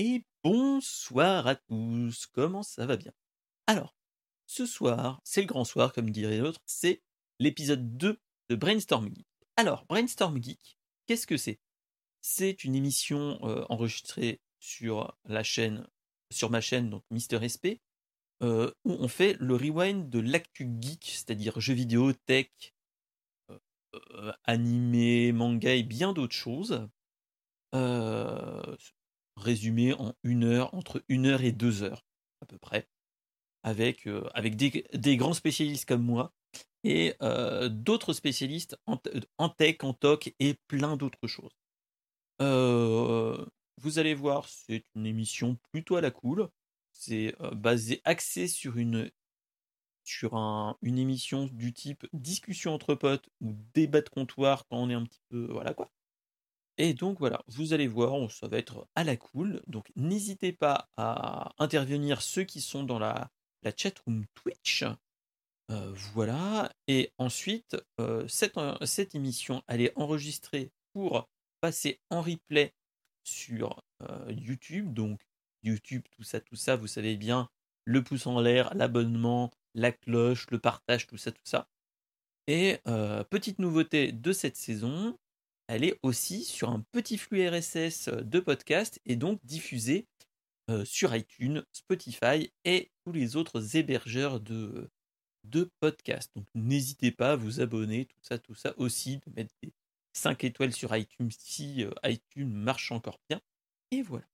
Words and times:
Et 0.00 0.22
bonsoir 0.44 1.48
à 1.48 1.56
tous, 1.56 2.26
comment 2.26 2.62
ça 2.62 2.86
va 2.86 2.96
bien? 2.96 3.10
Alors, 3.66 3.96
ce 4.46 4.64
soir, 4.64 5.20
c'est 5.24 5.40
le 5.40 5.48
grand 5.48 5.64
soir, 5.64 5.92
comme 5.92 6.10
dirait 6.10 6.38
l'autre, 6.38 6.60
c'est 6.66 7.02
l'épisode 7.40 7.96
2 7.96 8.20
de 8.48 8.54
Brainstorm 8.54 9.08
Geek. 9.08 9.26
Alors, 9.56 9.86
Brainstorm 9.86 10.40
Geek, 10.40 10.78
qu'est-ce 11.06 11.26
que 11.26 11.36
c'est? 11.36 11.58
C'est 12.20 12.62
une 12.62 12.76
émission 12.76 13.40
euh, 13.42 13.64
enregistrée 13.70 14.40
sur 14.60 15.18
la 15.24 15.42
chaîne, 15.42 15.84
sur 16.30 16.48
ma 16.48 16.60
chaîne, 16.60 16.90
donc 16.90 17.02
Mister 17.10 17.40
SP, 17.42 17.82
euh, 18.44 18.70
où 18.84 18.92
on 18.92 19.08
fait 19.08 19.36
le 19.40 19.56
rewind 19.56 20.08
de 20.08 20.20
l'actu 20.20 20.70
geek, 20.80 21.06
c'est-à-dire 21.06 21.58
jeux 21.58 21.74
vidéo, 21.74 22.12
tech, 22.12 22.50
euh, 23.50 24.32
animé, 24.44 25.32
manga 25.32 25.74
et 25.74 25.82
bien 25.82 26.12
d'autres 26.12 26.36
choses. 26.36 26.88
Résumé 29.38 29.92
en 29.94 30.14
une 30.22 30.44
heure, 30.44 30.74
entre 30.74 31.02
une 31.08 31.26
heure 31.26 31.42
et 31.42 31.52
deux 31.52 31.82
heures 31.82 32.04
à 32.40 32.46
peu 32.46 32.58
près, 32.58 32.88
avec, 33.62 34.06
euh, 34.06 34.28
avec 34.34 34.56
des, 34.56 34.84
des 34.94 35.16
grands 35.16 35.34
spécialistes 35.34 35.86
comme 35.86 36.02
moi 36.04 36.32
et 36.84 37.14
euh, 37.22 37.68
d'autres 37.68 38.12
spécialistes 38.12 38.76
en, 38.86 38.96
t- 38.96 39.10
en 39.38 39.48
tech, 39.48 39.76
en 39.82 39.94
toc 39.94 40.34
et 40.38 40.54
plein 40.68 40.96
d'autres 40.96 41.26
choses. 41.26 41.52
Euh, 42.40 43.44
vous 43.78 43.98
allez 43.98 44.14
voir, 44.14 44.48
c'est 44.48 44.84
une 44.94 45.06
émission 45.06 45.58
plutôt 45.72 45.96
à 45.96 46.00
la 46.00 46.10
cool. 46.10 46.48
C'est 46.92 47.34
euh, 47.40 47.50
basé, 47.52 48.00
axé 48.04 48.48
sur 48.48 48.76
une 48.76 49.10
sur 50.04 50.34
un, 50.34 50.76
une 50.82 50.98
émission 50.98 51.46
du 51.46 51.72
type 51.72 52.06
discussion 52.12 52.74
entre 52.74 52.94
potes 52.94 53.28
ou 53.40 53.52
débat 53.74 54.00
de 54.00 54.08
comptoir 54.08 54.66
quand 54.66 54.78
on 54.78 54.90
est 54.90 54.94
un 54.94 55.04
petit 55.04 55.20
peu 55.28 55.46
voilà 55.52 55.74
quoi. 55.74 55.90
Et 56.78 56.94
donc 56.94 57.18
voilà, 57.18 57.42
vous 57.48 57.72
allez 57.72 57.88
voir, 57.88 58.30
ça 58.30 58.46
va 58.46 58.56
être 58.56 58.86
à 58.94 59.02
la 59.02 59.16
cool. 59.16 59.60
Donc 59.66 59.90
n'hésitez 59.96 60.52
pas 60.52 60.88
à 60.96 61.52
intervenir 61.58 62.22
ceux 62.22 62.44
qui 62.44 62.60
sont 62.60 62.84
dans 62.84 63.00
la, 63.00 63.30
la 63.62 63.72
chatroom 63.76 64.24
Twitch. 64.34 64.84
Euh, 65.70 65.92
voilà. 66.14 66.72
Et 66.86 67.12
ensuite, 67.18 67.76
euh, 68.00 68.26
cette, 68.28 68.56
euh, 68.56 68.76
cette 68.86 69.16
émission, 69.16 69.62
elle 69.66 69.80
est 69.80 69.92
enregistrée 69.96 70.70
pour 70.92 71.28
passer 71.60 72.00
en 72.10 72.22
replay 72.22 72.72
sur 73.24 73.82
YouTube. 74.28 74.94
Donc 74.94 75.20
YouTube, 75.64 76.04
tout 76.12 76.22
ça, 76.22 76.40
tout 76.40 76.54
ça, 76.54 76.76
vous 76.76 76.86
savez 76.86 77.16
bien, 77.16 77.50
le 77.84 78.04
pouce 78.04 78.28
en 78.28 78.40
l'air, 78.40 78.72
l'abonnement, 78.74 79.50
la 79.74 79.90
cloche, 79.90 80.46
le 80.50 80.60
partage, 80.60 81.08
tout 81.08 81.16
ça, 81.16 81.32
tout 81.32 81.42
ça. 81.44 81.68
Et 82.46 82.78
petite 83.28 83.58
nouveauté 83.58 84.12
de 84.12 84.32
cette 84.32 84.56
saison, 84.56 85.18
elle 85.68 85.84
est 85.84 85.98
aussi 86.02 86.44
sur 86.44 86.70
un 86.70 86.80
petit 86.92 87.18
flux 87.18 87.46
RSS 87.48 88.08
de 88.08 88.40
podcast 88.40 89.00
et 89.06 89.16
donc 89.16 89.40
diffusée 89.44 90.06
euh, 90.70 90.84
sur 90.84 91.14
iTunes, 91.14 91.62
Spotify 91.72 92.52
et 92.64 92.90
tous 93.04 93.12
les 93.12 93.36
autres 93.36 93.76
hébergeurs 93.76 94.40
de, 94.40 94.90
de 95.44 95.70
podcasts. 95.80 96.34
Donc 96.36 96.46
n'hésitez 96.54 97.10
pas 97.10 97.32
à 97.32 97.36
vous 97.36 97.60
abonner, 97.60 98.06
tout 98.06 98.20
ça, 98.22 98.38
tout 98.38 98.54
ça 98.54 98.74
aussi, 98.78 99.18
de 99.18 99.30
mettre 99.36 99.54
des 99.62 99.72
5 100.14 100.44
étoiles 100.44 100.72
sur 100.72 100.94
iTunes 100.96 101.30
si 101.38 101.84
euh, 101.84 101.90
iTunes 102.04 102.52
marche 102.52 102.90
encore 102.92 103.18
bien. 103.28 103.40
Et 103.90 104.02
voilà. 104.02 104.26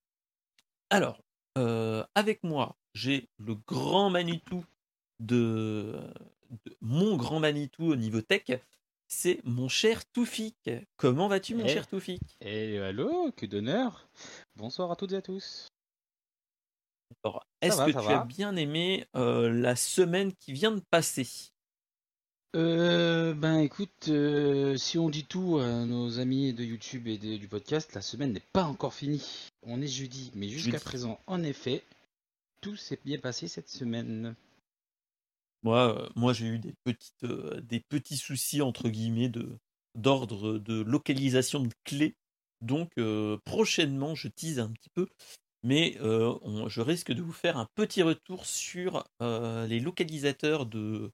Alors, 0.90 1.22
euh, 1.58 2.04
avec 2.14 2.42
moi, 2.42 2.76
j'ai 2.94 3.28
le 3.38 3.54
grand 3.54 4.10
Manitou 4.10 4.64
de, 5.20 6.00
de- 6.64 6.76
mon 6.80 7.16
grand 7.16 7.40
Manitou 7.40 7.84
au 7.92 7.96
niveau 7.96 8.20
tech, 8.20 8.44
c'est 9.08 9.40
mon 9.44 9.68
cher 9.68 10.04
Toufik. 10.12 10.70
Comment 10.96 11.28
vas-tu, 11.28 11.54
mon 11.54 11.64
Eh. 11.64 11.68
cher 11.68 11.86
Toufik? 11.86 12.20
Et 12.40 12.78
allô, 12.78 13.30
que 13.36 13.46
d'honneur 13.46 14.08
Bonsoir 14.56 14.90
à 14.90 14.96
toutes 14.96 15.12
et 15.12 15.16
à 15.16 15.22
tous. 15.22 15.68
Alors, 17.22 17.46
Est-ce 17.60 17.78
que 17.84 17.90
tu 17.90 18.04
va. 18.06 18.20
as 18.20 18.24
bien 18.24 18.56
aimé 18.56 19.06
euh, 19.16 19.50
la 19.50 19.76
semaine 19.76 20.32
qui 20.34 20.52
vient 20.52 20.72
de 20.72 20.82
passer? 20.90 21.26
Euh, 22.56 23.34
ben 23.34 23.58
écoute, 23.58 24.08
euh, 24.08 24.76
si 24.76 24.96
on 24.98 25.08
dit 25.10 25.24
tout 25.24 25.58
à 25.58 25.84
nos 25.86 26.20
amis 26.20 26.52
de 26.52 26.62
YouTube 26.62 27.08
et 27.08 27.18
de- 27.18 27.36
du 27.36 27.48
podcast, 27.48 27.92
la 27.94 28.00
semaine 28.00 28.32
n'est 28.32 28.42
pas 28.52 28.62
encore 28.64 28.94
finie. 28.94 29.48
On 29.64 29.80
est 29.82 29.88
jeudi, 29.88 30.30
mais 30.34 30.48
jusqu'à 30.48 30.78
présent, 30.78 31.18
en 31.26 31.42
effet, 31.42 31.82
tout 32.60 32.76
s'est 32.76 33.00
bien 33.04 33.18
passé 33.18 33.48
cette 33.48 33.68
semaine. 33.68 34.34
Moi, 35.64 36.04
euh, 36.06 36.08
moi 36.16 36.34
j'ai 36.34 36.46
eu 36.46 36.60
des, 36.60 36.74
petites, 36.84 37.24
euh, 37.24 37.60
des 37.62 37.80
petits 37.80 38.18
soucis, 38.18 38.62
entre 38.62 38.88
guillemets, 38.90 39.30
de, 39.30 39.58
d'ordre 39.96 40.58
de 40.58 40.82
localisation 40.82 41.60
de 41.60 41.70
clés. 41.84 42.16
Donc, 42.62 42.92
euh, 42.98 43.38
prochainement, 43.44 44.14
je 44.14 44.28
tease 44.28 44.60
un 44.60 44.70
petit 44.70 44.90
peu, 44.90 45.08
mais 45.62 45.96
euh, 46.00 46.34
on- 46.42 46.68
je 46.68 46.80
risque 46.82 47.12
de 47.12 47.22
vous 47.22 47.32
faire 47.32 47.56
un 47.58 47.68
petit 47.74 48.02
retour 48.02 48.46
sur 48.46 49.04
euh, 49.22 49.66
les 49.66 49.80
localisateurs 49.80 50.66
de, 50.66 51.12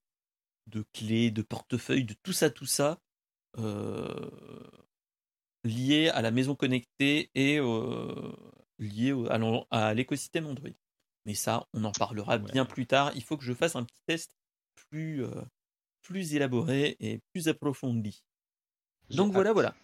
de 0.67 0.85
clés, 0.93 1.31
de 1.31 1.41
portefeuilles, 1.43 2.05
de 2.05 2.15
tout 2.23 2.33
ça, 2.33 2.49
tout 2.49 2.65
ça, 2.67 2.99
liés 5.63 6.09
à 6.09 6.21
la 6.21 6.31
maison 6.31 6.55
connectée 6.55 7.29
et 7.35 7.59
liés 8.79 9.13
à 9.69 9.93
l'écosystème 9.93 10.47
Android. 10.47 10.69
Mais 11.25 11.35
ça, 11.35 11.67
on 11.73 11.83
en 11.83 11.91
parlera 11.91 12.37
Ouais. 12.37 12.51
bien 12.51 12.65
plus 12.65 12.87
tard. 12.87 13.11
Il 13.15 13.23
faut 13.23 13.37
que 13.37 13.43
je 13.43 13.53
fasse 13.53 13.75
un 13.75 13.83
petit 13.83 14.01
test 14.07 14.35
plus, 14.91 15.23
euh, 15.23 15.41
plus 16.01 16.35
élaboré 16.35 16.97
et 16.99 17.19
plus 17.33 17.47
approfondi. 17.47 18.23
Donc 19.09 19.33
voilà, 19.33 19.53
voilà. 19.53 19.75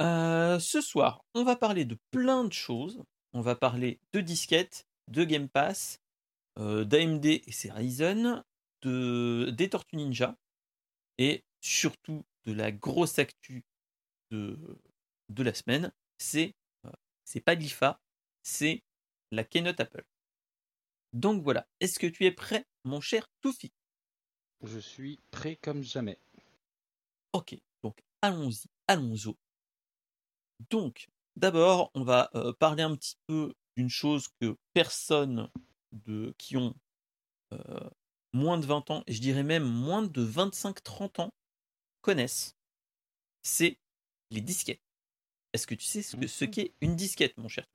Euh, 0.00 0.58
ce 0.58 0.80
soir, 0.80 1.24
on 1.34 1.44
va 1.44 1.56
parler 1.56 1.84
de 1.84 1.96
plein 2.10 2.44
de 2.44 2.52
choses. 2.52 3.02
On 3.32 3.40
va 3.40 3.54
parler 3.56 4.00
de 4.12 4.20
disquettes, 4.20 4.86
de 5.08 5.24
Game 5.24 5.48
Pass, 5.48 6.00
euh, 6.58 6.84
d'AMD 6.84 7.26
et 7.26 7.52
ses 7.52 7.70
Ryzen, 7.70 8.44
de, 8.82 9.50
des 9.56 9.70
Tortues 9.70 9.96
Ninja, 9.96 10.36
et 11.18 11.44
surtout 11.60 12.24
de 12.44 12.52
la 12.52 12.70
grosse 12.70 13.18
actu 13.18 13.64
de, 14.30 14.58
de 15.30 15.42
la 15.42 15.54
semaine, 15.54 15.92
c'est 16.18 16.54
euh, 16.84 16.90
c'est 17.24 17.40
pas 17.40 17.54
l'IFA, 17.54 18.00
c'est 18.42 18.82
la 19.32 19.44
Keynote 19.44 19.80
Apple. 19.80 20.04
Donc 21.12 21.42
voilà, 21.42 21.66
est-ce 21.80 21.98
que 21.98 22.06
tu 22.06 22.24
es 22.24 22.32
prêt, 22.32 22.66
mon 22.84 23.00
cher 23.00 23.26
Toufi? 23.40 23.72
Je 24.62 24.78
suis 24.78 25.18
prêt 25.30 25.56
comme 25.56 25.82
jamais. 25.82 26.18
Ok, 27.32 27.56
donc 27.82 28.02
allons-y, 28.22 28.64
allons-y. 28.86 29.34
Donc, 30.70 31.08
d'abord, 31.36 31.90
on 31.94 32.04
va 32.04 32.30
euh, 32.34 32.52
parler 32.52 32.82
un 32.82 32.94
petit 32.96 33.16
peu 33.26 33.54
d'une 33.76 33.90
chose 33.90 34.28
que 34.40 34.56
personne 34.72 35.50
de, 35.92 36.34
qui 36.38 36.56
ont 36.56 36.74
euh, 37.52 37.90
moins 38.32 38.58
de 38.58 38.66
20 38.66 38.90
ans, 38.90 39.02
et 39.06 39.12
je 39.12 39.20
dirais 39.20 39.42
même 39.42 39.64
moins 39.64 40.02
de 40.02 40.22
25-30 40.22 41.20
ans, 41.20 41.30
connaissent. 42.00 42.56
C'est 43.42 43.78
les 44.30 44.40
disquettes. 44.40 44.80
Est-ce 45.52 45.66
que 45.66 45.74
tu 45.74 45.84
sais 45.84 46.02
ce 46.02 46.16
Mhm. 46.16 46.50
qu'est 46.50 46.72
une 46.80 46.96
disquette, 46.96 47.36
mon 47.38 47.48
cher 47.48 47.66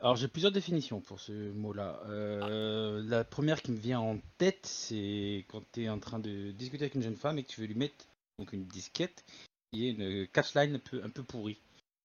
Alors 0.00 0.16
j'ai 0.16 0.28
plusieurs 0.28 0.52
définitions 0.52 1.00
pour 1.00 1.20
ce 1.20 1.32
mot-là. 1.52 2.00
Euh, 2.06 3.02
La 3.06 3.24
première 3.24 3.62
qui 3.62 3.72
me 3.72 3.78
vient 3.78 4.00
en 4.00 4.18
tête, 4.38 4.66
c'est 4.66 5.44
quand 5.48 5.62
tu 5.72 5.84
es 5.84 5.88
en 5.88 5.98
train 5.98 6.18
de 6.18 6.50
discuter 6.52 6.84
avec 6.84 6.94
une 6.94 7.02
jeune 7.02 7.16
femme 7.16 7.38
et 7.38 7.42
que 7.42 7.48
tu 7.48 7.60
veux 7.60 7.66
lui 7.66 7.74
mettre 7.74 8.04
donc 8.38 8.52
une 8.52 8.66
disquette 8.66 9.24
qui 9.72 9.88
est 9.88 9.90
une 9.92 10.26
catchline 10.28 10.74
un 10.74 10.78
peu, 10.78 11.02
un 11.02 11.08
peu 11.08 11.22
pourrie. 11.22 11.58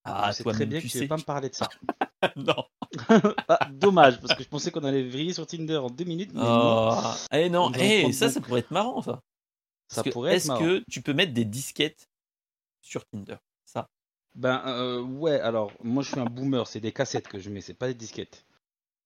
Ah, 0.03 0.31
toi 0.33 0.53
très 0.53 0.65
bien 0.65 0.79
tu 0.79 0.87
que 0.87 0.91
tu 0.91 0.97
sais. 0.97 1.01
veux 1.01 1.07
pas 1.09 1.17
me 1.17 1.23
parler 1.23 1.49
de 1.49 1.55
ça. 1.55 1.69
non. 2.35 2.65
Ah, 3.47 3.69
dommage, 3.71 4.19
parce 4.19 4.35
que 4.35 4.43
je 4.43 4.49
pensais 4.49 4.69
qu'on 4.71 4.83
allait 4.83 5.07
vriller 5.07 5.33
sur 5.33 5.47
Tinder 5.47 5.77
en 5.77 5.89
deux 5.89 6.03
minutes, 6.03 6.31
mais 6.33 6.41
non, 6.41 6.89
Oh. 6.91 7.01
Eh 7.31 7.49
non, 7.49 7.71
eh, 7.73 8.11
ça, 8.11 8.29
ça 8.29 8.41
pourrait 8.41 8.59
être 8.61 8.71
marrant, 8.71 9.01
ça. 9.01 10.03
pourrait 10.11 10.35
Est-ce 10.35 10.49
que 10.59 10.83
tu 10.89 11.01
peux 11.01 11.13
mettre 11.13 11.33
des 11.33 11.45
disquettes 11.45 12.09
sur 12.81 13.05
Tinder? 13.05 13.37
Ben 14.35 14.61
euh, 14.65 15.01
ouais, 15.01 15.39
alors 15.39 15.71
moi 15.83 16.03
je 16.03 16.09
suis 16.11 16.19
un 16.19 16.25
boomer, 16.25 16.65
c'est 16.67 16.79
des 16.79 16.91
cassettes 16.93 17.27
que 17.27 17.39
je 17.39 17.49
mets, 17.49 17.61
c'est 17.61 17.73
pas 17.73 17.87
des 17.87 17.93
disquettes. 17.93 18.45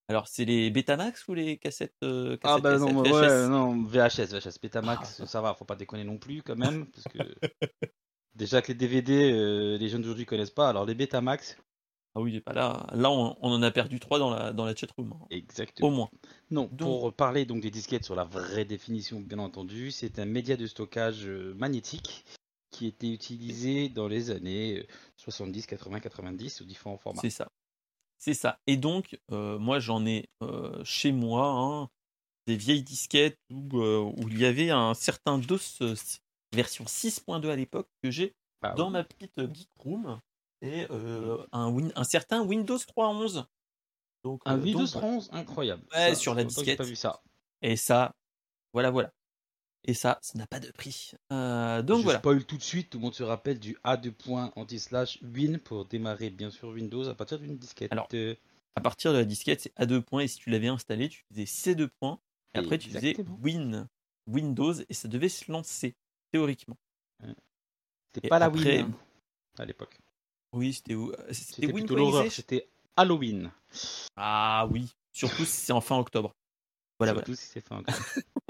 Alors, 0.07 0.27
c'est 0.27 0.45
les 0.45 0.69
Betamax 0.69 1.27
ou 1.27 1.33
les 1.33 1.57
cassettes, 1.57 1.95
euh, 2.04 2.38
Ah 2.44 2.60
cassettes, 2.60 2.62
bah 2.63 2.77
non, 2.77 3.01
cassettes, 3.01 3.13
ouais, 3.13 3.27
VHS? 3.27 3.50
non, 3.50 3.83
VHS, 3.83 4.33
VHS, 4.36 4.60
Betamax, 4.62 5.22
Ah. 5.22 5.25
ça 5.25 5.42
va, 5.42 5.56
faut 5.56 5.66
pas 5.66 5.75
déconner 5.75 6.04
non 6.04 6.19
plus 6.19 6.44
quand 6.44 6.56
même, 6.56 6.86
parce 6.92 7.06
que 7.06 7.18
déjà 8.36 8.62
que 8.62 8.68
les 8.68 8.75
DVD, 8.75 9.31
euh, 9.31 9.77
les 9.80 9.89
jeunes 9.89 10.01
d'aujourd'hui 10.01 10.27
connaissent 10.27 10.51
pas, 10.51 10.69
alors 10.69 10.86
les 10.86 10.94
Betamax, 10.94 11.57
Ah 12.13 12.22
oui, 12.22 12.39
pas 12.39 12.54
là. 12.54 12.86
Là, 12.94 13.10
on, 13.10 13.36
on 13.42 13.51
en 13.51 13.63
a 13.63 13.72
perdu 13.72 14.00
trois 14.00 14.19
dans 14.19 14.30
la, 14.30 14.54
dans 14.54 14.66
la 14.66 14.75
chatroom. 14.75 15.12
hein. 15.13 15.25
exactement. 15.31 15.88
Au 15.88 15.92
moins. 15.92 16.10
Non, 16.51 16.69
Donc- 16.72 16.77
pour 16.77 17.13
parler 17.13 17.45
donc 17.45 17.62
des 17.62 17.72
disquettes 17.72 18.06
sur 18.06 18.16
la 18.16 18.25
vraie 18.25 18.63
définition, 18.66 19.19
bien 19.22 19.39
entendu, 19.39 19.89
c'est 19.89 20.19
un 20.19 20.25
média 20.25 20.56
de 20.56 20.68
stockage 20.68 21.25
euh, 21.25 21.56
magnétique 21.56 22.25
qui 22.75 22.88
était 22.88 23.10
utilisé 23.12 23.89
dans 23.89 24.07
les 24.07 24.31
années 24.31 24.80
euh, 24.80 24.88
70, 25.18 25.66
80, 25.68 26.00
90 26.01 26.50
sous 26.50 26.66
différents 26.66 26.98
formats. 26.98 27.22
C'est 27.22 27.30
ça. 27.30 27.48
C'est 28.18 28.33
ça. 28.33 28.60
Et 28.68 28.77
donc, 28.77 29.18
euh, 29.31 29.57
moi, 29.60 29.80
j'en 29.80 30.06
ai 30.06 30.30
euh, 30.42 30.83
chez 30.83 31.12
moi 31.12 31.48
hein, 31.48 31.89
des 32.48 32.56
vieilles 32.56 32.83
disquettes 32.83 33.38
où, 33.51 33.80
euh, 33.81 34.00
où 34.18 34.27
il 34.30 34.39
y 34.39 34.45
avait 34.45 34.69
un 34.72 34.94
certain 34.94 35.38
DOS 35.38 35.80
version 36.54 36.86
6.2 36.86 37.50
à 37.50 37.56
l'époque 37.56 37.88
que 38.04 38.12
j'ai 38.12 38.33
Ah 38.62 38.74
dans 38.74 38.88
oui. 38.88 38.94
ma 38.94 39.04
petite 39.04 39.54
geek 39.54 39.69
room 39.77 40.19
et 40.62 40.86
un, 41.51 41.69
Win- 41.69 41.92
un 41.95 42.04
certain 42.04 42.42
Windows 42.44 42.77
3.11 42.77 43.45
Donc, 44.24 44.42
Un 44.45 44.60
Windows 44.60 44.80
donc, 44.86 44.89
voilà. 44.94 45.07
11 45.07 45.30
incroyable. 45.33 45.83
Ouais, 45.94 46.10
Ça, 46.10 46.16
sur 46.16 46.33
la 46.36 46.44
disquette. 46.44 46.77
pas 46.77 46.83
vu 46.83 46.95
ça. 46.95 47.22
Et 47.62 47.75
ça, 47.75 48.16
voilà, 48.74 48.89
voilà. 48.92 49.12
Et 49.88 49.94
ça, 49.94 50.18
ça 50.22 50.38
n'a 50.40 50.48
pas 50.48 50.60
de 50.60 50.72
prix. 50.72 51.12
Euh, 51.32 51.82
donc 51.84 52.00
je 52.00 52.04
voilà. 52.04 52.20
spoil 52.20 52.44
tout 52.44 52.58
de 52.58 52.64
suite, 52.64 52.90
tout 52.90 52.98
le 52.98 53.04
monde 53.04 53.14
se 53.14 53.22
rappelle 53.24 53.60
du 53.60 53.78
A2 53.84 54.12
point 54.12 54.52
anti-slash 54.56 55.20
win 55.22 55.60
pour 55.60 55.86
démarrer 55.86 56.32
bien 56.32 56.50
sûr 56.50 56.70
Windows 56.70 57.08
à 57.08 57.14
partir 57.14 57.40
d'une 57.40 57.58
disquette. 57.58 57.92
Alors, 57.92 58.08
Euh, 58.14 58.36
À 58.76 58.82
partir 58.82 59.14
de 59.14 59.18
la 59.20 59.26
disquette, 59.26 59.62
c'est 59.62 59.72
à 59.76 59.86
deux 59.86 60.02
points. 60.02 60.22
Et 60.22 60.28
si 60.28 60.38
tu 60.40 60.50
l'avais 60.50 60.68
installé, 60.68 61.08
tu 61.10 61.24
faisais 61.32 61.46
C 61.46 61.76
deux 61.76 61.88
points. 62.00 62.20
Et 62.56 62.58
après, 62.60 62.78
tu 62.80 62.90
faisais. 62.90 63.16
Win, 63.44 63.88
Windows, 64.28 64.74
et 64.90 64.94
ça 64.94 65.08
devait 65.08 65.30
se 65.30 65.52
lancer, 65.52 65.96
théoriquement. 66.32 66.78
C'était 68.14 68.28
pas 68.28 68.40
la 68.40 68.46
après- 68.48 68.78
win 68.82 68.86
hein, 68.92 68.98
à 69.60 69.66
l'époque. 69.66 70.00
Oui, 70.54 70.74
c'était 70.74 70.96
où 70.96 71.12
C'était 71.32 71.34
C'était 71.62 71.74
plutôt 71.74 71.96
l'horreur, 71.96 72.32
c'était 72.32 72.68
Halloween. 72.96 73.52
Ah 74.16 74.68
oui, 74.72 74.90
surtout 75.12 75.44
si 75.46 75.52
c'est 75.52 75.74
en 75.74 75.82
fin 75.82 75.98
octobre. 75.98 76.34
Voilà, 76.98 77.14
voilà. 77.14 77.26
Surtout 77.28 77.40
si 77.40 77.48
c'est 77.48 77.62
fin 77.62 77.80
octobre. 77.80 78.00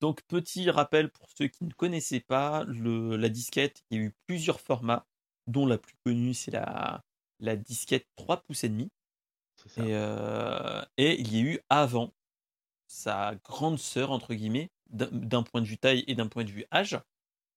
Donc, 0.00 0.22
petit 0.28 0.70
rappel 0.70 1.10
pour 1.10 1.28
ceux 1.36 1.48
qui 1.48 1.64
ne 1.64 1.72
connaissaient 1.72 2.20
pas 2.20 2.64
le, 2.64 3.16
la 3.16 3.28
disquette, 3.28 3.82
il 3.90 3.98
y 3.98 4.00
a 4.00 4.04
eu 4.06 4.14
plusieurs 4.26 4.60
formats, 4.60 5.06
dont 5.46 5.66
la 5.66 5.78
plus 5.78 5.94
connue, 6.04 6.34
c'est 6.34 6.50
la, 6.50 7.04
la 7.40 7.56
disquette 7.56 8.06
3 8.16 8.42
pouces 8.42 8.64
et 8.64 8.68
demi. 8.68 8.90
C'est 9.56 9.68
ça. 9.68 9.84
Et, 9.84 9.94
euh, 9.94 10.82
et 10.96 11.20
il 11.20 11.34
y 11.34 11.40
a 11.40 11.42
eu 11.42 11.60
avant 11.70 12.12
sa 12.88 13.36
grande 13.44 13.78
sœur, 13.78 14.10
entre 14.10 14.34
guillemets, 14.34 14.70
d'un 14.90 15.42
point 15.42 15.60
de 15.60 15.66
vue 15.66 15.78
taille 15.78 16.04
et 16.08 16.14
d'un 16.14 16.28
point 16.28 16.44
de 16.44 16.50
vue 16.50 16.66
âge, 16.72 17.00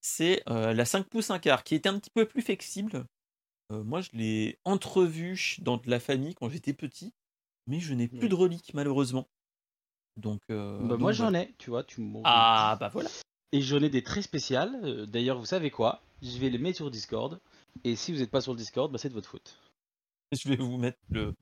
c'est 0.01 0.44
euh, 0.50 0.74
la 0.74 0.86
5 0.86 1.10
pouces 1.10 1.31
1 1.31 1.39
quart, 1.39 1.63
qui 1.63 1.75
était 1.75 1.89
un 1.89 2.00
petit 2.00 2.12
peu 2.12 2.25
plus 2.28 2.42
flexible. 2.42 3.06
Euh, 3.72 3.84
moi, 3.84 4.01
je 4.01 4.12
l'ai 4.13 4.60
entrevue 4.66 5.57
dans 5.60 5.78
de 5.78 5.89
la 5.89 6.00
famille 6.00 6.36
quand 6.36 6.50
j'étais 6.50 6.74
petit, 6.74 7.13
mais 7.68 7.80
je 7.80 7.94
n'ai 7.94 8.10
plus 8.10 8.30
de 8.30 8.36
reliques, 8.36 8.74
malheureusement. 8.74 9.30
Donc, 10.18 10.42
euh, 10.50 10.80
Bah, 10.81 10.89
donc 10.89 11.00
moi 11.00 11.12
voilà. 11.12 11.13
j'en 11.13 11.33
ai, 11.33 11.54
tu 11.57 11.69
vois, 11.69 11.83
tu 11.83 12.01
me 12.01 12.19
Ah, 12.24 12.77
bah 12.80 12.89
voilà. 12.89 13.10
Et 13.51 13.62
j'en 13.62 13.81
ai 13.81 13.89
des 13.89 14.04
très 14.04 14.21
spéciales. 14.21 14.80
Euh, 14.83 15.06
D'ailleurs, 15.06 15.39
vous 15.39 15.45
savez 15.45 15.69
quoi? 15.71 16.01
Je 16.21 16.38
vais 16.39 16.50
les 16.50 16.57
mettre 16.57 16.77
sur 16.77 16.89
Discord. 16.92 17.39
Et 17.83 17.95
si 17.95 18.12
vous 18.13 18.19
n'êtes 18.19 18.31
pas 18.31 18.42
sur 18.42 18.54
le 18.54 18.57
Discord, 18.57 18.92
bah, 18.92 18.98
c'est 18.98 19.10
de 19.10 19.13
votre 19.13 19.30
faute. 19.30 19.57
Je 20.31 20.50
vais 20.50 20.56
vous 20.56 20.77
mettre 20.77 20.98
le, 21.10 21.33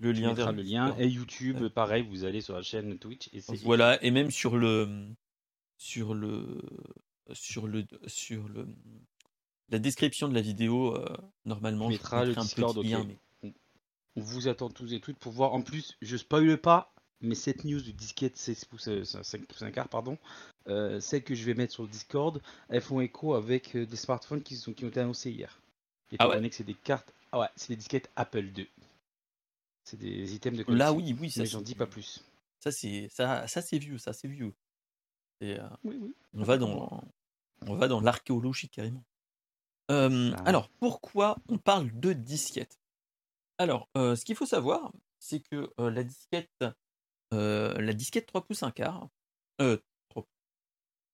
le 0.00 0.12
lien 0.12 0.32
vers 0.34 0.52
le 0.52 0.62
lien. 0.62 0.94
Et 0.98 1.08
YouTube, 1.08 1.68
pareil, 1.68 2.04
vous 2.08 2.24
allez 2.24 2.40
sur 2.40 2.54
la 2.54 2.62
chaîne 2.62 2.98
Twitch. 2.98 3.28
Et 3.32 3.40
c'est 3.40 3.56
Voilà, 3.62 4.02
et 4.04 4.10
même 4.10 4.30
sur 4.30 4.56
le 4.56 5.08
sur 5.78 6.14
le 6.14 6.60
sur 7.32 7.66
le 7.66 7.84
sur 8.06 8.48
le 8.48 8.68
la 9.70 9.78
description 9.78 10.28
de 10.28 10.34
la 10.34 10.40
vidéo, 10.40 10.96
euh, 10.96 11.16
normalement, 11.44 11.86
Tu 11.86 11.92
je 11.94 11.98
mettras 11.98 12.22
le 12.24 12.28
mettrai 12.30 12.40
un 12.40 12.44
Discord, 12.44 12.76
petit 12.76 12.88
lien. 12.88 13.04
mais- 13.42 13.52
On 14.16 14.20
vous 14.20 14.48
attend 14.48 14.68
tous 14.68 14.92
et 14.92 15.00
toutes 15.00 15.18
pour 15.18 15.32
voir. 15.32 15.52
En 15.54 15.62
plus, 15.62 15.96
je 16.02 16.16
spoile 16.16 16.60
pas, 16.60 16.92
mais 17.20 17.34
cette 17.34 17.64
news 17.64 17.80
du 17.80 17.92
disquette 17.92 18.36
16 18.36 18.64
pouces, 18.66 18.88
euh, 18.88 19.04
5 19.04 19.46
pouces 19.46 19.62
un 19.62 19.70
quart, 19.70 19.88
pardon, 19.88 20.18
euh, 20.68 21.00
celle 21.00 21.22
que 21.24 21.34
je 21.34 21.44
vais 21.44 21.54
mettre 21.54 21.72
sur 21.72 21.82
le 21.82 21.88
Discord, 21.88 22.40
elles 22.68 22.80
font 22.82 23.00
écho 23.00 23.34
avec 23.34 23.74
euh, 23.76 23.86
des 23.86 23.96
smartphones 23.96 24.42
qui, 24.42 24.56
sont, 24.56 24.72
qui 24.72 24.84
ont 24.84 24.88
été 24.88 25.00
annoncés 25.00 25.30
hier. 25.30 25.60
Étant 26.12 26.24
Ah 26.24 26.28
ouais. 26.28 26.34
donné 26.36 26.50
que 26.50 26.56
c'est 26.56 26.64
des 26.64 26.74
cartes, 26.74 27.12
ah 27.32 27.40
ouais, 27.40 27.48
c'est 27.56 27.68
des 27.68 27.76
disquettes 27.76 28.10
Apple 28.16 28.44
II. 28.56 28.68
C'est 29.84 29.96
des 29.98 30.34
items 30.34 30.58
de 30.58 30.62
Là, 30.72 30.92
collection. 30.92 30.96
oui, 30.96 31.16
oui, 31.20 31.30
ça, 31.30 31.40
mais 31.40 31.46
j'en 31.46 31.60
dis 31.62 31.74
pas 31.74 31.86
plus. 31.86 32.24
Ça, 32.60 32.70
c'est 32.72 33.08
ça, 33.10 33.46
ça 33.48 33.62
c'est 33.62 33.78
vieux, 33.78 33.98
ça 33.98 34.12
c'est 34.12 34.28
vieux. 34.28 34.52
Et, 35.40 35.58
euh, 35.58 35.68
Oui, 35.84 35.96
oui. 36.00 36.14
on 36.34 36.42
va 36.42 36.58
dans 36.58 37.02
on 37.66 37.74
va 37.74 37.88
dans 37.88 38.00
l'archéologie 38.00 38.68
carrément. 38.68 39.02
Euh, 39.90 40.30
Ça. 40.30 40.36
alors, 40.44 40.68
pourquoi 40.80 41.36
on 41.48 41.58
parle 41.58 41.90
de 41.98 42.12
disquette 42.12 42.78
Alors, 43.58 43.88
ce 43.96 44.24
qu'il 44.24 44.36
faut 44.36 44.46
savoir, 44.46 44.92
c'est 45.18 45.40
que 45.40 45.70
la 45.78 46.02
disquette, 46.04 46.64
la 47.32 47.92
disquette 47.92 48.26
3 48.26 48.44
pouces 48.44 48.62
1 48.62 48.70
quart, 48.70 49.08
euh, 49.60 49.78
3, 50.08 50.26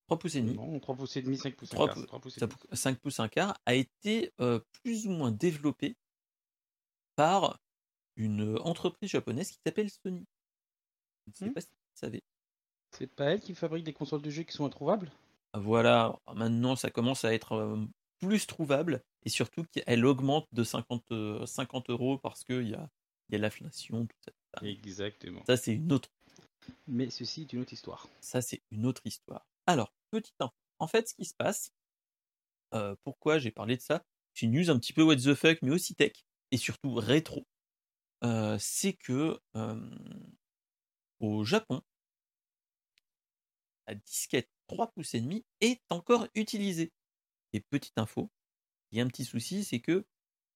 3 0.07 0.19
pouces 0.19 0.35
et 0.37 0.43
demi, 0.43 0.55
Non, 0.55 0.79
3 0.81 0.95
pouces 0.97 1.17
et 1.17 1.23
demi, 1.23 1.37
5 1.39 1.57
pouces 1.57 1.73
un 1.73 1.77
Trois 1.77 1.87
quart, 1.87 1.95
pou- 1.95 2.01
c'est 2.01 2.07
3 2.07 2.21
pouces 2.21 2.37
et 2.37 2.41
ça- 2.41 2.47
demi. 2.47 2.59
5 2.73 2.99
pouces 3.01 3.21
1 3.21 3.29
quart, 3.29 3.57
a 3.67 3.75
été 3.75 4.33
euh, 4.41 4.61
plus 4.83 5.07
ou 5.07 5.11
moins 5.11 5.31
développée 5.33 5.97
par 7.17 7.59
une 8.17 8.59
entreprise 8.61 9.11
japonaise 9.11 9.51
qui 9.51 9.59
s'appelle 9.67 9.91
Sony. 9.91 10.25
Je 11.27 11.31
ne 11.31 11.35
sais 11.37 11.51
Hmm. 11.51 11.53
pas 11.55 11.61
si 11.61 11.69
vous 11.69 11.97
savez. 12.01 12.23
C'est 12.93 13.07
pas 13.15 13.27
elle 13.33 13.41
qui 13.41 13.55
fabrique 13.55 13.85
des 13.85 13.93
consoles 13.93 14.23
de 14.23 14.31
jeux 14.31 14.45
qui 14.45 14.53
sont 14.55 14.65
introuvables? 14.65 15.11
Voilà, 15.55 16.19
maintenant 16.35 16.77
ça 16.77 16.91
commence 16.91 17.25
à 17.25 17.33
être 17.35 17.53
euh, 17.53 17.85
plus 18.19 18.47
trouvable 18.47 19.03
et 19.25 19.29
surtout 19.29 19.65
qu'elle 19.65 20.05
augmente 20.07 20.47
de 20.53 20.65
50, 20.65 21.05
euh, 21.13 21.45
50 21.47 21.91
euros 21.91 22.19
parce 22.19 22.45
qu'il 22.45 22.69
y 22.69 22.75
a, 22.75 22.89
y 23.31 23.35
a 23.35 23.39
l'inflation, 23.39 24.07
tout 24.07 24.17
ça. 24.25 24.33
Exactement. 24.62 25.43
Ça, 25.47 25.56
c'est 25.56 25.75
une 25.75 25.93
autre, 25.93 26.11
Mais 26.87 27.11
ceci 27.11 27.43
est 27.43 27.53
une 27.53 27.61
autre 27.61 27.73
histoire. 27.73 28.08
ça, 28.20 28.41
c'est 28.41 28.62
une 28.70 28.87
autre 28.87 29.03
histoire. 29.05 29.47
Alors, 29.67 29.93
petite 30.11 30.41
info. 30.41 30.55
En 30.79 30.87
fait, 30.87 31.08
ce 31.08 31.14
qui 31.14 31.25
se 31.25 31.35
passe, 31.35 31.73
euh, 32.75 32.94
pourquoi 33.05 33.38
j'ai 33.38 33.50
parlé 33.50 33.76
de 33.76 33.82
ça, 33.82 34.05
c'est 34.35 34.47
une 34.47 34.53
news 34.53 34.70
un 34.70 34.79
petit 34.79 34.93
peu 34.93 35.03
what 35.03 35.17
the 35.17 35.35
fuck, 35.35 35.58
mais 35.62 35.70
aussi 35.70 35.94
tech 35.94 36.12
et 36.50 36.56
surtout 36.56 36.94
rétro. 36.94 37.47
Euh, 38.25 38.56
c'est 38.61 38.93
que 38.93 39.41
euh, 39.56 39.91
au 41.20 41.44
Japon, 41.44 41.82
la 43.87 43.94
disquette 43.94 44.50
3 44.67 44.88
pouces 44.93 45.14
et 45.14 45.20
demi 45.20 45.44
est 45.61 45.81
encore 45.91 46.26
utilisée. 46.35 46.93
Et 47.53 47.61
petite 47.61 47.99
info, 47.99 48.31
il 48.91 48.99
y 48.99 49.00
a 49.00 49.05
un 49.05 49.08
petit 49.08 49.25
souci, 49.25 49.64
c'est 49.64 49.81
que 49.81 50.05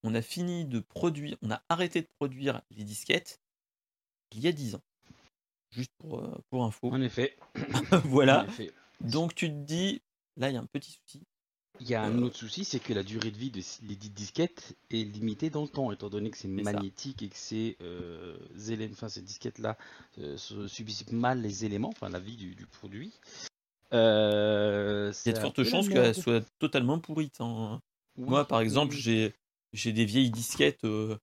on 0.02 0.14
a 0.14 0.22
fini 0.22 0.64
de 0.64 0.80
produire, 0.80 1.36
on 1.42 1.50
a 1.50 1.62
arrêté 1.68 2.02
de 2.02 2.08
produire 2.18 2.62
les 2.70 2.84
disquettes 2.84 3.40
il 4.32 4.40
y 4.40 4.48
a 4.48 4.52
10 4.52 4.74
ans. 4.74 4.82
Juste 5.70 5.92
pour, 5.98 6.18
euh, 6.20 6.36
pour 6.50 6.64
info. 6.64 6.90
En 6.90 7.00
effet. 7.00 7.36
voilà. 8.04 8.42
en 8.42 8.48
effet. 8.48 8.72
Donc 9.00 9.34
tu 9.34 9.48
te 9.48 9.54
dis, 9.54 10.02
là 10.36 10.50
il 10.50 10.54
y 10.54 10.56
a 10.56 10.60
un 10.60 10.66
petit 10.66 10.92
souci. 10.92 11.22
Il 11.82 11.88
y 11.88 11.94
a 11.94 12.02
un 12.02 12.18
Euh, 12.18 12.24
autre 12.26 12.36
souci, 12.36 12.64
c'est 12.66 12.78
que 12.80 12.92
la 12.92 13.02
durée 13.02 13.30
de 13.30 13.38
vie 13.38 13.50
de 13.50 13.62
les 13.88 13.96
dites 13.96 14.12
disquettes 14.12 14.76
est 14.90 15.02
limitée 15.04 15.48
dans 15.48 15.62
le 15.62 15.68
temps, 15.68 15.90
étant 15.92 16.10
donné 16.10 16.30
que 16.30 16.36
c'est 16.36 16.48
ça. 16.62 16.72
magnétique 16.72 17.22
et 17.22 17.28
que 17.30 17.36
ces, 17.36 17.78
euh, 17.80 18.36
enfin, 18.92 19.08
ces 19.08 19.22
disquettes-là 19.22 19.78
euh, 20.18 20.36
se- 20.36 20.68
subissent 20.68 21.10
mal 21.10 21.40
les 21.40 21.64
éléments, 21.64 21.88
enfin 21.88 22.10
la 22.10 22.18
vie 22.20 22.36
du, 22.36 22.54
du 22.54 22.66
produit. 22.66 23.12
Euh, 23.92 25.12
Il 25.24 25.28
y 25.28 25.32
a 25.32 25.36
de 25.36 25.40
fortes 25.40 25.64
chances 25.64 25.88
qu'elle 25.88 26.14
soit 26.14 26.44
totalement 26.58 26.98
pourrite. 26.98 27.40
hein. 27.40 27.80
Moi, 28.16 28.46
par 28.46 28.60
exemple, 28.60 28.94
j'ai 28.94 29.34
j'ai 29.72 29.92
des 29.92 30.04
vieilles 30.04 30.30
disquettes, 30.30 30.84
euh, 30.84 31.16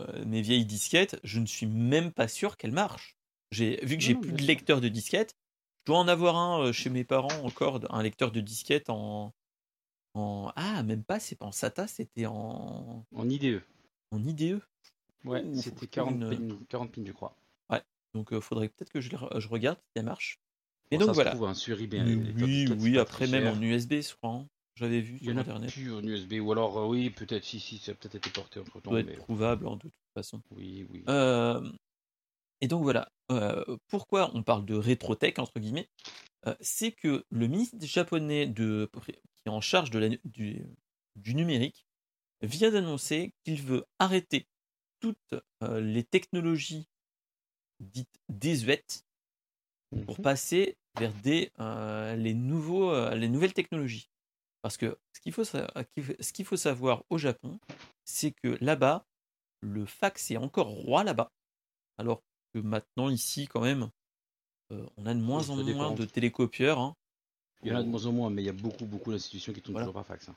euh, 0.00 0.24
mes 0.24 0.42
vieilles 0.42 0.64
disquettes, 0.66 1.18
je 1.24 1.40
ne 1.40 1.46
suis 1.46 1.66
même 1.66 2.12
pas 2.12 2.28
sûr 2.28 2.56
qu'elles 2.56 2.72
marchent. 2.72 3.16
Vu 3.52 3.96
que 3.96 4.02
j'ai 4.02 4.14
plus 4.14 4.32
de 4.32 4.42
lecteur 4.42 4.80
de 4.80 4.88
disquettes. 4.88 5.34
Je 5.86 5.92
dois 5.92 5.98
en 5.98 6.08
avoir 6.08 6.36
un 6.36 6.60
euh, 6.68 6.72
chez 6.72 6.90
mes 6.90 7.04
parents 7.04 7.44
encore, 7.44 7.80
un 7.90 8.02
lecteur 8.02 8.30
de 8.32 8.40
disquettes 8.40 8.88
en, 8.88 9.34
en 10.14 10.52
ah 10.56 10.82
même 10.82 11.04
pas, 11.04 11.20
c'est 11.20 11.36
pas 11.36 11.46
en 11.46 11.52
SATA, 11.52 11.86
c'était 11.86 12.26
en 12.26 13.04
En 13.14 13.28
IDE. 13.30 13.62
en 14.12 14.24
IDE. 14.24 14.60
Ouais, 15.24 15.44
c'était 15.54 15.86
que 15.86 15.92
je 15.96 16.00
trouve 16.00 16.08
40, 16.08 16.20
une- 16.20 16.48
pins, 16.48 16.64
40 16.68 16.92
pins, 16.92 17.04
je 17.06 17.12
crois. 17.12 17.36
Donc 18.14 18.28
il 18.32 18.40
faudrait 18.40 18.68
peut-être 18.68 18.90
que 18.90 19.00
je, 19.00 19.10
je 19.10 19.48
regarde 19.48 19.78
si 19.78 19.84
elle 19.96 20.04
marche. 20.04 20.38
Et 20.90 20.96
Bon, 20.96 21.00
donc 21.00 21.08
ça 21.08 21.14
se 21.14 21.18
voilà. 21.18 21.30
trouve, 21.30 21.44
hein, 21.44 21.54
sur 21.54 21.80
eBay, 21.80 22.02
de 22.02 22.32
oui, 22.42 22.66
oui, 22.78 22.98
après 22.98 23.26
même 23.26 23.46
en 23.46 23.60
USB, 23.60 23.94
je 24.02 24.14
crois. 24.14 24.30
hein. 24.32 24.48
J'avais 24.76 25.00
vu 25.00 25.18
Il 25.20 25.26
y 25.26 25.30
sur 25.30 25.34
en 25.34 25.38
a 25.38 25.40
internet. 25.40 25.70
plus 25.72 25.92
en 25.92 26.02
USB, 26.02 26.34
ou 26.40 26.52
alors, 26.52 26.78
euh, 26.78 26.86
oui, 26.86 27.10
peut-être, 27.10 27.44
si, 27.44 27.60
si, 27.60 27.78
ça 27.78 27.92
a 27.92 27.94
peut-être 27.94 28.14
été 28.16 28.30
porté 28.30 28.60
entre 28.60 28.80
temps. 28.80 28.90
doit 28.90 29.00
être 29.00 29.08
Mais... 29.08 29.16
trouvable 29.16 29.66
hein, 29.66 29.76
de 29.76 29.82
toute 29.82 29.92
façon. 30.14 30.40
Oui, 30.50 30.86
oui. 30.90 31.02
Euh, 31.08 31.70
et 32.60 32.68
donc 32.68 32.82
voilà, 32.82 33.08
euh, 33.30 33.76
pourquoi 33.88 34.30
on 34.34 34.42
parle 34.42 34.64
de 34.64 34.74
rétrotech 34.74 35.38
entre 35.38 35.58
guillemets, 35.58 35.88
c'est 36.60 36.92
que 36.92 37.24
le 37.30 37.46
ministre 37.46 37.76
japonais 37.80 38.46
de, 38.46 38.90
qui 39.06 39.12
est 39.46 39.50
en 39.50 39.60
charge 39.60 39.90
de 39.90 39.98
la, 39.98 40.08
du, 40.24 40.64
du 41.16 41.34
numérique 41.34 41.86
vient 42.42 42.70
d'annoncer 42.70 43.32
qu'il 43.44 43.62
veut 43.62 43.84
arrêter 43.98 44.46
toutes 45.00 45.34
les 45.60 46.04
technologies 46.04 46.88
dites 47.80 48.20
désuètes 48.28 49.04
pour 50.06 50.16
Mhm. 50.16 50.22
passer 50.22 50.76
vers 50.98 51.12
des, 51.14 51.50
euh, 51.60 52.16
les, 52.16 52.34
nouveaux, 52.34 52.90
euh, 52.90 53.14
les 53.14 53.28
nouvelles 53.28 53.52
technologies. 53.54 54.08
Parce 54.62 54.76
que 54.76 54.96
ce 55.12 55.20
qu'il 55.20 55.32
faut, 55.32 55.44
sa- 55.44 55.70
ce 56.20 56.32
qu'il 56.32 56.44
faut 56.44 56.56
savoir 56.56 57.04
au 57.10 57.18
Japon, 57.18 57.58
c'est 58.04 58.30
que 58.32 58.56
là-bas, 58.64 59.04
le 59.60 59.84
fax 59.86 60.30
est 60.30 60.36
encore 60.36 60.68
roi 60.68 61.04
là-bas. 61.04 61.30
Alors 61.98 62.22
que 62.54 62.60
maintenant, 62.60 63.10
ici, 63.10 63.46
quand 63.46 63.60
même, 63.60 63.90
euh, 64.72 64.86
on 64.96 65.06
a 65.06 65.14
de 65.14 65.20
moins 65.20 65.48
en 65.50 65.56
dépend. 65.62 65.88
moins 65.88 65.94
de 65.94 66.04
télécopieurs. 66.04 66.78
hein. 66.78 66.94
Il 67.62 67.68
y 67.68 67.72
en 67.74 67.76
a 67.78 67.82
de 67.82 67.88
moins 67.88 68.06
en 68.06 68.12
moins, 68.12 68.30
mais 68.30 68.42
il 68.42 68.46
y 68.46 68.48
a 68.48 68.52
beaucoup, 68.54 68.86
beaucoup 68.86 69.12
d'institutions 69.12 69.52
qui 69.52 69.60
tournent 69.62 69.74
Voilà. 69.74 69.86
toujours 69.86 69.94
par 69.94 70.06
fax. 70.06 70.28
hein. 70.28 70.34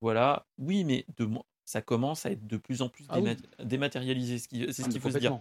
Voilà, 0.00 0.46
oui, 0.58 0.84
mais 0.84 1.06
de, 1.16 1.28
ça 1.64 1.80
commence 1.82 2.26
à 2.26 2.30
être 2.30 2.46
de 2.46 2.56
plus 2.58 2.82
en 2.82 2.88
plus 2.88 3.06
Ah 3.08 3.18
oui. 3.20 3.36
dématérialisé. 3.64 4.38
C'est 4.38 4.72
ce 4.72 4.82
Ah, 4.84 4.88
qu'il 4.88 5.00
faut 5.00 5.10
se 5.10 5.18
dire. 5.18 5.40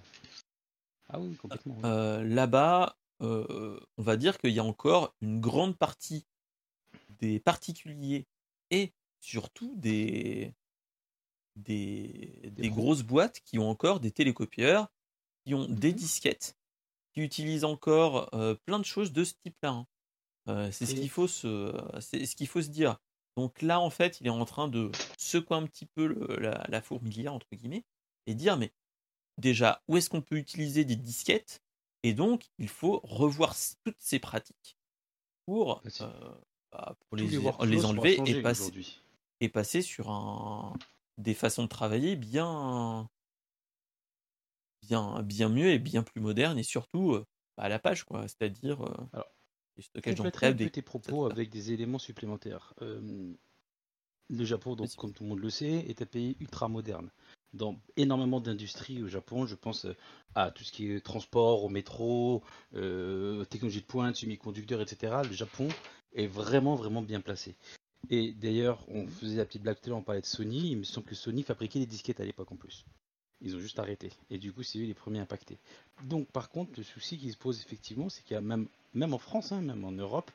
Ah 1.10 1.20
oui, 1.20 1.36
complètement. 1.36 1.76
oui. 1.76 1.82
Euh, 1.86 2.24
là-bas, 2.24 2.98
euh, 3.22 3.80
on 3.98 4.04
va 4.04 4.16
dire 4.18 4.38
qu'il 4.38 4.52
y 4.52 4.60
a 4.60 4.64
encore 4.64 5.14
une 5.22 5.40
grande 5.40 5.78
partie 5.78 6.26
des 7.20 7.40
particuliers 7.40 8.28
et 8.72 8.94
surtout 9.22 9.76
des, 9.78 10.54
des, 11.56 12.70
grosses 12.70 13.04
boîtes 13.04 13.40
qui 13.46 13.60
ont 13.60 13.70
encore 13.70 14.00
des 14.00 14.12
télécopieurs 14.12 14.90
qui 15.46 15.56
ont 15.56 15.68
des 15.68 15.92
Mhm. 15.92 15.96
disquettes, 15.96 16.58
qui 17.14 17.22
utilisent 17.22 17.66
encore 17.66 18.34
euh, 18.36 18.56
plein 18.66 18.80
de 18.80 18.86
choses 18.86 19.14
de 19.14 19.24
ce 19.24 19.34
type-là. 19.44 19.70
hein. 19.72 19.88
Euh, 20.50 20.72
c'est 20.72 20.86
ce 20.86 20.96
qu'il 20.96 21.10
faut 21.10 21.28
se, 21.28 21.74
c'est 22.02 22.26
ce 22.26 22.36
qu'il 22.36 22.48
faut 22.48 22.62
se 22.62 22.70
dire. 22.70 23.00
Donc 23.38 23.62
là, 23.62 23.80
en 23.80 23.90
fait, 23.90 24.22
il 24.22 24.28
est 24.28 24.32
en 24.32 24.46
train 24.46 24.68
de 24.68 24.92
secouer 25.18 25.58
un 25.58 25.66
petit 25.68 25.86
peu 25.88 26.08
le- 26.08 26.38
la, 26.40 26.66
la 26.70 26.82
fourmilière 26.82 27.34
entre 27.34 27.48
guillemets 27.54 27.86
et 28.28 28.36
dire 28.36 28.58
mais 28.58 28.74
déjà 29.38 29.84
où 29.88 29.98
est-ce 29.98 30.10
qu'on 30.10 30.22
peut 30.22 30.38
utiliser 30.38 30.86
des 30.86 30.96
disquettes? 30.96 31.64
Et 32.04 32.14
donc 32.14 32.50
il 32.60 32.70
faut 32.70 33.02
revoir 33.04 33.56
toutes 33.86 33.98
ces 34.00 34.20
pratiques 34.20 34.78
pour 35.46 35.84
euh, 36.02 36.36
pour 37.10 37.18
Tous 37.18 37.26
les, 37.28 37.38
les 37.68 37.86
enlever 37.86 38.22
et 38.26 38.42
passer 38.42 38.62
aujourd'hui. 38.64 39.02
et 39.42 39.50
passer 39.50 39.82
sur 39.82 40.10
un 40.10 40.74
des 41.18 41.34
façons 41.34 41.64
de 41.64 41.68
travailler 41.70 42.16
bien 42.16 43.08
bien 44.82 45.22
bien 45.24 45.50
mieux 45.50 45.70
et 45.70 45.80
bien 45.80 46.04
plus 46.04 46.22
modernes 46.22 46.58
et 46.58 46.64
surtout 46.64 47.14
euh, 47.14 47.26
bah, 47.58 47.64
à 47.64 47.70
la 47.70 47.80
page 47.80 48.04
quoi 48.04 48.28
c'est-à-dire 48.28 48.82
euh, 48.84 49.22
des 49.78 49.84
stockages 49.84 50.16
cloud 50.16 50.58
peu 50.58 50.66
et- 50.66 50.70
tes 50.70 50.82
propos 50.82 51.26
avec 51.26 51.50
des 51.50 51.72
éléments 51.72 52.00
supplémentaires. 52.00 52.74
Euh, 52.82 53.34
le 54.30 54.44
Japon, 54.44 54.76
donc, 54.76 54.96
comme 54.96 55.14
tout 55.14 55.24
le 55.24 55.30
monde 55.30 55.40
le 55.40 55.50
sait, 55.52 55.86
est 55.88 56.02
un 56.02 56.06
pays 56.06 56.36
ultra 56.40 56.68
moderne. 56.68 57.12
Dans 57.54 57.80
énormément 57.96 58.42
d'industries 58.42 59.04
au 59.04 59.08
Japon, 59.08 59.46
je 59.46 59.56
pense 59.56 59.86
à 60.34 60.50
tout 60.52 60.64
ce 60.64 60.72
qui 60.72 60.92
est 60.92 61.00
transport, 61.00 61.64
au 61.64 61.70
métro, 61.70 62.44
euh, 62.74 63.46
technologie 63.46 63.82
de 63.82 63.86
pointe, 63.86 64.16
semi-conducteurs, 64.16 64.82
etc. 64.82 65.24
Le 65.24 65.32
Japon 65.32 65.68
est 66.16 66.28
vraiment, 66.28 66.76
vraiment 66.76 67.02
bien 67.02 67.22
placé. 67.22 67.56
Et 68.10 68.34
d'ailleurs, 68.34 68.84
on 68.88 69.08
faisait 69.08 69.38
la 69.38 69.46
petite 69.46 69.64
blague 69.64 69.78
tout 69.80 69.88
à 69.88 69.90
l'heure, 69.90 70.00
on 70.00 70.04
parlait 70.04 70.22
de 70.22 70.26
Sony. 70.26 70.72
Il 70.72 70.78
me 70.78 70.84
semble 70.84 71.08
que 71.08 71.16
Sony 71.16 71.44
fabriquait 71.44 71.80
des 71.80 71.86
disquettes 71.86 72.20
à 72.20 72.26
l'époque 72.26 72.52
en 72.52 72.56
plus. 72.56 72.86
Ils 73.42 73.56
ont 73.56 73.60
juste 73.60 73.80
arrêté. 73.80 74.12
Et 74.30 74.38
du 74.38 74.54
coup, 74.54 74.64
c'est 74.64 74.80
eux 74.80 74.86
les 74.86 74.94
premiers 74.94 75.20
impactés. 75.20 75.58
Donc, 76.04 76.28
par 76.32 76.50
contre, 76.50 76.72
le 76.78 76.84
souci 76.84 77.18
qui 77.18 77.32
se 77.32 77.38
pose 77.38 77.60
effectivement, 77.60 78.10
c'est 78.10 78.24
qu'il 78.24 78.34
y 78.34 78.38
a 78.38 78.42
même, 78.42 78.68
même 78.94 79.14
en 79.14 79.18
France, 79.18 79.52
hein, 79.52 79.62
même 79.62 79.84
en 79.84 79.92
Europe, 79.92 80.32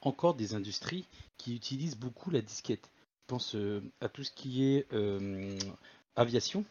encore 0.00 0.34
des 0.34 0.54
industries 0.54 1.06
qui 1.36 1.56
utilisent 1.56 1.96
beaucoup 1.96 2.30
la 2.30 2.42
disquette. 2.42 2.90
Je 3.22 3.26
pense 3.26 3.54
euh, 3.54 3.82
à 4.00 4.08
tout 4.08 4.22
ce 4.22 4.30
qui 4.30 4.64
est 4.64 4.92
euh, 4.92 5.58
aviation. 6.14 6.64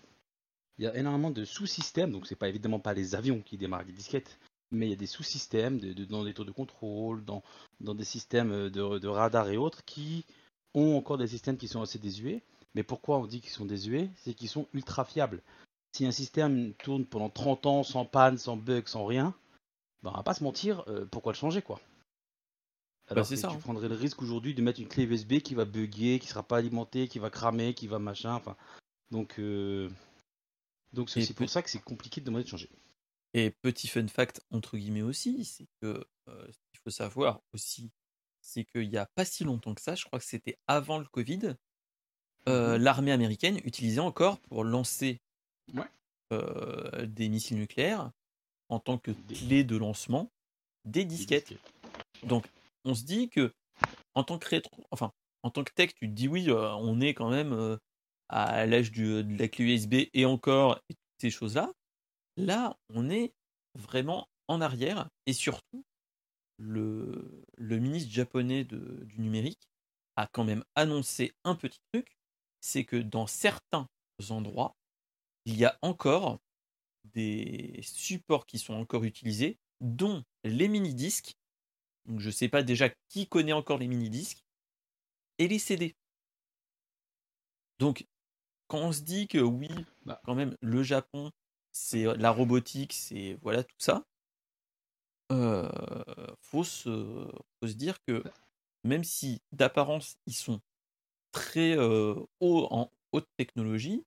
Il 0.78 0.86
y 0.86 0.88
a 0.88 0.96
énormément 0.96 1.32
de 1.32 1.46
sous-systèmes, 1.46 2.12
donc 2.12 2.28
c'est 2.28 2.36
pas 2.36 2.50
évidemment 2.50 2.80
pas 2.80 2.94
les 2.94 3.16
avions 3.16 3.42
qui 3.42 3.58
démarrent 3.58 3.86
des 3.86 3.92
disquettes, 3.92 4.40
mais 4.74 4.88
il 4.88 4.90
y 4.90 4.94
a 4.94 4.98
des 4.98 5.08
sous-systèmes 5.08 5.80
de- 5.80 5.94
de- 5.94 6.06
dans 6.06 6.24
des 6.24 6.34
tours 6.34 6.46
de 6.46 6.52
contrôle, 6.52 7.24
dans, 7.24 7.44
dans 7.80 7.96
des 7.96 8.04
systèmes 8.04 8.70
de, 8.70 8.98
de 9.00 9.08
radar 9.08 9.50
et 9.50 9.58
autres 9.58 9.86
qui 9.86 10.26
ont 10.74 10.98
encore 10.98 11.18
des 11.18 11.28
systèmes 11.28 11.58
qui 11.58 11.68
sont 11.68 11.82
assez 11.82 12.00
désuets. 12.00 12.42
Mais 12.76 12.84
pourquoi 12.84 13.20
on 13.20 13.28
dit 13.28 13.40
qu'ils 13.42 13.52
sont 13.52 13.66
désuets? 13.66 14.10
C'est 14.18 14.34
qu'ils 14.34 14.50
sont 14.50 14.68
ultra 14.74 15.06
fiables. 15.06 15.42
Si 15.96 16.06
un 16.06 16.12
système 16.12 16.74
tourne 16.74 17.06
pendant 17.06 17.30
30 17.30 17.66
ans 17.68 17.84
sans 17.84 18.06
panne, 18.06 18.38
sans 18.38 18.58
bug, 18.58 18.88
sans 18.88 19.06
rien, 19.06 19.36
ben 20.02 20.12
on 20.12 20.18
va 20.18 20.24
pas 20.24 20.34
se 20.34 20.44
mentir, 20.44 20.84
euh, 20.88 21.06
pourquoi 21.06 21.34
le 21.34 21.38
changer 21.38 21.62
quoi? 21.62 21.80
Alors 23.10 23.28
que 23.28 23.36
ça, 23.36 23.50
tu 23.50 23.56
hein. 23.56 23.60
prendrais 23.60 23.90
le 23.90 23.96
risque 23.96 24.22
aujourd'hui 24.22 24.56
de 24.56 24.62
mettre 24.62 24.80
une 24.80 24.88
clé 24.88 25.04
USB 25.04 25.40
qui 25.40 25.54
va 25.54 25.66
bugger, 25.66 26.20
qui 26.20 26.28
sera 26.28 26.42
pas 26.42 26.58
alimentée, 26.58 27.08
qui 27.08 27.20
va 27.20 27.30
cramer, 27.30 27.74
qui 27.74 27.88
va 27.88 28.00
machin, 28.00 28.34
enfin. 28.34 28.56
Donc 29.12 29.40
euh, 29.40 29.90
donc 30.94 31.10
c'est 31.10 31.34
pour 31.34 31.50
ça 31.50 31.62
que 31.62 31.70
c'est 31.70 31.84
compliqué 31.84 32.22
de 32.22 32.26
demander 32.26 32.44
de 32.44 32.50
changer. 32.50 32.70
Et 33.34 33.52
petit 33.52 33.88
fun 33.88 34.08
fact 34.08 34.42
entre 34.52 34.78
guillemets 34.78 35.02
aussi, 35.02 35.46
c'est 35.46 35.68
que 35.82 36.06
euh, 36.30 36.46
ce 36.52 36.58
qu'il 36.72 36.80
faut 36.84 36.90
savoir 36.92 37.42
aussi, 37.54 37.92
c'est 38.42 38.66
qu'il 38.66 38.90
n'y 38.90 38.98
a 38.98 39.08
pas 39.16 39.26
si 39.26 39.44
longtemps 39.44 39.74
que 39.74 39.82
ça, 39.82 39.96
je 39.96 40.06
crois 40.06 40.20
que 40.20 40.26
c'était 40.26 40.58
avant 40.68 41.00
le 41.00 41.06
Covid, 41.06 41.56
euh, 42.48 42.78
Mhm. 42.78 42.84
l'armée 42.84 43.12
américaine 43.12 43.60
utilisait 43.64 44.00
encore 44.02 44.40
pour 44.40 44.64
lancer 44.64 45.22
Ouais. 45.74 45.88
euh, 46.32 47.06
des 47.06 47.30
missiles 47.30 47.58
nucléaires 47.58 48.12
en 48.70 48.80
tant 48.80 48.98
que 48.98 49.12
clé 49.12 49.64
de 49.64 49.78
lancement 49.78 50.32
des 50.86 51.02
Des 51.02 51.06
disquettes. 51.06 51.54
Donc 52.28 52.46
on 52.86 52.96
se 52.96 53.04
dit 53.04 53.30
que 53.30 53.54
en 54.16 54.24
tant 54.24 54.40
que 54.40 54.48
rétro, 54.50 54.86
enfin 54.92 55.12
en 55.44 55.52
tant 55.52 55.64
que 55.64 55.74
tech, 55.74 55.94
tu 55.96 56.08
te 56.10 56.14
dis 56.14 56.28
oui, 56.28 56.50
euh, 56.50 56.74
on 56.76 57.02
est 57.02 57.14
quand 57.14 57.30
même 57.30 57.54
euh, 57.54 57.78
à 58.30 58.66
l'âge 58.66 58.92
de 58.92 59.26
la 59.40 59.48
clé 59.48 59.66
USB 59.66 59.96
et 60.14 60.26
encore 60.26 60.80
et 60.90 60.96
toutes 60.96 61.22
ces 61.22 61.30
choses-là. 61.32 61.74
Là, 62.38 62.78
on 62.90 63.10
est 63.10 63.34
vraiment 63.76 64.28
en 64.48 64.62
arrière 64.62 65.10
et 65.26 65.34
surtout 65.34 65.86
le, 66.58 67.44
le 67.58 67.80
ministre 67.80 68.12
japonais 68.12 68.64
de- 68.64 69.04
du 69.06 69.20
numérique 69.22 69.70
a 70.16 70.28
quand 70.28 70.44
même 70.44 70.64
annoncé 70.76 71.34
un 71.44 71.56
petit 71.56 71.80
truc, 71.92 72.18
c'est 72.62 72.86
que 72.86 72.98
dans 72.98 73.28
certains 73.28 73.88
endroits, 74.30 74.76
il 75.46 75.58
y 75.58 75.66
a 75.66 75.78
encore 75.82 76.40
des 77.14 77.80
supports 77.84 78.46
qui 78.46 78.60
sont 78.60 78.74
encore 78.74 79.04
utilisés, 79.04 79.58
dont 79.82 80.24
les 80.44 80.68
mini-disques. 80.68 81.34
Donc 82.06 82.20
je 82.20 82.28
ne 82.28 82.32
sais 82.32 82.50
pas 82.50 82.64
déjà 82.64 82.90
qui 83.10 83.28
connaît 83.28 83.54
encore 83.54 83.78
les 83.80 83.88
mini-disques 83.88 84.44
et 85.40 85.48
les 85.48 85.60
CD. 85.60 85.96
Donc 87.80 88.06
quand 88.68 88.80
on 88.80 88.92
se 88.92 89.02
dit 89.02 89.28
que 89.28 89.40
oui, 89.40 89.70
Bah. 90.06 90.22
quand 90.26 90.36
même, 90.36 90.56
le 90.62 90.84
Japon, 90.84 91.32
c'est 91.74 92.06
la 92.16 92.32
robotique, 92.32 92.94
c'est 92.94 93.38
voilà 93.42 93.64
tout 93.64 93.76
ça. 93.80 94.06
Euh, 95.32 95.68
faut 96.42 96.64
se, 96.64 97.28
faut 97.60 97.68
se 97.68 97.74
dire 97.74 97.98
que 98.06 98.24
même 98.84 99.04
si 99.04 99.42
d'apparence 99.52 100.16
ils 100.28 100.36
sont 100.36 100.62
très 101.32 101.76
euh, 101.78 102.16
hauts 102.40 102.68
en 102.70 102.92
haute 103.12 103.28
technologie, 103.38 104.06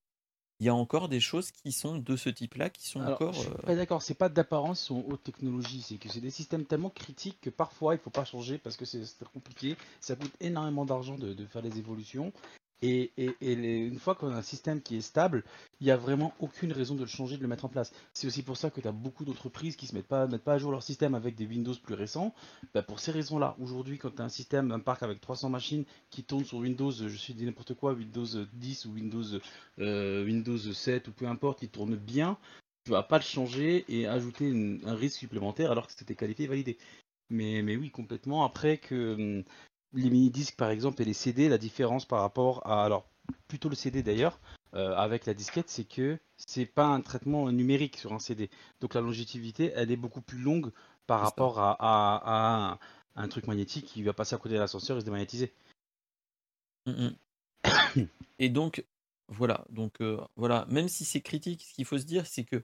il 0.59 0.65
y 0.65 0.69
a 0.69 0.75
encore 0.75 1.09
des 1.09 1.19
choses 1.19 1.51
qui 1.51 1.71
sont 1.71 1.97
de 1.97 2.15
ce 2.15 2.29
type-là 2.29 2.69
qui 2.69 2.87
sont 2.87 3.01
Alors, 3.01 3.13
encore. 3.21 3.33
je 3.33 3.41
suis 3.41 3.49
euh, 3.49 3.57
pas 3.65 3.75
d'accord, 3.75 4.01
c'est 4.01 4.15
pas 4.15 4.29
d'apparence, 4.29 4.83
ils 4.83 4.85
sont 4.85 5.05
haute 5.07 5.23
technologie, 5.23 5.81
c'est 5.81 5.97
que 5.97 6.09
c'est 6.09 6.21
des 6.21 6.31
systèmes 6.31 6.65
tellement 6.65 6.89
critiques 6.89 7.39
que 7.41 7.49
parfois 7.49 7.93
il 7.93 7.99
faut 7.99 8.09
pas 8.09 8.25
changer 8.25 8.57
parce 8.57 8.77
que 8.77 8.85
c'est 8.85 9.05
c'est 9.05 9.27
compliqué, 9.27 9.75
ça 9.99 10.15
coûte 10.15 10.33
énormément 10.39 10.85
d'argent 10.85 11.17
de, 11.17 11.33
de 11.33 11.45
faire 11.45 11.61
les 11.61 11.77
évolutions. 11.77 12.31
Et, 12.81 13.11
une 13.41 13.97
fois 13.97 14.15
qu'on 14.15 14.29
a 14.29 14.35
un 14.35 14.41
système 14.41 14.81
qui 14.81 14.97
est 14.97 15.01
stable, 15.01 15.43
il 15.79 15.85
n'y 15.85 15.91
a 15.91 15.97
vraiment 15.97 16.33
aucune 16.39 16.71
raison 16.71 16.95
de 16.95 17.01
le 17.01 17.07
changer, 17.07 17.37
de 17.37 17.41
le 17.41 17.47
mettre 17.47 17.65
en 17.65 17.69
place. 17.69 17.91
C'est 18.13 18.27
aussi 18.27 18.43
pour 18.43 18.57
ça 18.57 18.69
que 18.69 18.81
tu 18.81 18.87
as 18.87 18.91
beaucoup 18.91 19.25
d'entreprises 19.25 19.75
qui 19.75 19.85
ne 19.85 19.89
se 19.89 19.95
mettent 19.95 20.07
pas, 20.07 20.27
mettent 20.27 20.43
pas 20.43 20.53
à 20.53 20.57
jour 20.57 20.71
leur 20.71 20.83
système 20.83 21.15
avec 21.15 21.35
des 21.35 21.45
Windows 21.45 21.73
plus 21.81 21.95
récents. 21.95 22.33
Bah, 22.73 22.83
pour 22.83 22.99
ces 22.99 23.11
raisons-là, 23.11 23.55
aujourd'hui, 23.59 23.97
quand 23.97 24.11
tu 24.11 24.21
as 24.21 24.25
un 24.25 24.29
système, 24.29 24.71
un 24.71 24.79
parc 24.79 25.03
avec 25.03 25.19
300 25.21 25.49
machines 25.49 25.85
qui 26.11 26.23
tournent 26.23 26.45
sur 26.45 26.59
Windows, 26.59 26.91
je 26.91 27.07
suis 27.07 27.33
dit 27.33 27.45
n'importe 27.45 27.73
quoi, 27.73 27.93
Windows 27.93 28.25
10 28.53 28.85
ou 28.85 28.91
Windows, 28.91 29.39
euh, 29.79 30.23
Windows 30.23 30.57
7 30.57 31.07
ou 31.07 31.11
peu 31.11 31.27
importe, 31.27 31.59
qui 31.59 31.69
tourne 31.69 31.95
bien, 31.95 32.37
tu 32.85 32.91
vas 32.91 33.03
pas 33.03 33.17
le 33.17 33.23
changer 33.23 33.85
et 33.89 34.07
ajouter 34.07 34.79
un 34.85 34.95
risque 34.95 35.17
supplémentaire 35.17 35.71
alors 35.71 35.87
que 35.87 35.93
c'était 35.93 36.15
qualifié 36.15 36.45
et 36.45 36.47
validé. 36.47 36.77
Mais, 37.29 37.61
mais 37.61 37.75
oui, 37.75 37.89
complètement. 37.89 38.45
Après 38.45 38.77
que 38.77 39.15
hum, 39.15 39.43
les 39.97 40.09
mini-disques 40.09 40.55
par 40.55 40.69
exemple 40.69 41.01
et 41.01 41.05
les 41.05 41.13
CD, 41.13 41.49
la 41.49 41.57
différence 41.57 42.05
par 42.05 42.21
rapport 42.21 42.65
à. 42.65 42.83
Alors, 42.85 43.09
plutôt 43.47 43.69
le 43.69 43.75
CD 43.75 44.03
d'ailleurs, 44.03 44.39
euh, 44.73 44.95
avec 44.95 45.25
la 45.25 45.33
disquette, 45.33 45.69
c'est 45.69 45.83
que 45.83 46.17
c'est 46.37 46.65
pas 46.65 46.85
un 46.85 47.01
traitement 47.01 47.51
numérique 47.51 47.97
sur 47.97 48.13
un 48.13 48.19
CD. 48.19 48.49
Donc 48.79 48.93
la 48.93 49.01
longévité, 49.01 49.71
elle 49.75 49.91
est 49.91 49.97
beaucoup 49.97 50.21
plus 50.21 50.39
longue 50.39 50.71
par 51.07 51.21
rapport 51.21 51.59
à, 51.59 51.71
à- 51.79 52.21
à 52.23 52.71
un, 52.73 52.79
un 53.23 53.27
truc 53.27 53.47
magnétique 53.47 53.85
qui 53.85 54.03
va 54.03 54.13
passer 54.13 54.35
à 54.35 54.37
côté 54.37 54.55
de 54.55 54.59
l'ascenseur 54.59 54.97
et 54.97 55.01
se 55.01 55.05
démagnétiser. 55.05 55.53
Mm, 56.85 57.09
mm. 57.95 58.07
Et 58.39 58.49
donc, 58.49 58.85
voilà. 59.29 59.65
Donc, 59.69 59.99
euh, 60.01 60.19
voilà. 60.35 60.65
Même 60.69 60.87
si 60.87 61.05
c'est 61.05 61.21
critique, 61.21 61.63
ce 61.63 61.73
qu'il 61.73 61.85
faut 61.85 61.97
se 61.97 62.05
dire, 62.05 62.25
c'est 62.27 62.43
que 62.43 62.63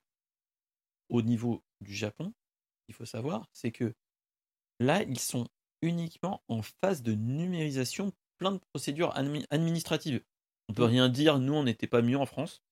au 1.09 1.21
niveau 1.21 1.63
du 1.81 1.93
Japon, 1.93 2.33
il 2.87 2.93
faut 2.93 3.05
savoir, 3.05 3.47
c'est 3.53 3.71
que 3.71 3.93
là, 4.79 5.03
ils 5.03 5.19
sont 5.19 5.47
uniquement 5.83 6.41
en 6.47 6.61
phase 6.61 7.03
de 7.03 7.13
numérisation, 7.13 8.11
plein 8.37 8.51
de 8.53 8.57
procédures 8.57 9.13
admi- 9.15 9.45
administratives. 9.51 10.23
On 10.69 10.73
peut 10.73 10.83
Mm. 10.83 10.89
rien 10.89 11.09
dire, 11.09 11.39
nous, 11.39 11.53
on 11.53 11.63
n'était 11.63 11.87
pas 11.87 12.01
mieux 12.01 12.17
en 12.17 12.25
France 12.25 12.63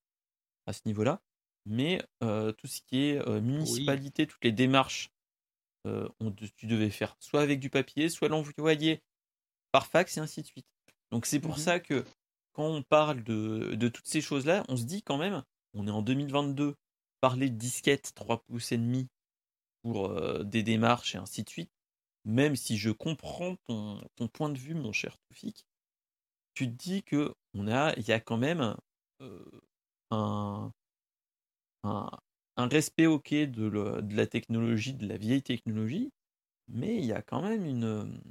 à 0.65 0.73
ce 0.73 0.81
niveau-là, 0.85 1.21
mais 1.65 2.01
euh, 2.23 2.51
tout 2.53 2.67
ce 2.67 2.81
qui 2.81 2.97
est 3.03 3.27
euh, 3.27 3.41
municipalité, 3.41 4.25
toutes 4.27 4.43
les 4.43 4.51
démarches, 4.51 5.09
euh, 5.87 6.07
on- 6.19 6.31
tu 6.31 6.65
devais 6.67 6.89
faire 6.89 7.15
soit 7.19 7.41
avec 7.41 7.59
du 7.59 7.69
papier, 7.69 8.09
soit 8.09 8.29
l'envoyer 8.29 9.01
par 9.71 9.87
fax 9.87 10.17
et 10.17 10.19
ainsi 10.19 10.41
de 10.41 10.47
suite. 10.47 10.67
Donc 11.11 11.25
c'est 11.25 11.39
pour 11.39 11.51
Mhm. 11.57 11.57
ça 11.63 11.79
que 11.79 12.05
quand 12.53 12.67
on 12.67 12.83
parle 12.83 13.23
de, 13.23 13.75
de 13.75 13.87
toutes 13.89 14.07
ces 14.07 14.21
choses-là, 14.21 14.63
on 14.69 14.77
se 14.77 14.83
dit 14.83 15.01
quand 15.03 15.17
même, 15.17 15.43
on 15.73 15.87
est 15.87 15.91
en 15.91 16.01
2022, 16.01 16.75
parler 17.21 17.49
de 17.49 17.55
disquette 17.57 18.13
3 18.15 18.43
pouces 18.43 18.71
et 18.71 18.77
demi 18.77 19.07
pour 19.83 20.09
des 20.43 20.63
démarches 20.63 21.15
et 21.15 21.17
ainsi 21.17 21.43
de 21.43 21.49
suite, 21.49 21.71
même 22.25 22.55
si 22.55 22.77
je 22.77 22.91
comprends 22.91 23.55
ton, 23.67 24.01
point 24.33 24.49
de 24.49 24.57
vue, 24.57 24.75
mon 24.75 24.91
cher 24.91 25.17
Toufik, 25.17 25.65
tu 26.53 26.67
te 26.67 26.73
dis 26.75 27.03
que 27.03 27.33
a, 27.69 27.93
y 27.99 28.11
a 28.11 28.19
quand 28.19 28.37
même 28.37 28.75
euh, 29.21 29.45
un, 30.11 30.71
respect 32.57 33.07
ok 33.07 33.33
de, 33.33 34.01
la 34.15 34.27
technologie, 34.27 34.93
de 34.93 35.07
la 35.07 35.17
vieille 35.17 35.43
technologie, 35.43 36.11
mais 36.67 36.97
il 36.97 37.05
y 37.05 37.13
a 37.13 37.21
quand 37.21 37.41
même 37.41 37.65
une, 37.65 38.21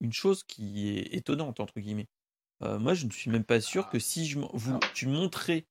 une 0.00 0.12
chose 0.12 0.44
qui 0.44 0.88
est 0.88 1.14
étonnante, 1.14 1.60
entre 1.60 1.80
guillemets. 1.80 2.08
Euh, 2.62 2.78
moi, 2.78 2.94
je 2.94 3.06
ne 3.06 3.10
suis 3.10 3.30
même 3.30 3.44
pas 3.44 3.60
sûr 3.60 3.88
que 3.88 3.98
si 3.98 4.26
je, 4.26 4.38
vous, 4.38 4.78
tu 4.94 5.06
montrais 5.06 5.66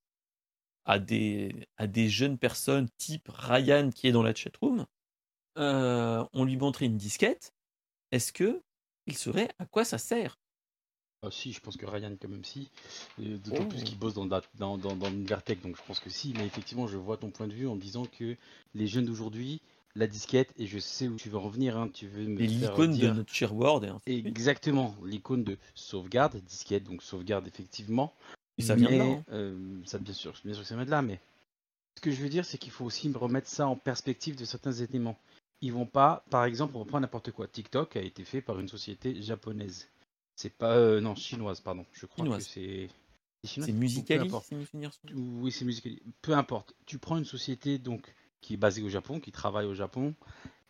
à 0.86 1.00
des, 1.00 1.68
à 1.78 1.88
des 1.88 2.10
jeunes 2.10 2.38
personnes 2.38 2.90
type 2.98 3.28
Ryan 3.30 3.92
qui 3.92 4.08
est 4.08 4.12
dans 4.12 4.24
la 4.24 4.34
chatroom, 4.34 4.86
euh, 5.58 6.24
on 6.34 6.46
lui 6.46 6.58
montrait 6.58 6.86
une 6.86 6.98
disquette, 6.98 7.54
est-ce 8.12 8.32
que 8.32 8.62
il 9.08 9.18
saurait 9.18 9.50
à 9.60 9.66
quoi 9.66 9.84
ça 9.84 9.98
sert? 9.98 10.38
Ah, 11.22 11.30
si, 11.32 11.52
je 11.52 11.60
pense 11.60 11.76
que 11.76 11.86
Ryan 11.86 12.16
quand 12.20 12.30
même 12.30 12.46
si. 12.46 12.70
D'autant 13.18 13.66
plus 13.66 13.82
oh. 13.82 13.84
qu'il 13.84 14.00
bosse 14.00 14.14
dans, 14.14 14.26
dans, 14.26 14.42
dans, 14.56 14.78
dans 14.78 14.96
donc 14.96 15.76
je 15.76 15.84
pense 15.86 16.00
que 16.00 16.10
si. 16.10 16.34
Mais 16.38 16.46
effectivement, 16.46 16.88
je 16.88 16.98
vois 16.98 17.18
ton 17.18 17.30
point 17.30 17.48
de 17.48 17.54
vue 17.54 17.68
en 17.68 17.76
disant 17.76 18.06
que 18.06 18.38
les 18.74 18.88
jeunes 18.88 19.06
d'aujourd'hui, 19.06 19.62
la 19.96 20.08
disquette, 20.08 20.54
et 20.58 20.66
je 20.66 20.80
sais 20.80 21.10
où 21.10 21.18
tu 21.18 21.30
veux 21.30 21.38
revenir, 21.38 21.78
hein, 21.78 21.90
tu 21.94 22.08
veux 22.08 22.26
me 22.26 22.40
Et 22.40 22.48
l'icône 22.48 22.98
de 22.98 23.08
notre 23.08 23.34
cher 23.34 23.54
Word. 23.54 23.86
Exactement, 24.06 24.96
l'icône 25.04 25.44
de 25.44 25.58
sauvegarde, 25.76 26.38
disquette, 26.38 26.86
donc 26.86 27.04
sauvegarde 27.04 27.48
effectivement. 27.48 28.14
Et 28.58 28.62
ça 28.62 28.76
vient 28.76 28.90
de 28.90 28.96
là. 28.96 29.04
Hein. 29.04 29.24
Euh, 29.32 29.82
ça, 29.86 29.98
bien 29.98 30.14
sûr, 30.14 30.34
bien 30.46 30.54
sûr 30.54 30.64
que 30.64 30.70
ça 30.70 30.76
vient 30.76 30.86
de 30.86 30.92
là, 30.92 31.02
mais 31.02 31.20
ce 31.98 32.02
que 32.02 32.12
je 32.12 32.22
veux 32.22 32.30
dire, 32.30 32.46
c'est 32.46 32.58
qu'il 32.58 32.72
faut 32.72 32.86
aussi 32.86 33.12
remettre 33.12 33.50
ça 33.50 33.68
en 33.68 33.76
perspective 33.76 34.38
de 34.38 34.46
certains 34.46 34.72
éléments. 34.72 35.20
Ils 35.62 35.74
vont 35.74 35.86
pas, 35.86 36.24
par 36.30 36.46
exemple, 36.46 36.76
on 36.78 36.80
reprend 36.80 37.00
n'importe 37.00 37.32
quoi. 37.32 37.48
TikTok 37.48 37.98
a 37.98 38.02
été 38.02 38.24
fait 38.24 38.42
par 38.42 38.60
une 38.60 38.68
société 38.68 39.22
japonaise. 39.22 39.90
C'est 40.36 40.50
pas. 40.50 40.78
Euh, 40.78 41.02
non, 41.02 41.16
chinoise, 41.16 41.60
pardon. 41.60 41.86
Je 41.92 42.06
crois 42.06 42.38
que 42.38 42.44
c'est. 42.44 42.90
C'est 43.44 43.72
Musicali, 43.72 44.30
Oui, 45.14 45.52
c'est 45.52 45.66
Musicali. 45.66 46.02
Peu 46.22 46.34
importe. 46.34 46.76
Tu 46.86 46.98
prends 46.98 47.18
une 47.18 47.26
société 47.26 47.78
donc 47.78 48.14
qui 48.42 48.54
est 48.54 48.58
basée 48.58 48.82
au 48.82 48.90
Japon, 48.90 49.20
qui 49.20 49.32
travaille 49.32 49.66
au 49.66 49.74
Japon. 49.74 50.14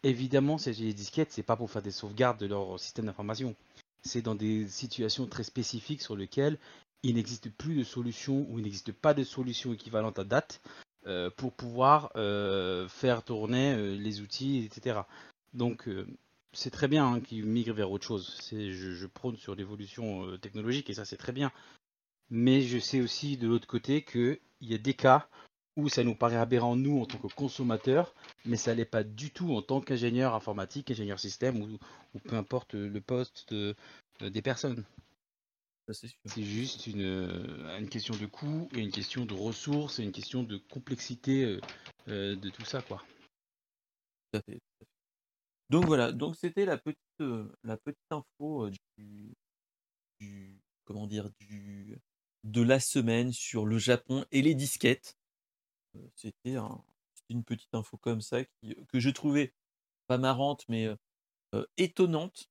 Évidemment, 0.03 0.57
ces 0.57 0.73
disquettes, 0.93 1.31
c'est 1.31 1.43
pas 1.43 1.55
pour 1.55 1.69
faire 1.69 1.81
des 1.81 1.91
sauvegardes 1.91 2.39
de 2.39 2.45
leur 2.45 2.79
système 2.79 3.05
d'information. 3.05 3.55
C'est 4.01 4.21
dans 4.21 4.35
des 4.35 4.67
situations 4.67 5.25
très 5.27 5.43
spécifiques 5.43 6.01
sur 6.01 6.15
lesquelles 6.15 6.57
il 7.03 7.15
n'existe 7.15 7.49
plus 7.49 7.75
de 7.75 7.83
solution 7.83 8.45
ou 8.49 8.59
il 8.59 8.63
n'existe 8.63 8.91
pas 8.91 9.13
de 9.13 9.23
solution 9.23 9.73
équivalente 9.73 10.19
à 10.19 10.23
date 10.23 10.61
euh, 11.07 11.29
pour 11.29 11.53
pouvoir 11.53 12.11
euh, 12.17 12.89
faire 12.89 13.23
tourner 13.23 13.97
les 13.97 14.21
outils, 14.21 14.65
etc. 14.65 15.01
Donc, 15.53 15.87
c'est 16.51 16.71
très 16.71 16.87
bien 16.87 17.05
hein, 17.13 17.21
qu'ils 17.21 17.45
migrent 17.45 17.73
vers 17.73 17.91
autre 17.91 18.05
chose. 18.05 18.37
Je, 18.51 18.71
je, 18.71 19.07
prône 19.07 19.37
sur 19.37 19.55
l'évolution 19.55 20.25
euh, 20.25 20.37
technologique 20.37 20.89
et 20.89 20.93
ça 20.93 21.05
c'est 21.05 21.17
très 21.17 21.31
bien. 21.31 21.51
Mais 22.29 22.61
je 22.61 22.77
sais 22.79 23.01
aussi 23.01 23.37
de 23.37 23.47
l'autre 23.47 23.67
côté 23.67 24.03
qu'il 24.03 24.39
y 24.61 24.73
a 24.73 24.77
des 24.77 24.93
cas 24.93 25.27
où 25.77 25.87
ça 25.87 26.03
nous 26.03 26.15
paraît 26.15 26.35
aberrant 26.35 26.75
nous 26.75 27.01
en 27.01 27.05
tant 27.05 27.17
que 27.17 27.33
consommateurs, 27.33 28.13
mais 28.45 28.57
ça 28.57 28.73
l'est 28.73 28.83
pas 28.83 29.03
du 29.03 29.31
tout 29.31 29.55
en 29.55 29.61
tant 29.61 29.79
qu'ingénieur 29.79 30.35
informatique, 30.35 30.91
ingénieur 30.91 31.19
système 31.19 31.61
ou, 31.61 32.19
peu 32.27 32.35
importe 32.35 32.73
le 32.73 32.99
poste 32.99 33.53
des 34.19 34.41
personnes. 34.41 34.83
C'est 35.93 36.43
juste 36.43 36.87
une, 36.87 37.01
euh, 37.01 37.77
une, 37.79 37.89
question 37.89 38.15
de 38.15 38.25
coût 38.25 38.69
et 38.73 38.79
une 38.79 38.91
question 38.91 39.25
de 39.25 39.33
ressources 39.33 39.99
et 39.99 40.03
une 40.03 40.11
question 40.11 40.43
de 40.43 40.57
complexité 40.57 41.59
euh, 42.07 42.35
de 42.35 42.49
tout 42.49 42.65
ça 42.65 42.81
quoi. 42.81 43.03
Tout 44.31 44.39
à 44.39 44.41
fait. 44.41 44.59
Donc 45.69 45.85
voilà, 45.85 46.11
donc 46.11 46.35
c'était 46.35 46.65
la 46.65 46.77
petite, 46.77 46.99
la 47.63 47.77
petite 47.77 48.11
info 48.11 48.69
du, 48.97 50.59
comment 50.85 51.07
dire, 51.07 51.29
du, 51.39 51.97
de 52.43 52.61
la 52.61 52.79
semaine 52.79 53.31
sur 53.31 53.65
le 53.65 53.77
Japon 53.77 54.25
et 54.31 54.41
les 54.41 54.55
disquettes. 54.55 55.15
C'était 56.15 56.57
une 57.29 57.43
petite 57.43 57.73
info 57.73 57.97
comme 57.97 58.21
ça 58.21 58.43
qui, 58.43 58.75
que 58.87 58.99
je 58.99 59.09
trouvais 59.09 59.53
pas 60.07 60.17
marrante, 60.17 60.65
mais 60.69 60.87
étonnante 61.77 62.49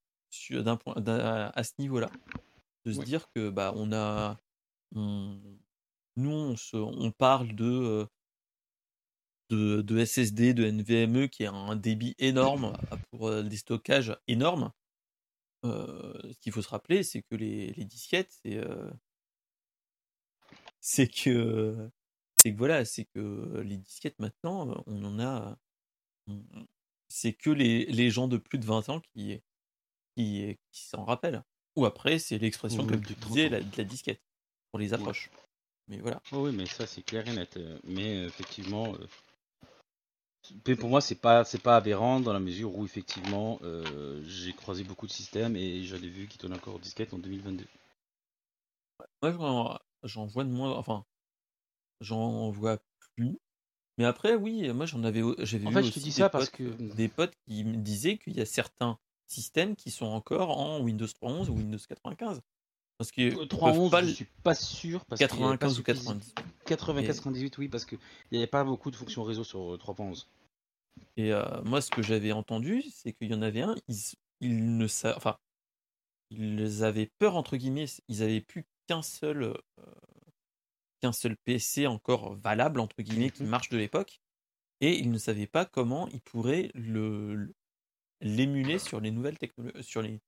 d'un 0.50 0.76
point, 0.76 0.94
à, 0.94 1.64
ce 1.64 1.72
niveau-là. 1.78 2.10
De 2.84 2.92
se 2.92 3.00
dire 3.02 3.28
que 3.34 3.50
bah 3.50 3.72
on 3.76 3.92
a, 3.92 4.38
nous 4.92 5.58
on, 6.16 6.54
on 6.72 7.10
parle 7.12 7.54
de 7.54 8.08
de, 9.50 10.04
SSD, 10.04 10.54
de 10.54 10.70
NVMe 10.70 11.28
qui 11.28 11.46
a 11.46 11.52
un 11.52 11.76
débit 11.76 12.14
énorme 12.18 12.72
pour 13.10 13.28
euh, 13.28 13.42
des 13.42 13.56
stockages 13.56 14.16
énormes. 14.26 14.72
Euh, 15.64 16.14
ce 16.32 16.38
qu'il 16.38 16.52
faut 16.52 16.62
se 16.62 16.68
rappeler, 16.68 17.02
c'est 17.02 17.22
que 17.22 17.34
les, 17.34 17.72
disquettes, 17.84 18.32
c'est 18.42 18.56
euh, 18.56 18.90
c'est 20.80 21.08
que 21.08 21.90
c'est 22.36 22.52
que 22.52 22.58
voilà, 22.58 22.84
c'est 22.84 23.06
que 23.06 23.60
les 23.64 23.76
disquettes 23.76 24.18
maintenant, 24.20 24.84
on 24.86 25.04
en 25.04 25.18
a, 25.18 25.58
c'est 27.08 27.32
que 27.32 27.50
les, 27.50 27.86
les, 27.86 28.10
gens 28.10 28.28
de 28.28 28.36
plus 28.36 28.58
de 28.58 28.66
20 28.66 28.88
ans 28.90 29.00
qui 29.00 29.40
qui, 30.16 30.58
s'en 30.72 31.04
rappellent. 31.04 31.42
Ou 31.78 31.86
après, 31.86 32.18
c'est 32.18 32.38
l'expression 32.38 32.86
que 32.86 32.96
tu 32.96 33.14
disais, 33.14 33.48
la, 33.48 33.60
de 33.60 33.76
la 33.76 33.84
disquette 33.84 34.20
pour 34.70 34.78
les 34.78 34.92
approches. 34.92 35.30
Mais 35.88 35.98
voilà. 35.98 36.20
oui, 36.32 36.52
mais 36.52 36.66
ça 36.66 36.86
c'est 36.86 37.02
clair 37.02 37.26
et 37.26 37.32
net. 37.32 37.58
Mais 37.84 38.24
effectivement, 38.24 38.94
mais 40.66 40.76
pour 40.76 40.88
moi, 40.88 41.00
c'est 41.00 41.14
pas 41.14 41.44
c'est 41.44 41.62
pas 41.62 41.76
aberrant 41.76 42.20
dans 42.20 42.32
la 42.32 42.40
mesure 42.40 42.76
où 42.76 42.84
effectivement, 42.84 43.58
euh, 43.62 44.22
j'ai 44.26 44.52
croisé 44.52 44.84
beaucoup 44.84 45.06
de 45.06 45.12
systèmes 45.12 45.56
et 45.56 45.82
j'en 45.84 45.96
ai 45.96 46.08
vu 46.08 46.26
qui 46.26 46.38
tournent 46.38 46.54
encore 46.54 46.78
disquette 46.78 47.12
en 47.14 47.18
2022. 47.18 47.64
Moi, 49.22 49.80
j'en 50.02 50.26
vois 50.26 50.44
de 50.44 50.50
moins, 50.50 50.76
enfin, 50.76 51.04
j'en 52.00 52.50
vois 52.50 52.78
plus. 53.16 53.38
Mais 53.98 54.04
après, 54.04 54.34
oui, 54.34 54.68
moi 54.72 54.86
j'en 54.86 55.02
avais, 55.04 55.22
j'avais 55.38 55.66
En 55.66 55.72
fait, 55.72 55.82
je 55.82 55.92
te 55.92 55.98
dis 55.98 56.12
ça 56.12 56.28
parce 56.28 56.50
que 56.50 56.62
des 56.94 57.08
potes 57.08 57.34
qui 57.46 57.64
me 57.64 57.76
disaient 57.76 58.18
qu'il 58.18 58.36
y 58.36 58.40
a 58.40 58.46
certains 58.46 58.98
systèmes 59.28 59.76
qui 59.76 59.90
sont 59.90 60.06
encore 60.06 60.58
en 60.58 60.80
Windows 60.80 61.06
3.11 61.06 61.48
ou 61.48 61.56
Windows 61.56 61.78
95. 61.78 62.40
Parce 62.98 63.12
que 63.12 63.22
3.11, 63.44 63.90
pas... 63.90 64.02
je 64.02 64.10
suis 64.10 64.26
pas 64.42 64.54
sûr. 64.54 65.04
Parce 65.04 65.20
95 65.20 65.78
ou 65.78 65.82
90. 65.84 66.34
95, 66.66 67.16
98, 67.16 67.58
oui, 67.58 67.68
parce 67.68 67.84
qu'il 67.84 67.98
n'y 68.32 68.38
avait 68.38 68.46
pas 68.46 68.64
beaucoup 68.64 68.90
de 68.90 68.96
fonctions 68.96 69.22
réseau 69.22 69.44
sur 69.44 69.76
3.11. 69.76 70.26
Et 71.16 71.32
moi, 71.64 71.80
ce 71.80 71.90
que 71.90 72.02
j'avais 72.02 72.32
entendu, 72.32 72.82
c'est 72.90 73.12
qu'il 73.12 73.30
y 73.30 73.34
en 73.34 73.42
avait 73.42 73.62
un, 73.62 73.76
ils, 74.40 74.76
ne 74.76 74.86
sa... 74.88 75.16
enfin, 75.16 75.38
ils 76.30 76.82
avaient 76.82 77.10
peur 77.18 77.36
entre 77.36 77.56
guillemets, 77.56 77.86
ils 78.08 78.22
avaient 78.22 78.40
plus 78.40 78.66
qu'un 78.88 79.02
seul, 79.02 79.56
qu'un 81.00 81.12
seul 81.12 81.36
PC 81.44 81.86
encore 81.86 82.34
valable 82.34 82.80
entre 82.80 83.00
guillemets 83.00 83.30
qui 83.30 83.44
mmh 83.44 83.48
marche 83.48 83.68
de 83.68 83.78
l'époque, 83.78 84.20
et 84.80 84.98
ils 84.98 85.10
ne 85.10 85.18
savaient 85.18 85.46
pas 85.46 85.64
comment 85.64 86.08
ils 86.08 86.20
pourraient 86.20 86.70
le 86.74 87.54
l'émuler 88.20 88.78
sur 88.78 89.00
les 89.00 89.10
nouvelles 89.10 89.38
technologies, 89.38 89.82
sur 89.82 90.02
les 90.02 90.20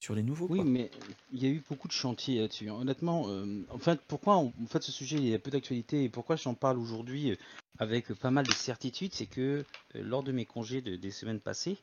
sur 0.00 0.14
les 0.14 0.22
nouveaux. 0.22 0.46
Oui, 0.48 0.62
mais 0.64 0.90
il 1.32 1.42
y 1.42 1.46
a 1.46 1.50
eu 1.50 1.62
beaucoup 1.68 1.88
de 1.88 1.92
chantiers 1.92 2.40
là-dessus. 2.40 2.68
Honnêtement, 2.70 3.26
en 3.70 3.78
fait, 3.78 4.00
pourquoi 4.06 4.36
en 4.36 4.52
fait 4.68 4.82
ce 4.82 4.92
sujet 4.92 5.16
il 5.16 5.28
y 5.28 5.34
a 5.34 5.38
peu 5.38 5.50
d'actualité 5.50 6.04
et 6.04 6.08
pourquoi 6.08 6.36
j'en 6.36 6.54
parle 6.54 6.78
aujourd'hui 6.78 7.36
avec 7.78 8.12
pas 8.14 8.30
mal 8.30 8.46
de 8.46 8.52
certitude, 8.52 9.14
c'est 9.14 9.26
que 9.26 9.64
euh, 9.94 10.02
lors 10.02 10.22
de 10.22 10.32
mes 10.32 10.44
congés 10.44 10.80
de, 10.80 10.96
des 10.96 11.10
semaines 11.10 11.40
passées, 11.40 11.76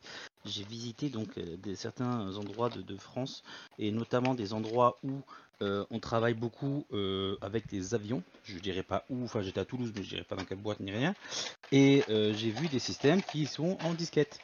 j'ai 0.46 0.64
visité 0.64 1.10
donc 1.10 1.38
euh, 1.38 1.58
des, 1.58 1.76
certains 1.76 2.36
endroits 2.36 2.70
de, 2.70 2.96
France 2.98 3.44
et 3.80 3.92
notamment 3.92 4.36
des 4.36 4.54
endroits 4.54 4.98
où 5.04 5.22
euh, 5.62 5.86
on 5.90 6.00
travaille 6.00 6.34
beaucoup 6.34 6.86
avec 7.42 7.68
des 7.68 7.94
avions. 7.94 8.22
Je 8.44 8.60
dirais 8.60 8.84
pas 8.84 9.06
où, 9.10 9.24
enfin 9.24 9.42
j'étais 9.42 9.60
à 9.60 9.66
Toulouse, 9.66 9.92
mais 9.96 10.04
je 10.04 10.10
dirais 10.10 10.24
pas 10.24 10.36
dans 10.36 10.46
quelle 10.46 10.62
boîte 10.62 10.80
ni 10.80 10.92
rien. 10.92 11.14
Et 11.72 12.04
j'ai 12.08 12.52
vu 12.52 12.68
des 12.68 12.80
systèmes 12.80 13.22
qui 13.22 13.46
sont 13.46 13.78
en 13.84 13.94
disquette. 13.94 14.40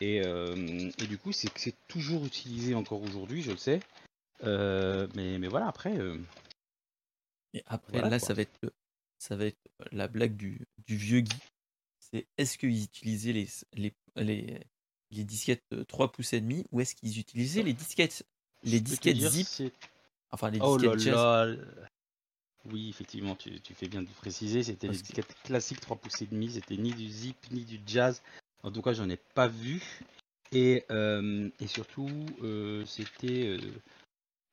Et, 0.00 0.18
et 0.18 1.06
du 1.06 1.18
coup, 1.18 1.32
c'est 1.32 1.50
c'est 1.56 1.74
toujours 1.88 2.24
utilisé 2.26 2.74
encore 2.74 3.02
aujourd'hui, 3.02 3.42
je 3.42 3.52
le 3.52 3.56
sais. 3.56 3.80
mais, 4.42 5.38
mais 5.38 5.48
voilà, 5.48 5.68
après. 5.68 5.96
Et 7.54 7.62
après, 7.66 8.02
là, 8.08 8.18
ça 8.18 8.34
va 8.34 8.42
être 8.42 8.72
ça 9.18 9.36
va 9.36 9.46
être 9.46 9.68
la 9.92 10.08
blague 10.08 10.36
du, 10.36 10.66
du 10.86 10.96
vieux 10.96 11.20
Guy. 11.20 11.36
C'est 11.98 12.26
est-ce 12.36 12.58
qu'ils 12.58 12.84
utilisaient 12.84 13.32
les, 13.32 13.48
les, 13.74 13.94
les, 14.16 14.60
les, 15.10 15.24
disquettes 15.24 15.64
3 15.88 16.12
pouces 16.12 16.32
et 16.32 16.40
demi 16.40 16.64
ou 16.70 16.80
est-ce 16.80 16.94
qu'ils 16.94 17.18
utilisaient 17.18 17.62
les 17.62 17.72
disquettes 17.72 18.24
les 18.62 18.80
disquettes 18.80 19.16
zip 19.16 19.72
Enfin 20.30 20.50
les 20.50 20.58
oh 20.60 20.76
disquettes 20.76 21.00
jazz. 21.00 21.58
Oui, 22.66 22.88
effectivement, 22.88 23.36
tu, 23.36 23.60
tu, 23.60 23.74
fais 23.74 23.86
bien 23.86 24.02
de 24.02 24.08
préciser, 24.08 24.64
c'était 24.64 24.88
les 24.88 24.98
disquettes 24.98 25.34
classiques 25.44 25.80
3 25.80 25.96
pouces 25.96 26.22
et 26.22 26.26
demi, 26.26 26.50
c'était 26.50 26.76
ni 26.76 26.92
du 26.92 27.08
zip 27.08 27.36
ni 27.52 27.64
du 27.64 27.80
jazz. 27.86 28.22
En 28.66 28.72
tout 28.72 28.82
cas, 28.82 28.92
j'en 28.92 29.08
ai 29.08 29.16
pas 29.16 29.46
vu. 29.46 29.80
Et, 30.50 30.84
euh, 30.90 31.48
et 31.60 31.68
surtout, 31.68 32.10
euh, 32.42 32.84
c'était 32.84 33.46
euh, 33.46 33.58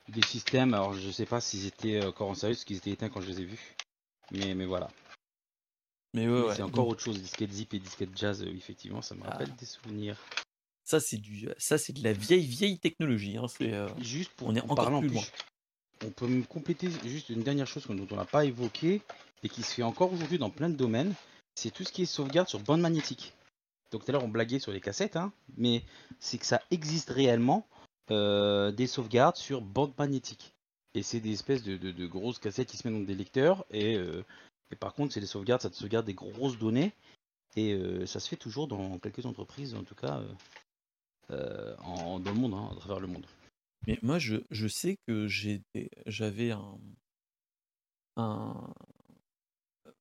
des 0.10 0.22
systèmes. 0.22 0.76
Alors, 0.76 0.94
je 0.94 1.10
sais 1.10 1.26
pas 1.26 1.42
s'ils 1.42 1.66
étaient 1.66 2.06
encore 2.06 2.30
en 2.30 2.36
service, 2.36 2.60
parce 2.60 2.66
qu'ils 2.66 2.78
étaient 2.78 2.92
éteints 2.92 3.10
quand 3.10 3.22
je 3.22 3.28
les 3.28 3.42
ai 3.42 3.46
vus. 3.46 3.76
Mais, 4.32 4.54
mais 4.54 4.66
voilà. 4.66 4.90
Mais 6.14 6.28
ouais, 6.28 6.54
c'est 6.56 6.62
encore 6.62 6.88
autre 6.88 7.02
chose, 7.02 7.20
disquette 7.20 7.52
zip 7.52 7.74
et 7.74 7.80
disquette 7.80 8.16
jazz, 8.16 8.44
effectivement, 8.44 9.02
ça 9.02 9.16
me 9.16 9.24
rappelle 9.24 9.50
ah. 9.52 9.60
des 9.60 9.66
souvenirs. 9.66 10.18
Ça, 10.84 11.00
c'est 11.00 11.18
du, 11.18 11.50
ça, 11.58 11.80
c'est 11.80 11.94
de 11.94 12.04
la 12.04 12.14
vieille, 12.14 12.46
vieille 12.46 12.78
technologie. 12.78 13.38
Hein. 13.38 13.48
C'est, 13.48 13.74
euh, 13.74 13.88
juste 14.00 14.32
pour 14.34 14.50
on 14.50 14.56
est 14.56 14.62
encore 14.62 15.00
plus 15.00 15.10
loin. 15.10 15.24
On 16.06 16.12
peut 16.12 16.28
me 16.28 16.44
compléter 16.44 16.90
juste 17.06 17.30
une 17.30 17.42
dernière 17.42 17.66
chose 17.66 17.88
dont 17.88 18.08
on 18.12 18.16
n'a 18.16 18.26
pas 18.26 18.46
évoqué 18.46 19.02
et 19.42 19.50
qui 19.50 19.64
se 19.64 19.74
fait 19.74 19.84
encore 19.84 20.14
aujourd'hui 20.14 20.38
dans 20.38 20.52
plein 20.52 20.70
de 20.70 20.76
domaines, 20.76 21.16
c'est 21.56 21.72
tout 21.72 21.84
ce 21.84 21.92
qui 21.92 22.04
est 22.04 22.06
sauvegarde 22.06 22.48
sur 22.48 22.60
bande 22.60 22.82
magnétique. 22.82 23.34
Donc 23.94 24.04
tout 24.04 24.12
à 24.12 24.14
l'heure 24.14 24.24
on 24.24 24.28
blaguait 24.30 24.60
sur 24.60 24.72
les 24.72 24.82
cassettes, 24.82 25.16
hein, 25.16 25.32
mais 25.56 25.84
c'est 26.20 26.40
que 26.40 26.48
ça 26.48 26.62
existe 26.72 27.12
réellement 27.12 27.68
euh, 28.10 28.72
des 28.72 28.88
sauvegardes 28.88 29.36
sur 29.36 29.62
bande 29.62 29.94
magnétique. 30.00 30.56
Et 30.96 31.04
c'est 31.04 31.20
des 31.20 31.32
espèces 31.32 31.64
de, 31.64 32.08
grosses 32.08 32.40
cassettes 32.40 32.68
qui 32.68 32.78
se 32.78 32.88
mettent 32.88 33.00
dans 33.00 33.06
des 33.06 33.16
lecteurs 33.16 33.66
et, 33.70 33.96
euh, 33.96 34.24
Et 34.72 34.76
par 34.76 34.96
contre, 34.96 35.14
c'est 35.14 35.20
des 35.20 35.28
sauvegardes, 35.28 35.62
ça 35.62 35.70
te 35.70 35.76
sauvegarde 35.76 36.08
des 36.08 36.16
grosses 36.16 36.58
données. 36.58 36.92
Et 37.56 37.74
euh, 37.74 38.08
ça 38.08 38.20
se 38.20 38.28
fait 38.28 38.36
toujours 38.36 38.68
dans 38.68 38.98
quelques 38.98 39.28
entreprises, 39.28 39.76
en 39.76 39.84
tout 39.84 39.96
cas, 39.96 40.24
dans 41.30 42.20
le 42.26 42.34
monde, 42.34 42.56
hein, 42.56 42.70
à 42.72 42.76
travers 42.76 43.00
le 43.00 43.08
monde. 43.08 43.28
Mais 43.86 44.00
moi, 44.02 44.18
je, 44.18 44.68
sais 44.68 44.98
que 45.08 45.28
j'avais 46.08 46.52
un. 48.16 48.74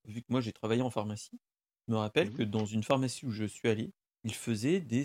Vu 0.06 0.22
que 0.22 0.26
moi, 0.30 0.40
j'ai 0.40 0.52
travaillé 0.52 0.80
en 0.80 0.90
pharmacie, 0.90 1.38
je 1.86 1.92
me 1.92 1.98
rappelle 1.98 2.32
que 2.32 2.42
dans 2.42 2.64
une 2.64 2.82
pharmacie 2.82 3.26
où 3.26 3.30
je 3.30 3.44
suis 3.44 3.68
allé, 3.68 3.90
ils 4.24 4.34
faisaient 4.34 4.80
des. 4.80 5.04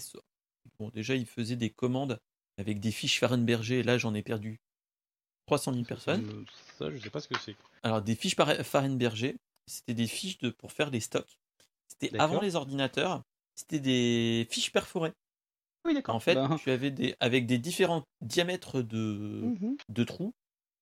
Bon, 0.80 0.90
déjà, 0.90 1.16
ils 1.16 1.26
faisaient 1.26 1.56
des 1.56 1.70
commandes 1.70 2.20
avec 2.58 2.80
des 2.80 2.92
fiches 2.92 3.20
Fahrenberger. 3.20 3.80
et 3.80 3.84
Là, 3.84 3.98
j'en 3.98 4.14
ai 4.14 4.22
perdu 4.22 4.60
300 5.48 5.74
000 5.74 5.86
personnes. 5.86 6.46
Ça, 6.78 6.92
je 6.92 6.98
sais 6.98 7.10
pas 7.10 7.20
ce 7.20 7.28
que 7.28 7.40
c'est. 7.40 7.56
Alors, 7.84 8.02
des 8.02 8.16
fiches 8.16 8.36
Fahrenberger, 8.36 9.38
c'était 9.66 9.94
des 9.94 10.08
fiches 10.08 10.38
de, 10.40 10.50
pour 10.50 10.72
faire 10.72 10.92
des 10.92 11.00
stocks. 11.00 11.38
C'était 11.88 12.18
avant 12.20 12.42
les 12.42 12.56
ordinateurs, 12.56 13.24
c'était 13.56 13.80
des 13.80 14.48
fiches 14.52 14.72
perforées. 14.72 15.14
Oui, 15.86 15.94
d'accord. 15.94 16.16
En 16.16 16.20
fait, 16.20 16.36
Ben, 16.36 16.58
tu 16.58 16.70
avais 16.70 16.92
des, 16.92 17.16
avec 17.20 17.46
des 17.46 17.58
différents 17.58 18.04
diamètres 18.22 18.82
de, 18.82 18.98
mhm. 18.98 19.78
de 19.88 20.04
trous, 20.04 20.34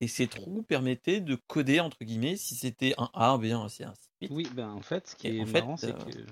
et 0.02 0.08
ces 0.08 0.28
trous 0.28 0.64
permettaient 0.64 1.22
de 1.22 1.36
coder, 1.48 1.80
entre 1.80 2.04
guillemets, 2.04 2.36
si 2.38 2.56
c'était 2.56 2.94
un 2.98 3.10
A, 3.14 3.30
un 3.30 3.38
B, 3.38 3.46
un 3.46 3.70
C, 3.70 3.84
un 3.84 3.94
C. 3.96 4.02
suite. 4.22 4.32
Oui, 4.32 4.48
ben 4.54 4.70
en 4.70 4.82
fait, 4.82 5.08
ce 5.08 5.16
qui 5.16 5.28
Et 5.28 5.38
est 5.38 5.42
en 5.42 5.46
marrant, 5.48 5.78
c'est 5.78 5.94
que. 5.94 6.26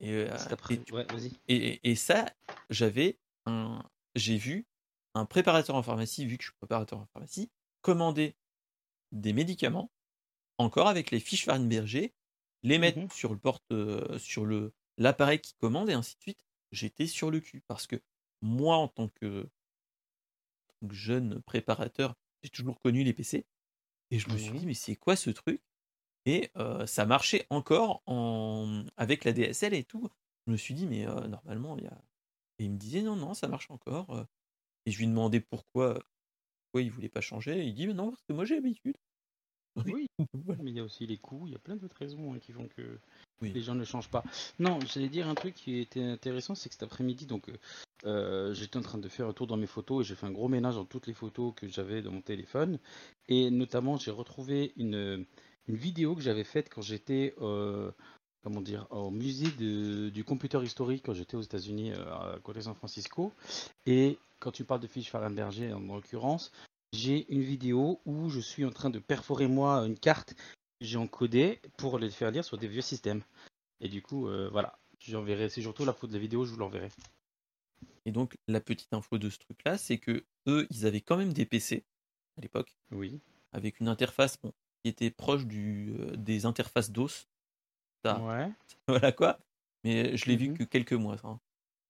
Et, 0.00 0.26
c'est 0.38 0.52
après- 0.52 0.74
et, 0.74 0.82
tu- 0.84 0.92
Ouais, 0.92 1.04
vas-y. 1.06 1.32
et- 1.48 1.90
et 1.90 1.94
ça, 1.96 2.26
j'avais 2.70 3.18
un, 3.46 3.82
j'ai 4.14 4.36
vu 4.36 4.66
un 5.14 5.24
préparateur 5.24 5.74
en 5.74 5.82
pharmacie, 5.82 6.26
vu 6.26 6.36
que 6.36 6.44
je 6.44 6.48
suis 6.50 6.56
préparateur 6.58 6.98
en 6.98 7.06
pharmacie, 7.06 7.50
commander 7.80 8.36
des 9.12 9.32
médicaments, 9.32 9.90
encore 10.58 10.88
avec 10.88 11.10
les 11.10 11.20
fiches 11.20 11.44
Fahrenberger, 11.46 12.12
les 12.62 12.78
mettre 12.78 12.98
Mhm. 12.98 13.10
sur 13.10 13.32
le 13.32 13.38
porte, 13.38 13.64
euh, 13.72 14.18
sur 14.18 14.44
le 14.44 14.72
l'appareil 14.98 15.40
qui 15.40 15.54
commande 15.54 15.90
et 15.90 15.92
ainsi 15.92 16.16
de 16.16 16.20
suite. 16.22 16.46
J'étais 16.72 17.06
sur 17.06 17.30
le 17.30 17.40
cul 17.40 17.62
parce 17.66 17.86
que 17.86 17.96
moi, 18.42 18.76
en 18.76 18.88
tant 18.88 19.08
que, 19.08 19.42
en 19.42 20.66
tant 20.80 20.88
que 20.88 20.94
jeune 20.94 21.40
préparateur, 21.42 22.14
j'ai 22.46 22.50
toujours 22.50 22.80
connu 22.80 23.02
les 23.02 23.12
PC 23.12 23.44
et 24.10 24.18
je 24.18 24.30
me 24.30 24.36
suis 24.38 24.52
dit 24.52 24.66
mais 24.66 24.74
c'est 24.74 24.96
quoi 24.96 25.16
ce 25.16 25.30
truc? 25.30 25.60
Et 26.26 26.50
euh, 26.56 26.86
ça 26.86 27.06
marchait 27.06 27.46
encore 27.50 28.02
en 28.06 28.84
avec 28.96 29.24
la 29.24 29.32
DSL 29.32 29.74
et 29.74 29.84
tout. 29.84 30.08
Je 30.46 30.52
me 30.52 30.56
suis 30.56 30.74
dit 30.74 30.86
mais 30.86 31.06
euh, 31.06 31.26
normalement 31.26 31.76
il 31.76 31.84
y 31.84 31.88
a 31.88 32.02
et 32.58 32.64
il 32.64 32.70
me 32.70 32.78
disait 32.78 33.02
non 33.02 33.16
non 33.16 33.34
ça 33.34 33.48
marche 33.48 33.70
encore 33.70 34.10
euh. 34.10 34.24
et 34.86 34.90
je 34.90 34.98
lui 34.98 35.06
demandais 35.06 35.40
pourquoi 35.40 35.94
pourquoi 36.64 36.82
il 36.82 36.90
voulait 36.90 37.08
pas 37.08 37.20
changer 37.20 37.58
et 37.58 37.64
il 37.64 37.74
dit 37.74 37.86
mais 37.86 37.94
non 37.94 38.10
parce 38.10 38.22
que 38.22 38.32
moi 38.32 38.44
j'ai 38.44 38.54
l'habitude. 38.56 38.96
Oui. 39.84 40.06
Voilà. 40.46 40.62
Mais 40.62 40.70
il 40.70 40.76
y 40.76 40.80
a 40.80 40.84
aussi 40.84 41.06
les 41.06 41.18
coûts, 41.18 41.46
il 41.46 41.52
y 41.52 41.56
a 41.56 41.58
plein 41.58 41.76
d'autres 41.76 41.96
raisons 41.98 42.32
hein, 42.32 42.38
qui 42.38 42.52
font 42.52 42.66
que 42.66 42.98
Oui. 43.42 43.52
les 43.52 43.60
gens 43.60 43.74
ne 43.74 43.84
changent 43.84 44.08
pas. 44.08 44.24
Non, 44.58 44.78
j'allais 44.80 45.10
dire 45.10 45.28
un 45.28 45.34
truc 45.34 45.54
qui 45.54 45.78
était 45.78 46.02
intéressant, 46.02 46.54
c'est 46.54 46.70
que 46.70 46.74
cet 46.74 46.82
après-midi, 46.82 47.26
donc 47.26 47.50
euh, 48.04 48.52
j'étais 48.52 48.76
en 48.76 48.82
train 48.82 48.98
de 48.98 49.08
faire 49.08 49.26
un 49.26 49.32
tour 49.32 49.46
dans 49.46 49.56
mes 49.56 49.66
photos 49.66 50.04
et 50.04 50.08
j'ai 50.08 50.14
fait 50.14 50.26
un 50.26 50.30
gros 50.30 50.48
ménage 50.48 50.74
dans 50.74 50.84
toutes 50.84 51.06
les 51.06 51.14
photos 51.14 51.54
que 51.56 51.66
j'avais 51.66 52.02
dans 52.02 52.12
mon 52.12 52.20
téléphone. 52.20 52.78
Et 53.28 53.50
notamment, 53.50 53.96
j'ai 53.96 54.10
retrouvé 54.10 54.72
une, 54.76 55.24
vidéo 55.68 56.14
que 56.14 56.20
j'avais 56.20 56.44
faite 56.44 56.68
quand 56.72 56.82
j'étais 56.82 57.34
euh, 57.40 57.90
au 58.90 59.10
musée 59.10 59.50
du 60.10 60.24
computer 60.24 60.62
historique 60.62 61.02
quand 61.04 61.14
j'étais 61.14 61.36
aux 61.36 61.42
États-Unis 61.42 61.92
euh, 61.92 62.34
à 62.34 62.38
côté 62.42 62.60
de 62.60 62.64
San 62.64 62.74
Francisco. 62.74 63.32
Et 63.86 64.18
quand 64.38 64.52
tu 64.52 64.64
parles 64.64 64.80
de 64.80 64.86
fiches 64.86 65.10
Fahrenberger 65.10 65.72
en 65.72 65.80
l'occurrence, 65.80 66.52
j'ai 66.92 67.26
une 67.32 67.42
vidéo 67.42 68.00
où 68.04 68.28
je 68.28 68.40
suis 68.40 68.64
en 68.64 68.70
train 68.70 68.90
de 68.90 69.00
perforer 69.00 69.48
moi 69.48 69.78
une 69.86 69.98
carte 69.98 70.34
que 70.34 70.86
j'ai 70.86 70.98
encodée 70.98 71.60
pour 71.78 71.98
les 71.98 72.10
faire 72.10 72.30
lire 72.30 72.44
sur 72.44 72.58
des 72.58 72.68
vieux 72.68 72.82
systèmes. 72.82 73.22
Et 73.80 73.88
du 73.88 74.02
coup, 74.02 74.28
voilà, 74.52 74.78
j'enverrai, 75.00 75.48
c'est 75.48 75.62
surtout 75.62 75.84
la 75.84 75.92
faute 75.92 76.10
de 76.10 76.14
la 76.14 76.20
vidéo, 76.20 76.44
je 76.44 76.52
vous 76.52 76.58
l'enverrai. 76.58 76.90
Et 78.04 78.12
donc 78.12 78.36
la 78.46 78.60
petite 78.60 78.92
info 78.94 79.18
de 79.18 79.28
ce 79.30 79.38
truc 79.38 79.58
là 79.64 79.76
c'est 79.78 79.98
que 79.98 80.24
eux 80.46 80.66
ils 80.70 80.86
avaient 80.86 81.00
quand 81.00 81.16
même 81.16 81.32
des 81.32 81.44
PC 81.46 81.84
à 82.38 82.40
l'époque 82.40 82.76
Oui. 82.92 83.20
avec 83.52 83.80
une 83.80 83.88
interface 83.88 84.38
bon, 84.40 84.52
qui 84.82 84.90
était 84.90 85.10
proche 85.10 85.46
du, 85.46 85.94
euh, 85.98 86.16
des 86.16 86.46
interfaces 86.46 86.90
DOS. 86.90 87.26
Ça, 88.04 88.20
Ouais. 88.20 88.52
voilà 88.88 89.12
quoi. 89.12 89.38
Mais 89.84 90.16
je 90.16 90.26
l'ai 90.26 90.36
vu 90.36 90.48
Mhm. 90.50 90.58
que 90.58 90.64
quelques 90.64 90.92
mois. 90.92 91.16
ça, 91.18 91.28
hein. 91.28 91.40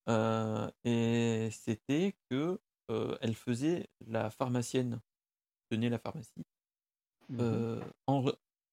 Euh, 0.09 0.71
et 0.85 1.51
c'était 1.51 2.15
que 2.31 2.61
euh, 2.91 3.19
elle 3.21 3.35
faisait 3.35 3.89
la 4.07 4.31
pharmacienne, 4.31 5.01
tenait 5.71 5.89
la 5.91 5.99
pharmacie, 5.99 6.45
Mhm. 7.29 7.83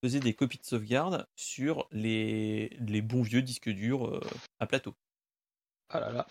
faisait 0.03 0.19
des 0.19 0.33
copies 0.35 0.59
de 0.59 0.63
sauvegarde 0.65 1.27
sur 1.35 1.87
les, 1.91 2.69
les 2.79 3.01
bons 3.01 3.23
vieux 3.23 3.41
disques 3.41 3.69
durs 3.69 4.21
à 4.59 4.67
plateau. 4.67 4.93
Ah 5.89 5.99
là 5.99 6.11
là. 6.11 6.27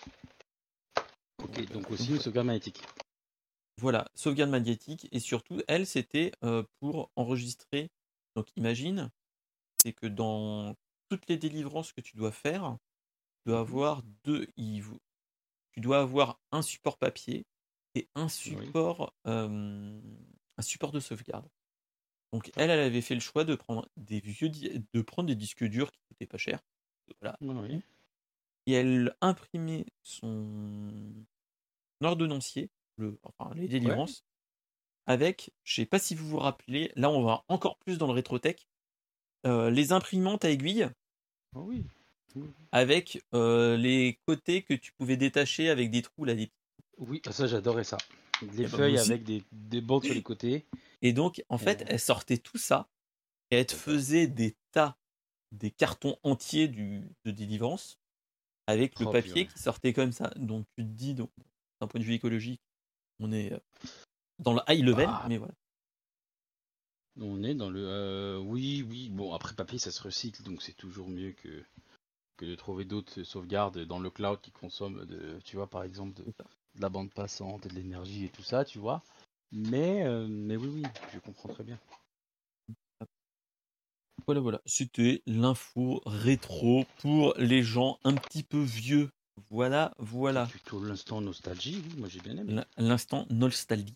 Ok, 1.43 1.73
donc 1.73 1.91
aussi 1.91 2.11
une 2.11 2.21
sauvegarde 2.21 2.47
magnétique. 2.47 2.83
Voilà, 3.81 4.07
sauvegarde 4.15 4.51
magnétique 4.51 5.09
et 5.13 5.19
surtout, 5.19 5.61
elle, 5.67 5.87
c'était 5.87 6.33
euh, 6.45 6.63
pour 6.81 7.11
enregistrer. 7.17 7.91
Donc, 8.37 8.49
imagine, 8.57 9.11
c'est 9.83 9.93
que 9.93 10.07
dans 10.07 10.75
toutes 11.09 11.29
les 11.29 11.37
délivrances 11.37 11.93
que 11.93 12.01
tu 12.01 12.17
dois 12.17 12.33
faire, 12.33 12.77
tu 13.45 13.51
dois 13.51 13.61
avoir 13.61 14.03
deux. 14.25 14.47
Tu 14.57 15.81
dois 15.81 16.01
avoir 16.01 16.41
un 16.53 16.63
support 16.63 16.99
papier 16.99 17.45
et 17.95 18.09
un 18.15 18.29
support, 18.29 19.15
euh, 19.27 20.01
un 20.59 20.63
support 20.63 20.93
de 20.93 21.01
sauvegarde. 21.01 21.49
Donc, 22.33 22.51
elle, 22.57 22.71
elle 22.71 22.81
avait 22.81 23.03
fait 23.03 23.15
le 23.15 23.21
choix 23.21 23.45
de 23.45 23.55
prendre 23.55 23.89
des 23.97 24.21
vieux, 24.21 24.49
de 24.49 25.03
prendre 25.03 25.27
des 25.27 25.35
disques 25.35 25.65
durs 25.65 25.91
qui 25.91 26.01
coûtaient 26.09 26.27
pas 26.27 26.39
cher. 26.39 26.61
Voilà, 27.21 27.37
Oui. 27.41 27.83
et 28.67 28.73
elle 28.73 29.15
imprimait 29.21 29.85
son 30.03 31.13
ordonnancier, 32.05 32.71
le, 32.97 33.19
enfin 33.23 33.53
les 33.55 33.69
délivrances, 33.69 34.25
avec, 35.07 35.53
je 35.65 35.75
sais 35.75 35.87
pas 35.87 35.99
si 35.99 36.15
vous 36.15 36.27
vous 36.29 36.39
rappelez, 36.39 36.93
là 36.97 37.11
on 37.11 37.23
va 37.23 37.45
encore 37.49 37.79
plus 37.79 37.99
dans 37.99 38.07
le 38.07 38.13
rétrotech, 38.13 38.69
euh, 39.47 39.71
les 39.71 39.93
imprimantes 39.93 40.45
à 40.45 40.51
aiguille 40.51 40.89
Oh 41.55 41.65
oui. 41.67 41.85
avec 42.71 43.23
euh, 43.35 43.77
les 43.77 44.19
côtés 44.27 44.63
que 44.63 44.75
tu 44.75 44.93
pouvais 44.93 45.17
détacher 45.17 45.69
avec 45.71 45.91
des 45.91 46.03
trous 46.03 46.25
là. 46.25 46.35
des- 46.35 46.51
Oui, 46.99 47.21
ah, 47.27 47.33
ça 47.33 47.47
j'adorais 47.47 47.85
ça. 47.85 47.99
Des 48.43 48.63
Eh 48.65 48.67
ben, 48.67 48.69
feuilles 48.69 48.99
avec 48.99 49.25
des, 49.25 49.43
des 49.53 49.81
bandes 49.81 50.05
sur 50.05 50.15
les 50.15 50.23
côtés. 50.23 50.67
Et 51.01 51.13
donc 51.13 51.43
en 51.49 51.59
fait, 51.59 51.83
Euh. 51.83 51.87
elle 51.89 52.01
sortait 52.01 52.39
tout 52.39 52.59
ça 52.59 52.89
et 53.51 53.57
elle 53.57 53.67
te 53.67 53.75
faisait 53.75 54.27
des 54.27 54.57
tas, 54.71 54.97
des 55.53 55.71
cartons 55.71 56.17
entiers 56.23 56.69
du, 56.69 57.03
de 57.25 57.31
délivrance 57.31 57.99
avec 58.67 58.99
le 59.01 59.07
Oh, 59.07 59.13
papier 59.13 59.33
purée. 59.33 59.47
qui 59.49 59.59
sortait 59.59 59.93
comme 59.93 60.13
ça. 60.13 60.31
Donc 60.37 60.65
tu 60.77 60.85
te 60.85 60.89
dis, 60.89 61.15
donc, 61.15 61.31
d'un 61.83 61.89
point 61.89 62.01
de 62.01 62.05
vue 62.05 62.15
écologique, 62.15 62.61
on 63.19 63.33
est 63.33 63.53
euh, 63.53 63.59
dans 64.39 64.55
le 64.55 64.61
high 64.69 64.85
level, 64.85 65.09
Ah. 65.09 65.27
mais 65.29 65.37
voilà. 65.37 65.53
On 67.21 67.43
est 67.43 67.55
dans 67.57 67.71
le. 67.71 67.85
euh, 67.85 68.39
oui, 68.39 68.87
oui. 68.89 69.11
Bon, 69.11 69.35
après 69.35 69.55
papier, 69.55 69.79
ça 69.79 69.91
se 69.91 70.01
recycle, 70.01 70.45
donc 70.45 70.63
c'est 70.63 70.77
toujours 70.77 71.09
mieux 71.09 71.33
que, 71.33 71.65
que 72.37 72.47
de 72.47 72.55
trouver 72.55 72.85
d'autres 72.85 73.25
sauvegardes 73.25 73.81
dans 73.81 73.99
le 73.99 74.11
cloud 74.11 74.41
qui 74.41 74.53
consomment, 74.53 75.05
de, 75.05 75.39
tu 75.45 75.57
vois, 75.57 75.69
par 75.69 75.83
exemple, 75.83 76.15
de, 76.15 76.25
de 76.25 76.81
la 76.81 76.89
bande 76.89 77.13
passante, 77.13 77.67
et 77.67 77.69
de 77.69 77.75
l'énergie 77.75 78.27
et 78.27 78.31
tout 78.31 78.45
ça, 78.45 78.65
tu 78.65 78.79
vois. 78.79 79.03
Mais, 79.51 80.07
euh, 80.07 80.27
mais 80.29 80.57
oui, 80.57 80.69
oui, 80.69 80.83
je 81.13 81.19
comprends 81.19 81.49
très 81.49 81.65
bien. 81.65 81.79
Voilà, 84.27 84.41
voilà. 84.41 84.63
C'était 84.67 85.23
l'info 85.27 86.01
rétro 86.07 86.85
pour 87.01 87.35
les 87.39 87.63
gens 87.65 87.99
un 88.05 88.15
petit 88.15 88.45
peu 88.45 88.63
vieux. 88.63 89.11
Voilà, 89.51 89.93
voilà. 89.99 90.47
Plutôt 90.47 90.83
l'instant 90.83 91.21
nostalgie, 91.21 91.83
oui, 91.85 91.95
moi 91.99 92.09
j'ai 92.09 92.21
bien 92.21 92.37
aimé. 92.37 92.63
L'instant 92.77 93.27
nostalgie. 93.31 93.95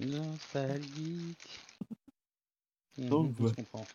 Nostalgique. 0.00 1.48
Mhm, 2.98 3.08
Donc, 3.08 3.38
ouais. 3.40 3.52
comprends. 3.56 3.86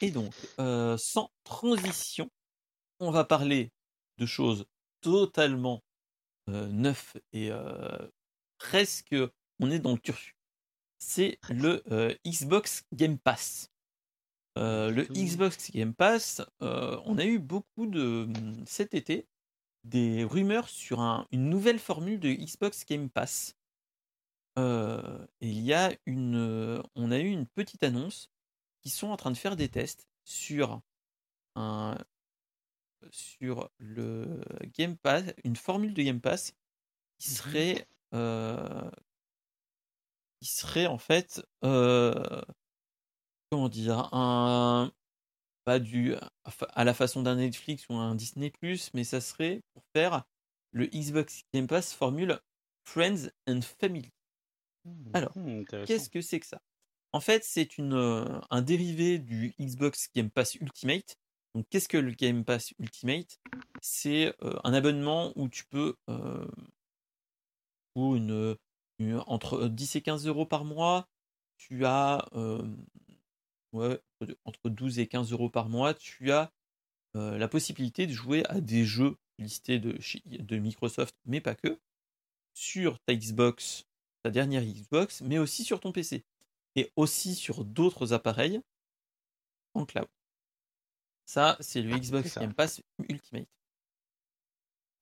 Et 0.00 0.10
donc, 0.10 0.32
euh, 0.58 0.96
sans 0.96 1.30
transition, 1.44 2.30
on 3.00 3.10
va 3.10 3.24
parler 3.24 3.72
de 4.18 4.26
choses 4.26 4.66
totalement 5.02 5.82
euh, 6.48 6.68
neuves 6.68 7.14
et 7.32 7.50
euh, 7.52 8.08
presque, 8.58 9.14
on 9.60 9.70
est 9.70 9.80
dans 9.80 9.92
le 9.92 9.98
turfu. 9.98 10.34
C'est 10.98 11.38
le 11.50 11.82
Xbox 12.26 12.84
Game 12.92 13.18
Pass. 13.18 13.70
Euh, 14.60 14.90
le. 14.90 15.04
Xbox 15.04 15.70
Game 15.70 15.94
Pass, 15.94 16.42
euh, 16.62 17.00
on 17.06 17.18
a 17.18 17.24
eu 17.24 17.38
beaucoup 17.38 17.86
de 17.86 18.28
cet 18.66 18.94
été 18.94 19.26
des 19.84 20.24
rumeurs 20.24 20.68
sur 20.68 21.00
un- 21.00 21.26
une 21.32 21.48
nouvelle 21.48 21.78
formule 21.78 22.20
de 22.20 22.30
Xbox 22.30 22.84
Game 22.84 23.08
Pass. 23.08 23.56
Euh, 24.58 25.26
et 25.40 25.48
il 25.48 25.60
y 25.60 25.72
a 25.72 25.92
une, 26.06 26.82
on 26.94 27.10
a 27.10 27.18
eu 27.18 27.28
une 27.30 27.46
petite 27.46 27.82
annonce 27.82 28.30
qui 28.82 28.90
sont 28.90 29.08
en 29.08 29.16
train 29.16 29.30
de 29.30 29.36
faire 29.36 29.56
des 29.56 29.68
tests 29.68 30.06
sur 30.24 30.80
un 31.56 31.96
sur 33.10 33.70
le 33.78 34.42
Game 34.76 34.98
Pass, 34.98 35.24
une 35.44 35.56
formule 35.56 35.94
de 35.94 36.02
Game 36.02 36.20
Pass 36.20 36.52
qui 37.18 37.30
Mhm. 37.30 37.36
serait 37.36 37.86
qui 40.40 40.48
serait 40.48 40.86
en 40.86 40.98
fait 40.98 41.42
comment 43.50 43.68
dire, 43.68 44.08
un 44.12 44.92
pas 45.64 45.78
du 45.80 46.14
à 46.70 46.84
la 46.84 46.94
façon 46.94 47.22
d'un 47.22 47.36
Netflix 47.36 47.86
ou 47.90 47.94
un 47.94 48.14
Disney+, 48.14 48.52
mais 48.94 49.04
ça 49.04 49.20
serait 49.20 49.60
pour 49.74 49.84
faire 49.94 50.24
le 50.72 50.86
Xbox 50.86 51.42
Game 51.52 51.66
Pass 51.66 51.92
formule 51.94 52.40
Friends 52.84 53.28
and 53.48 53.60
Family. 53.62 54.10
Mmh, 54.84 54.92
Alors, 55.12 55.34
mmh, 55.34 55.64
qu'est-ce 55.84 56.08
que 56.10 56.20
c'est 56.20 56.40
que 56.40 56.46
ça? 56.46 56.60
En 57.12 57.20
fait, 57.20 57.44
c'est 57.44 57.78
une 57.78 57.94
euh, 57.94 58.40
un 58.50 58.62
dérivé 58.62 59.18
du 59.18 59.54
Xbox 59.60 60.08
Game 60.14 60.30
Pass 60.30 60.54
Ultimate. 60.56 61.16
Donc, 61.54 61.66
qu'est-ce 61.68 61.88
que 61.88 61.96
le 61.98 62.12
Game 62.12 62.44
Pass 62.44 62.72
Ultimate? 62.78 63.40
C'est 63.82 64.34
euh, 64.44 64.58
un 64.64 64.72
abonnement 64.72 65.32
où 65.36 65.48
tu 65.48 65.64
peux 65.66 65.96
euh, 66.08 66.46
pour 67.94 68.16
une, 68.16 68.56
une- 68.98 69.22
entre 69.26 69.68
10 69.68 69.96
et 69.96 70.02
15 70.02 70.26
euros 70.26 70.46
par 70.46 70.64
mois, 70.64 71.08
tu 71.56 71.84
as 71.84 72.26
euh, 72.34 72.62
ouais, 73.72 74.00
entre 74.44 74.68
12 74.68 74.98
et 74.98 75.06
15 75.06 75.32
euros 75.32 75.50
par 75.50 75.68
mois, 75.68 75.94
tu 75.94 76.32
as 76.32 76.52
euh, 77.16 77.38
la 77.38 77.48
possibilité 77.48 78.06
de 78.06 78.12
jouer 78.12 78.44
à 78.46 78.60
des 78.60 78.84
jeux 78.84 79.16
listés 79.38 79.78
de, 79.78 80.56
Microsoft, 80.58 81.16
mais 81.24 81.40
pas 81.40 81.54
que, 81.54 81.80
sur 82.54 83.00
ta 83.00 83.14
Xbox, 83.14 83.86
ta 84.22 84.30
dernière 84.30 84.64
Xbox, 84.64 85.22
mais 85.22 85.38
aussi 85.38 85.64
sur 85.64 85.80
ton 85.80 85.92
PC. 85.92 86.24
Et 86.76 86.92
aussi 86.94 87.34
sur 87.34 87.64
d'autres 87.64 88.12
appareils 88.12 88.60
en 89.74 89.84
cloud. 89.84 90.06
Ça, 91.26 91.56
c'est 91.60 91.82
le 91.82 91.96
Xbox 91.98 92.30
ça. 92.30 92.40
Game 92.40 92.54
Pass 92.54 92.82
Ultimate. 93.08 93.48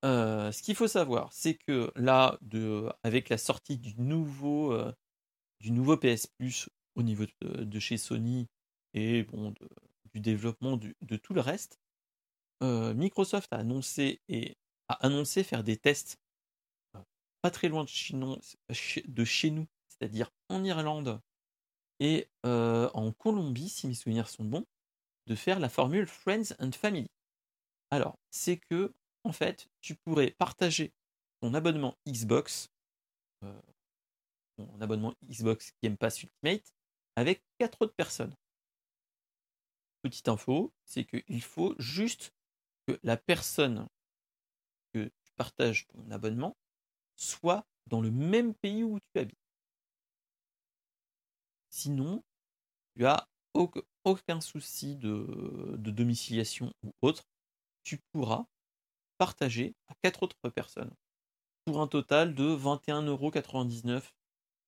Euh, 0.05 0.53
ce 0.53 0.63
qu'il 0.63 0.77
faut 0.77 0.89
savoir, 0.89 1.33
c'est 1.33 1.55
que 1.55 1.91
là, 1.97 2.39
de, 2.41 2.89
avec 3.03 3.29
la 3.29 3.37
sortie 3.37 3.77
du 3.77 3.95
nouveau, 4.01 4.73
euh, 4.73 4.93
du 5.61 5.73
nouveau 5.73 5.97
PS 5.97 6.27
Plus 6.27 6.71
au 6.95 7.03
niveau 7.03 7.27
de, 7.43 7.65
de 7.65 7.81
chez 7.81 7.99
Sony 7.99 8.49
et 8.95 9.25
bon, 9.25 9.55
du 10.13 10.21
développement 10.21 10.77
de 10.77 11.17
tout 11.17 11.35
le 11.35 11.41
reste, 11.41 11.81
euh, 12.63 12.93
Microsoft 12.95 13.53
a 13.53 13.59
annoncé 13.59 14.21
et 14.29 14.57
a 14.89 14.95
annoncé 15.07 15.45
faire 15.45 15.63
des 15.63 15.77
tests 15.77 16.19
euh, 16.97 17.01
pas 17.43 17.51
très 17.51 17.69
loin 17.69 17.85
de 17.85 17.89
chez 17.89 18.15
nous, 18.17 19.67
c'est-à-dire 19.89 20.31
en 20.49 20.65
Irlande 20.65 21.21
et 22.01 22.29
euh, 22.47 22.91
en 22.95 23.13
Colombie, 23.13 23.69
si 23.69 23.87
mes 23.87 23.95
souvenirs 23.95 24.29
sont 24.29 24.45
bons, 24.45 24.67
de 25.27 25.35
faire 25.35 25.61
la 25.61 25.69
formule 25.69 26.07
Friends 26.07 26.55
and 26.59 26.73
Family. 26.73 27.11
Alors, 27.91 28.19
c'est 28.31 28.57
que, 28.57 28.95
en 29.25 29.33
fait, 29.33 29.69
tu 29.81 29.95
pourrais 29.95 30.31
partager 30.31 30.93
ton 31.41 31.55
abonnement 31.55 31.97
Xbox, 32.07 32.71
ton 34.57 34.81
abonnement 34.81 35.15
Xbox 35.29 35.73
Game 35.83 35.97
Pass 35.97 36.23
Ultimate, 36.23 36.73
avec 37.17 37.43
quatre 37.59 37.83
autres 37.83 37.95
personnes. 37.95 38.35
Petite 40.03 40.29
info, 40.29 40.73
c'est 40.85 41.05
qu'il 41.05 41.43
faut 41.43 41.75
juste 41.79 42.33
que 42.87 42.99
la 43.03 43.17
personne 43.17 43.89
que 44.93 45.05
tu 45.25 45.33
partages 45.37 45.87
ton 45.89 46.11
abonnement 46.11 46.57
soit 47.17 47.67
dans 47.87 48.01
le 48.01 48.11
même 48.11 48.55
pays 48.55 48.85
où 48.85 49.01
tu 49.01 49.19
habites. 49.21 49.39
Sinon, 51.71 52.23
tu 52.97 53.07
as 53.07 53.29
auc- 53.55 53.85
aucun 54.05 54.41
souci 54.41 54.97
de, 54.97 55.77
domiciliation 55.79 56.73
ou 56.85 56.93
autre. 57.03 57.25
Tu 57.85 57.99
pourras 58.13 58.47
partager 59.19 59.75
à 59.89 59.95
quatre 60.03 60.23
autres 60.23 60.51
personnes 60.51 60.95
pour 61.65 61.81
un 61.81 61.89
total 61.89 62.35
de 62.35 62.45
21,99€ 62.45 64.15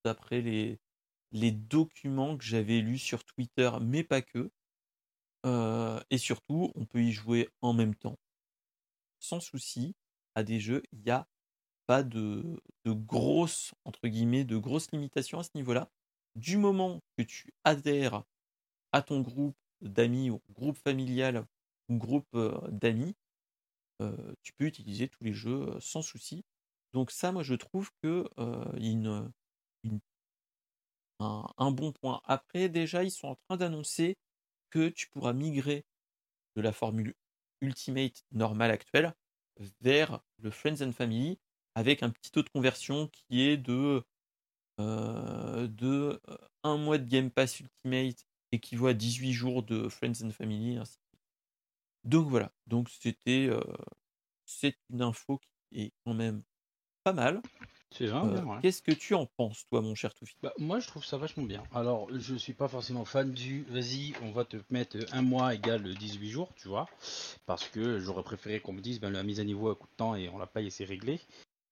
d'après 0.05 0.43
les 0.43 1.53
documents 1.53 2.37
que 2.37 2.45
j'avais 2.45 2.81
lus 2.81 2.99
sur 2.99 3.25
Twitter, 3.25 3.71
mais 3.81 4.05
pas 4.05 4.23
que. 4.23 4.51
Et 5.45 6.19
surtout, 6.19 6.73
on 6.75 6.87
peut 6.87 7.03
y 7.03 7.13
jouer 7.13 7.49
en 7.63 7.73
même 7.73 7.95
temps, 7.95 8.19
sans 9.19 9.41
souci, 9.41 9.95
à 10.35 10.43
des 10.43 10.61
jeux. 10.61 10.83
Il 10.93 11.01
n'y 11.01 11.11
a 11.11 11.27
pas 11.87 12.03
de, 12.03 12.61
de 12.85 12.93
grosses, 12.93 13.73
entre 13.85 14.09
guillemets, 14.09 14.45
de 14.45 14.57
grosses 14.59 14.93
limitations 14.93 15.41
à 15.41 15.45
ce 15.45 15.51
niveau-là. 15.57 15.91
Du 16.37 16.59
moment 16.59 17.01
que 17.19 17.25
tu 17.25 17.53
adhères 17.65 18.25
à 18.93 19.03
ton 19.03 19.21
groupe 19.23 19.57
d'amis 19.83 20.31
ou 20.31 20.41
groupe 20.51 20.79
familial 20.79 21.47
ou 21.89 21.97
groupe 21.99 22.29
d'amis, 22.71 23.17
tu 24.43 24.53
peux 24.53 24.65
utiliser 24.67 25.09
tous 25.09 25.25
les 25.25 25.33
jeux 25.33 25.79
sans 25.81 26.03
souci. 26.03 26.45
Donc 26.93 27.11
ça, 27.11 27.33
moi, 27.33 27.43
je 27.43 27.55
trouve 27.55 27.91
que 28.03 28.25
une, 28.79 29.33
une- 29.85 30.01
un, 31.21 31.47
un 31.59 31.71
bon 31.71 31.93
point. 31.93 32.21
Après, 32.25 32.69
déjà, 32.69 33.05
ils 33.05 33.11
sont 33.11 33.29
en 33.29 33.37
train 33.37 33.57
d'annoncer 33.57 34.17
que 34.71 34.89
tu 34.89 35.09
pourras 35.09 35.33
migrer 35.33 35.85
de 36.57 36.63
la 36.63 36.73
formule 36.73 37.15
Ultimate 37.61 38.25
normale 38.33 38.71
actuelle 38.71 39.15
vers 39.81 40.21
le 40.39 40.51
Friends 40.51 40.83
and 40.83 40.93
Family 40.93 41.39
avec 41.75 42.03
un 42.03 42.11
petit 42.11 42.31
taux 42.31 42.43
de 42.43 42.49
conversion 42.49 43.09
qui 43.09 43.43
est 43.43 43.57
de, 43.57 44.03
euh, 44.81 45.67
de 45.69 46.21
euh, 46.29 46.39
un 46.63 46.77
mois 46.77 46.99
de 46.99 47.09
Game 47.09 47.31
Pass 47.31 47.61
Ultimate 47.61 48.27
équivaut 48.53 48.89
à 48.89 48.95
18 48.95 49.33
jours 49.33 49.63
de 49.63 49.89
Friends 49.89 50.25
and 50.25 50.31
Family. 50.31 50.79
Donc 52.05 52.29
voilà, 52.29 52.53
donc 52.67 52.89
c'était 52.89 53.47
euh, 53.49 53.61
c'est 54.47 54.77
une 54.91 55.03
info 55.03 55.39
qui 55.39 55.83
est 55.83 55.93
quand 56.05 56.15
même 56.15 56.43
pas 57.05 57.13
mal. 57.13 57.43
C'est 57.97 58.07
vraiment 58.07 58.27
Euh, 58.27 58.35
bien, 58.41 58.45
ouais. 58.47 58.59
Qu'est-ce 58.63 58.83
que 58.83 58.93
tu 58.93 59.15
en 59.15 59.27
penses, 59.27 59.67
toi, 59.69 59.81
mon 59.83 59.95
cher 59.95 60.15
Toufi 60.15 60.35
Bah, 60.43 60.53
moi, 60.59 60.79
je 60.79 60.87
trouve 60.87 61.05
ça 61.05 61.17
vachement 61.17 61.43
bien. 61.43 61.63
Alors, 61.75 62.09
je 62.17 62.35
suis 62.37 62.53
pas 62.53 62.69
forcément 62.69 63.05
fan 63.05 63.31
du 63.33 63.65
vas-y, 63.69 64.13
on 64.23 64.31
va 64.31 64.45
te 64.45 64.57
mettre 64.71 64.97
un 65.13 65.23
mois 65.23 65.55
égal 65.55 65.83
18 65.95 66.31
jours, 66.31 66.53
tu 66.57 66.69
vois. 66.69 66.89
Parce 67.47 67.67
que 67.67 67.99
j'aurais 67.99 68.23
préféré 68.23 68.61
qu'on 68.61 68.73
me 68.73 68.81
dise 68.81 69.01
ben, 69.01 69.11
la 69.11 69.23
mise 69.23 69.41
à 69.41 69.45
niveau 69.45 69.69
à 69.71 69.75
coup 69.75 69.87
de 69.89 69.97
temps 69.97 70.15
et 70.15 70.29
on 70.29 70.39
la 70.39 70.47
paye 70.47 70.69
et 70.69 70.71
c'est 70.71 70.85
réglé. 70.85 71.21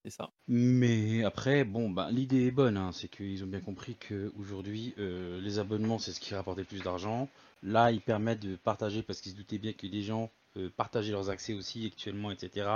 C'est 0.05 0.11
ça. 0.11 0.31
Mais 0.47 1.25
après, 1.25 1.65
bon, 1.65 1.91
bah, 1.91 2.09
l'idée 2.11 2.47
est 2.47 2.51
bonne, 2.53 2.77
hein, 2.77 2.93
c'est 2.93 3.09
qu'ils 3.09 3.43
ont 3.45 3.49
bien 3.49 3.61
compris 3.61 3.97
qu'aujourd'hui, 3.97 4.95
euh, 4.99 5.41
les 5.41 5.59
abonnements, 5.59 5.99
c'est 5.99 6.13
ce 6.13 6.21
qui 6.21 6.35
rapportait 6.35 6.63
le 6.63 6.67
plus 6.67 6.83
d'argent. 6.83 7.29
Là, 7.63 7.91
ils 7.91 8.01
permettent 8.01 8.41
de 8.41 8.57
partager 8.57 9.03
parce 9.03 9.21
qu'ils 9.21 9.33
se 9.33 9.37
doutaient 9.37 9.59
bien 9.59 9.73
que 9.73 9.87
des 9.87 10.03
gens 10.03 10.31
euh, 10.57 10.71
partageaient 10.77 11.13
leurs 11.13 11.31
accès 11.31 11.53
aussi 11.55 11.87
actuellement, 11.87 12.31
etc. 12.31 12.69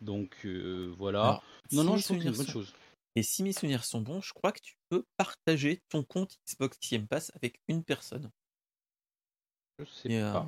Donc 0.00 0.44
euh, 0.46 0.92
voilà. 0.96 1.38
Alors, 1.38 1.44
non, 1.72 1.84
si 1.84 1.84
non, 1.84 1.96
je 1.96 2.04
trouve 2.04 2.16
que 2.18 2.22
c'est 2.22 2.28
une 2.28 2.36
bonne 2.36 2.46
sont- 2.46 2.52
chose. 2.52 2.74
Et 3.16 3.22
si 3.24 3.42
mes 3.44 3.52
souvenirs 3.54 3.84
sont 3.84 4.00
bons, 4.02 4.22
je 4.22 4.32
crois 4.34 4.52
que 4.52 4.60
tu 4.62 4.76
peux 4.90 5.06
partager 5.18 5.82
ton 5.90 6.04
compte 6.04 6.38
Xbox 6.48 6.78
Game 6.90 7.08
Pass 7.08 7.32
avec 7.36 7.60
une 7.68 7.84
personne. 7.84 8.30
Je 9.80 9.84
sais 9.84 10.10
Et, 10.10 10.18
euh, 10.20 10.40
pas, 10.40 10.46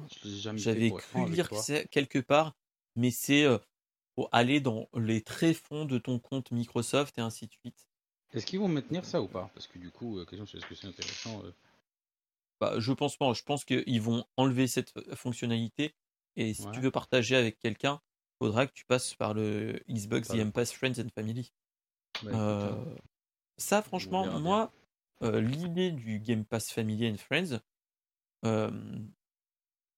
J'avais 0.57 0.93
cru 0.95 1.25
lire 1.27 1.51
que 1.51 1.87
quelque 1.89 2.19
part, 2.21 2.55
mais 2.97 3.11
c'est 3.11 3.45
euh, 3.45 3.59
pour 4.15 4.29
aller 4.33 4.61
dans 4.61 4.89
les 4.95 5.23
tréfonds 5.23 5.87
de 5.87 5.99
ton 5.99 6.19
compte 6.21 6.51
Microsoft 6.53 7.19
et 7.19 7.23
ainsi 7.23 7.47
de 7.47 7.53
suite. 7.53 7.89
Est-ce 8.33 8.47
qu'ils 8.47 8.59
vont 8.59 8.67
maintenir 8.67 9.05
ça 9.05 9.23
ou 9.23 9.29
pas? 9.29 9.49
Parce 9.55 9.69
que 9.69 9.79
du 9.79 9.91
coup, 9.93 10.19
euh, 10.19 10.25
question 10.25 10.45
c'est 10.45 10.59
est-ce 10.59 10.67
que 10.67 10.75
c'est 10.75 10.89
intéressant 10.89 11.41
Bah, 12.61 12.75
je 12.79 12.93
pense 12.93 13.17
pas. 13.17 13.33
Je 13.35 13.43
pense 13.43 13.65
qu'ils 13.65 14.01
vont 14.01 14.25
enlever 14.37 14.67
cette 14.67 14.93
fonctionnalité. 15.15 15.97
Et 16.37 16.55
si 16.55 16.67
Ouais. 16.67 16.73
tu 16.73 16.81
veux 16.81 16.91
partager 16.91 17.37
avec 17.37 17.59
quelqu'un, 17.59 18.01
faudra 18.43 18.67
que 18.67 18.73
tu 18.73 18.85
passes 18.85 19.15
par 19.15 19.35
le 19.35 19.81
Xbox 19.89 20.31
Game 20.31 20.53
Pass 20.53 20.73
Friends 20.73 21.01
and 21.01 21.09
Family. 21.15 21.53
bah, 22.23 22.31
écoute, 22.31 22.35
Euh, 22.35 22.73
hein. 22.73 22.95
ça, 23.57 23.83
franchement, 23.83 24.41
moi, 24.41 24.73
euh, 25.23 25.41
l'idée 25.41 25.93
du 25.93 26.19
Game 26.19 26.45
Pass 26.45 26.71
Family 26.71 27.09
and 27.09 27.19
Friends, 27.19 27.61
euh, 28.45 28.71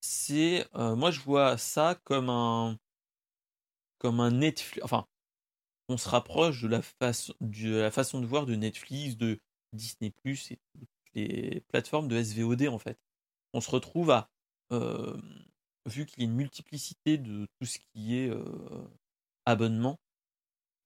c'est, 0.01 0.67
moi, 0.75 1.11
je 1.11 1.21
vois 1.21 1.57
ça 1.57 1.99
comme 2.05 2.29
un, 2.29 2.79
comme 3.99 4.21
un 4.21 4.31
Netflix. 4.31 4.85
Enfin, 4.85 5.07
on 5.89 5.97
se 5.97 6.09
rapproche 6.09 6.63
de 6.63 6.69
la 6.69 6.83
façon, 6.83 7.35
de 7.41 7.77
la 7.77 7.91
façon 7.91 8.21
de 8.21 8.27
voir 8.27 8.45
de 8.47 8.55
Netflix, 8.55 9.17
de 9.17 9.41
Disney 9.73 10.11
Plus 10.11 10.51
et 10.51 10.59
toutes 10.79 10.89
les 11.15 11.63
plateformes 11.69 12.09
de 12.09 12.23
SVOD 12.23 12.69
en 12.69 12.79
fait. 12.79 12.99
On 13.55 13.61
se 13.61 13.71
retrouve 13.71 14.11
à, 14.11 14.31
euh, 14.73 15.17
vu 15.87 16.07
qu'il 16.07 16.21
y 16.21 16.23
a 16.23 16.29
une 16.29 16.37
multiplicité 16.37 17.19
de 17.19 17.47
tout 17.59 17.67
ce 17.67 17.79
qui 17.79 18.17
est 18.17 18.31
euh, 18.31 18.89
abonnement, 19.45 19.99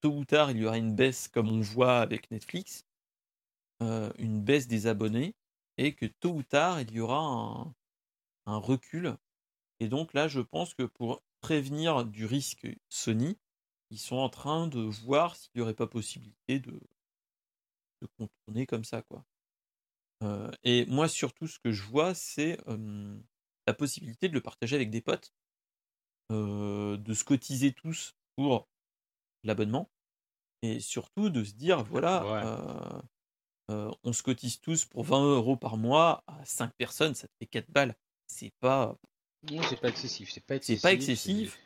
tôt 0.01 0.13
ou 0.13 0.25
tard 0.25 0.51
il 0.51 0.59
y 0.59 0.67
aura 0.67 0.79
une 0.79 0.95
baisse 0.95 1.29
comme 1.29 1.49
on 1.49 1.61
voit 1.61 2.01
avec 2.01 2.31
Netflix, 2.31 2.85
euh, 3.83 4.11
une 4.19 4.43
baisse 4.43 4.69
des 4.69 4.87
abonnés, 4.87 5.35
et 5.77 5.95
que 5.95 6.07
tôt 6.07 6.33
ou 6.33 6.43
tard 6.43 6.81
il 6.81 6.91
y 6.93 7.01
aura 7.01 7.75
un, 8.47 8.59
recul. 8.59 9.17
Et 9.79 9.89
donc 9.89 10.15
là, 10.15 10.27
je 10.27 10.41
pense 10.41 10.75
que 10.75 10.83
pour 10.83 11.23
prévenir 11.41 12.05
du 12.05 12.25
risque 12.25 12.67
Sony, 12.89 13.39
ils 13.91 13.99
sont 13.99 14.17
en 14.17 14.29
train 14.29 14.67
de 14.67 14.81
voir 14.81 15.37
s'il 15.37 15.51
n'y 15.55 15.63
aurait 15.63 15.75
pas 15.75 15.87
possibilité 15.87 16.59
de, 16.59 16.81
contourner 18.17 18.67
comme 18.67 18.85
ça, 18.85 19.03
quoi. 19.03 19.25
Euh, 20.23 20.51
et 20.65 20.87
moi, 20.87 21.09
surtout, 21.09 21.47
ce 21.47 21.59
que 21.61 21.71
je 21.71 21.85
vois, 21.85 22.15
c'est 22.15 22.59
la 23.69 23.75
possibilité 23.75 24.29
de 24.31 24.35
le 24.35 24.41
partager 24.41 24.77
avec 24.77 24.89
des 24.91 25.03
potes, 25.03 25.33
euh, 26.33 26.97
de 26.97 27.13
se 27.15 27.23
cotiser 27.23 27.73
tous 27.75 28.15
pour 28.35 28.67
l'abonnement, 29.45 29.91
et 30.63 30.81
surtout 30.81 31.29
de 31.29 31.45
se 31.45 31.53
dire, 31.53 31.85
voilà, 31.85 32.25
Ouais. 32.25 33.03
euh, 33.75 33.93
on 34.03 34.13
se 34.15 34.23
cotise 34.23 34.59
tous 34.61 34.87
pour 34.87 35.05
20 35.05 35.23
euros 35.37 35.57
par 35.57 35.77
mois, 35.77 36.25
à 36.27 36.43
5 36.47 36.73
personnes, 36.79 37.15
ça 37.15 37.29
te 37.29 37.33
fait 37.39 37.47
4 37.47 37.71
balles. 37.71 37.95
C'est 38.27 38.53
pas, 38.61 38.97
Non, 39.51 39.63
c'est 39.69 39.81
pas 39.81 39.89
excessif. 39.91 40.31
C'est 40.33 40.41
pas 40.41 40.55
c'est 40.55 40.73
excessif. 40.73 40.83
pas 40.83 40.93
excessif. 40.93 41.59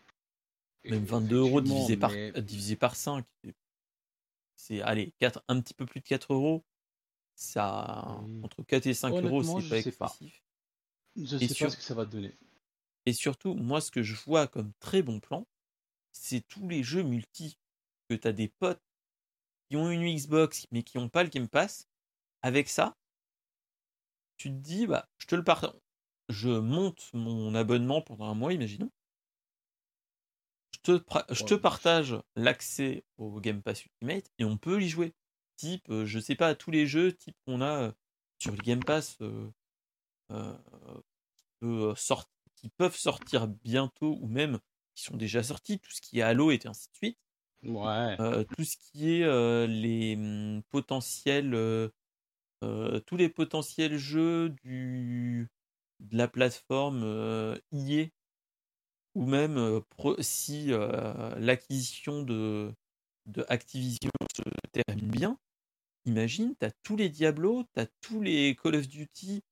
Même 0.85 1.05
22 1.05 1.37
euros 1.37 1.61
divisé 1.61 1.97
par, 1.97 2.11
mais- 2.11 2.33
divisé 2.43 2.75
par 2.77 2.97
5. 2.97 3.25
C'est, 4.57 4.83
allez, 4.83 5.13
4, 5.21 5.43
un 5.49 5.61
petit 5.61 5.75
peu 5.75 5.87
plus 5.87 6.01
de 6.01 6.05
4 6.07 6.33
euros. 6.35 6.65
Ça, 7.37 8.19
Oui. 8.25 8.41
entre 8.45 8.63
4 8.65 8.87
et 8.87 8.95
5 8.95 9.15
euros, 9.25 9.43
c'est 9.43 9.93
pas 9.97 10.09
pas. 10.09 10.17
Je 11.17 11.37
Et 11.37 11.49
sais 11.49 11.55
sur- 11.55 11.67
pas 11.67 11.71
ce 11.73 11.77
que 11.77 11.83
ça 11.83 11.95
va 11.95 12.07
te 12.07 12.11
donner. 12.11 12.35
Et 13.07 13.13
surtout, 13.13 13.55
moi, 13.55 13.81
ce 13.81 13.91
que 13.91 14.03
je 14.03 14.15
vois 14.15 14.47
comme 14.47 14.73
très 14.81 15.03
bon 15.03 15.21
plan, 15.21 15.47
c'est 16.13 16.41
tous 16.47 16.69
les 16.69 16.83
jeux 16.83 17.03
multi 17.03 17.59
que 18.09 18.15
tu 18.15 18.29
as 18.29 18.33
des 18.33 18.49
potes 18.49 18.83
qui 19.69 19.77
ont 19.77 19.91
une 19.91 20.05
Xbox 20.15 20.67
mais 20.71 20.83
qui 20.83 20.99
n'ont 20.99 21.09
pas 21.09 21.23
le 21.25 21.29
Game 21.31 21.49
Pass. 21.49 21.89
Avec 22.43 22.69
ça, 22.69 22.97
tu 24.37 24.49
te 24.51 24.55
dis, 24.55 24.87
bah, 24.87 25.09
je 25.19 25.27
te 25.27 25.35
le 25.35 25.45
partage. 25.45 25.75
Je 26.29 26.49
monte 26.49 27.11
mon 27.13 27.55
abonnement 27.55 28.01
pendant 28.03 28.27
un 28.27 28.35
mois, 28.35 28.53
imaginons. 28.53 28.91
Je 30.75 30.79
te, 30.81 30.93
pra- 30.99 31.27
je 31.33 31.45
te 31.45 31.55
Ouais. 31.55 31.61
partage 31.61 32.17
l'accès 32.35 33.05
au 33.19 33.41
Game 33.41 33.63
Pass 33.63 33.85
Ultimate 33.85 34.31
et 34.39 34.45
on 34.45 34.57
peut 34.57 34.81
y 34.83 34.89
jouer. 34.89 35.13
Type, 35.57 35.89
euh, 35.91 36.07
je 36.07 36.19
sais 36.19 36.35
pas, 36.35 36.55
tous 36.55 36.71
les 36.71 36.87
jeux 36.87 37.13
type 37.15 37.37
qu'on 37.47 37.61
a 37.61 37.83
euh, 37.89 37.93
sur 38.39 38.53
le 38.53 38.59
Game 38.63 38.83
Pass 38.83 39.17
euh, 39.21 39.49
euh, 40.33 40.55
euh, 41.63 41.95
sort- 41.97 42.31
qui 42.57 42.69
peuvent 42.71 42.97
sortir 42.97 43.49
bientôt 43.49 44.19
ou 44.21 44.29
même 44.29 44.59
qui 44.95 45.05
sont 45.05 45.17
déjà 45.17 45.43
sortis, 45.43 45.79
tout 45.81 45.91
ce 45.91 46.01
qui 46.01 46.19
est 46.21 46.23
Halo 46.23 46.51
et 46.51 46.61
ainsi 46.67 46.89
de 46.91 46.97
suite. 46.97 47.19
Ouais. 47.65 48.21
Euh, 48.21 48.45
tout 48.45 48.65
ce 48.65 48.77
qui 48.77 49.15
est 49.21 49.25
euh, 49.25 49.67
les 49.67 50.17
hum, 50.17 50.63
potentiels, 50.71 51.55
tous 53.07 53.17
les 53.17 53.29
potentiels 53.29 53.97
jeux 53.99 54.51
du, 54.63 55.49
de 56.01 56.17
la 56.17 56.29
plateforme 56.29 57.05
EA, 57.73 58.11
ou 59.15 59.27
même 59.27 59.81
pro- 59.91 60.21
si 60.23 60.69
l'acquisition 61.39 62.23
de, 62.23 62.75
de 63.27 63.45
Activision 63.49 64.11
se 64.37 64.43
termine 64.73 65.11
bien, 65.11 65.39
imagine, 66.07 66.55
tu 66.59 66.67
as 66.67 66.73
tous 66.83 66.97
les 66.97 67.09
Diablo, 67.09 67.65
tu 67.75 67.81
as 67.81 67.87
tous 68.01 68.21
les 68.23 68.57
Call 68.57 68.77
of 68.77 68.89
Duty 68.89 69.43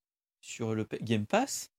sur 0.41 0.75
le 0.75 0.87
Game 1.03 1.27
Pass, 1.27 1.71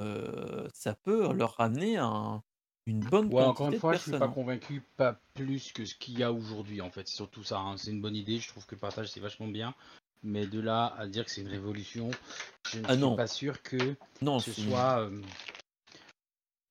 euh, 0.00 0.68
ça 0.74 0.94
peut 0.94 1.32
leur 1.32 1.54
ramener 1.56 1.96
un- 1.96 2.42
une 2.86 3.00
bonne 3.00 3.32
Ouais, 3.32 3.42
encore 3.42 3.72
une 3.72 3.80
fois, 3.80 3.94
je 3.94 3.98
suis 3.98 4.10
personnes. 4.10 4.28
pas 4.28 4.32
convaincu, 4.34 4.82
pas 4.96 5.18
plus 5.34 5.72
que 5.72 5.84
ce 5.84 5.94
qu'il 5.94 6.18
y 6.18 6.22
a 6.22 6.32
aujourd'hui 6.32 6.80
en 6.80 6.90
fait. 6.90 7.08
C'est 7.08 7.16
surtout 7.16 7.42
ça, 7.42 7.58
hein. 7.58 7.76
c'est 7.76 7.90
une 7.90 8.00
bonne 8.00 8.14
idée. 8.16 8.38
Je 8.38 8.48
trouve 8.48 8.64
que 8.66 8.74
le 8.74 8.80
partage 8.80 9.08
c'est 9.10 9.20
vachement 9.20 9.48
bien. 9.48 9.74
Mais 10.22 10.46
de 10.46 10.60
là 10.60 10.94
à 10.98 11.06
dire 11.06 11.24
que 11.24 11.30
c'est 11.30 11.40
une 11.42 11.48
révolution, 11.48 12.10
je 12.70 12.78
ne 12.80 12.84
Ah 12.86 12.92
suis 12.92 13.00
non. 13.00 13.16
pas 13.16 13.26
sûr 13.26 13.62
que 13.62 13.96
Non, 14.22 14.38
ce 14.40 14.52
soit 14.52 15.00
euh, 15.00 15.22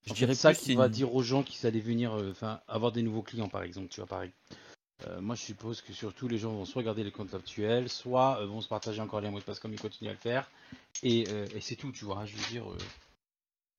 je 0.06 0.12
en 0.12 0.16
fait, 0.16 0.20
dirais 0.20 0.36
ça 0.36 0.54
plus 0.54 0.62
qui 0.64 0.76
va 0.76 0.86
une- 0.86 0.92
dire 0.92 1.14
aux 1.16 1.22
gens 1.24 1.44
qui 1.44 1.66
allaient 1.66 1.80
venir, 1.80 2.14
euh, 2.18 2.34
avoir 2.68 2.92
des 2.92 3.02
nouveaux 3.02 3.22
clients 3.24 3.50
par 3.50 3.64
exemple, 3.64 3.88
tu 3.90 4.00
vois, 4.02 4.08
pareil. 4.08 4.32
Euh, 5.04 5.20
moi, 5.20 5.36
je 5.36 5.42
suppose 5.42 5.82
que 5.82 5.94
surtout 5.94 6.28
les 6.28 6.38
gens 6.38 6.54
vont 6.54 6.66
soit 6.66 6.84
garder 6.84 7.04
les 7.04 7.12
comptes 7.12 7.34
actuels, 7.34 7.90
soit 7.90 8.40
euh, 8.40 8.46
vont 8.46 8.62
se 8.62 8.68
partager 8.68 9.02
encore 9.02 9.20
les 9.20 9.30
mots 9.30 9.40
de 9.40 9.44
passe 9.44 9.60
comme 9.60 9.74
ils 9.74 9.80
continuent 9.80 10.10
à 10.10 10.14
le 10.14 10.20
faire. 10.20 10.50
Et, 11.04 11.26
euh, 11.30 11.48
et 11.54 11.62
c'est 11.62 11.76
tout, 11.76 11.92
tu 11.92 12.06
vois. 12.06 12.26
Je 12.26 12.36
veux 12.36 12.50
dire, 12.50 12.66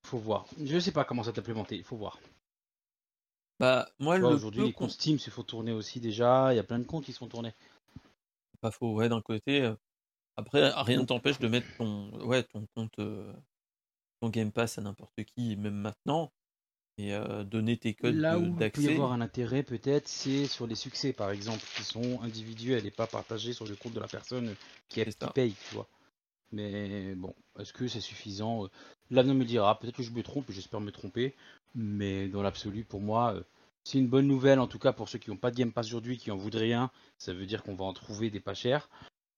faut 0.05 0.19
voir. 0.19 0.47
Je 0.63 0.79
sais 0.79 0.93
pas 0.93 1.05
comment 1.05 1.23
ça 1.23 1.31
implémenté, 1.31 1.77
il 1.77 1.85
faut 1.85 1.97
voir. 1.97 2.19
Bah, 3.59 3.89
moi, 3.99 4.19
vois, 4.19 4.31
le 4.31 4.37
Aujourd'hui, 4.37 4.65
les 4.65 4.73
comptes 4.73 4.91
Steam 4.91 5.19
se 5.19 5.31
font 5.31 5.43
tourner 5.43 5.73
aussi 5.73 6.01
déjà. 6.01 6.53
Il 6.53 6.57
y 6.57 6.61
a 6.61 6.65
plein 6.65 6.79
de 6.79 6.85
comptes 6.85 7.05
qui 7.05 7.13
se 7.13 7.19
font 7.19 7.29
tourner. 7.29 7.53
pas 8.61 8.71
faux, 8.71 8.95
ouais, 8.95 9.09
d'un 9.09 9.23
côté. 9.23 9.73
Après, 10.37 10.71
rien 10.83 11.01
ne 11.01 11.07
t'empêche 11.07 11.39
de 11.39 11.49
mettre 11.49 11.67
ton, 11.79 12.11
ouais, 12.27 12.43
ton 12.43 12.67
compte, 12.75 13.01
ton 14.21 14.29
Game 14.29 14.53
Pass 14.53 14.77
à 14.77 14.83
n'importe 14.83 15.25
qui, 15.25 15.57
même 15.57 15.77
maintenant, 15.77 16.31
et 16.99 17.15
euh, 17.15 17.45
donner 17.45 17.77
tes 17.77 17.95
codes 17.95 18.15
Là 18.15 18.39
où 18.39 18.57
il 18.59 18.71
peut 18.71 18.83
y 18.83 18.89
avoir 18.89 19.13
un 19.13 19.21
intérêt, 19.21 19.63
peut-être, 19.63 20.09
c'est 20.09 20.47
sur 20.47 20.67
les 20.67 20.75
succès, 20.75 21.13
par 21.13 21.31
exemple, 21.31 21.63
qui 21.77 21.85
sont 21.85 22.21
individuels 22.23 22.87
et 22.87 22.91
pas 22.91 23.07
partagés 23.07 23.53
sur 23.53 23.67
le 23.67 23.77
compte 23.77 23.93
de 23.93 24.01
la 24.01 24.09
personne 24.09 24.55
qui, 24.89 25.01
est, 25.01 25.33
paye, 25.35 25.55
tu 25.69 25.75
vois. 25.75 25.89
Mais 26.53 27.15
bon, 27.15 27.35
est-ce 27.59 27.73
que 27.73 27.89
c'est 27.89 28.01
suffisant? 28.01 28.69
L'avenir 29.11 29.35
me 29.35 29.45
dira. 29.45 29.79
Peut-être 29.79 29.97
que 29.97 30.03
je 30.03 30.11
me 30.11 30.23
trompe, 30.23 30.51
j'espère 30.51 30.81
me 30.81 30.91
tromper. 30.91 31.35
Mais 31.75 32.29
dans 32.29 32.43
l'absolu, 32.43 32.85
pour 32.85 33.01
moi, 33.01 33.35
euh, 33.35 33.43
c'est 33.85 33.99
une 33.99 34.09
bonne 34.09 34.27
nouvelle, 34.27 34.59
en 34.59 34.67
tout 34.67 34.79
cas 34.79 34.93
pour 34.93 35.09
ceux 35.09 35.19
qui 35.19 35.31
n'ont 35.31 35.37
pas 35.37 35.51
de 35.51 35.57
Game 35.57 35.73
Pass 35.73 35.87
aujourd'hui, 35.87 36.17
qui 36.17 36.31
en 36.31 36.37
voudraient 36.37 36.73
un. 36.73 36.91
Ça 37.19 37.35
veut 37.35 37.47
dire 37.47 37.63
qu'on 37.63 37.75
va 37.75 37.85
en 37.85 37.93
trouver 37.93 38.31
des 38.31 38.41
pas 38.41 38.55
chers. 38.55 38.89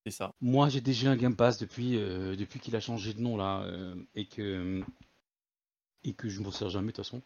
C'est 0.06 0.12
ça. 0.12 0.32
Moi, 0.40 0.68
j'ai 0.68 0.80
déjà 0.80 1.10
un 1.10 1.16
Game 1.16 1.34
Pass 1.34 1.58
depuis, 1.58 1.96
euh, 1.96 2.36
depuis 2.36 2.60
qu'il 2.60 2.76
a 2.76 2.80
changé 2.80 3.14
de 3.14 3.20
nom 3.20 3.36
là, 3.36 3.62
euh, 3.62 3.94
et 4.14 4.26
que 4.26 4.82
et 6.04 6.14
que 6.14 6.28
je 6.28 6.40
m'en 6.40 6.52
sers 6.52 6.70
jamais 6.70 6.92
de 6.92 6.92
toute 6.92 7.04
façon. 7.04 7.20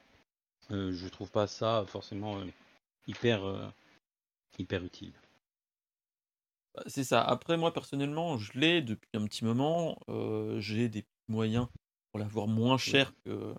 Euh, 0.71 0.93
je 0.93 1.09
trouve 1.09 1.31
pas 1.31 1.47
ça 1.47 1.85
forcément 1.89 2.39
euh, 2.39 2.47
hyper 3.07 3.45
euh, 3.45 3.67
hyper 4.59 4.85
utile. 4.85 5.13
Bah, 6.75 6.83
C'est 6.87 7.05
ça. 7.05 7.23
Après, 7.23 7.57
moi, 7.57 7.73
personnellement, 7.73 8.39
je 8.39 8.59
l'ai 8.59 8.83
depuis 8.83 9.11
un 9.15 9.25
petit 9.27 9.45
moment. 9.45 9.99
euh, 10.09 10.61
J'ai 10.61 10.89
des 10.89 11.05
moyens 11.29 11.67
pour 12.11 12.21
l'avoir 12.21 12.47
moins 12.47 12.79
cher 12.79 13.13
que, 13.25 13.55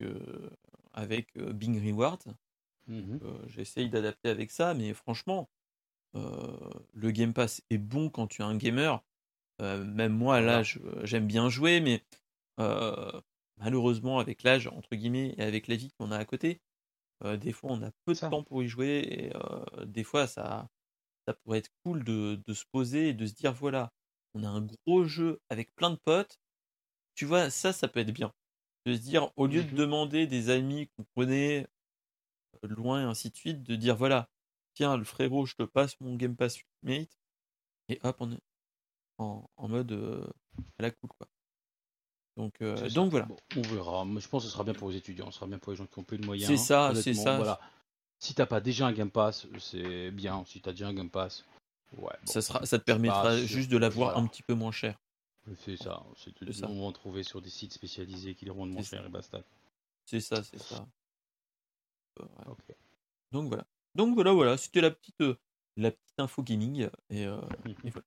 que 0.00 0.50
avec 0.92 1.36
Bing 1.38 1.80
Rewards. 1.84 2.18
Mhm. 2.86 3.20
Euh, 3.22 3.38
J'essaye 3.48 3.88
d'adapter 3.90 4.28
avec 4.28 4.50
ça, 4.50 4.74
mais 4.74 4.94
franchement, 4.94 5.48
le 6.14 7.10
Game 7.10 7.34
Pass 7.34 7.62
est 7.70 7.78
bon 7.78 8.08
quand 8.08 8.26
tu 8.26 8.40
es 8.40 8.44
un 8.44 8.56
gamer. 8.56 9.02
Même 9.60 10.12
moi, 10.14 10.40
là, 10.40 10.62
j'aime 11.02 11.26
bien 11.26 11.48
jouer, 11.50 11.80
mais 11.80 12.02
malheureusement, 13.58 14.18
avec 14.18 14.42
l'âge, 14.42 14.66
entre 14.68 14.94
guillemets, 14.96 15.34
et 15.38 15.42
avec 15.42 15.68
la 15.68 15.76
vie 15.76 15.90
qu'on 15.98 16.10
a 16.12 16.18
à 16.18 16.24
côté, 16.24 16.60
euh, 17.24 17.36
des 17.36 17.52
fois, 17.52 17.72
on 17.72 17.82
a 17.82 17.92
peu 18.06 18.14
de 18.16 18.20
Ça. 18.20 18.30
temps 18.30 18.44
pour 18.44 18.62
y 18.62 18.68
jouer, 18.68 19.00
et 19.08 19.36
euh, 19.36 19.86
des 19.86 20.04
fois, 20.04 20.26
ça, 20.26 20.68
ça 21.28 21.34
pourrait 21.34 21.58
être 21.60 21.70
cool 21.84 22.04
de, 22.04 22.40
de 22.46 22.54
se 22.54 22.64
poser 22.72 23.10
et 23.10 23.14
de 23.14 23.26
se 23.26 23.34
dire, 23.34 23.54
voilà, 23.54 23.92
on 24.34 24.44
a 24.44 24.48
un 24.48 24.62
gros 24.62 25.04
jeu 25.04 25.40
avec 25.50 25.74
plein 25.76 25.90
de 25.90 25.96
potes. 25.96 26.38
Tu 27.14 27.24
vois, 27.26 27.50
ça, 27.50 27.72
ça 27.72 27.88
peut 27.88 28.00
être 28.00 28.12
bien. 28.12 28.32
De 28.86 28.94
se 28.94 29.00
dire, 29.00 29.32
au 29.36 29.46
lieu 29.46 29.64
de 29.64 29.70
Mhm. 29.70 29.74
demander 29.74 30.26
des 30.26 30.50
amis 30.50 30.88
qu'on 30.96 31.04
connaît 31.16 31.66
euh, 32.64 32.68
loin 32.68 33.00
et 33.02 33.04
ainsi 33.04 33.30
de 33.30 33.36
suite, 33.36 33.62
de 33.62 33.76
dire 33.76 33.96
voilà, 33.96 34.30
tiens, 34.74 34.96
le 34.96 35.04
frérot, 35.04 35.46
je 35.46 35.54
te 35.54 35.62
passe 35.64 36.00
mon 36.00 36.16
Game 36.16 36.36
Pass 36.36 36.60
Ultimate, 36.60 37.18
et 37.88 38.00
hop, 38.04 38.16
on 38.20 38.32
est 38.32 38.40
en, 39.18 39.50
en 39.56 39.68
mode 39.68 39.92
euh, 39.92 40.26
à 40.78 40.82
la 40.82 40.92
cool, 40.92 41.10
quoi. 41.18 41.28
Donc, 42.36 42.60
euh, 42.60 42.88
donc 42.90 43.10
voilà. 43.10 43.26
Bon, 43.26 43.36
on 43.56 43.62
verra. 43.62 44.04
Je 44.18 44.28
pense 44.28 44.42
que 44.42 44.48
ce 44.48 44.52
sera 44.52 44.64
bien 44.64 44.74
pour 44.74 44.90
les 44.90 44.96
étudiants, 44.96 45.30
ce 45.30 45.38
sera 45.38 45.46
bien 45.46 45.58
pour 45.58 45.72
les 45.72 45.76
gens 45.76 45.86
qui 45.86 45.98
ont 45.98 46.04
peu 46.04 46.18
de 46.18 46.26
moyens. 46.26 46.48
C'est 46.48 46.56
ça, 46.58 46.92
c'est 46.94 47.14
ça. 47.14 47.36
Voilà. 47.36 47.60
Si 48.18 48.34
t'as 48.34 48.46
pas 48.46 48.60
déjà 48.60 48.86
un 48.86 48.92
Game 48.92 49.10
Pass, 49.10 49.46
c'est 49.58 50.10
bien. 50.10 50.44
Si 50.46 50.60
t'as 50.60 50.72
déjà 50.72 50.88
un 50.88 50.94
Game 50.94 51.10
Pass, 51.10 51.44
ouais. 51.96 52.02
bon, 52.02 52.08
Ça, 52.24 52.42
sera, 52.42 52.64
ça 52.66 52.78
te 52.78 52.84
permettra 52.84 53.38
juste 53.38 53.70
de 53.70 53.76
l'avoir 53.78 54.12
Voilà. 54.12 54.24
un 54.24 54.28
petit 54.28 54.42
peu 54.42 54.54
moins 54.54 54.72
cher. 54.72 54.98
C'est 55.64 55.76
ça. 55.76 56.02
C'est 56.16 56.52
ça. 56.52 56.68
On 56.68 56.80
va 56.80 56.86
en 56.86 56.92
trouver 56.92 57.22
sur 57.22 57.40
des 57.40 57.50
sites 57.50 57.72
spécialisés 57.72 58.34
qui 58.34 58.44
les 58.44 58.50
rendent 58.50 58.70
moins 58.70 58.82
cher 58.82 59.04
et 59.06 59.08
basta. 59.08 59.42
C'est 60.04 60.20
ça, 60.20 60.42
c'est 60.42 60.60
ça. 60.60 60.86
Euh, 62.20 62.24
ouais. 62.48 62.76
Donc 63.32 63.48
voilà. 63.48 63.64
Donc 63.94 64.14
voilà, 64.14 64.32
voilà, 64.32 64.56
c'était 64.56 64.80
la 64.80 64.90
petite, 64.90 65.20
euh, 65.22 65.36
la 65.76 65.90
petite 65.90 66.18
info 66.20 66.42
gaming. 66.42 66.88
Et, 67.10 67.26
euh, 67.26 67.40
et 67.84 67.90
voilà. 67.90 68.06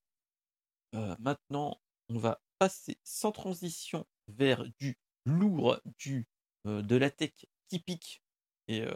Euh, 0.96 1.16
maintenant, 1.20 1.80
on 2.10 2.18
va 2.18 2.42
passer 2.58 2.98
sans 3.04 3.32
transition 3.32 4.06
vers 4.30 4.66
du 4.80 4.98
lourd, 5.26 5.80
du 5.98 6.26
euh, 6.68 6.82
de 6.82 6.96
la 6.96 7.10
tech 7.10 7.32
typique 7.68 8.22
et 8.68 8.82
euh, 8.82 8.92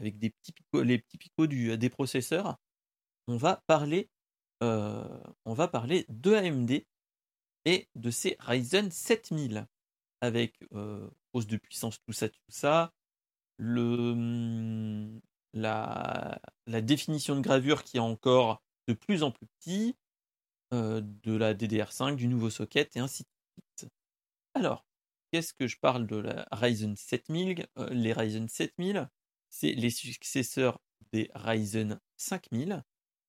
avec 0.00 0.18
des 0.18 0.30
petits 0.30 0.54
les 0.74 0.98
petits 0.98 1.18
picots 1.18 1.46
du, 1.46 1.76
des 1.78 1.90
processeurs. 1.90 2.58
On 3.28 3.36
va 3.36 3.62
parler, 3.66 4.10
euh, 4.62 5.04
on 5.44 5.54
va 5.54 5.68
parler 5.68 6.06
de 6.08 6.34
AMD 6.34 6.84
et 7.64 7.88
de 7.94 8.10
ses 8.10 8.36
Ryzen 8.40 8.90
7000 8.90 9.66
avec 10.20 10.56
euh, 10.74 11.08
hausse 11.32 11.46
de 11.46 11.56
puissance, 11.56 12.00
tout 12.06 12.12
ça, 12.12 12.28
tout 12.28 12.40
ça, 12.48 12.92
le, 13.58 13.82
hum, 13.82 15.20
la, 15.52 16.40
la 16.66 16.80
définition 16.80 17.36
de 17.36 17.40
gravure 17.40 17.84
qui 17.84 17.98
est 17.98 18.00
encore 18.00 18.62
de 18.88 18.94
plus 18.94 19.22
en 19.22 19.30
plus 19.30 19.46
petit, 19.58 19.96
euh, 20.72 21.02
de 21.02 21.34
la 21.36 21.54
DDR5, 21.54 22.16
du 22.16 22.28
nouveau 22.28 22.50
socket 22.50 22.96
et 22.96 23.00
ainsi 23.00 23.24
de 23.24 23.28
suite. 23.78 23.92
Alors, 24.54 24.84
qu'est-ce 25.30 25.54
que 25.54 25.66
je 25.66 25.78
parle 25.78 26.06
de 26.06 26.16
la 26.16 26.46
Ryzen 26.52 26.96
7000 26.96 27.66
Euh, 27.78 27.88
Les 27.90 28.12
Ryzen 28.12 28.48
7000, 28.48 29.08
c'est 29.50 29.72
les 29.72 29.90
successeurs 29.90 30.80
des 31.12 31.30
Ryzen 31.34 32.00
5000 32.16 32.82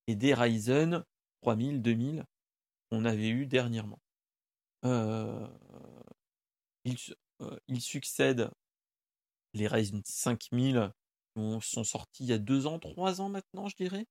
et 0.06 0.14
des 0.16 0.34
Ryzen 0.34 1.04
3000, 1.42 1.82
2000 1.82 2.24
qu'on 2.90 3.04
avait 3.04 3.28
eu 3.28 3.46
dernièrement. 3.46 4.00
Euh, 4.84 5.46
ils, 6.84 6.96
euh, 7.40 7.58
ils 7.68 7.80
succèdent 7.80 8.50
les 9.54 9.66
Ryzen 9.66 10.02
5000 10.04 10.92
qui 11.34 11.40
ont- 11.40 11.60
sont 11.60 11.84
sortis 11.84 12.24
il 12.24 12.28
y 12.28 12.32
a 12.32 12.38
deux 12.38 12.66
ans, 12.66 12.78
trois 12.78 13.20
ans 13.20 13.28
maintenant, 13.30 13.68
je 13.68 13.76
dirais. 13.76 14.06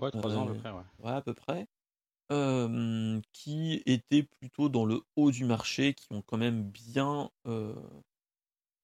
Ouais, 0.00 0.10
3 0.10 0.36
ans 0.36 0.44
à 0.48 0.52
peu 0.52 0.58
près, 0.60 0.70
ouais. 0.70 0.82
ouais, 1.00 1.12
à 1.12 1.22
peu 1.22 1.34
près, 1.34 1.66
euh, 2.32 3.20
qui 3.32 3.82
étaient 3.86 4.24
plutôt 4.40 4.68
dans 4.68 4.84
le 4.84 5.00
haut 5.16 5.30
du 5.30 5.44
marché, 5.44 5.94
qui 5.94 6.06
ont 6.12 6.22
quand 6.22 6.38
même 6.38 6.62
bien 6.64 7.30
euh, 7.46 7.74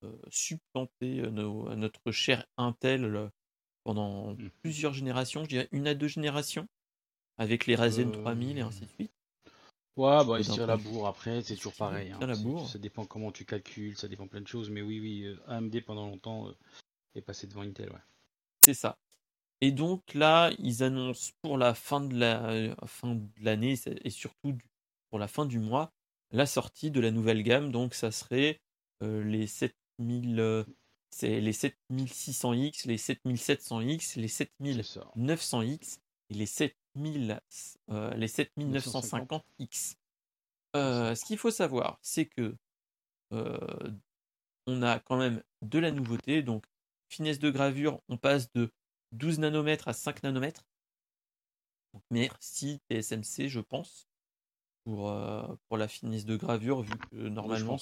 euh, 0.04 0.12
supplanté 0.28 1.22
nos- 1.30 1.74
notre 1.74 2.12
cher 2.12 2.44
Intel 2.56 3.30
pendant 3.84 4.34
Mhm. 4.34 4.50
plusieurs 4.62 4.94
générations, 4.94 5.44
je 5.44 5.48
dirais 5.48 5.68
une 5.72 5.86
à 5.86 5.94
deux 5.94 6.08
générations, 6.08 6.66
avec 7.38 7.66
les 7.66 7.74
Ryzen 7.76 8.08
Euh, 8.08 8.22
3000 8.22 8.58
et 8.58 8.62
ainsi 8.62 8.82
de 8.82 8.90
suite. 8.90 9.12
Ouais, 9.96 10.24
bah, 10.24 10.38
que 10.38 10.42
il 10.42 10.44
se 10.44 10.50
d'un 10.50 10.54
tire 10.56 10.66
point 10.66 10.76
la 10.76 10.82
bourre 10.82 11.06
après, 11.06 11.42
c'est 11.42 11.54
toujours 11.56 11.74
pareil. 11.74 12.10
hein. 12.12 12.18
la 12.26 12.34
bourre. 12.36 12.68
Ça 12.68 12.78
dépend 12.78 13.04
comment 13.06 13.30
tu 13.30 13.44
calcules, 13.44 13.96
ça 13.96 14.08
dépend 14.08 14.26
plein 14.26 14.40
de 14.40 14.48
choses, 14.48 14.70
mais 14.70 14.82
oui, 14.82 14.98
oui, 15.00 15.36
AMD 15.46 15.80
pendant 15.82 16.06
longtemps 16.08 16.48
est 17.14 17.22
passé 17.22 17.46
devant 17.46 17.62
Intel, 17.62 17.90
ouais. 17.90 17.98
C'est 18.64 18.74
ça. 18.74 18.98
Et 19.64 19.72
donc 19.72 20.12
là, 20.12 20.50
ils 20.58 20.82
annoncent 20.82 21.32
pour 21.40 21.56
la 21.56 21.72
fin 21.72 22.02
de 22.02 22.14
la 22.14 22.50
euh, 22.50 22.74
fin 22.84 23.14
de 23.14 23.26
l'année 23.40 23.76
et 24.04 24.10
surtout 24.10 24.52
du- 24.52 24.68
pour 25.08 25.18
la 25.18 25.26
fin 25.26 25.46
du 25.46 25.58
mois 25.58 25.90
la 26.32 26.44
sortie 26.44 26.90
de 26.90 27.00
la 27.00 27.10
nouvelle 27.10 27.42
gamme. 27.42 27.72
Donc 27.72 27.94
ça 27.94 28.10
serait 28.10 28.60
euh, 29.02 29.24
les 29.24 29.46
7000, 29.46 30.38
euh, 30.38 30.64
c'est 31.08 31.40
les 31.40 31.54
7600X, 31.54 32.86
les 32.86 32.98
7700X, 32.98 34.20
les 34.20 34.28
C'est 34.28 34.82
7900X 34.82 35.82
ça. 35.82 36.00
et 36.28 36.34
les 36.34 36.44
7000, 36.44 37.40
euh, 37.88 38.12
les 38.16 38.28
7950X. 38.28 39.94
Euh, 40.76 41.14
ce 41.14 41.24
qu'il 41.24 41.38
faut 41.38 41.50
savoir, 41.50 41.98
c'est 42.02 42.26
que 42.26 42.54
on 44.66 44.82
a 44.82 44.98
quand 45.00 45.16
même 45.16 45.42
de 45.62 45.78
la 45.78 45.90
nouveauté. 45.90 46.42
Donc, 46.42 46.66
finesse 47.08 47.38
de 47.38 47.50
gravure, 47.50 48.02
on 48.08 48.18
passe 48.18 48.52
de 48.52 48.70
12 49.14 49.38
nanomètres 49.38 49.88
à 49.88 49.92
5 49.92 50.22
nanomètres. 50.22 50.64
Donc, 51.92 52.02
merci 52.10 52.80
TSMC, 52.90 53.48
je 53.48 53.60
pense, 53.60 54.08
pour, 54.84 55.10
euh, 55.10 55.46
pour 55.68 55.76
la 55.78 55.88
finesse 55.88 56.24
de 56.24 56.36
gravure, 56.36 56.82
vu 56.82 56.92
que 57.10 57.16
normalement, 57.28 57.78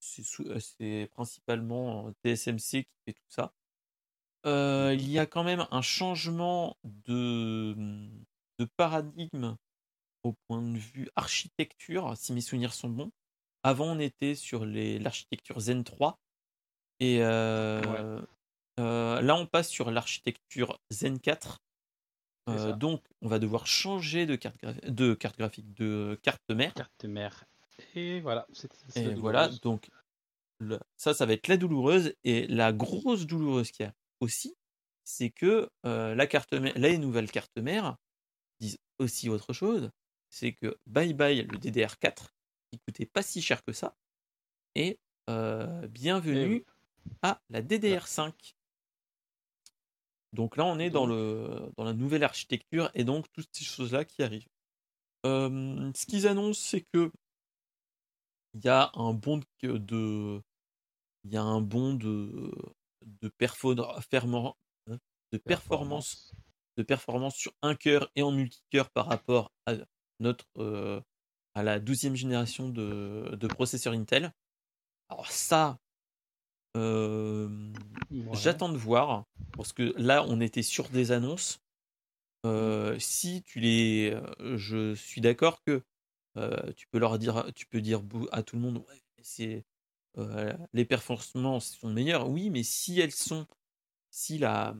c'est- 0.00 0.40
euh, 0.46 0.60
c'est 0.60 1.08
principalement 1.12 2.08
euh, 2.08 2.12
TSMC 2.24 2.84
qui 2.84 2.90
fait 3.06 3.12
tout 3.14 3.28
ça. 3.28 3.52
Euh, 4.46 4.94
il 4.94 5.10
y 5.10 5.18
a 5.18 5.26
quand 5.26 5.42
même 5.42 5.66
un 5.72 5.82
changement 5.82 6.76
de, 6.84 7.74
de 8.58 8.64
paradigme 8.76 9.56
au 10.22 10.32
point 10.46 10.62
de 10.62 10.78
vue 10.78 11.08
architecture, 11.16 12.16
si 12.16 12.32
mes 12.32 12.40
souvenirs 12.40 12.72
sont 12.72 12.88
bons. 12.88 13.10
Avant, 13.64 13.86
on 13.86 13.98
était 13.98 14.36
sur 14.36 14.64
l'architecture 14.64 15.58
Zen 15.58 15.82
3. 15.82 16.20
Et 17.00 17.22
euh, 17.22 18.22
euh, 18.78 19.20
là, 19.20 19.36
on 19.36 19.46
passe 19.46 19.68
sur 19.68 19.90
l'architecture 19.90 20.78
Zen 20.90 21.18
4. 21.20 21.58
C'est 22.48 22.54
Euh, 22.54 22.72
donc, 22.72 23.04
on 23.20 23.28
va 23.28 23.38
devoir 23.38 23.66
changer 23.66 24.24
de 24.24 24.34
carte, 24.36 24.56
de 24.86 25.14
carte 25.14 25.36
graphique, 25.38 25.74
de 25.74 26.18
carte 26.22 26.48
mère. 26.50 26.72
Carte 26.74 27.04
mère. 27.04 27.44
Et 27.94 28.20
voilà, 28.20 28.46
Et 28.96 29.14
voilà, 29.14 29.48
donc 29.62 29.90
le- 30.58 30.80
ça, 30.96 31.14
ça 31.14 31.26
va 31.26 31.34
être 31.34 31.48
la 31.48 31.56
douloureuse. 31.58 32.14
Et 32.24 32.46
la 32.46 32.72
grosse 32.72 33.26
douloureuse 33.26 33.70
qu'il 33.70 33.84
y 33.86 33.88
a 33.88 33.92
aussi, 34.20 34.54
c'est 35.04 35.30
que 35.30 35.68
euh, 35.86 36.14
la 36.14 36.26
carte 36.26 36.54
mère, 36.54 36.72
les 36.76 36.98
nouvelles 36.98 37.30
cartes 37.30 37.56
mères 37.58 37.96
disent 38.60 38.78
aussi 38.98 39.28
autre 39.28 39.52
chose. 39.52 39.90
C'est 40.30 40.52
que 40.52 40.78
bye 40.86 41.14
bye 41.14 41.42
le 41.42 41.58
DDR4, 41.58 42.34
qui 42.72 42.78
coûtait 42.80 43.06
pas 43.06 43.22
si 43.22 43.42
cher 43.42 43.62
que 43.62 43.72
ça. 43.72 43.94
Et 44.74 44.98
bienvenue 45.88 46.42
Eh 46.44 46.48
oui. 46.48 46.64
à 47.22 47.40
la 47.50 47.62
DDR5. 47.62 48.54
Donc 50.32 50.56
là, 50.56 50.64
on 50.66 50.78
est 50.78 50.90
dans, 50.90 51.06
Donc- 51.06 51.16
le, 51.16 51.72
dans 51.76 51.84
la 51.84 51.94
nouvelle 51.94 52.24
architecture 52.24 52.90
et 52.94 53.04
donc 53.04 53.26
toutes 53.32 53.48
ces 53.52 53.64
choses-là 53.64 54.04
qui 54.04 54.22
arrivent. 54.22 54.46
Euh, 55.26 55.90
ce 55.94 56.06
qu'ils 56.06 56.26
annoncent, 56.26 56.60
c'est 56.62 56.82
que 56.92 57.10
il 58.54 58.64
y 58.64 58.68
a 58.68 58.90
un 58.94 59.12
bond 59.14 59.40
de, 59.62 59.78
de- 59.78 60.42
il 61.24 61.32
y 61.32 61.36
a 61.36 61.42
un 61.42 61.60
bond 61.60 61.94
de, 61.94 62.50
de, 63.04 63.28
perfo- 63.38 63.74
fermo- 64.10 64.54
de 65.32 65.38
performance 65.38 66.32
de 66.76 66.82
performance 66.84 67.34
sur 67.34 67.52
un 67.62 67.74
cœur 67.74 68.08
et 68.14 68.22
en 68.22 68.30
multicœur 68.30 68.88
par 68.90 69.06
rapport 69.06 69.50
à 69.66 69.74
notre 70.20 70.46
euh, 70.58 71.00
à 71.54 71.64
la 71.64 71.80
12e 71.80 72.14
génération 72.14 72.68
de, 72.68 73.34
de 73.34 73.46
processeurs 73.48 73.94
Intel. 73.94 74.32
Alors 75.08 75.28
ça, 75.30 75.78
euh, 76.76 77.48
Ouais. 78.10 78.24
j'attends 78.32 78.70
de 78.70 78.78
voir 78.78 79.26
parce 79.52 79.72
que 79.72 79.92
là 79.96 80.24
on 80.26 80.40
était 80.40 80.62
sur 80.62 80.88
des 80.88 81.12
annonces. 81.12 81.60
Euh, 82.46 82.98
si 82.98 83.42
tu 83.42 83.60
les, 83.60 84.12
euh, 84.40 84.56
je 84.56 84.94
suis 84.94 85.20
d'accord 85.20 85.62
que 85.62 85.82
euh, 86.36 86.72
tu 86.74 86.86
peux 86.88 86.98
leur 86.98 87.18
dire, 87.18 87.50
tu 87.54 87.66
peux 87.66 87.80
dire 87.80 88.02
à 88.32 88.42
tout 88.42 88.56
le 88.56 88.62
monde, 88.62 88.78
ouais, 88.78 89.02
c'est 89.22 89.64
les 90.72 90.84
performances 90.84 91.76
sont 91.76 91.90
meilleures. 91.90 92.28
Oui, 92.28 92.50
mais 92.50 92.64
si 92.64 92.98
elles 92.98 93.12
sont, 93.12 93.46
si 94.10 94.38
la, 94.38 94.74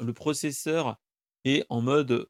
le 0.00 0.14
processeur 0.14 0.96
est 1.44 1.66
en 1.68 1.82
mode 1.82 2.26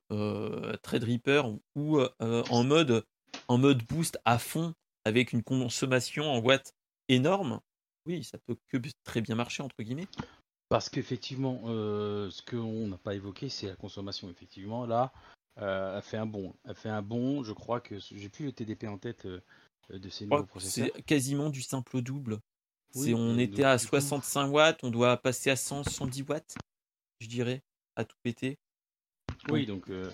Threadripper 0.82 1.42
ou 1.76 2.00
en 2.18 2.64
mode 2.64 3.04
en 3.46 3.58
mode 3.58 3.84
boost 3.84 4.18
à 4.24 4.38
fond 4.38 4.74
avec 5.04 5.32
une 5.32 5.44
consommation 5.44 6.24
en 6.24 6.38
watts 6.40 6.74
énorme, 7.08 7.60
oui, 8.08 8.24
ça 8.24 8.38
peut 8.38 8.56
que 8.68 8.78
très 9.04 9.20
bien 9.20 9.34
marcher 9.34 9.62
entre 9.62 9.80
guillemets. 9.82 10.08
Parce 10.70 10.88
qu'effectivement, 10.88 11.62
euh, 11.66 12.30
ce 12.30 12.42
qu'on 12.42 12.88
n'a 12.88 12.98
pas 12.98 13.14
évoqué, 13.14 13.48
c'est 13.48 13.68
la 13.68 13.76
consommation. 13.76 14.28
Effectivement, 14.30 14.86
là, 14.86 15.12
euh, 15.58 15.96
elle 15.96 16.02
fait 16.02 16.16
un 16.16 16.26
bon. 16.26 16.54
Elle 16.64 16.74
fait 16.74 16.88
un 16.88 17.02
bon. 17.02 17.42
Je 17.44 17.52
crois 17.52 17.80
que 17.80 17.98
j'ai 17.98 18.28
plus 18.28 18.46
le 18.46 18.52
TDP 18.52 18.86
en 18.88 18.98
tête 18.98 19.26
euh, 19.26 19.40
de 19.90 20.08
ces 20.08 20.26
nouveaux 20.26 20.44
processeurs. 20.44 20.88
C'est 20.94 21.02
quasiment 21.02 21.50
du 21.50 21.62
simple 21.62 21.96
au 21.96 22.00
double. 22.00 22.38
Oui, 22.94 23.14
on 23.14 23.38
était 23.38 23.64
à 23.64 23.76
du 23.76 23.84
coup- 23.84 23.90
65 23.90 24.48
watts, 24.48 24.82
on 24.82 24.90
doit 24.90 25.16
passer 25.18 25.50
à 25.50 25.56
100, 25.56 25.84
110 25.84 26.22
watts, 26.22 26.56
je 27.20 27.28
dirais, 27.28 27.62
à 27.96 28.04
tout 28.04 28.16
péter. 28.22 28.58
Oui, 29.50 29.66
donc 29.66 29.90
euh, 29.90 30.10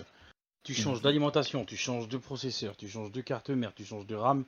tu 0.63 0.73
changes 0.73 1.01
d'alimentation, 1.01 1.65
tu 1.65 1.77
changes 1.77 2.09
de 2.09 2.17
processeur, 2.17 2.75
tu 2.75 2.89
changes 2.89 3.11
de 3.11 3.21
carte 3.21 3.49
mère, 3.49 3.73
tu 3.73 3.85
changes 3.85 4.05
de 4.05 4.15
RAM. 4.15 4.45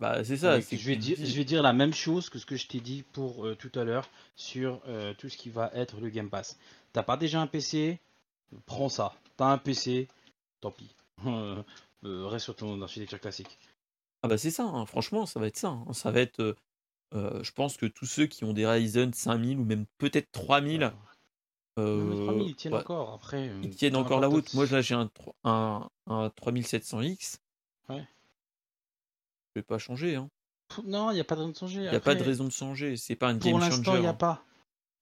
Bah, 0.00 0.22
c'est 0.24 0.36
ça. 0.36 0.60
Je, 0.60 0.76
vais 0.76 0.96
dire, 0.96 1.16
dis- 1.16 1.26
je 1.26 1.36
vais 1.36 1.44
dire 1.44 1.62
la 1.62 1.72
même 1.72 1.92
chose 1.92 2.30
que 2.30 2.38
ce 2.38 2.46
que 2.46 2.56
je 2.56 2.68
t'ai 2.68 2.80
dit 2.80 3.02
pour 3.12 3.44
euh, 3.46 3.56
tout 3.56 3.72
à 3.74 3.82
l'heure 3.84 4.08
sur 4.36 4.80
euh, 4.86 5.12
tout 5.18 5.28
ce 5.28 5.36
qui 5.36 5.50
va 5.50 5.70
être 5.74 6.00
le 6.00 6.08
Game 6.08 6.30
Pass. 6.30 6.56
T'as 6.92 7.02
pas 7.02 7.16
déjà 7.16 7.40
un 7.40 7.46
PC 7.48 7.98
Prends 8.66 8.88
ça. 8.88 9.14
T'as 9.36 9.46
un 9.52 9.58
PC 9.58 10.08
Tant 10.60 10.70
pis. 10.70 10.94
Euh, 12.04 12.28
reste 12.28 12.44
sur 12.44 12.54
ton 12.54 12.80
architecture 12.80 13.18
classique. 13.20 13.58
Ah 14.22 14.28
bah 14.28 14.38
c'est 14.38 14.52
ça, 14.52 14.62
hein, 14.62 14.86
franchement, 14.86 15.26
ça 15.26 15.40
va 15.40 15.48
être 15.48 15.56
ça. 15.56 15.70
hein. 15.70 15.92
Ça 15.92 16.12
va 16.12 16.20
être, 16.20 16.54
je 17.12 17.50
pense 17.50 17.76
que 17.76 17.86
tous 17.86 18.06
ceux 18.06 18.26
qui 18.26 18.44
ont 18.44 18.52
des 18.52 18.68
Ryzen 18.68 19.12
5000 19.12 19.58
ou 19.58 19.64
même 19.64 19.84
peut-être 19.98 20.30
3000, 20.30 20.78
Même 20.78 20.92
euh, 21.80 22.10
les 22.20 22.24
3000, 22.24 22.46
ils 22.50 22.54
tiennent 22.54 22.74
ouais, 22.74 22.78
encore. 22.78 23.14
Après, 23.14 23.50
ils 23.64 23.74
tiennent 23.74 23.96
encore 23.96 24.20
la 24.20 24.28
route. 24.28 24.54
Moi 24.54 24.66
là 24.66 24.80
j'ai 24.80 24.94
un, 24.94 25.10
un 25.42 25.88
3700X. 26.06 27.38
Ouais. 27.88 28.04
Vais 29.58 29.62
pas 29.62 29.78
changer. 29.78 30.14
Hein. 30.14 30.28
Non, 30.84 31.10
il 31.10 31.14
n'y 31.14 31.20
a 31.20 31.24
pas 31.24 31.34
de 31.34 31.40
raison 31.40 31.50
de 31.50 31.56
changer. 31.56 31.78
Il 31.80 31.90
n'y 31.90 31.96
a 31.96 32.00
pas 32.00 32.14
de 32.14 32.22
raison 32.22 32.44
de 32.44 32.50
changer. 32.52 32.96
C'est 32.96 33.16
pas 33.16 33.26
un 33.28 33.38
Pour 33.38 33.50
game 33.50 33.58
l'instant, 33.58 33.82
changer. 33.82 33.98
il 33.98 34.00
n'y 34.02 34.06
a 34.06 34.10
hein. 34.10 34.14
pas. 34.14 34.44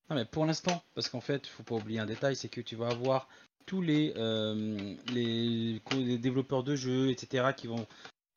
Non, 0.08 0.16
mais 0.16 0.24
pour 0.24 0.46
l'instant, 0.46 0.82
parce 0.94 1.10
qu'en 1.10 1.20
fait, 1.20 1.46
il 1.46 1.50
faut 1.50 1.62
pas 1.62 1.74
oublier 1.74 1.98
un 1.98 2.06
détail, 2.06 2.36
c'est 2.36 2.48
que 2.48 2.62
tu 2.62 2.74
vas 2.74 2.88
avoir 2.88 3.28
tous 3.66 3.82
les, 3.82 4.14
euh, 4.16 4.94
les, 5.12 5.82
co- 5.84 5.98
les 5.98 6.16
développeurs 6.16 6.62
de 6.62 6.74
jeux, 6.74 7.10
etc., 7.10 7.52
qui 7.54 7.66
vont 7.66 7.86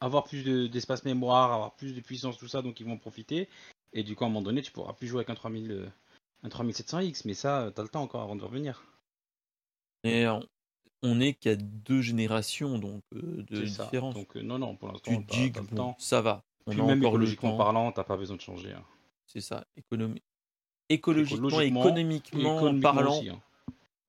avoir 0.02 0.26
plus 0.26 0.44
de- 0.44 0.68
d'espace 0.68 1.06
mémoire, 1.06 1.54
avoir 1.54 1.76
plus 1.76 1.94
de 1.94 2.02
puissance, 2.02 2.38
tout 2.38 2.50
ça, 2.50 2.62
donc 2.62 2.82
ils 2.82 2.86
vont 2.86 2.98
profiter. 2.98 3.48
Et 3.94 4.04
du 4.04 4.16
coup, 4.18 4.26
à 4.26 4.28
un 4.28 4.30
moment 4.30 4.42
donné, 4.42 4.62
tu 4.62 4.74
pourras 4.74 4.92
plus 4.92 5.08
jouer 5.08 5.20
avec 5.20 5.30
un 5.30 5.36
3000, 5.36 5.72
euh, 5.72 5.88
un 6.44 6.50
3700X, 6.50 7.22
mais 7.24 7.34
ça, 7.34 7.72
tu 7.74 7.80
as 7.80 7.84
le 7.84 7.90
temps 7.90 8.02
encore 8.02 8.24
avant 8.24 8.36
de 8.36 8.44
revenir. 8.44 8.84
Et 10.04 10.28
on, 10.28 10.44
on 11.02 11.16
n'est 11.16 11.34
qu'à 11.34 11.56
deux 11.56 12.02
générations 12.02 12.78
donc 12.78 13.04
euh, 13.14 13.44
de 13.50 13.62
différence. 13.62 14.16
Donc, 14.16 14.36
euh, 14.36 14.42
non, 14.42 14.60
non, 14.60 14.76
pour 14.76 14.90
l'instant, 14.90 15.12
tu 15.22 15.26
dis 15.26 15.52
que 15.52 15.60
le 15.60 15.66
bon, 15.68 15.96
ça 15.98 16.22
va. 16.22 16.44
On 16.66 16.72
Puis 16.72 16.82
a 16.82 16.84
même 16.84 17.00
encore 17.00 17.12
le 17.18 17.24
écologiquement 17.24 17.52
temps. 17.52 17.58
parlant, 17.58 17.92
t'as 17.92 18.04
pas 18.04 18.18
besoin 18.18 18.36
de 18.36 18.42
changer. 18.42 18.74
hein. 18.74 18.84
C'est 19.26 19.42
ça. 19.42 19.66
Écologiquement, 19.78 20.20
économiquement, 20.90 22.58
économiquement 22.58 22.94
parlant, 22.94 23.18
aussi, 23.20 23.30
hein. 23.30 23.42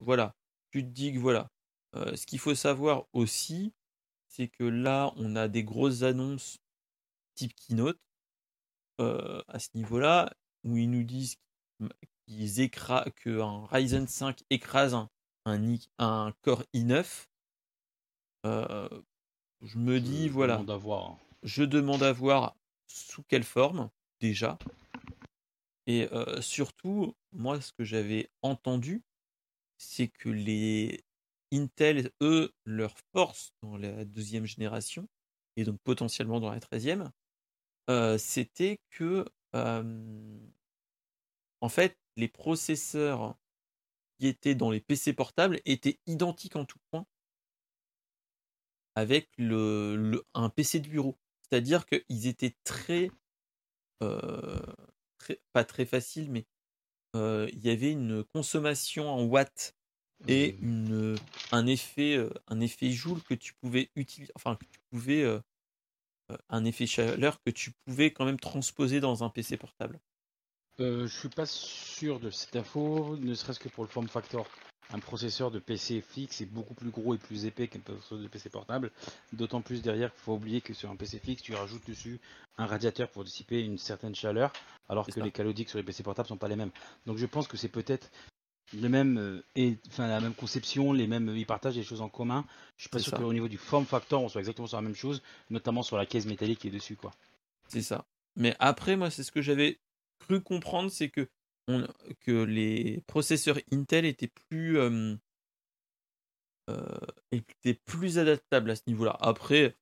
voilà. 0.00 0.34
Tu 0.70 0.82
te 0.82 0.88
dis 0.88 1.12
que 1.12 1.18
voilà. 1.18 1.48
Euh, 1.96 2.14
ce 2.16 2.24
qu'il 2.26 2.38
faut 2.38 2.54
savoir 2.54 3.04
aussi, 3.12 3.72
c'est 4.28 4.48
que 4.48 4.64
là, 4.64 5.12
on 5.16 5.36
a 5.36 5.48
des 5.48 5.64
grosses 5.64 6.02
annonces 6.02 6.58
type 7.34 7.52
keynote 7.54 7.98
euh, 9.00 9.42
à 9.48 9.58
ce 9.58 9.68
niveau-là, 9.74 10.32
où 10.64 10.76
ils 10.76 10.90
nous 10.90 11.02
disent 11.02 11.36
qu'ils 12.26 12.60
écrasent, 12.60 13.10
qu'un 13.22 13.66
Ryzen 13.66 14.06
5 14.06 14.42
écrase 14.50 14.94
un, 14.94 15.08
un, 15.44 16.32
Core 16.42 16.64
i9. 16.74 17.26
Euh, 18.46 18.88
je 19.62 19.78
me 19.78 20.00
dis, 20.00 20.28
Je 20.28 20.32
voilà, 20.32 20.54
demande 20.54 20.70
à 20.70 20.76
voir, 20.76 21.10
hein. 21.10 21.18
je 21.42 21.62
demande 21.62 22.02
à 22.02 22.12
voir 22.12 22.56
sous 22.86 23.22
quelle 23.24 23.44
forme, 23.44 23.90
déjà. 24.20 24.58
Et 25.86 26.08
euh, 26.12 26.40
surtout, 26.40 27.14
moi, 27.32 27.60
ce 27.60 27.72
que 27.72 27.84
j'avais 27.84 28.30
entendu, 28.42 29.02
c'est 29.78 30.08
que 30.08 30.28
les 30.28 31.04
Intel, 31.52 32.10
eux, 32.22 32.52
leur 32.64 32.94
force 33.12 33.52
dans 33.62 33.76
la 33.76 34.04
deuxième 34.04 34.46
génération, 34.46 35.08
et 35.56 35.64
donc 35.64 35.80
potentiellement 35.82 36.40
dans 36.40 36.50
la 36.50 36.60
treizième, 36.60 37.10
euh, 37.90 38.18
c'était 38.18 38.78
que, 38.90 39.26
en 39.52 39.88
fait, 41.68 41.98
les 42.16 42.28
processeurs 42.28 43.36
qui 44.20 44.28
étaient 44.28 44.54
dans 44.54 44.70
les 44.70 44.80
PC 44.80 45.12
portables 45.14 45.60
étaient 45.64 45.98
identiques 46.06 46.56
en 46.56 46.64
tout 46.64 46.78
point 46.90 47.06
avec 48.94 49.30
le, 49.38 50.22
un 50.34 50.50
PC 50.50 50.80
de 50.80 50.88
bureau. 50.88 51.18
C'est-à-dire 51.42 51.86
qu'ils 51.86 52.26
étaient 52.26 52.54
très, 52.64 53.10
très, 55.18 55.40
pas 55.52 55.64
très 55.64 55.86
faciles, 55.86 56.30
mais 56.30 56.44
il 57.14 57.60
y 57.60 57.70
avait 57.70 57.92
une 57.92 58.24
consommation 58.24 59.08
en 59.08 59.24
watts 59.24 59.74
et 60.28 60.52
mmh. 60.52 60.64
une, 60.64 61.16
un 61.50 61.66
effet, 61.66 62.18
un 62.48 62.60
effet 62.60 62.90
joule 62.90 63.22
que 63.22 63.34
tu 63.34 63.54
pouvais 63.54 63.90
utiliser, 63.96 64.32
enfin 64.36 64.54
que 64.54 64.66
tu 64.66 64.80
pouvais, 64.90 65.24
un 66.50 66.64
effet 66.64 66.86
chaleur 66.86 67.40
que 67.42 67.50
tu 67.50 67.72
pouvais 67.84 68.12
quand 68.12 68.26
même 68.26 68.38
transposer 68.38 69.00
dans 69.00 69.24
un 69.24 69.30
PC 69.30 69.56
portable. 69.56 69.98
Euh, 70.80 71.06
je 71.06 71.18
suis 71.18 71.28
pas 71.28 71.46
sûr 71.46 72.20
de 72.20 72.30
cette 72.30 72.56
info, 72.56 73.16
ne 73.20 73.34
serait-ce 73.34 73.60
que 73.60 73.68
pour 73.68 73.84
le 73.84 73.90
form 73.90 74.08
factor. 74.08 74.46
Un 74.92 74.98
processeur 74.98 75.50
de 75.50 75.58
PC 75.58 76.00
fixe 76.00 76.40
est 76.40 76.46
beaucoup 76.46 76.74
plus 76.74 76.90
gros 76.90 77.14
et 77.14 77.18
plus 77.18 77.44
épais 77.44 77.68
qu'un 77.68 77.80
processeur 77.80 78.18
de 78.18 78.26
PC 78.26 78.48
portable. 78.48 78.90
D'autant 79.32 79.60
plus 79.60 79.82
derrière 79.82 80.10
qu'il 80.10 80.22
faut 80.22 80.34
oublier 80.34 80.60
que 80.60 80.74
sur 80.74 80.90
un 80.90 80.96
PC 80.96 81.18
fixe, 81.18 81.42
tu 81.42 81.54
rajoutes 81.54 81.86
dessus 81.86 82.18
un 82.58 82.66
radiateur 82.66 83.08
pour 83.08 83.24
dissiper 83.24 83.62
une 83.62 83.78
certaine 83.78 84.14
chaleur, 84.14 84.52
alors 84.88 85.06
que 85.06 85.20
les 85.20 85.30
calodiques 85.30 85.68
sur 85.68 85.78
les 85.78 85.84
PC 85.84 86.02
portables 86.02 86.28
sont 86.28 86.36
pas 86.36 86.48
les 86.48 86.56
mêmes. 86.56 86.72
Donc 87.06 87.18
je 87.18 87.26
pense 87.26 87.46
que 87.46 87.56
c'est 87.56 87.68
peut-être 87.68 88.10
le 88.72 88.88
même 88.88 89.18
euh, 89.18 89.42
et 89.56 89.76
enfin 89.88 90.08
la 90.08 90.20
même 90.20 90.34
conception, 90.34 90.92
les 90.92 91.06
mêmes 91.06 91.34
ils 91.36 91.46
partagent 91.46 91.74
des 91.74 91.84
choses 91.84 92.00
en 92.00 92.08
commun. 92.08 92.44
Je 92.76 92.82
suis 92.82 92.90
pas 92.90 92.98
sûr 92.98 93.12
qu'au 93.12 93.32
niveau 93.32 93.48
du 93.48 93.58
form 93.58 93.84
factor 93.84 94.22
on 94.22 94.28
soit 94.28 94.40
exactement 94.40 94.66
sur 94.66 94.78
la 94.78 94.82
même 94.82 94.94
chose, 94.94 95.22
notamment 95.50 95.82
sur 95.82 95.96
la 95.96 96.06
caisse 96.06 96.26
métallique 96.26 96.60
qui 96.60 96.68
est 96.68 96.72
dessus 96.72 96.96
quoi. 96.96 97.12
C'est 97.68 97.82
ça. 97.82 98.04
Mais 98.36 98.56
après 98.58 98.96
moi 98.96 99.10
c'est 99.10 99.22
ce 99.22 99.32
que 99.32 99.42
j'avais 99.42 99.78
cru 100.30 100.40
comprendre, 100.40 100.90
c'est 100.90 101.08
que, 101.08 101.28
on, 101.66 101.86
que 102.20 102.42
les 102.44 103.02
processeurs 103.06 103.58
Intel 103.72 104.04
étaient 104.04 104.30
plus, 104.48 104.78
euh, 104.78 105.16
étaient 107.32 107.74
plus 107.74 108.18
adaptables 108.18 108.70
à 108.70 108.76
ce 108.76 108.82
niveau-là. 108.86 109.16
Après, 109.20 109.76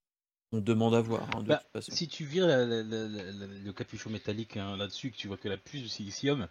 on 0.52 0.60
demande 0.60 0.94
à 0.94 1.00
voir. 1.00 1.28
Hein, 1.36 1.42
bah, 1.42 1.62
si 1.80 2.08
tu 2.08 2.24
vires 2.24 2.46
le 2.46 3.70
capuchon 3.72 4.10
métallique 4.10 4.56
hein, 4.56 4.76
là-dessus, 4.76 5.10
que 5.10 5.16
tu 5.16 5.28
vois 5.28 5.36
que 5.36 5.48
la 5.48 5.58
puce 5.58 5.82
de 5.82 5.88
silicium, 5.88 6.48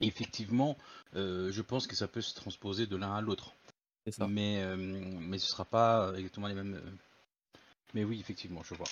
effectivement, 0.00 0.76
euh, 1.16 1.50
je 1.50 1.62
pense 1.62 1.86
que 1.86 1.96
ça 1.96 2.06
peut 2.06 2.20
se 2.20 2.34
transposer 2.34 2.86
de 2.86 2.96
l'un 2.96 3.14
à 3.14 3.20
l'autre. 3.22 3.54
Mais, 4.26 4.62
euh, 4.62 4.76
mais 4.76 5.38
ce 5.38 5.46
sera 5.46 5.66
pas 5.66 6.12
exactement 6.16 6.48
les 6.48 6.54
mêmes. 6.54 6.80
Mais 7.94 8.04
oui, 8.04 8.20
effectivement, 8.20 8.62
je 8.62 8.74
vois. 8.74 8.86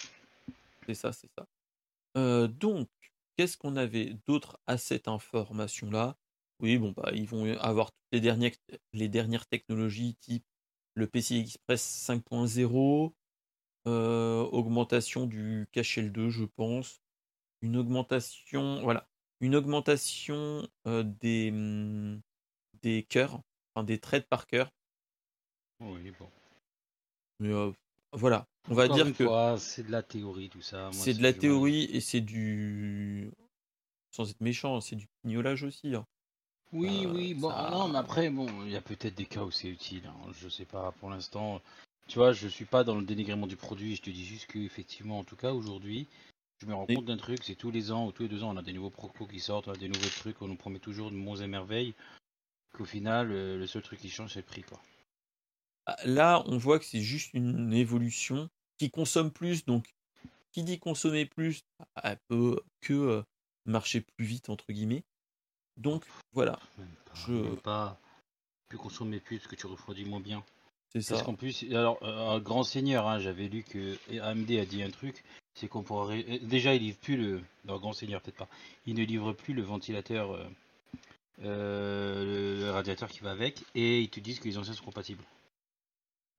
C'est 0.87 0.95
ça, 0.95 1.13
c'est 1.13 1.31
ça. 1.35 2.49
donc, 2.49 2.89
Qu'est-ce 3.37 3.57
qu'on 3.57 3.77
avait 3.77 4.15
d'autre 4.27 4.59
à 4.67 4.79
cette 4.79 5.09
information-là? 5.09 6.17
Oui, 6.61 6.79
bon, 6.79 6.93
bah, 6.93 7.11
ils 7.15 7.29
vont 7.29 7.45
avoir 7.59 7.93
toutes 7.93 8.13
les 8.13 8.21
dernières, 8.21 8.53
les 8.93 9.09
dernières 9.09 9.47
technologies 9.47 10.17
type 10.17 10.45
le 10.95 11.07
PCI 11.07 11.41
Express 11.41 12.09
5.0, 12.09 13.13
euh, 13.87 14.43
augmentation 14.45 15.27
du 15.27 15.69
cache 15.71 15.99
L2, 15.99 16.31
je 16.31 16.45
pense, 16.45 17.03
une 17.61 17.77
augmentation, 17.77 18.81
voilà, 18.83 19.07
une 19.41 19.55
augmentation 19.55 20.67
euh, 20.87 21.03
des, 21.03 21.51
mmh, 21.51 22.23
des 22.83 23.03
cœurs, 23.03 23.43
enfin 23.75 23.85
des 23.85 23.99
traits 23.99 24.27
par 24.27 24.47
cœur. 24.47 24.73
Oui, 25.81 26.11
bon. 26.19 26.31
Mais 27.41 27.53
euh, 27.53 27.71
voilà, 28.13 28.49
on 28.69 28.75
va 28.75 28.89
dire 28.89 29.17
que 29.17 29.25
c'est 29.59 29.87
de 29.87 29.93
la 29.93 30.03
théorie 30.03 30.49
tout 30.49 30.63
ça. 30.63 30.91
C'est 30.93 31.15
de 31.15 31.23
la 31.23 31.33
théorie 31.33 31.85
et 31.93 32.01
c'est 32.01 32.21
du 32.21 33.31
sans 34.17 34.31
être 34.31 34.41
méchant, 34.41 34.81
c'est 34.81 34.97
du 34.97 35.07
pignolage 35.23 35.63
aussi. 35.63 35.95
Hein. 35.95 36.07
Oui, 36.73 37.05
euh, 37.05 37.13
oui, 37.13 37.35
bon, 37.35 37.51
non, 37.51 37.89
mais 37.89 37.99
après, 37.99 38.31
bon, 38.31 38.47
il 38.65 38.73
y 38.73 38.77
a 38.77 38.81
peut-être 38.81 39.15
des 39.15 39.27
cas 39.27 39.43
où 39.43 39.51
c'est 39.51 39.69
utile. 39.69 40.03
Hein. 40.07 40.33
Je 40.41 40.49
sais 40.49 40.65
pas, 40.65 40.93
pour 40.93 41.11
l'instant, 41.11 41.61
tu 42.09 42.19
vois, 42.19 42.33
je 42.33 42.49
suis 42.49 42.65
pas 42.65 42.83
dans 42.83 42.95
le 42.95 43.05
dénigrement 43.05 43.47
du 43.47 43.57
produit. 43.57 43.95
Je 43.95 44.03
te 44.03 44.11
dis 44.11 44.25
juste 44.25 44.47
qu'effectivement, 44.47 45.19
en 45.19 45.25
tout 45.25 45.37
cas, 45.37 45.53
aujourd'hui, 45.53 46.07
je 46.59 46.67
me 46.67 46.75
rends 46.75 46.87
compte 46.87 47.05
d'un 47.05 47.19
truc, 47.19 47.45
c'est 47.45 47.55
tous 47.55 47.71
les 47.71 47.93
ans 47.93 48.07
ou 48.07 48.13
tous 48.13 48.23
les 48.23 48.29
deux 48.29 48.43
ans, 48.43 48.55
on 48.55 48.57
a 48.57 48.63
des 48.63 48.73
nouveaux 48.73 48.91
procos 48.91 49.27
qui 49.27 49.39
sortent, 49.39 49.69
on 49.69 49.73
a 49.73 49.77
des 49.77 49.89
nouveaux 49.89 50.09
trucs, 50.09 50.41
on 50.41 50.49
nous 50.49 50.57
promet 50.57 50.79
toujours 50.79 51.11
de 51.11 51.17
monts 51.17 51.37
et 51.37 51.47
merveilles. 51.47 51.95
Qu'au 52.73 52.87
final, 52.87 53.31
euh, 53.31 53.59
le 53.59 53.67
seul 53.67 53.83
truc 53.83 54.01
qui 54.01 54.09
change, 54.09 54.33
c'est 54.33 54.41
le 54.41 54.47
prix, 54.47 54.63
quoi. 54.63 54.81
Ah, 55.85 55.97
là, 56.05 56.43
on 56.47 56.57
voit 56.57 56.79
que 56.79 56.85
c'est 56.85 57.01
juste 57.01 57.33
une 57.35 57.73
évolution 57.73 58.49
qui 58.79 58.91
consomme 58.91 59.31
plus. 59.31 59.65
Donc, 59.65 59.95
qui 60.57 60.63
dit 60.63 60.79
consommer 60.79 61.27
plus, 61.27 61.65
elle 62.03 62.19
peut 62.29 62.61
que 62.81 62.95
euh, 62.95 63.23
marcher 63.67 64.01
plus 64.01 64.25
vite, 64.25 64.49
entre 64.49 64.73
guillemets. 64.73 65.05
Donc, 65.77 66.07
voilà. 66.33 66.59
je 67.13 67.33
ne 67.33 67.55
pas 67.57 68.01
plus 68.69 68.79
consommer 68.79 69.21
plus 69.21 69.39
parce 69.39 69.49
que 69.49 69.57
tu 69.57 69.67
refroidis 69.67 70.07
moins 70.07 70.21
bien. 70.21 70.43
C'est 70.95 71.03
ça. 71.03 71.15
Parce 71.15 71.27
qu'en 71.27 71.35
plus, 71.35 71.65
alors, 71.71 71.99
euh, 72.03 72.31
un 72.31 72.41
grand 72.41 72.63
seigneur, 72.63 73.07
hein, 73.07 73.19
j'avais 73.19 73.49
lu 73.49 73.65
que 73.65 73.99
AMD 74.19 74.51
a 74.53 74.65
dit 74.65 74.83
un 74.83 74.91
truc, 74.91 75.25
c'est 75.53 75.69
qu'on 75.69 75.83
pourrait. 75.83 76.25
Euh, 76.27 76.39
déjà, 76.41 76.75
il 76.75 76.81
livre 76.81 76.99
plus 76.99 77.19
le. 77.19 77.43
Non, 77.67 77.79
grand 77.79 77.93
seigneur, 77.93 78.23
peut-être 78.23 78.39
pas. 78.39 78.49
Il 78.87 78.95
ne 78.95 79.05
livre 79.05 79.35
plus 79.35 79.53
le 79.53 79.63
ventilateur, 79.63 80.39
le 81.39 82.71
radiateur 82.71 83.11
qui 83.11 83.21
va 83.21 83.33
avec, 83.33 83.63
et 83.75 84.01
ils 84.01 84.09
te 84.09 84.21
disent 84.21 84.41
que 84.41 84.49
les 84.49 84.57
anciens 84.57 84.73
sont 84.73 84.85
compatibles. 84.85 85.25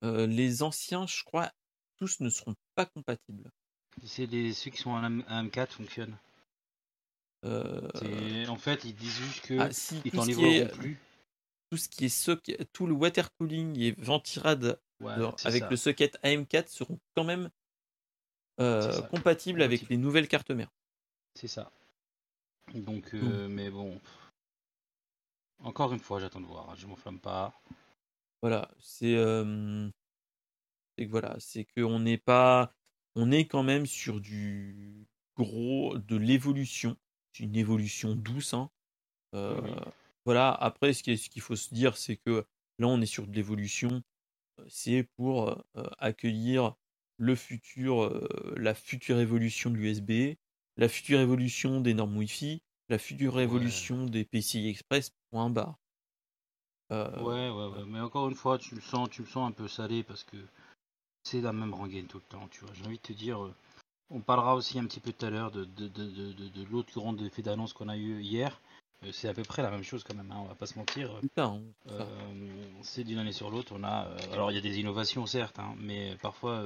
les 0.02 0.64
anciens, 0.64 1.06
je 1.06 1.24
crois, 1.24 1.52
tous 1.98 2.20
ne 2.20 2.30
seront 2.30 2.56
pas 2.76 2.86
compatibles. 2.86 3.50
C'est 4.04 4.28
ceux 4.54 4.72
qui 4.72 4.78
sont 4.78 4.92
en 4.92 5.02
AM4 5.02 5.68
fonctionnent. 5.68 6.18
Euh... 7.46 8.48
En 8.48 8.58
fait, 8.58 8.84
ils 8.84 8.96
disent 8.96 9.12
juste 9.12 9.46
que 9.46 9.60
ah, 9.60 9.72
si, 9.72 10.02
ils 10.06 10.12
t'en 10.12 10.26
plus. 10.26 11.00
Tout 11.70 11.78
ce 11.78 11.90
qui 11.90 12.06
est 12.06 12.10
socket, 12.10 12.72
tout 12.72 12.88
le 12.88 12.94
water 12.94 13.30
cooling 13.36 13.78
et 13.80 13.92
ventirad 13.98 14.80
avec 15.44 15.70
le 15.70 15.76
socket 15.76 16.18
AM4 16.24 16.70
seront 16.70 17.00
quand 17.16 17.26
même 17.26 17.50
euh, 18.60 19.02
compatibles 19.04 19.62
avec 19.62 19.90
les 19.90 19.98
nouvelles 19.98 20.28
cartes 20.28 20.52
mères. 20.52 20.72
C'est 21.36 21.48
ça. 21.48 21.72
Donc, 22.74 23.14
euh, 23.14 23.48
mais 23.48 23.70
bon. 23.70 24.00
Encore 25.64 25.94
une 25.94 26.00
fois, 26.00 26.20
j'attends 26.20 26.42
de 26.42 26.46
voir. 26.46 26.70
Hein, 26.70 26.76
je 26.78 26.88
m'enflamme 26.88 27.20
pas. 27.20 27.60
Voilà, 28.42 28.70
c'est 28.80 29.16
c'est 30.98 31.06
que 31.06 31.12
voilà, 31.12 31.36
c'est 31.40 31.66
qu'on 31.66 32.00
n'est 32.00 32.18
pas, 32.18 32.74
on 33.16 33.32
est 33.32 33.46
quand 33.46 33.64
même 33.64 33.86
sur 33.86 34.20
du 34.20 35.08
gros, 35.36 35.98
de 35.98 36.18
l'évolution, 36.18 36.98
une 37.40 37.56
évolution 37.56 38.16
douce. 38.16 38.54
Hein. 38.54 38.70
Euh, 39.36 39.62
voilà. 40.26 40.52
Après, 40.52 40.94
ce 40.94 41.04
qu'il 41.04 41.42
faut 41.42 41.56
se 41.56 41.74
dire, 41.74 41.98
c'est 41.98 42.18
que 42.18 42.46
là, 42.80 42.88
on 42.88 43.02
est 43.02 43.06
sur 43.06 43.28
de 43.28 43.34
l'évolution. 43.34 44.02
C'est 44.68 45.04
pour 45.16 45.50
euh, 45.50 45.84
accueillir 46.00 46.76
le 47.18 47.36
futur, 47.36 48.12
la 48.56 48.74
future 48.74 49.20
évolution 49.20 49.70
de 49.70 49.76
l'USB, 49.76 50.38
la 50.78 50.90
future 50.90 51.20
évolution 51.20 51.82
des 51.82 51.94
normes 51.94 52.18
Wi-Fi, 52.18 52.62
la 52.90 52.98
future 52.98 53.40
évolution 53.40 54.06
des 54.06 54.24
PCI 54.24 54.68
Express. 54.70 55.12
Point 55.30 55.50
barre. 55.50 55.78
Euh, 56.92 57.22
ouais, 57.22 57.50
ouais, 57.50 57.78
ouais, 57.78 57.86
mais 57.86 58.00
encore 58.00 58.30
une 58.30 58.36
fois, 58.36 58.58
tu 58.58 58.76
le 58.76 58.82
sens, 58.82 59.10
tu 59.10 59.22
le 59.22 59.28
sens 59.28 59.50
un 59.50 59.52
peu 59.52 59.68
salé 59.68 60.04
parce 60.04 60.24
que 60.24 60.38
c'est 61.28 61.42
la 61.42 61.52
même 61.52 61.74
rengaine 61.74 62.08
tout 62.08 62.18
le 62.18 62.24
temps, 62.24 62.48
tu 62.50 62.62
vois. 62.62 62.74
J'ai 62.74 62.86
envie 62.86 62.98
de 62.98 63.02
te 63.02 63.14
dire, 63.14 63.44
euh, 63.44 63.54
on 64.10 64.22
parlera 64.22 64.56
aussi 64.56 64.80
un 64.80 64.86
petit 64.86 65.02
peu 65.02 65.12
tout 65.12 65.26
à 65.26 65.30
l'heure 65.30 65.52
de, 65.52 65.66
de, 65.66 65.88
de, 65.88 66.32
de, 66.32 66.64
l'autre 66.72 66.94
grande 66.94 67.22
effet 67.22 67.42
d'annonce 67.42 67.74
qu'on 67.74 67.90
a 67.90 67.98
eu 67.98 68.22
hier. 68.22 68.62
Euh, 69.04 69.12
c'est 69.12 69.28
à 69.28 69.34
peu 69.34 69.44
près 69.44 69.62
la 69.62 69.70
même 69.70 69.84
chose 69.84 70.06
quand 70.06 70.16
même, 70.16 70.32
hein, 70.32 70.40
on 70.40 70.46
va 70.48 70.56
pas 70.56 70.68
se 70.68 70.78
mentir. 70.78 71.20
Hein, 71.38 71.62
c'est 72.82 73.04
d'une 73.04 73.20
année 73.20 73.34
sur 73.34 73.50
l'autre, 73.50 73.74
on 73.76 73.84
a. 73.84 74.08
alors 74.32 74.52
il 74.52 74.56
y 74.56 74.58
a 74.58 74.62
des 74.62 74.80
innovations 74.80 75.26
certes, 75.26 75.60
hein, 75.60 75.76
mais 75.80 76.16
parfois 76.22 76.66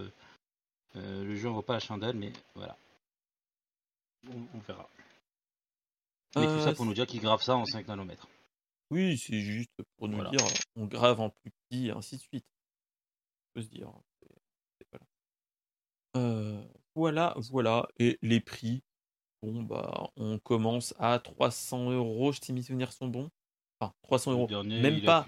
le 0.94 1.36
jeu 1.36 1.50
en 1.50 1.54
vaut 1.54 1.62
pas 1.64 1.74
la 1.74 1.80
chandelle, 1.80 2.16
mais 2.16 2.32
voilà. 2.54 2.78
On, 4.54 4.60
verra. 4.60 4.88
Mais 6.36 6.46
tout 6.46 6.62
ça 6.62 6.74
pour 6.74 6.86
nous 6.86 6.94
dire 6.94 7.08
qu'il 7.08 7.22
grave 7.22 7.42
ça 7.42 7.56
en 7.56 7.66
5 7.66 7.88
nanomètres. 7.88 8.28
Oui, 8.92 9.18
c'est 9.18 9.40
juste 9.40 9.72
pour 9.98 10.08
nous 10.08 10.24
dire, 10.30 10.46
on 10.76 10.86
grave 10.86 11.20
en 11.20 11.32
plus 11.32 11.50
petit, 11.50 11.88
et 11.88 11.92
ainsi 11.92 12.18
de 12.18 12.22
suite. 12.22 12.46
On 12.46 13.60
peut 13.60 13.64
se 13.64 13.70
dire. 13.70 13.92
Voilà. 16.14 16.62
voilà, 16.96 17.36
voilà. 17.52 17.88
Et 18.00 18.18
les 18.22 18.40
prix, 18.40 18.84
bon, 19.42 19.64
bah, 19.64 20.10
on 20.18 20.40
commence 20.40 20.94
à 21.00 21.20
300 21.20 21.92
euros, 21.92 22.34
si 22.34 22.52
mes 22.54 22.62
souvenirs 22.62 22.92
sont 22.92 23.08
bons. 23.08 23.30
Enfin, 23.80 23.94
300 24.04 24.32
euros. 24.34 24.48
Même 24.82 25.02
pas. 25.06 25.26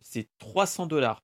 c'est 0.00 0.28
300 0.38 0.86
dollars. 0.86 1.22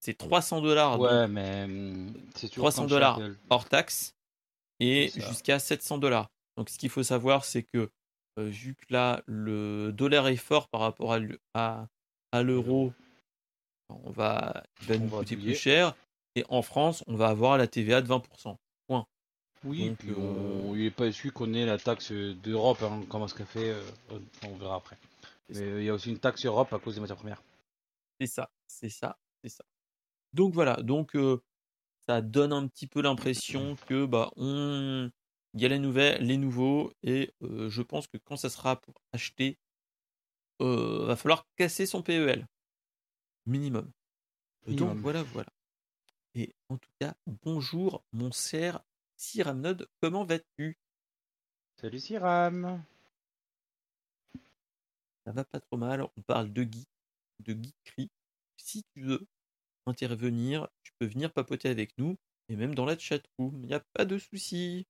C'est 0.00 0.14
300 0.18 0.60
dollars. 0.60 0.98
Ouais, 1.00 1.28
mais 1.28 1.66
mmh, 1.66 2.12
c'est 2.34 2.48
300 2.50 2.82
dollars 2.88 3.18
hors 3.50 3.68
taxe 3.68 4.14
et 4.80 5.08
jusqu'à 5.28 5.58
700 5.58 5.98
dollars. 5.98 6.28
Donc, 6.56 6.70
ce 6.70 6.78
qu'il 6.78 6.90
faut 6.90 7.02
savoir, 7.02 7.44
c'est 7.44 7.62
que 7.62 7.90
euh, 8.38 8.44
vu 8.44 8.74
que 8.74 8.84
là, 8.90 9.22
le 9.26 9.92
dollar 9.92 10.28
est 10.28 10.36
fort 10.36 10.68
par 10.68 10.80
rapport 10.82 11.12
à, 11.12 11.18
l'e- 11.18 11.38
à, 11.54 11.86
à 12.32 12.42
l'euro, 12.42 12.92
on 13.88 14.10
va, 14.10 14.62
il 14.82 14.86
va 14.88 14.94
On 14.96 14.98
nous 15.00 15.08
va 15.08 15.18
coûter 15.18 15.36
plus 15.36 15.54
cher. 15.54 15.94
Et 16.36 16.44
en 16.48 16.62
France, 16.62 17.02
on 17.08 17.16
va 17.16 17.28
avoir 17.28 17.58
la 17.58 17.66
TVA 17.66 18.02
de 18.02 18.08
20%. 18.08 18.56
Oui, 19.64 19.88
Donc, 19.88 19.98
puis 19.98 20.10
euh, 20.10 20.14
on... 20.16 20.76
il 20.76 20.84
n'est 20.84 20.90
pas 20.90 21.10
su 21.10 21.32
qu'on 21.32 21.52
ait 21.54 21.64
la 21.66 21.78
taxe 21.78 22.12
d'Europe, 22.12 22.82
hein, 22.82 23.00
comment 23.08 23.26
ce 23.26 23.34
qu'a 23.34 23.46
fait, 23.46 23.70
euh, 23.70 23.82
on 24.44 24.54
verra 24.56 24.76
après. 24.76 24.96
Mais 25.48 25.60
euh, 25.60 25.80
il 25.80 25.86
y 25.86 25.88
a 25.88 25.94
aussi 25.94 26.10
une 26.10 26.18
taxe 26.18 26.44
Europe 26.44 26.72
à 26.72 26.78
cause 26.78 26.94
des 26.94 27.00
matières 27.00 27.16
premières. 27.16 27.42
C'est 28.20 28.26
ça, 28.26 28.50
c'est 28.66 28.90
ça, 28.90 29.18
c'est 29.42 29.48
ça. 29.48 29.64
Donc 30.34 30.52
voilà, 30.52 30.76
donc 30.82 31.16
euh, 31.16 31.42
ça 32.06 32.20
donne 32.20 32.52
un 32.52 32.68
petit 32.68 32.86
peu 32.86 33.00
l'impression 33.00 33.76
que 33.88 34.04
bah 34.04 34.30
on 34.36 35.10
il 35.54 35.62
y 35.62 35.64
a 35.64 35.68
les 35.68 35.78
nouvelles, 35.78 36.22
les 36.22 36.36
nouveaux, 36.36 36.92
et 37.02 37.32
euh, 37.42 37.70
je 37.70 37.80
pense 37.80 38.06
que 38.06 38.18
quand 38.18 38.36
ça 38.36 38.50
sera 38.50 38.78
pour 38.78 38.94
acheter, 39.12 39.58
euh, 40.60 41.06
va 41.06 41.16
falloir 41.16 41.46
casser 41.56 41.86
son 41.86 42.02
PEL. 42.02 42.46
Minimum. 43.46 43.90
Donc 44.66 44.80
Minimum. 44.80 44.98
voilà, 44.98 45.22
voilà. 45.22 45.48
Et 46.38 46.54
en 46.68 46.76
tout 46.76 46.90
cas, 47.00 47.14
bonjour 47.44 48.04
mon 48.12 48.30
cher 48.30 48.84
Siramnod, 49.16 49.88
comment 50.02 50.26
vas-tu? 50.26 50.76
Salut 51.80 51.98
Siram 51.98 52.84
Ça 55.24 55.32
va 55.32 55.44
pas 55.44 55.60
trop 55.60 55.78
mal, 55.78 56.02
on 56.02 56.22
parle 56.26 56.52
de 56.52 56.64
geek, 56.64 56.86
de 57.38 57.54
geekerie. 57.54 58.10
Si 58.58 58.84
tu 58.92 59.00
veux 59.00 59.26
intervenir, 59.86 60.68
tu 60.82 60.92
peux 60.98 61.06
venir 61.06 61.32
papoter 61.32 61.70
avec 61.70 61.96
nous, 61.96 62.18
et 62.50 62.56
même 62.56 62.74
dans 62.74 62.84
la 62.84 62.98
chatroom, 62.98 63.58
il 63.62 63.68
n'y 63.68 63.74
a 63.74 63.80
pas 63.94 64.04
de 64.04 64.18
souci. 64.18 64.86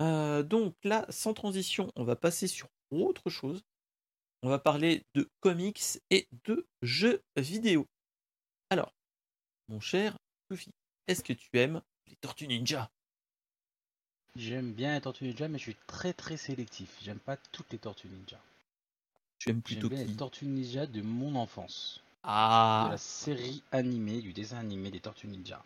Euh, 0.00 0.42
donc 0.42 0.76
là, 0.82 1.04
sans 1.10 1.34
transition, 1.34 1.92
on 1.94 2.04
va 2.04 2.16
passer 2.16 2.46
sur 2.46 2.70
autre 2.90 3.28
chose. 3.28 3.62
On 4.40 4.48
va 4.48 4.58
parler 4.58 5.04
de 5.12 5.28
comics 5.40 6.00
et 6.08 6.26
de 6.46 6.66
jeux 6.80 7.22
vidéo. 7.36 7.86
Alors, 8.70 8.94
mon 9.68 9.80
cher 9.80 10.16
Sophie, 10.50 10.72
est-ce 11.06 11.22
que 11.22 11.32
tu 11.32 11.48
aimes 11.54 11.80
les 12.08 12.16
Tortues 12.16 12.46
Ninja? 12.48 12.90
J'aime 14.36 14.72
bien 14.72 14.94
les 14.94 15.00
Tortues 15.00 15.24
Ninja, 15.24 15.48
mais 15.48 15.58
je 15.58 15.64
suis 15.64 15.76
très 15.86 16.12
très 16.12 16.36
sélectif. 16.36 16.98
J'aime 17.02 17.18
pas 17.20 17.36
toutes 17.36 17.70
les 17.72 17.78
Tortues 17.78 18.08
Ninja. 18.08 18.40
Tu 19.38 19.50
aimes 19.50 19.56
J'aime 19.56 19.62
plutôt 19.80 19.88
bien 19.88 20.02
qui? 20.04 20.10
les 20.10 20.16
Tortues 20.16 20.46
Ninja 20.46 20.86
de 20.86 21.02
mon 21.02 21.34
enfance. 21.36 22.00
De 22.24 22.28
Ah, 22.30 22.88
la 22.90 22.98
série 22.98 23.62
animée, 23.70 24.20
du 24.22 24.32
dessin 24.32 24.58
animé 24.58 24.90
des 24.90 25.00
Tortues 25.00 25.28
Ninja. 25.28 25.64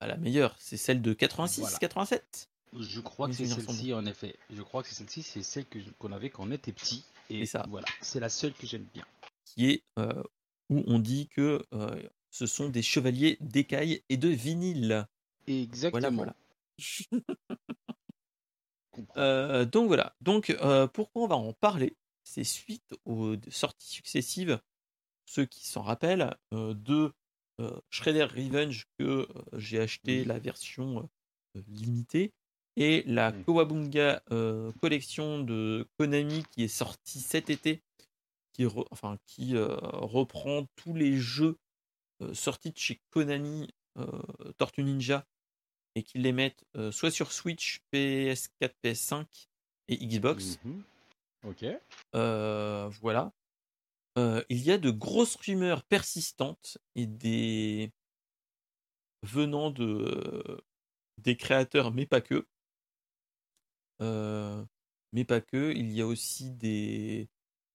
ah, 0.00 0.06
la 0.06 0.16
meilleure, 0.16 0.54
c'est 0.58 0.76
celle 0.76 1.02
de 1.02 1.12
86, 1.12 1.60
Voilà. 1.62 1.78
87 1.78 2.48
Je 2.78 3.00
crois 3.00 3.28
que 3.28 3.34
c'est 3.34 3.46
celle-ci 3.46 3.92
en 3.94 4.06
effet. 4.06 4.36
Je 4.50 4.62
crois 4.62 4.82
que 4.82 4.88
c'est 4.88 4.94
celle-ci, 4.94 5.22
c'est 5.22 5.42
celle 5.42 5.66
qu'on 5.98 6.12
avait 6.12 6.30
quand 6.30 6.44
on 6.46 6.50
était 6.52 6.72
petit. 6.72 7.04
Et 7.30 7.44
ça. 7.46 7.66
voilà, 7.68 7.86
c'est 8.00 8.20
la 8.20 8.28
seule 8.30 8.54
que 8.54 8.66
j'aime 8.66 8.86
bien. 8.94 9.04
qui 9.44 9.70
est 9.70 9.82
euh, 9.98 10.22
où 10.70 10.82
on 10.86 10.98
dit 10.98 11.28
que 11.28 11.62
euh, 11.74 12.08
ce 12.30 12.46
sont 12.46 12.68
des 12.68 12.82
chevaliers 12.82 13.36
d'écailles 13.40 14.02
et 14.08 14.16
de 14.16 14.28
vinyle. 14.28 15.06
Exactement. 15.46 16.10
Voilà, 16.10 16.34
voilà. 17.16 17.24
Euh, 19.16 19.64
donc 19.64 19.86
voilà. 19.86 20.14
Donc 20.20 20.50
euh, 20.50 20.86
pourquoi 20.88 21.22
on 21.22 21.26
va 21.28 21.36
en 21.36 21.52
parler? 21.52 21.96
C'est 22.24 22.44
suite 22.44 22.94
aux 23.04 23.36
sorties 23.48 23.88
successives, 23.88 24.60
ceux 25.24 25.46
qui 25.46 25.66
s'en 25.66 25.82
rappellent, 25.82 26.36
euh, 26.52 26.74
de 26.74 27.12
Shredder 27.90 28.24
Revenge 28.24 28.86
que 28.98 29.26
j'ai 29.56 29.80
acheté 29.80 30.24
la 30.24 30.38
version 30.38 31.08
limitée 31.66 32.32
et 32.76 33.02
la. 33.06 33.32
Kowabunga 33.32 34.22
collection 34.80 35.40
de 35.40 35.88
Konami 35.98 36.44
qui 36.52 36.62
est 36.64 36.68
sortie 36.68 37.20
cet 37.20 37.50
été, 37.50 37.82
qui, 38.52 38.64
re- 38.64 38.86
enfin, 38.92 39.18
qui 39.26 39.54
reprend 39.56 40.66
tous 40.76 40.94
les 40.94 41.16
jeux 41.16 41.56
euh, 42.22 42.34
sortis 42.34 42.72
de 42.72 42.78
chez 42.78 43.00
Konami 43.10 43.68
euh, 43.98 44.22
Tortue 44.56 44.82
Ninja 44.82 45.26
et 45.94 46.02
qui 46.02 46.18
les 46.18 46.32
mettent 46.32 46.64
euh, 46.76 46.92
soit 46.92 47.10
sur 47.10 47.32
Switch, 47.32 47.80
PS4, 47.92 48.72
PS5 48.84 49.48
et 49.88 49.96
Xbox. 49.96 50.58
Mhm. 50.64 50.82
Ok. 51.44 51.64
Voilà. 53.00 53.32
Il 54.50 54.58
y 54.58 54.72
a 54.72 54.78
de 54.78 54.90
grosses 54.90 55.36
rumeurs 55.36 55.84
persistantes 55.84 56.78
et 56.96 57.06
des 57.06 57.92
venant 59.22 59.70
de 59.70 60.60
des 61.18 61.36
créateurs, 61.36 61.92
mais 61.92 62.06
pas 62.06 62.20
que. 62.20 62.46
Euh, 64.00 64.64
mais 65.12 65.24
pas 65.24 65.40
que. 65.40 65.72
Il 65.74 65.92
y 65.92 66.00
a 66.00 66.06
aussi 66.06 66.50
des. 66.50 67.28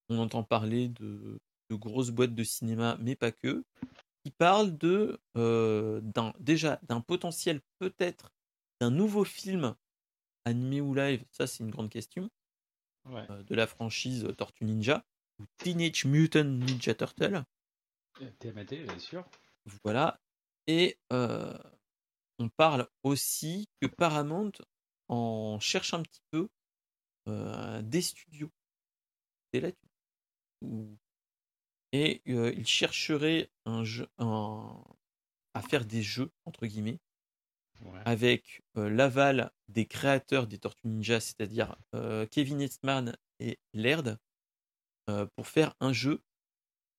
On 0.08 0.18
entend 0.18 0.42
parler 0.42 0.88
de, 0.88 1.40
de 1.70 1.76
grosses 1.76 2.10
boîtes 2.10 2.34
de 2.34 2.44
cinéma, 2.44 2.96
mais 3.00 3.16
pas 3.16 3.32
que. 3.32 3.64
Qui 4.24 4.30
parlent 4.30 4.76
de 4.78 5.20
euh, 5.36 6.00
d'un 6.00 6.32
déjà 6.40 6.80
d'un 6.84 7.02
potentiel 7.02 7.60
peut-être 7.78 8.32
d'un 8.80 8.90
nouveau 8.90 9.22
film 9.24 9.76
animé 10.46 10.80
ou 10.80 10.94
live. 10.94 11.24
Ça, 11.30 11.46
c'est 11.46 11.62
une 11.62 11.70
grande 11.70 11.90
question 11.90 12.30
Ouais. 13.06 13.26
euh, 13.30 13.42
de 13.42 13.54
la 13.54 13.66
franchise 13.66 14.26
Tortue 14.38 14.64
Ninja 14.64 15.04
ou 15.38 15.44
Teenage 15.58 16.06
Mutant 16.06 16.44
Ninja 16.44 16.94
Turtle. 16.94 17.44
Euh, 18.22 18.30
TMNT, 18.38 18.84
bien 18.84 18.98
sûr. 18.98 19.26
Voilà. 19.84 20.18
Et 20.66 20.98
euh, 21.12 21.58
on 22.38 22.48
parle 22.48 22.88
aussi 23.02 23.68
que 23.80 23.86
Paramount 23.86 24.52
en 25.08 25.58
cherche 25.60 25.92
un 25.92 26.02
petit 26.02 26.22
peu 26.30 26.48
euh, 27.28 27.82
des 27.82 28.00
studios. 28.00 28.50
Et 31.96 32.22
euh, 32.26 32.52
il 32.56 32.66
chercherait 32.66 33.52
un 33.66 33.84
jeu, 33.84 34.08
un- 34.18 34.82
à 35.54 35.62
faire 35.62 35.84
des 35.84 36.02
jeux, 36.02 36.32
entre 36.44 36.66
guillemets, 36.66 36.98
Ouais. 37.80 38.00
avec 38.04 38.62
euh, 38.76 38.90
l'aval 38.90 39.52
des 39.68 39.86
créateurs 39.86 40.48
des 40.48 40.58
Tortues 40.58 40.88
Ninja, 40.88 41.20
c'est-à-dire 41.20 41.76
euh, 41.94 42.26
Kevin 42.26 42.60
Eastman 42.60 43.16
et 43.38 43.58
Laird, 43.72 44.18
pour 45.36 45.46
faire 45.46 45.74
un 45.80 45.92
jeu 45.92 46.20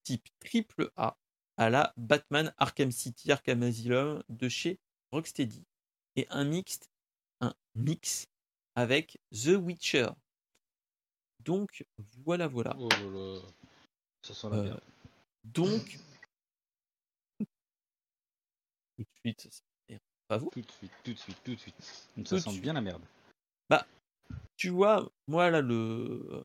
type 0.04 0.28
triple 0.39 0.91
A 0.96 1.18
à 1.58 1.70
la 1.70 1.91
Batman 1.98 2.54
Arkham 2.58 2.91
City 2.91 3.32
Arkham 3.32 3.64
Asylum 3.64 4.24
de 4.30 4.48
chez 4.48 4.80
Rocksteady 5.12 5.66
et 6.16 6.28
un 6.30 6.43
mix, 6.46 6.80
un 7.41 7.54
mix 7.74 8.28
avec 8.76 9.18
The 9.32 9.58
Witcher. 9.60 10.10
Donc 11.39 11.86
voilà, 12.24 12.48
voilà. 12.48 12.76
Oh 12.80 12.89
là 12.89 13.10
là. 13.10 13.41
Ça 14.26 14.34
sent 14.34 14.49
la 14.49 14.55
Euh, 14.57 14.63
merde. 14.63 14.82
Donc 15.43 15.99
tout 18.97 19.03
de 19.03 19.07
suite, 19.23 19.49
pas 20.28 20.38
vous? 20.39 20.49
Tout 20.49 20.61
de 20.61 20.71
suite, 20.71 20.91
tout 21.03 21.13
de 21.13 21.17
suite, 21.19 21.38
tout 21.43 21.53
de 21.53 21.59
suite. 21.59 21.76
tout 22.15 22.26
Ça 22.26 22.39
sent 22.39 22.49
suite. 22.49 22.63
bien 22.63 22.73
la 22.73 22.82
merde. 22.82 23.03
tu 24.57 24.69
vois, 24.69 25.11
moi 25.28 25.51
là, 25.51 25.61
le. 25.61 26.43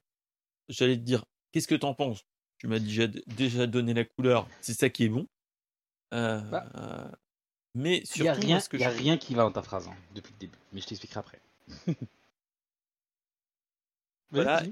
J'allais 0.69 0.97
te 0.97 1.03
dire, 1.03 1.25
qu'est-ce 1.53 1.69
que 1.69 1.77
t'en 1.77 1.95
penses? 1.95 2.25
Tu 2.59 2.67
m'as 2.67 2.81
déjà, 2.81 3.07
déjà 3.07 3.67
donné 3.67 3.95
la 3.95 4.05
couleur, 4.05 4.47
c'est 4.61 4.75
ça 4.75 4.91
qui 4.91 5.05
est 5.05 5.09
bon. 5.09 5.27
Euh, 6.13 6.41
Bah, 6.51 6.69
euh, 6.75 7.11
mais 7.75 7.99
Il 8.01 8.07
surtout, 8.07 8.23
n'y 8.23 8.29
a, 8.29 8.35
rien, 8.35 8.61
que 8.61 8.77
y 8.77 8.85
a 8.85 8.91
je- 8.91 8.99
rien 8.99 9.17
qui 9.17 9.35
va 9.35 9.45
dans 9.45 9.53
ta 9.53 9.63
phrase 9.63 9.87
hein, 9.89 9.97
depuis 10.15 10.33
le 10.35 10.39
début, 10.41 10.59
mais 10.73 10.81
je 10.81 10.89
t'expliquerai 10.89 11.21
après. 11.21 11.41
Voilà. 14.33 14.63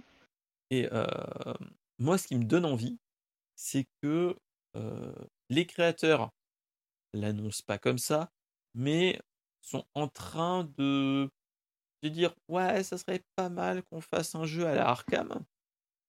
Et 0.70 0.88
euh, 0.92 1.06
moi, 1.98 2.18
ce 2.18 2.28
qui 2.28 2.36
me 2.36 2.44
donne 2.44 2.64
envie, 2.64 2.98
c'est 3.56 3.86
que 4.02 4.36
euh, 4.76 5.14
les 5.50 5.66
créateurs 5.66 6.30
l'annoncent 7.12 7.64
pas 7.66 7.78
comme 7.78 7.98
ça, 7.98 8.30
mais 8.74 9.20
sont 9.60 9.84
en 9.94 10.08
train 10.08 10.64
de, 10.76 11.30
dire 12.02 12.34
ouais, 12.48 12.82
ça 12.84 12.96
serait 12.98 13.24
pas 13.36 13.48
mal 13.48 13.82
qu'on 13.84 14.00
fasse 14.00 14.34
un 14.34 14.44
jeu 14.44 14.66
à 14.66 14.74
la 14.74 14.88
Arkham 14.88 15.44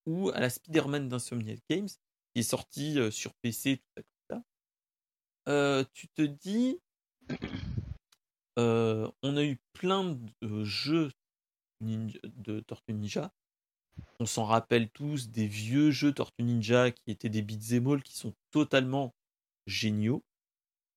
ou 0.05 0.29
à 0.29 0.39
la 0.39 0.49
Spider-Man 0.49 1.09
d'Insomniac 1.09 1.59
Games, 1.69 1.87
qui 2.33 2.39
est 2.39 2.43
sorti 2.43 2.99
euh, 2.99 3.11
sur 3.11 3.33
PC, 3.35 3.77
tout 3.77 4.03
tout 4.03 4.03
ça. 4.29 4.43
Euh, 5.47 5.83
tu 5.93 6.07
te 6.09 6.21
dis, 6.21 6.79
euh, 8.59 9.09
on 9.23 9.37
a 9.37 9.43
eu 9.43 9.59
plein 9.73 10.17
de 10.41 10.63
jeux 10.63 11.11
de 11.81 12.59
Tortue 12.61 12.93
Ninja. 12.93 13.31
On 14.19 14.25
s'en 14.25 14.45
rappelle 14.45 14.89
tous 14.89 15.29
des 15.29 15.47
vieux 15.47 15.91
jeux 15.91 16.13
Tortue 16.13 16.43
Ninja 16.43 16.91
qui 16.91 17.11
étaient 17.11 17.29
des 17.29 17.41
beat'em 17.41 17.87
all 17.87 18.03
qui 18.03 18.13
sont 18.17 18.33
totalement 18.51 19.13
géniaux. 19.67 20.23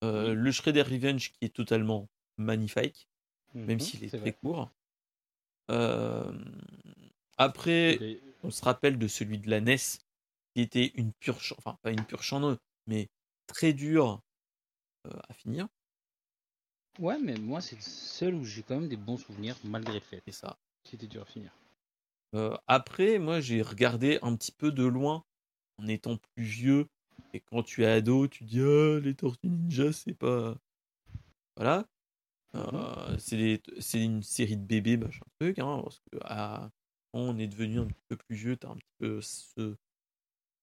Euh. 0.04 0.34
Le 0.34 0.50
Shredder 0.50 0.82
Revenge 0.82 1.30
qui 1.32 1.44
est 1.44 1.54
totalement 1.54 2.08
magnifique, 2.36 3.08
même 3.54 3.78
Mhm, 3.78 3.80
s'il 3.80 4.04
est, 4.04 4.08
c'est 4.08 4.18
très 4.18 4.30
vrai. 4.30 4.38
court. 4.42 4.70
Euh, 5.70 6.32
après, 7.38 8.20
on 8.42 8.50
se 8.50 8.64
rappelle 8.64 8.98
de 8.98 9.06
celui 9.06 9.38
de 9.38 9.48
la 9.48 9.60
NES 9.60 9.76
qui 10.54 10.60
était 10.60 10.92
une 10.96 11.12
pure, 11.12 11.38
enfin 11.58 11.78
pas 11.82 11.92
une 11.92 12.04
pure 12.04 12.22
mais 12.86 13.08
très 13.46 13.72
dur 13.72 14.20
euh, 15.06 15.18
à 15.28 15.34
finir. 15.34 15.68
Ouais, 16.98 17.18
mais 17.18 17.34
moi, 17.38 17.60
c'est 17.60 17.76
le 17.76 17.82
seul 17.82 18.34
où 18.34 18.44
j'ai 18.44 18.62
quand 18.62 18.78
même 18.78 18.88
des 18.88 18.96
bons 18.96 19.16
souvenirs, 19.16 19.56
malgré 19.64 19.94
le 19.94 20.00
fait. 20.00 20.22
Et 20.26 20.32
ça. 20.32 20.58
C'était 20.84 21.06
dur 21.06 21.22
à 21.22 21.26
finir. 21.26 21.52
Euh, 22.34 22.56
après, 22.66 23.18
moi, 23.18 23.40
j'ai 23.40 23.62
regardé 23.62 24.18
un 24.22 24.36
petit 24.36 24.52
peu 24.52 24.72
de 24.72 24.84
loin 24.84 25.24
en 25.78 25.88
étant 25.88 26.18
plus 26.34 26.44
vieux. 26.44 26.88
Et 27.34 27.40
quand 27.40 27.62
tu 27.62 27.84
es 27.84 27.86
ado, 27.86 28.28
tu 28.28 28.44
dis 28.44 28.60
ah 28.60 29.00
les 29.00 29.14
Tortues 29.14 29.48
Ninja, 29.48 29.92
c'est 29.92 30.14
pas 30.14 30.56
voilà. 31.56 31.86
Euh, 32.54 33.18
c'est 33.18 33.62
c'est 33.80 34.02
une 34.02 34.22
série 34.22 34.56
de 34.56 34.64
bébés, 34.64 34.96
machin 34.96 35.24
truc. 35.40 35.58
Hein, 35.58 35.80
parce 35.82 36.00
que 36.00 36.18
ah, 36.24 36.70
quand 37.12 37.20
on 37.20 37.38
est 37.38 37.48
devenu 37.48 37.80
un 37.80 37.86
petit 37.86 38.02
peu 38.08 38.16
plus 38.16 38.36
vieux, 38.36 38.56
t'as 38.56 38.70
un 38.70 38.76
petit 38.76 38.94
peu 38.98 39.20
ce, 39.22 39.76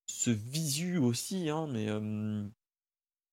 ce 0.07 0.29
visu 0.31 0.97
aussi. 0.97 1.49
Hein, 1.49 1.67
mais 1.67 1.89
euh, 1.89 2.47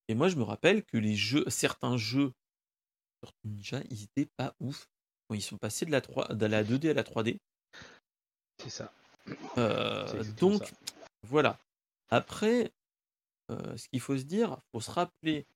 et 0.09 0.15
moi, 0.15 0.29
je 0.29 0.37
me 0.37 0.43
rappelle 0.45 0.85
que 0.85 0.99
les 0.99 1.15
jeux, 1.15 1.45
certains 1.49 1.97
jeux 1.97 2.33
Tortues 3.21 3.49
Ninja, 3.49 3.83
ils 3.91 4.05
étaient 4.05 4.31
pas 4.37 4.55
ouf. 4.61 4.89
Quand 5.29 5.35
ils 5.35 5.43
sont 5.43 5.59
passés 5.59 5.87
de 5.87 5.91
la 5.91 6.01
3, 6.01 6.35
de 6.35 6.47
la 6.47 6.65
2D 6.65 6.91
à 6.91 6.95
la 6.95 7.03
3D. 7.03 7.39
C'est 8.59 8.71
ça. 8.71 8.93
Euh, 9.59 10.25
donc, 10.35 10.65
ça. 10.65 10.75
voilà. 11.23 11.59
Après, 12.09 12.73
euh, 13.51 13.77
ce 13.77 13.89
qu'il 13.89 14.01
faut 14.01 14.17
se 14.17 14.25
dire, 14.25 14.59
faut 14.73 14.81
se 14.81 14.91
rappeler 14.91 15.47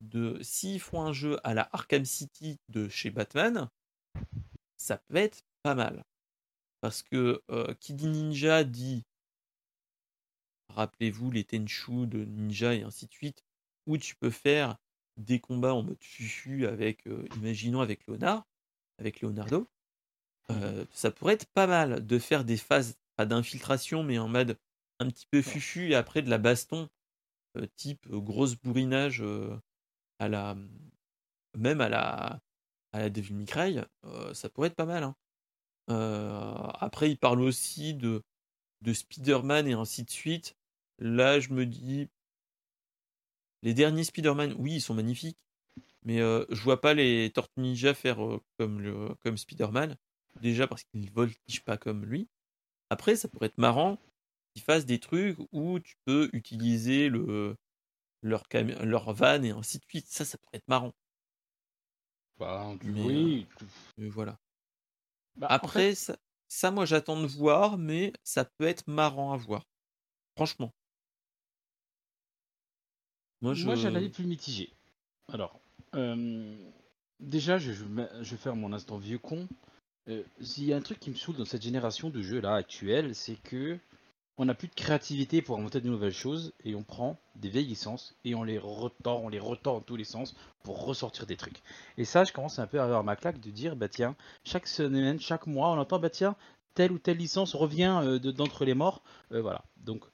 de 0.00 0.38
s'ils 0.42 0.80
font 0.80 1.02
un 1.02 1.12
jeu 1.12 1.38
à 1.44 1.54
la 1.54 1.68
Arkham 1.72 2.04
City 2.04 2.58
de 2.68 2.88
chez 2.88 3.10
Batman, 3.10 3.68
ça 4.76 4.98
peut 4.98 5.16
être 5.16 5.42
pas 5.62 5.74
mal. 5.74 6.04
Parce 6.80 7.02
que 7.02 7.42
euh, 7.50 7.74
qui 7.80 7.94
dit 7.94 8.06
ninja 8.06 8.62
dit, 8.64 9.04
rappelez-vous 10.68 11.30
les 11.30 11.44
Tenchu 11.44 12.06
de 12.06 12.24
ninja 12.24 12.74
et 12.74 12.82
ainsi 12.82 13.06
de 13.06 13.12
suite, 13.12 13.42
où 13.86 13.98
tu 13.98 14.14
peux 14.14 14.30
faire 14.30 14.76
des 15.16 15.40
combats 15.40 15.74
en 15.74 15.82
mode 15.82 16.02
fufu 16.02 16.66
avec, 16.66 17.06
euh, 17.08 17.26
imaginons 17.36 17.80
avec 17.80 18.06
avec 18.98 19.20
Leonardo. 19.20 19.68
Euh, 20.50 20.84
ça 20.92 21.10
pourrait 21.10 21.34
être 21.34 21.46
pas 21.54 21.66
mal 21.66 22.06
de 22.06 22.18
faire 22.18 22.44
des 22.44 22.56
phases, 22.56 22.96
pas 23.16 23.26
d'infiltration, 23.26 24.02
mais 24.02 24.18
en 24.18 24.28
mode 24.28 24.58
un 24.98 25.08
petit 25.08 25.26
peu 25.30 25.42
fufu 25.42 25.90
et 25.90 25.94
après 25.94 26.22
de 26.22 26.30
la 26.30 26.38
baston, 26.38 26.88
euh, 27.56 27.66
type 27.76 28.08
grosse 28.10 28.56
bourrinage 28.56 29.22
à 30.18 30.28
la. 30.28 30.56
même 31.56 31.80
à 31.80 31.88
la. 31.88 32.40
à 32.92 33.00
la 33.00 33.10
Devil 33.10 33.34
May 33.34 33.44
Cry, 33.44 33.78
ça 34.32 34.48
pourrait 34.48 34.68
être 34.68 34.76
pas 34.76 34.86
mal. 34.86 35.02
hein. 35.04 35.14
Euh, 35.90 36.54
après, 36.80 37.10
il 37.10 37.18
parle 37.18 37.40
aussi 37.40 37.94
de, 37.94 38.22
de 38.82 38.92
Spider-Man 38.92 39.66
et 39.66 39.72
ainsi 39.74 40.04
de 40.04 40.10
suite. 40.10 40.56
Là, 40.98 41.40
je 41.40 41.50
me 41.50 41.66
dis. 41.66 42.08
Les 43.62 43.74
derniers 43.74 44.04
Spider-Man, 44.04 44.54
oui, 44.58 44.74
ils 44.74 44.80
sont 44.80 44.94
magnifiques. 44.94 45.38
Mais 46.04 46.20
euh, 46.20 46.44
je 46.50 46.60
vois 46.62 46.80
pas 46.80 46.94
les 46.94 47.30
Tortues 47.32 47.60
Ninja 47.60 47.94
faire 47.94 48.24
euh, 48.24 48.40
comme, 48.58 48.80
le, 48.80 49.14
comme 49.22 49.36
Spider-Man. 49.36 49.96
Déjà 50.40 50.66
parce 50.66 50.84
qu'ils 50.84 51.10
voltigent 51.10 51.62
pas 51.64 51.76
comme 51.76 52.04
lui. 52.04 52.28
Après, 52.90 53.16
ça 53.16 53.28
pourrait 53.28 53.46
être 53.46 53.58
marrant 53.58 53.98
qu'ils 54.54 54.62
fassent 54.62 54.86
des 54.86 54.98
trucs 54.98 55.36
où 55.52 55.78
tu 55.80 55.94
peux 56.04 56.30
utiliser 56.32 57.08
le, 57.08 57.56
leur, 58.22 58.44
cami- 58.48 58.80
leur 58.82 59.12
van 59.12 59.42
et 59.42 59.50
ainsi 59.50 59.78
de 59.78 59.84
suite. 59.88 60.06
Ça, 60.06 60.24
ça 60.24 60.38
pourrait 60.38 60.58
être 60.58 60.68
marrant. 60.68 60.92
Bah, 62.38 62.74
Mais, 62.84 63.04
oui. 63.04 63.46
Mais 63.96 64.08
voilà. 64.08 64.38
Bah, 65.36 65.48
en 65.50 65.54
Après, 65.54 65.94
ça, 65.94 66.16
ça, 66.48 66.70
moi, 66.70 66.86
j'attends 66.86 67.20
de 67.20 67.26
voir, 67.26 67.78
mais 67.78 68.12
ça 68.24 68.44
peut 68.44 68.66
être 68.66 68.86
marrant 68.86 69.32
à 69.32 69.36
voir. 69.36 69.64
Franchement. 70.36 70.72
Moi, 73.40 73.54
je... 73.54 73.74
J'ai 73.74 73.86
un 73.86 73.94
avis 73.94 74.08
plus 74.08 74.24
mitigé. 74.24 74.72
Alors, 75.28 75.60
euh, 75.94 76.70
déjà, 77.20 77.58
je, 77.58 77.72
je 77.72 77.84
je 77.84 78.30
vais 78.30 78.36
faire 78.36 78.56
mon 78.56 78.72
instant 78.72 78.98
vieux 78.98 79.18
con. 79.18 79.46
Euh, 80.08 80.22
S'il 80.40 80.64
y 80.64 80.72
a 80.72 80.76
un 80.76 80.80
truc 80.80 80.98
qui 81.00 81.10
me 81.10 81.14
saoule 81.16 81.36
dans 81.36 81.44
cette 81.44 81.62
génération 81.62 82.10
de 82.10 82.22
jeux 82.22 82.40
là 82.40 82.54
actuelle, 82.54 83.14
c'est 83.14 83.36
que 83.36 83.78
on 84.40 84.44
n'a 84.44 84.54
plus 84.54 84.68
de 84.68 84.74
créativité 84.74 85.42
pour 85.42 85.58
inventer 85.58 85.80
de 85.80 85.88
nouvelles 85.88 86.12
choses 86.12 86.52
et 86.64 86.76
on 86.76 86.84
prend 86.84 87.18
des 87.34 87.48
vieilles 87.48 87.66
licences 87.66 88.14
et 88.24 88.36
on 88.36 88.44
les 88.44 88.56
retord, 88.58 89.24
on 89.24 89.28
les 89.28 89.40
retord 89.40 89.74
dans 89.74 89.80
tous 89.80 89.96
les 89.96 90.04
sens 90.04 90.36
pour 90.62 90.84
ressortir 90.84 91.26
des 91.26 91.36
trucs. 91.36 91.60
Et 91.96 92.04
ça, 92.04 92.22
je 92.22 92.32
commence 92.32 92.60
un 92.60 92.68
peu 92.68 92.78
à 92.80 92.84
avoir 92.84 93.02
ma 93.02 93.16
claque 93.16 93.40
de 93.40 93.50
dire, 93.50 93.74
bah 93.74 93.88
tiens, 93.88 94.14
chaque 94.44 94.68
semaine, 94.68 95.18
chaque 95.18 95.48
mois, 95.48 95.70
on 95.70 95.78
entend, 95.78 95.98
bah 95.98 96.08
tiens, 96.08 96.36
telle 96.74 96.92
ou 96.92 97.00
telle 97.00 97.16
licence 97.16 97.56
revient 97.56 97.98
euh, 98.04 98.20
de- 98.20 98.30
d'entre 98.30 98.64
les 98.64 98.74
morts. 98.74 99.02
Euh, 99.32 99.42
voilà. 99.42 99.64
Donc, 99.78 100.04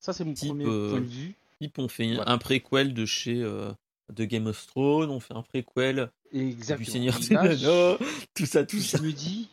ça, 0.00 0.12
c'est 0.12 0.24
mon 0.24 0.34
Type, 0.34 0.48
premier 0.48 0.66
euh, 0.66 0.90
point 0.90 1.00
de 1.00 1.06
vue. 1.06 1.34
Type, 1.58 1.78
on 1.78 1.88
fait 1.88 2.14
Voilà. 2.14 2.30
un 2.30 2.36
préquel 2.36 2.92
de 2.92 3.06
chez 3.06 3.42
euh, 3.42 3.72
de 4.12 4.24
Game 4.26 4.48
of 4.48 4.66
Thrones, 4.66 5.08
on 5.10 5.20
fait 5.20 5.34
un 5.34 5.42
préquel 5.42 6.10
du 6.32 6.40
Exactement. 6.40 6.90
Seigneur 6.90 7.18
des 7.18 7.36
Anneaux, 7.36 7.98
tout 8.34 8.46
ça, 8.46 8.64
tout 8.64 8.80
ça. 8.80 8.98
je 8.98 9.02
me 9.02 9.12
dis, 9.12 9.48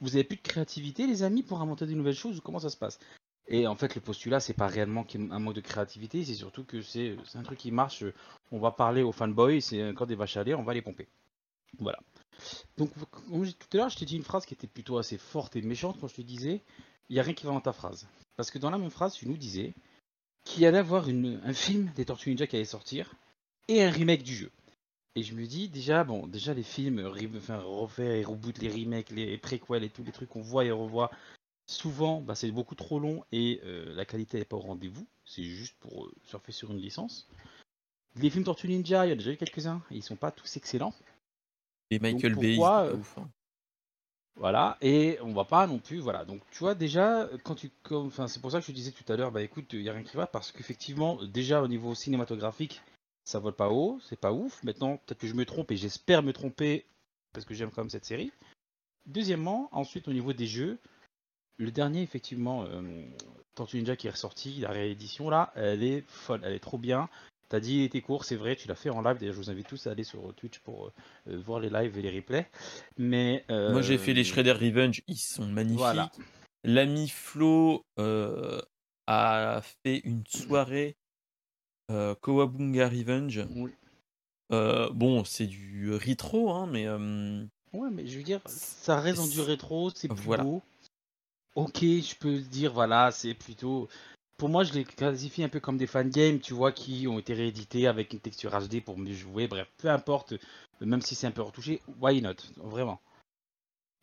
vous 0.00 0.14
avez 0.14 0.24
plus 0.24 0.36
de 0.36 0.42
créativité, 0.42 1.06
les 1.06 1.22
amis, 1.22 1.42
pour 1.42 1.60
inventer 1.60 1.86
des 1.86 1.94
nouvelles 1.94 2.14
choses 2.14 2.38
ou 2.38 2.40
comment 2.40 2.58
ça 2.60 2.70
se 2.70 2.76
passe? 2.76 2.98
Et 3.48 3.66
en 3.66 3.76
fait, 3.76 3.94
le 3.94 4.00
postulat, 4.00 4.40
c'est 4.40 4.54
pas 4.54 4.66
réellement 4.66 5.06
un 5.30 5.38
manque 5.38 5.54
de 5.54 5.60
créativité, 5.60 6.24
c'est 6.24 6.34
surtout 6.34 6.64
que 6.64 6.82
c'est 6.82 7.16
un 7.34 7.42
truc 7.42 7.58
qui 7.58 7.70
marche. 7.70 8.04
On 8.50 8.58
va 8.58 8.72
parler 8.72 9.02
aux 9.02 9.12
fanboys, 9.12 9.60
c'est 9.60 9.88
encore 9.88 10.06
des 10.06 10.16
vaches 10.16 10.36
à 10.36 10.42
lait, 10.44 10.54
on 10.54 10.64
va 10.64 10.74
les 10.74 10.82
pomper. 10.82 11.06
Voilà. 11.78 11.98
Donc, 12.76 12.90
comme 13.10 13.44
je- 13.44 13.52
tout 13.52 13.68
à 13.74 13.76
l'heure, 13.76 13.88
je 13.88 13.96
t'ai 13.98 14.04
dit 14.04 14.16
une 14.16 14.24
phrase 14.24 14.46
qui 14.46 14.54
était 14.54 14.66
plutôt 14.66 14.98
assez 14.98 15.16
forte 15.16 15.54
et 15.56 15.62
méchante 15.62 15.96
quand 16.00 16.08
je 16.08 16.16
te 16.16 16.22
disais, 16.22 16.60
il 17.08 17.14
n'y 17.14 17.20
a 17.20 17.22
rien 17.22 17.34
qui 17.34 17.46
va 17.46 17.52
dans 17.52 17.60
ta 17.60 17.72
phrase. 17.72 18.08
Parce 18.36 18.50
que 18.50 18.58
dans 18.58 18.70
la 18.70 18.78
même 18.78 18.90
phrase, 18.90 19.14
tu 19.14 19.28
nous 19.28 19.36
disais 19.36 19.74
qu'il 20.44 20.62
y 20.62 20.66
allait 20.66 20.78
avoir 20.78 21.08
une- 21.08 21.40
un 21.44 21.52
film 21.54 21.90
des 21.94 22.04
Tortues 22.04 22.30
Ninja 22.30 22.46
qui 22.46 22.56
allait 22.56 22.64
sortir 22.64 23.14
et 23.68 23.82
un 23.84 23.90
remake 23.90 24.22
du 24.24 24.34
jeu. 24.34 24.50
Et 25.16 25.22
je 25.22 25.34
me 25.34 25.46
dis 25.46 25.68
déjà, 25.70 26.04
bon, 26.04 26.26
déjà 26.26 26.52
les 26.52 26.62
films, 26.62 27.00
re- 27.00 27.36
enfin, 27.38 27.58
refaire 27.58 28.12
et 28.12 28.22
reboot 28.22 28.58
les 28.58 28.68
remakes, 28.68 29.10
les 29.10 29.38
préquels 29.38 29.82
et 29.82 29.88
tous 29.88 30.04
les 30.04 30.12
trucs 30.12 30.28
qu'on 30.28 30.42
voit 30.42 30.66
et 30.66 30.70
revoit, 30.70 31.10
souvent, 31.66 32.20
bah, 32.20 32.34
c'est 32.34 32.50
beaucoup 32.50 32.74
trop 32.74 33.00
long 33.00 33.24
et 33.32 33.60
euh, 33.64 33.94
la 33.94 34.04
qualité 34.04 34.38
n'est 34.38 34.44
pas 34.44 34.56
au 34.56 34.60
rendez-vous. 34.60 35.06
C'est 35.24 35.42
juste 35.42 35.74
pour 35.80 36.04
euh, 36.04 36.12
surfer 36.24 36.52
sur 36.52 36.70
une 36.70 36.78
licence. 36.78 37.28
Les 38.16 38.28
films 38.28 38.44
Tortue 38.44 38.68
Ninja, 38.68 39.06
il 39.06 39.08
y 39.08 39.12
en 39.12 39.14
a 39.14 39.16
déjà 39.16 39.32
eu 39.32 39.36
quelques-uns, 39.38 39.82
ils 39.90 40.02
sont 40.02 40.16
pas 40.16 40.30
tous 40.30 40.56
excellents. 40.58 40.94
Et 41.90 41.98
Michael 41.98 42.34
Donc 42.34 42.42
Bay, 42.42 42.56
pourquoi, 42.56 42.84
euh, 42.84 42.96
ouf, 42.96 43.18
hein. 43.18 43.30
Voilà, 44.38 44.76
et 44.82 45.18
on 45.22 45.32
va 45.32 45.46
pas 45.46 45.66
non 45.66 45.78
plus, 45.78 45.98
voilà. 45.98 46.26
Donc 46.26 46.42
tu 46.50 46.58
vois 46.58 46.74
déjà, 46.74 47.26
quand 47.42 47.54
tu, 47.54 47.70
enfin 47.90 48.28
c'est 48.28 48.40
pour 48.40 48.52
ça 48.52 48.58
que 48.58 48.66
je 48.66 48.70
te 48.70 48.76
disais 48.76 48.92
tout 48.92 49.10
à 49.10 49.16
l'heure, 49.16 49.32
bah 49.32 49.40
écoute, 49.40 49.72
il 49.72 49.80
y 49.80 49.88
a 49.88 49.94
rien 49.94 50.02
qui 50.02 50.14
va 50.14 50.26
parce 50.26 50.52
qu'effectivement, 50.52 51.24
déjà 51.24 51.62
au 51.62 51.68
niveau 51.68 51.94
cinématographique, 51.94 52.82
ça 53.26 53.40
vole 53.40 53.54
pas 53.54 53.68
haut, 53.68 53.98
c'est 54.08 54.18
pas 54.18 54.32
ouf. 54.32 54.62
Maintenant, 54.62 54.96
peut-être 54.96 55.18
que 55.18 55.26
je 55.26 55.34
me 55.34 55.44
trompe 55.44 55.70
et 55.72 55.76
j'espère 55.76 56.22
me 56.22 56.32
tromper 56.32 56.86
parce 57.32 57.44
que 57.44 57.52
j'aime 57.52 57.70
quand 57.70 57.82
même 57.82 57.90
cette 57.90 58.06
série. 58.06 58.32
Deuxièmement, 59.04 59.68
ensuite 59.72 60.08
au 60.08 60.12
niveau 60.12 60.32
des 60.32 60.46
jeux, 60.46 60.78
le 61.58 61.70
dernier 61.70 62.02
effectivement, 62.02 62.64
euh, 62.64 63.04
Tortue 63.54 63.78
Ninja 63.78 63.96
qui 63.96 64.06
est 64.06 64.10
ressorti, 64.10 64.60
la 64.60 64.70
réédition 64.70 65.28
là, 65.28 65.52
elle 65.56 65.82
est 65.82 66.04
folle, 66.08 66.40
elle 66.44 66.54
est 66.54 66.60
trop 66.60 66.78
bien. 66.78 67.08
T'as 67.48 67.60
dit 67.60 67.76
il 67.76 67.82
était 67.82 68.00
court, 68.00 68.24
c'est 68.24 68.36
vrai, 68.36 68.56
tu 68.56 68.68
l'as 68.68 68.74
fait 68.74 68.90
en 68.90 69.02
live. 69.02 69.18
D'ailleurs, 69.18 69.34
je 69.34 69.40
vous 69.40 69.50
invite 69.50 69.68
tous 69.68 69.86
à 69.86 69.90
aller 69.90 70.04
sur 70.04 70.34
Twitch 70.34 70.60
pour 70.60 70.92
euh, 71.28 71.38
voir 71.38 71.60
les 71.60 71.70
lives 71.70 71.98
et 71.98 72.02
les 72.02 72.10
replays. 72.10 72.48
Mais 72.96 73.44
euh, 73.50 73.72
Moi, 73.72 73.82
j'ai 73.82 73.98
fait 73.98 74.14
les 74.14 74.24
Shredder 74.24 74.52
Revenge, 74.52 75.02
ils 75.08 75.16
sont 75.16 75.46
magnifiques. 75.46 75.78
Voilà. 75.78 76.10
L'ami 76.64 77.08
Flo 77.08 77.84
euh, 77.98 78.60
a 79.06 79.60
fait 79.84 79.98
une 79.98 80.24
soirée 80.26 80.96
euh, 81.90 82.14
Kowabunga 82.14 82.88
Revenge. 82.88 83.46
Oui. 83.54 83.72
Euh, 84.52 84.90
bon, 84.90 85.24
c'est 85.24 85.46
du 85.46 85.92
rétro, 85.92 86.50
hein, 86.50 86.68
mais 86.70 86.86
euh, 86.86 87.44
Ouais, 87.72 87.90
mais 87.90 88.06
je 88.06 88.16
veux 88.16 88.24
dire, 88.24 88.40
ça 88.46 89.00
reste 89.00 89.18
dans 89.18 89.26
du 89.26 89.40
rétro, 89.40 89.90
c'est 89.90 90.08
plus 90.08 90.22
Voilà. 90.22 90.44
beau. 90.44 90.62
Ok, 91.54 91.80
je 91.80 92.14
peux 92.16 92.38
dire, 92.38 92.72
voilà, 92.72 93.10
c'est 93.10 93.34
plutôt. 93.34 93.88
Pour 94.36 94.48
moi, 94.50 94.64
je 94.64 94.74
les 94.74 94.84
classifie 94.84 95.42
un 95.42 95.48
peu 95.48 95.60
comme 95.60 95.78
des 95.78 95.86
fangames, 95.86 96.40
tu 96.40 96.52
vois, 96.52 96.70
qui 96.70 97.08
ont 97.08 97.18
été 97.18 97.32
réédités 97.34 97.86
avec 97.86 98.12
une 98.12 98.20
texture 98.20 98.52
HD 98.52 98.82
pour 98.82 98.98
mieux 98.98 99.14
jouer. 99.14 99.48
Bref, 99.48 99.66
peu 99.78 99.88
importe, 99.88 100.34
même 100.80 101.00
si 101.00 101.14
c'est 101.14 101.26
un 101.26 101.30
peu 101.30 101.42
retouché, 101.42 101.80
why 102.00 102.20
not, 102.20 102.34
vraiment. 102.56 103.00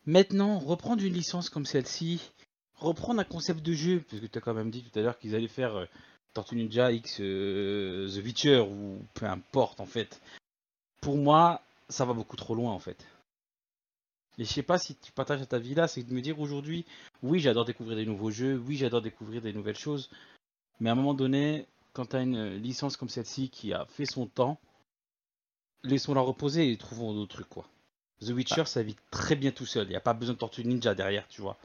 Maintenant, 0.06 0.58
reprendre 0.58 1.02
une 1.02 1.14
licence 1.14 1.48
comme 1.48 1.64
celle-ci, 1.64 2.32
reprendre 2.74 3.20
un 3.20 3.24
concept 3.24 3.62
de 3.62 3.72
jeu, 3.72 4.04
parce 4.10 4.20
que 4.20 4.26
tu 4.26 4.38
as 4.38 4.40
quand 4.40 4.54
même 4.54 4.70
dit 4.70 4.82
tout 4.82 4.98
à 4.98 5.02
l'heure 5.02 5.18
qu'ils 5.18 5.34
allaient 5.34 5.48
faire 5.48 5.86
Tortue 6.34 6.56
Ninja 6.56 6.92
X 6.92 7.18
euh, 7.20 8.08
The 8.08 8.24
Witcher, 8.24 8.60
ou 8.60 8.98
peu 9.14 9.26
importe 9.26 9.80
en 9.80 9.86
fait. 9.86 10.20
Pour 11.00 11.16
moi, 11.16 11.62
ça 11.88 12.04
va 12.04 12.12
beaucoup 12.12 12.36
trop 12.36 12.54
loin 12.54 12.72
en 12.72 12.78
fait. 12.78 13.06
Et 14.36 14.44
je 14.44 14.52
sais 14.52 14.64
pas 14.64 14.78
si 14.78 14.96
tu 14.96 15.12
partages 15.12 15.40
cet 15.40 15.54
avis-là, 15.54 15.86
c'est 15.86 16.02
de 16.02 16.12
me 16.12 16.20
dire 16.20 16.40
aujourd'hui, 16.40 16.84
oui, 17.22 17.38
j'adore 17.38 17.64
découvrir 17.64 17.96
des 17.96 18.04
nouveaux 18.04 18.32
jeux, 18.32 18.60
oui, 18.66 18.76
j'adore 18.76 19.00
découvrir 19.00 19.40
des 19.42 19.52
nouvelles 19.52 19.78
choses, 19.78 20.10
mais 20.80 20.90
à 20.90 20.92
un 20.92 20.96
moment 20.96 21.14
donné, 21.14 21.68
quand 21.92 22.06
tu 22.06 22.16
as 22.16 22.22
une 22.22 22.56
licence 22.56 22.96
comme 22.96 23.08
celle-ci 23.08 23.48
qui 23.48 23.72
a 23.72 23.86
fait 23.86 24.06
son 24.06 24.26
temps, 24.26 24.58
laissons-la 25.84 26.20
reposer 26.20 26.72
et 26.72 26.76
trouvons 26.76 27.14
d'autres 27.14 27.36
trucs, 27.36 27.48
quoi. 27.48 27.68
The 28.20 28.30
Witcher, 28.30 28.64
ça 28.64 28.82
vit 28.82 28.96
très 29.12 29.36
bien 29.36 29.52
tout 29.52 29.66
seul, 29.66 29.86
il 29.86 29.90
n'y 29.90 29.96
a 29.96 30.00
pas 30.00 30.14
besoin 30.14 30.34
de 30.34 30.38
Tortue 30.40 30.64
Ninja 30.64 30.96
derrière, 30.96 31.28
tu 31.28 31.40
vois. 31.40 31.56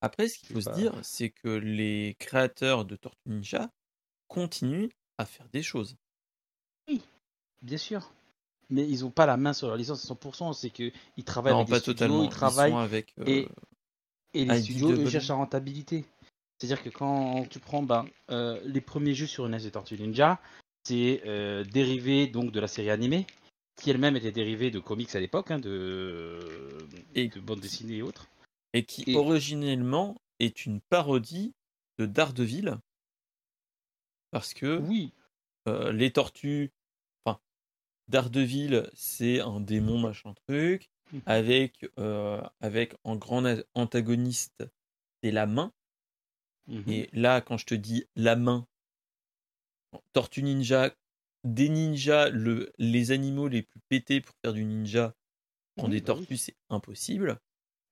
Après, 0.00 0.28
ce 0.28 0.38
qu'il 0.38 0.48
faut 0.54 0.60
se 0.60 0.70
dire, 0.70 0.92
c'est 1.02 1.30
que 1.30 1.48
les 1.48 2.16
créateurs 2.18 2.84
de 2.84 2.96
Tortue 2.96 3.28
Ninja 3.28 3.70
continuent 4.28 4.88
à 5.18 5.24
faire 5.26 5.48
des 5.52 5.62
choses. 5.62 5.96
Bien 7.62 7.78
sûr. 7.78 8.10
Mais 8.70 8.88
ils 8.88 9.04
ont 9.04 9.10
pas 9.10 9.26
la 9.26 9.36
main 9.36 9.52
sur 9.52 9.66
leur 9.66 9.76
licence 9.76 10.04
à 10.04 10.14
100%, 10.14 10.52
c'est 10.54 10.70
qu'ils 10.70 10.92
travaillent 11.24 11.52
Non, 11.52 11.58
avec 11.60 11.70
pas 11.70 11.76
des 11.76 11.80
studios, 11.82 11.94
totalement. 11.94 12.22
ils 12.24 12.28
travaillent 12.30 12.72
avec. 12.72 13.12
euh, 13.18 13.24
et- 13.26 13.48
Et 14.32 14.44
les 14.44 14.62
studios, 14.62 14.92
eux, 14.92 15.10
cherchent 15.10 15.28
la 15.28 15.34
rentabilité. 15.34 16.04
C'est-à-dire 16.58 16.82
que 16.82 16.88
quand 16.90 17.46
tu 17.50 17.58
prends 17.58 17.82
ben, 17.82 18.06
euh, 18.30 18.60
les 18.64 18.80
premiers 18.80 19.14
jeux 19.14 19.26
sur 19.26 19.44
NES 19.48 19.58
de 19.64 19.70
Tortue 19.70 19.98
Ninja, 19.98 20.38
c'est 20.84 21.22
euh, 21.26 21.64
dérivé 21.64 22.28
donc 22.28 22.52
de 22.52 22.60
la 22.60 22.68
série 22.68 22.90
animée, 22.90 23.26
qui 23.76 23.90
elle-même 23.90 24.16
était 24.16 24.30
dérivée 24.30 24.70
de 24.70 24.78
comics 24.78 25.14
à 25.16 25.20
l'époque, 25.20 25.50
hein, 25.50 25.58
de, 25.58 26.38
Et 27.16 27.26
de 27.28 27.40
bandes 27.40 27.60
dessinées 27.60 27.96
et 27.96 28.02
autres. 28.02 28.28
Et 28.72 28.84
qui 28.84 29.04
Et- 29.06 29.16
originellement 29.16 30.20
est 30.38 30.66
une 30.66 30.80
parodie 30.80 31.54
de 31.98 32.06
Daredevil. 32.06 32.78
Parce 34.30 34.54
que 34.54 34.78
Oui, 34.78 35.12
euh, 35.68 35.92
les 35.92 36.12
tortues. 36.12 36.72
Enfin, 37.24 37.40
Daredevil, 38.08 38.88
c'est 38.94 39.40
un 39.40 39.60
démon 39.60 39.98
machin 39.98 40.34
truc. 40.46 40.90
Avec, 41.26 41.84
euh, 41.98 42.40
avec 42.60 42.94
en 43.02 43.16
grand 43.16 43.44
antagoniste, 43.74 44.64
c'est 45.22 45.32
la 45.32 45.46
main. 45.46 45.72
mhm. 46.68 46.84
Et 46.88 47.10
là, 47.12 47.40
quand 47.40 47.56
je 47.56 47.66
te 47.66 47.74
dis 47.74 48.04
la 48.14 48.36
main, 48.36 48.68
Tortue 50.12 50.42
Ninja, 50.42 50.94
des 51.42 51.68
ninjas, 51.68 52.28
le, 52.30 52.72
les 52.78 53.10
animaux 53.10 53.48
les 53.48 53.62
plus 53.62 53.80
pétés 53.88 54.20
pour 54.20 54.34
faire 54.42 54.52
du 54.52 54.64
ninja 54.64 55.14
en 55.78 55.88
des 55.88 56.00
bah 56.00 56.06
tortues, 56.08 56.36
c'est 56.36 56.56
impossible. 56.68 57.40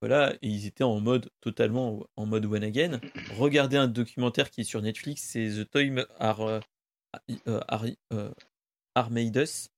Voilà, 0.00 0.34
et 0.42 0.48
ils 0.48 0.66
étaient 0.66 0.84
en 0.84 1.00
mode 1.00 1.30
totalement 1.40 2.06
en 2.16 2.26
mode 2.26 2.46
one 2.46 2.62
again. 2.62 3.00
Regardez 3.36 3.76
un 3.76 3.88
documentaire 3.88 4.50
qui 4.50 4.60
est 4.60 4.64
sur 4.64 4.80
Netflix, 4.80 5.22
c'est 5.22 5.48
The 5.48 5.68
Toy 5.68 5.92
Are, 6.20 6.60
Are, 7.46 9.10
Us 9.10 9.68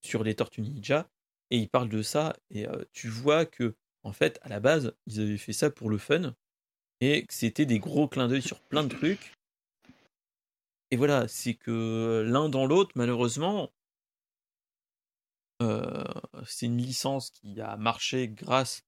sur 0.00 0.24
les 0.24 0.34
Tortues 0.34 0.62
Ninja, 0.62 1.10
et 1.50 1.58
ils 1.58 1.68
parlent 1.68 1.88
de 1.88 2.02
ça, 2.02 2.34
et 2.50 2.66
euh, 2.66 2.84
tu 2.92 3.08
vois 3.08 3.44
que 3.44 3.74
en 4.04 4.12
fait, 4.12 4.38
à 4.42 4.48
la 4.48 4.60
base, 4.60 4.94
ils 5.06 5.20
avaient 5.20 5.36
fait 5.36 5.52
ça 5.52 5.70
pour 5.70 5.90
le 5.90 5.98
fun, 5.98 6.34
et 7.00 7.26
que 7.26 7.34
c'était 7.34 7.66
des 7.66 7.78
gros 7.78 8.08
clins 8.08 8.28
d'œil 8.28 8.42
sur 8.42 8.60
plein 8.60 8.84
de 8.84 8.94
trucs. 8.94 9.34
Et 10.90 10.96
voilà, 10.96 11.28
c'est 11.28 11.54
que 11.54 12.24
l'un 12.26 12.48
dans 12.48 12.64
l'autre, 12.64 12.92
malheureusement, 12.94 13.70
euh, 15.60 16.04
c'est 16.46 16.66
une 16.66 16.78
licence 16.78 17.30
qui 17.30 17.60
a 17.60 17.76
marché 17.76 18.28
grâce 18.28 18.82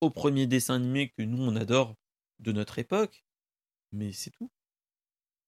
au 0.00 0.10
premier 0.10 0.46
dessin 0.46 0.74
animé 0.74 1.10
que 1.16 1.22
nous 1.22 1.42
on 1.42 1.56
adore 1.56 1.94
de 2.38 2.52
notre 2.52 2.78
époque, 2.78 3.24
mais 3.92 4.12
c'est 4.12 4.30
tout. 4.30 4.50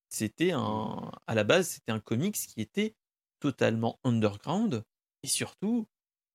C'était 0.08 0.52
un, 0.52 1.10
à 1.26 1.34
la 1.34 1.44
base, 1.44 1.68
c'était 1.68 1.92
un 1.92 2.00
comics 2.00 2.34
qui 2.34 2.60
était 2.60 2.94
totalement 3.40 3.98
underground 4.04 4.82
et 5.22 5.28
surtout 5.28 5.86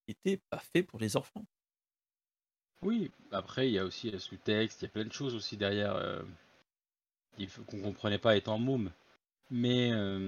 était 0.06 0.40
pas 0.50 0.62
fait 0.72 0.82
pour 0.82 1.00
les 1.00 1.16
enfants. 1.16 1.44
Oui, 2.82 3.10
après, 3.32 3.68
il 3.68 3.72
y 3.72 3.78
a 3.78 3.84
aussi 3.84 4.10
le 4.10 4.18
sous-texte, 4.18 4.82
il 4.82 4.84
y 4.84 4.88
a 4.88 4.90
plein 4.90 5.04
de 5.04 5.12
choses 5.12 5.34
aussi 5.34 5.56
derrière 5.56 5.96
euh, 5.96 6.22
qu'on 7.66 7.80
comprenait 7.80 8.18
pas 8.18 8.36
étant 8.36 8.58
môme. 8.58 8.92
Mais, 9.50 9.90
euh, 9.92 10.18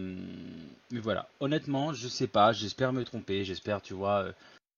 mais 0.90 1.00
voilà, 1.00 1.28
honnêtement, 1.40 1.92
je 1.92 2.08
sais 2.08 2.26
pas, 2.26 2.52
j'espère 2.52 2.92
me 2.92 3.04
tromper, 3.04 3.44
j'espère, 3.44 3.82
tu 3.82 3.94
vois, 3.94 4.32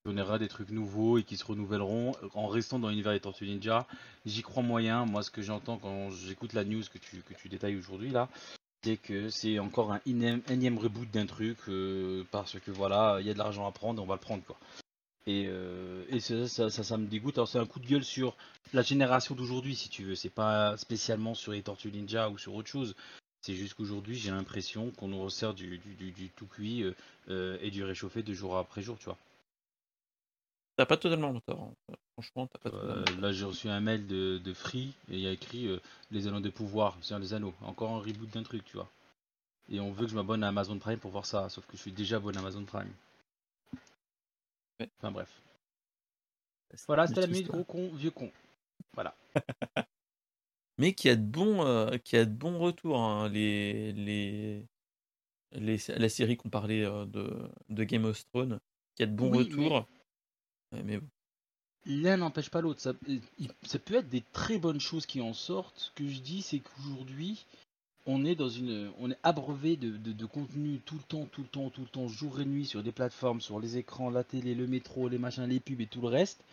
aura 0.07 0.39
des 0.39 0.49
trucs 0.49 0.71
nouveaux 0.71 1.19
et 1.19 1.23
qui 1.25 1.37
se 1.37 1.45
renouvelleront 1.45 2.13
en 2.35 2.47
restant 2.49 2.79
dans 2.79 2.89
l'univers 2.89 3.13
des 3.13 3.21
Tortues 3.21 3.47
Ninja. 3.47 3.87
J'y 4.27 4.43
crois 4.43 4.63
moyen, 4.63 5.05
moi, 5.05 5.23
ce 5.23 5.31
que 5.31 5.43
j'entends 5.43 5.79
quand 5.79 6.11
j'écoute 6.11 6.53
la 6.55 6.65
news 6.65 6.83
que 6.93 6.99
tu, 6.99 7.19
que 7.23 7.35
tu 7.35 7.49
détailles 7.49 7.77
aujourd'hui 7.77 8.11
là, 8.11 8.29
c'est 8.83 8.97
que 8.97 9.29
c'est 9.29 9.59
encore 9.59 9.93
un 9.93 10.01
énième, 10.07 10.79
reboot 10.79 11.11
d'un 11.11 11.27
truc 11.27 11.59
euh, 11.69 12.25
parce 12.31 12.59
que 12.59 12.71
voilà, 12.71 13.19
il 13.21 13.27
y 13.27 13.31
a 13.31 13.35
de 13.35 13.39
l'argent 13.39 13.67
à 13.67 13.73
prendre, 13.73 14.03
on 14.03 14.07
va 14.07 14.15
le 14.15 14.21
prendre 14.21 14.43
quoi. 14.45 14.57
Et, 15.27 15.47
euh, 15.49 16.05
et 16.09 16.21
ça, 16.21 16.49
ça, 16.49 16.71
ça, 16.71 16.83
ça 16.85 16.97
me 16.97 17.07
dégoûte. 17.07 17.37
Alors 17.37 17.49
c'est 17.49 17.59
un 17.59 17.67
coup 17.67 17.81
de 17.81 17.87
gueule 17.87 18.05
sur 18.05 18.37
la 18.73 18.83
génération 18.83 19.35
d'aujourd'hui, 19.35 19.77
si 19.77 19.89
tu 19.89 20.05
veux. 20.05 20.15
C'est 20.15 20.31
pas 20.31 20.77
spécialement 20.79 21.35
sur 21.35 21.53
les 21.53 21.63
Tortues 21.63 21.93
Ninja 21.93 22.31
ou 22.31 22.39
sur 22.39 22.55
autre 22.55 22.69
chose. 22.69 22.95
C'est 23.43 23.55
juste 23.55 23.75
qu'aujourd'hui, 23.75 24.17
j'ai 24.17 24.31
l'impression 24.31 24.91
qu'on 24.93 25.09
nous 25.09 25.23
resserre 25.23 25.55
du- 25.55 25.79
du 25.79 26.31
tout 26.31 26.47
cuit 26.47 26.83
euh, 26.83 26.95
euh, 27.31 27.59
et 27.61 27.71
du 27.71 27.85
réchauffé 27.85 28.23
de 28.23 28.33
jour 28.33 28.57
après 28.57 28.81
jour, 28.83 28.97
tu 28.99 29.05
vois. 29.07 29.19
T'as 30.79 30.87
pas 30.87 30.97
totalement 30.97 31.33
le 31.33 31.41
tort. 31.41 31.61
hein. 31.91 31.95
Franchement, 32.15 32.47
t'as 32.47 32.59
pas 32.61 32.71
Euh, 32.77 32.81
totalement. 32.81 33.01
le 33.01 33.05
tort. 33.05 33.21
là, 33.21 33.33
j'ai 33.33 33.45
reçu 33.45 33.69
un 33.69 33.81
mail 33.81 34.07
de, 34.07 34.39
de 34.39 34.55
Free 34.55 34.95
et 35.11 35.15
il 35.15 35.21
y 35.21 35.27
a 35.27 35.33
écrit 35.33 35.67
euh, 35.67 35.81
Les 36.13 36.29
Anneaux 36.29 36.41
de 36.41 36.51
Pouvoir, 36.51 36.97
c'est 37.03 37.19
des 37.19 37.35
anneaux. 37.35 37.55
Encore 37.63 37.91
un 37.91 37.99
reboot 37.99 38.31
d'un 38.31 38.45
truc, 38.45 38.65
tu 38.65 38.77
vois. 38.77 38.89
Et 39.71 39.81
on 39.81 39.93
veut 39.93 40.05
que 40.07 40.11
je 40.13 40.17
m'abonne 40.17 40.45
à 40.45 40.49
Amazon 40.49 40.79
Prime 40.79 40.99
pour 40.99 41.11
voir 41.11 41.27
ça, 41.27 41.49
sauf 41.49 41.67
que 41.67 41.77
je 41.77 41.83
suis 41.83 41.93
déjà 41.93 42.17
abonné 42.17 42.39
à 42.39 42.41
Amazon 42.41 42.65
Prime. 42.65 42.93
Ouais. 44.81 44.89
Enfin 44.99 45.11
bref. 45.11 45.43
Voilà, 46.87 47.07
c'était 47.09 47.23
la 47.23 47.27
minute 47.27 47.49
gros 47.49 47.65
con, 47.65 47.89
vieux 47.95 48.11
con. 48.13 48.31
mais 50.79 50.93
qui 50.95 51.09
a 51.09 51.17
de 51.17 51.23
bons, 51.23 51.65
euh, 51.67 51.99
qui 51.99 52.17
a 52.17 52.25
de 52.25 52.33
bons 52.33 52.59
retours. 52.59 53.01
hein. 53.01 53.29
Les, 53.29 53.93
les, 53.93 54.65
les, 55.53 55.79
la 55.89 56.09
série 56.09 56.37
qu'on 56.37 56.51
parlait 56.51 56.85
euh, 56.85 57.05
de, 57.07 57.37
de 57.69 57.85
Game 57.85 58.05
of 58.05 58.25
Thrones, 58.33 58.61
qui 58.95 59.03
a 59.03 59.07
de 59.07 59.13
bons 59.17 59.31
Oui, 59.31 59.39
retours. 59.39 59.87
L'un 61.87 62.17
n'empêche 62.19 62.51
pas 62.51 62.61
l'autre. 62.61 62.81
Ça, 62.81 62.93
peut 62.95 63.95
être 63.95 64.09
des 64.09 64.23
très 64.33 64.59
bonnes 64.59 64.81
choses 64.81 65.07
qui 65.07 65.21
en 65.21 65.33
sortent. 65.33 65.79
Ce 65.79 65.91
que 65.93 66.09
je 66.09 66.21
dis, 66.21 66.43
c'est 66.43 66.59
qu'aujourd'hui, 66.61 67.47
on 68.07 68.25
est 68.25 68.35
dans 68.35 68.49
une, 68.49 68.93
on 68.99 69.11
est 69.11 69.19
abreuvé 69.23 69.77
de, 69.77 70.27
contenu 70.27 70.81
tout 70.85 70.97
le 70.97 71.03
temps, 71.03 71.27
tout 71.27 71.43
le 71.43 71.49
temps, 71.49 71.71
tout 71.71 71.83
le 71.83 71.89
temps, 71.89 72.09
jour 72.09 72.41
et 72.41 72.45
nuit 72.45 72.67
sur 72.67 72.83
des 72.83 72.93
plateformes, 72.93 73.41
sur 73.41 73.61
les 73.61 73.77
écrans, 73.77 74.11
la 74.11 74.25
télé, 74.25 74.55
le 74.55 74.67
métro, 74.67 75.09
les 75.09 75.19
machins, 75.19 75.45
les 75.45 75.61
pubs 75.61 75.81
et 75.81 75.87
tout 75.87 76.01
le 76.01 76.09
reste. 76.09 76.45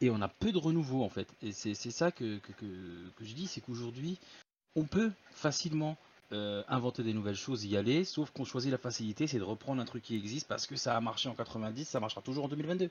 Et 0.00 0.10
on 0.10 0.20
a 0.22 0.28
peu 0.28 0.52
de 0.52 0.58
renouveau 0.58 1.02
en 1.02 1.08
fait. 1.08 1.28
Et 1.42 1.52
c'est 1.52 1.74
ça 1.74 2.12
que, 2.12 2.38
que 2.38 3.24
je 3.24 3.34
dis, 3.34 3.48
c'est 3.48 3.60
qu'aujourd'hui, 3.60 4.18
on 4.76 4.84
peut 4.84 5.10
facilement 5.32 5.96
euh, 6.32 6.62
inventer 6.68 7.02
des 7.02 7.14
nouvelles 7.14 7.36
choses, 7.36 7.64
y 7.64 7.74
aller, 7.76 8.04
sauf 8.04 8.30
qu'on 8.30 8.44
choisit 8.44 8.70
la 8.70 8.76
facilité, 8.76 9.26
c'est 9.26 9.38
de 9.38 9.44
reprendre 9.44 9.80
un 9.80 9.86
truc 9.86 10.02
qui 10.02 10.14
existe 10.14 10.46
parce 10.46 10.66
que 10.66 10.76
ça 10.76 10.94
a 10.94 11.00
marché 11.00 11.26
en 11.28 11.34
90, 11.34 11.86
ça 11.86 12.00
marchera 12.00 12.20
toujours 12.20 12.44
en 12.44 12.48
2022. 12.48 12.90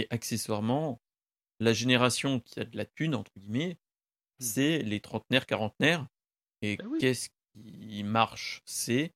Et 0.00 0.06
accessoirement, 0.10 0.98
la 1.58 1.74
génération 1.74 2.40
qui 2.40 2.58
a 2.58 2.64
de 2.64 2.74
la 2.76 2.86
thune, 2.86 3.14
entre 3.14 3.32
guillemets, 3.36 3.76
Hmm. 4.38 4.44
c'est 4.44 4.78
les 4.78 5.00
trentenaires, 5.00 5.44
quarantenaires. 5.44 6.06
Et 6.62 6.78
Ben 6.78 6.86
oui. 6.86 6.98
qu'est-ce 6.98 7.28
qui 7.52 8.02
marche? 8.02 8.62
C'est 8.64 9.12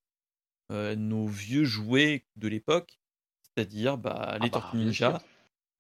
euh, 0.71 0.95
nos 0.97 1.27
vieux 1.27 1.65
jouets 1.65 2.27
de 2.37 2.49
l'époque, 2.49 2.99
c'est-à-dire 3.41 3.97
bah, 3.97 4.33
les 4.33 4.35
Ah 4.35 4.39
bah, 4.41 4.49
Tortues 4.51 4.77
Ninja, 4.77 5.23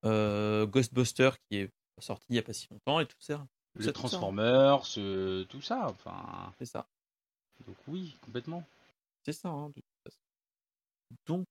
euh, 0.07 0.64
Ghostbusters 0.66 1.36
qui 1.42 1.57
est 1.59 1.70
sorti 1.98 2.24
il 2.30 2.32
n'y 2.32 2.38
a 2.38 2.42
pas 2.42 2.55
si 2.55 2.68
longtemps 2.70 3.00
et 3.00 3.07
tout 3.07 3.20
ça. 3.20 3.46
Les 3.74 3.84
ça, 3.84 3.92
tout 3.92 4.00
ça. 4.00 4.09
Transformers, 4.09 4.82
euh, 4.96 5.44
tout 5.44 5.61
ça. 5.61 5.88
Enfin, 5.90 6.55
C'est 6.59 6.64
ça. 6.64 6.88
donc 7.66 7.76
oui, 7.86 8.16
complètement. 8.22 8.64
C'est 9.26 9.32
ça, 9.34 9.50
hein, 9.50 9.68
de 9.68 9.74
toute 9.74 9.84
façon. 10.05 10.18
Donc, 11.26 11.44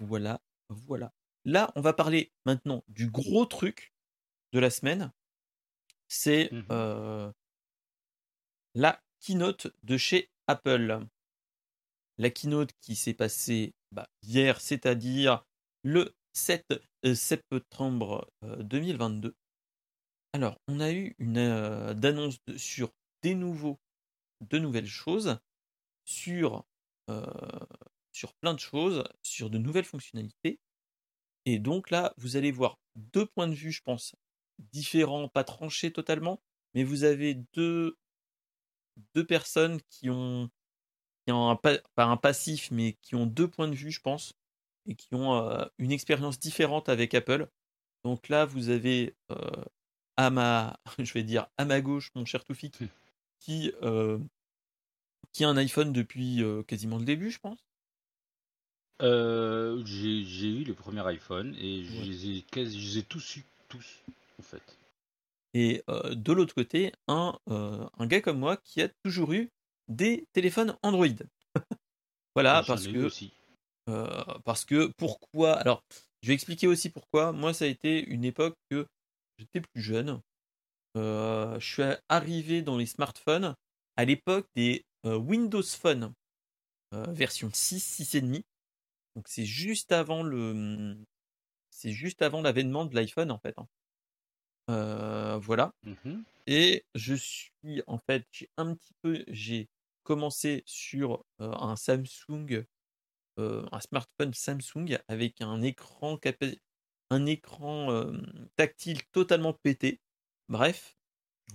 voilà, 0.00 0.40
voilà. 0.70 1.12
Là, 1.44 1.72
on 1.76 1.80
va 1.80 1.92
parler 1.92 2.32
maintenant 2.46 2.84
du 2.88 3.10
gros 3.10 3.44
truc 3.46 3.92
de 4.52 4.60
la 4.60 4.70
semaine. 4.70 5.12
C'est 6.08 6.50
Mhm. 6.50 6.64
euh, 6.72 7.32
la 8.76 9.02
keynote 9.18 9.66
de 9.82 9.96
chez 9.96 10.30
Apple. 10.46 11.08
La 12.18 12.30
keynote 12.30 12.72
qui 12.80 12.94
s'est 12.96 13.14
passée 13.14 13.74
bah, 13.92 14.08
hier, 14.22 14.60
c'est-à-dire 14.60 15.44
le 15.82 16.14
7 16.32 16.66
euh, 17.04 17.14
septembre 17.14 18.30
euh, 18.44 18.62
2022. 18.62 19.34
Alors, 20.32 20.58
on 20.68 20.80
a 20.80 20.92
eu 20.92 21.14
une 21.18 21.38
euh, 21.38 21.94
d'annonce 21.94 22.38
de- 22.46 22.58
sur 22.58 22.92
des 23.22 23.34
nouveaux, 23.34 23.80
de 24.42 24.58
nouvelles 24.58 24.86
choses, 24.88 25.38
sur 26.06 26.66
euh, 27.10 27.26
sur 28.12 28.34
plein 28.34 28.54
de 28.54 28.60
choses, 28.60 29.04
sur 29.22 29.50
de 29.50 29.58
nouvelles 29.58 29.84
fonctionnalités. 29.84 30.60
Et 31.46 31.58
donc 31.58 31.90
là, 31.90 32.14
vous 32.18 32.36
allez 32.36 32.50
voir 32.52 32.78
deux 32.96 33.26
points 33.26 33.48
de 33.48 33.54
vue, 33.54 33.72
je 33.72 33.82
pense, 33.82 34.14
différents, 34.72 35.28
pas 35.28 35.44
tranchés 35.44 35.92
totalement, 35.92 36.40
mais 36.74 36.84
vous 36.84 37.04
avez 37.04 37.34
deux, 37.54 37.96
deux 39.14 39.26
personnes 39.26 39.80
qui 39.90 40.10
ont, 40.10 40.48
qui 41.26 41.32
ont 41.32 41.50
un, 41.50 41.56
pa- 41.56 41.80
pas 41.96 42.06
un 42.06 42.16
passif, 42.16 42.70
mais 42.72 42.94
qui 43.02 43.14
ont 43.16 43.26
deux 43.26 43.48
points 43.48 43.68
de 43.68 43.74
vue, 43.76 43.92
je 43.92 44.00
pense, 44.00 44.34
et 44.86 44.96
qui 44.96 45.14
ont 45.14 45.34
euh, 45.36 45.64
une 45.78 45.92
expérience 45.92 46.40
différente 46.40 46.90
avec 46.90 47.14
Apple. 47.14 47.48
Donc 48.04 48.28
là, 48.28 48.46
vous 48.46 48.70
avez 48.70 49.16
euh, 49.32 49.36
à 50.16 50.30
ma, 50.30 50.78
je 50.98 51.12
vais 51.14 51.24
dire 51.24 51.48
à 51.58 51.66
ma 51.66 51.80
gauche, 51.80 52.12
mon 52.14 52.26
cher 52.26 52.44
Toufik, 52.44 52.78
qui, 53.40 53.72
euh, 53.82 54.18
qui 55.32 55.44
a 55.44 55.50
un 55.50 55.58
iPhone 55.58 55.92
depuis 55.92 56.42
quasiment 56.66 56.96
le 56.96 57.04
début, 57.04 57.30
je 57.30 57.38
pense. 57.38 57.58
Euh, 59.02 59.82
j'ai 59.84 60.22
j'ai 60.24 60.48
eu 60.48 60.64
le 60.64 60.74
premier 60.74 61.04
iPhone 61.06 61.54
et 61.58 61.84
je 61.84 61.98
Ouais. 61.98 62.04
les 62.04 62.30
ai, 62.38 62.42
quasi- 62.42 62.80
je 62.80 62.92
les 62.94 62.98
ai 62.98 63.02
tous 63.02 63.36
eu, 63.36 63.44
tous, 63.68 64.02
en 64.38 64.42
fait. 64.42 64.62
Et 65.52 65.82
euh, 65.88 66.14
de 66.14 66.32
l'autre 66.32 66.54
côté, 66.54 66.92
un, 67.08 67.38
euh, 67.50 67.86
un 67.98 68.06
gars 68.06 68.20
comme 68.20 68.38
moi 68.38 68.56
qui 68.56 68.82
a 68.82 68.88
toujours 69.02 69.32
eu 69.32 69.50
des 69.88 70.26
téléphones 70.32 70.76
Android. 70.82 71.06
voilà, 72.34 72.62
J'en 72.62 72.74
parce 72.74 72.86
que, 72.86 73.04
aussi. 73.04 73.32
parce 74.44 74.64
que 74.64 74.90
pourquoi 74.96 75.54
Alors, 75.58 75.82
je 76.22 76.28
vais 76.28 76.34
expliquer 76.34 76.66
aussi 76.66 76.90
pourquoi. 76.90 77.32
Moi, 77.32 77.52
ça 77.52 77.64
a 77.64 77.68
été 77.68 78.04
une 78.04 78.24
époque 78.24 78.54
que 78.70 78.86
j'étais 79.38 79.60
plus 79.60 79.82
jeune 79.82 80.20
je 80.96 81.58
suis 81.60 81.82
arrivé 82.08 82.62
dans 82.62 82.76
les 82.76 82.86
smartphones 82.86 83.54
à 83.96 84.04
l'époque 84.04 84.46
des 84.54 84.84
Windows 85.04 85.62
Phone 85.62 86.12
version 87.08 87.50
6, 87.52 87.80
6,5. 87.80 88.42
Donc 89.16 89.28
c'est 89.28 89.44
juste 89.46 89.92
avant 89.92 90.22
le, 90.22 90.54
mmh, 90.54 91.04
c'est 91.70 91.92
juste 91.92 92.22
avant 92.22 92.42
l'avènement 92.42 92.86
de 92.86 92.94
l'iPhone 92.94 93.30
en 93.30 93.38
fait. 93.40 93.54
Hein. 93.58 93.68
voilà. 95.42 95.72
Mmh 95.82 96.24
Et 96.46 96.84
je 96.94 97.14
suis 97.14 97.82
en 97.86 97.98
fait, 97.98 98.26
j'ai 98.32 98.50
un 98.56 98.74
petit 98.74 98.94
peu, 99.02 99.24
j'ai 99.28 99.68
commencé 100.04 100.62
sur 100.66 101.24
un 101.38 101.76
Samsung, 101.76 102.64
un 103.38 103.80
smartphone 103.80 104.34
Samsung 104.34 104.98
avec 105.08 105.40
un 105.40 105.62
écran 105.62 106.18
un 107.10 107.26
écran 107.26 108.12
tactile 108.56 109.00
totalement 109.12 109.54
pété. 109.54 110.00
Bref, 110.48 110.96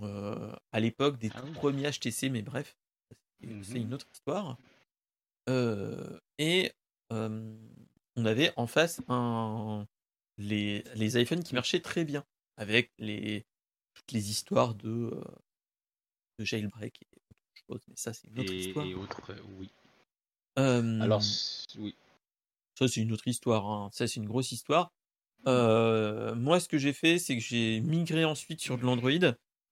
à 0.02 0.80
l'époque 0.80 1.18
des 1.20 1.32
ah 1.32 1.42
tout 1.42 1.52
premiers 1.54 1.90
HTC, 1.92 2.30
mais 2.30 2.42
bref, 2.42 2.78
c'est 3.62 3.80
Mmh 3.80 3.82
une 3.82 3.94
autre 3.94 4.08
histoire. 4.14 4.58
et 6.38 6.72
on 7.10 8.26
avait 8.26 8.52
en 8.58 8.68
face 8.68 9.02
un, 9.08 9.88
les, 10.38 10.84
les 10.96 11.22
iPhones 11.22 11.44
qui 11.44 11.56
marchaient 11.56 11.82
très 11.82 12.06
bien, 12.06 12.26
avec 12.58 12.92
les, 12.98 13.46
toutes 13.94 14.12
les 14.12 14.30
histoires 14.32 14.76
de, 14.76 15.12
de 16.40 16.46
jailbreak 16.46 17.02
et 17.02 17.08
autre 17.18 17.62
chose, 17.68 17.82
mais 17.88 17.96
ça 17.96 18.14
c'est 18.14 18.28
une 18.28 18.40
autre 18.40 18.54
Et, 18.54 18.58
histoire. 18.58 18.86
et 18.86 18.94
euh, 18.94 19.42
oui. 19.58 19.70
Euh, 20.58 21.00
Alors, 21.02 21.22
oui. 21.78 21.96
ça 22.78 22.88
c'est 22.88 23.02
une 23.02 23.12
autre 23.12 23.28
histoire, 23.28 23.66
hein. 23.68 23.90
ça 23.94 24.08
c'est 24.08 24.20
une 24.20 24.26
grosse 24.28 24.52
histoire. 24.52 24.94
Euh, 25.48 26.36
moi 26.36 26.60
ce 26.60 26.68
que 26.68 26.78
j'ai 26.78 26.94
fait 26.94 27.18
c'est 27.20 27.36
que 27.38 27.44
j'ai 27.44 27.80
migré 27.82 28.26
ensuite 28.26 28.62
sur 28.62 28.78
de 28.78 28.84
l'Android, 28.84 29.12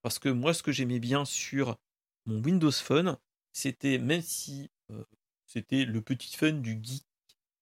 parce 0.02 0.20
que 0.20 0.30
moi 0.30 0.54
ce 0.54 0.64
que 0.64 0.72
j'aimais 0.72 1.00
bien 1.00 1.26
sur 1.26 1.78
mon 2.26 2.42
Windows 2.42 2.72
Phone, 2.72 3.18
c'était 3.54 3.98
même 3.98 4.22
si 4.22 4.70
euh, 4.92 5.04
c'était 5.46 5.86
le 5.86 6.02
petit 6.02 6.36
fun 6.38 6.54
du 6.54 6.80
geek, 6.82 7.06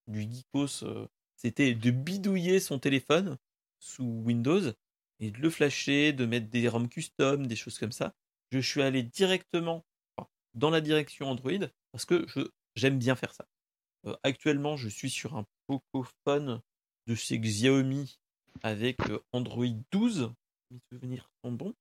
du 0.06 0.22
geekos, 0.22 0.84
euh, 0.84 1.06
c'était 1.36 1.74
de 1.74 1.90
bidouiller 1.90 2.60
son 2.60 2.78
téléphone 2.78 3.36
sous 3.78 4.22
Windows 4.24 4.72
et 5.20 5.30
de 5.30 5.38
le 5.38 5.50
flasher, 5.50 6.12
de 6.12 6.26
mettre 6.26 6.48
des 6.48 6.68
ROM 6.68 6.88
custom, 6.88 7.46
des 7.46 7.56
choses 7.56 7.78
comme 7.78 7.92
ça. 7.92 8.14
Je 8.50 8.58
suis 8.58 8.82
allé 8.82 9.02
directement 9.02 9.84
dans 10.54 10.70
la 10.70 10.80
direction 10.80 11.28
Android 11.28 11.66
parce 11.92 12.04
que 12.04 12.26
j'aime 12.74 12.98
bien 12.98 13.16
faire 13.16 13.34
ça. 13.34 13.46
Euh, 14.06 14.16
actuellement, 14.22 14.76
je 14.76 14.88
suis 14.88 15.10
sur 15.10 15.36
un 15.36 15.44
Pocophone 15.66 16.60
de 17.06 17.14
chez 17.14 17.38
Xiaomi 17.38 18.18
avec 18.62 19.00
euh, 19.10 19.18
Android 19.32 19.66
12. 19.90 20.32
Mes 20.70 20.80
souvenirs 20.90 21.28
sont 21.42 21.52
bons. 21.52 21.74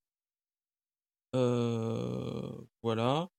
Voilà. 2.81 3.29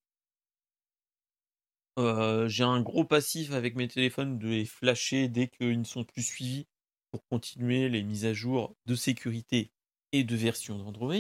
Euh, 1.99 2.47
j'ai 2.49 2.65
un 2.65 2.81
gros 2.83 3.05
passif 3.05 3.53
avec 3.53 3.75
mes 3.75 3.89
téléphones 3.89 4.39
de 4.39 4.49
les 4.49 4.67
flasher 4.67 5.29
dès 5.29 5.49
qu'ils 5.49 5.79
ne 5.79 5.85
sont 5.85 6.05
plus 6.05 6.23
suivis 6.23 6.67
pour 7.11 7.27
continuer 7.29 7.89
les 7.89 8.03
mises 8.03 8.27
à 8.27 8.35
jour 8.35 8.77
de 8.85 8.95
sécurité 8.95 9.71
et 10.13 10.25
de 10.25 10.37
version 10.37 10.79
d'Android. 10.79 11.15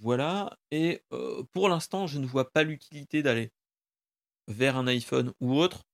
Voilà. 0.00 0.56
Et 0.70 1.02
euh, 1.12 1.42
pour 1.52 1.68
l'instant, 1.68 2.06
je 2.06 2.18
ne 2.18 2.26
vois 2.26 2.50
pas 2.50 2.62
l'utilité 2.62 3.22
d'aller 3.22 3.50
vers 4.48 4.76
un 4.76 4.86
iPhone 4.86 5.32
ou 5.40 5.54
autre 5.54 5.84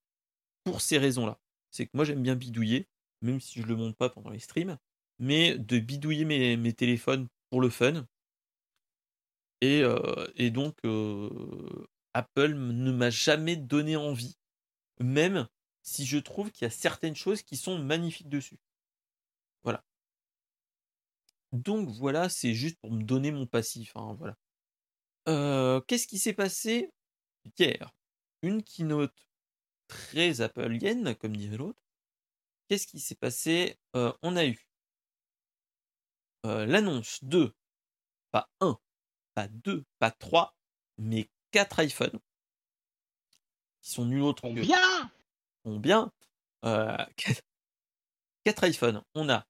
pour 0.65 0.81
ces 0.81 0.99
raisons-là. 0.99 1.39
C'est 1.71 1.87
que 1.87 1.93
moi, 1.95 2.05
j'aime 2.05 2.23
bien 2.23 2.37
bidouiller, 2.37 2.89
même 3.23 3.41
si 3.41 3.61
je 3.61 3.65
ne 3.65 3.69
le 3.69 3.77
montre 3.77 3.97
pas 3.97 4.11
pendant 4.11 4.31
les 4.31 4.39
streams, 4.39 4.79
mais 5.19 5.59
de 5.59 5.79
bidouiller 5.79 6.25
mes, 6.25 6.73
téléphones 6.75 7.29
pour 7.51 7.61
le 7.61 7.71
fun. 7.71 8.07
Et, 9.63 9.83
euh, 9.83 10.51
donc, 10.51 10.77
Apple 12.15 12.55
ne 12.55 12.93
m'a 12.93 13.11
jamais 13.11 13.57
donné 13.57 13.97
envie, 13.97 14.39
même 15.01 15.49
si 15.83 16.07
je 16.07 16.19
trouve 16.19 16.51
qu'il 16.53 16.65
y 16.65 16.69
a 16.69 16.71
certaines 16.71 17.17
choses 17.17 17.43
qui 17.43 17.57
sont 17.57 17.79
magnifiques 17.79 18.29
dessus. 18.29 18.59
Voilà. 19.63 19.85
Donc 21.53 21.89
voilà, 21.89 22.29
c'est 22.29 22.55
juste 22.55 22.79
pour 22.81 22.91
me 22.93 23.03
donner 23.03 23.31
mon 23.31 23.47
passif. 23.47 23.93
hein, 23.97 24.15
voilà. 24.19 24.37
Euh, 25.29 25.81
Qu'est-ce 25.83 26.07
qui 26.07 26.19
s'est 26.19 26.33
passé 26.33 26.91
hier? 27.59 27.93
Une 28.43 28.63
keynote 28.63 29.29
très 29.87 30.41
appleienne, 30.41 31.15
comme 31.17 31.37
dirait 31.37 31.57
l'autre. 31.57 31.79
Qu'est-ce 32.69 32.87
qui 32.87 33.01
s'est 33.01 33.15
passé? 33.15 33.79
Euh, 33.95 34.13
On 34.23 34.37
a 34.37 34.47
eu 34.47 34.67
euh, 36.47 36.67
l'annonce 36.67 37.23
de, 37.23 37.55
pas 38.31 38.51
un, 38.61 38.79
pas 39.35 39.49
deux, 39.49 39.85
pas 39.99 40.11
trois, 40.11 40.57
mais 40.99 41.29
quatre 41.53 41.79
iPhones 41.81 42.19
qui 43.81 43.91
sont 43.91 44.05
nul 44.05 44.23
autre 44.23 44.43
que 44.43 44.49
Combien 44.49 45.11
combien 45.65 46.13
Euh, 46.65 46.97
quatre, 47.17 47.43
quatre 48.45 48.65
iPhones. 48.69 49.03
On 49.15 49.29
a 49.29 49.45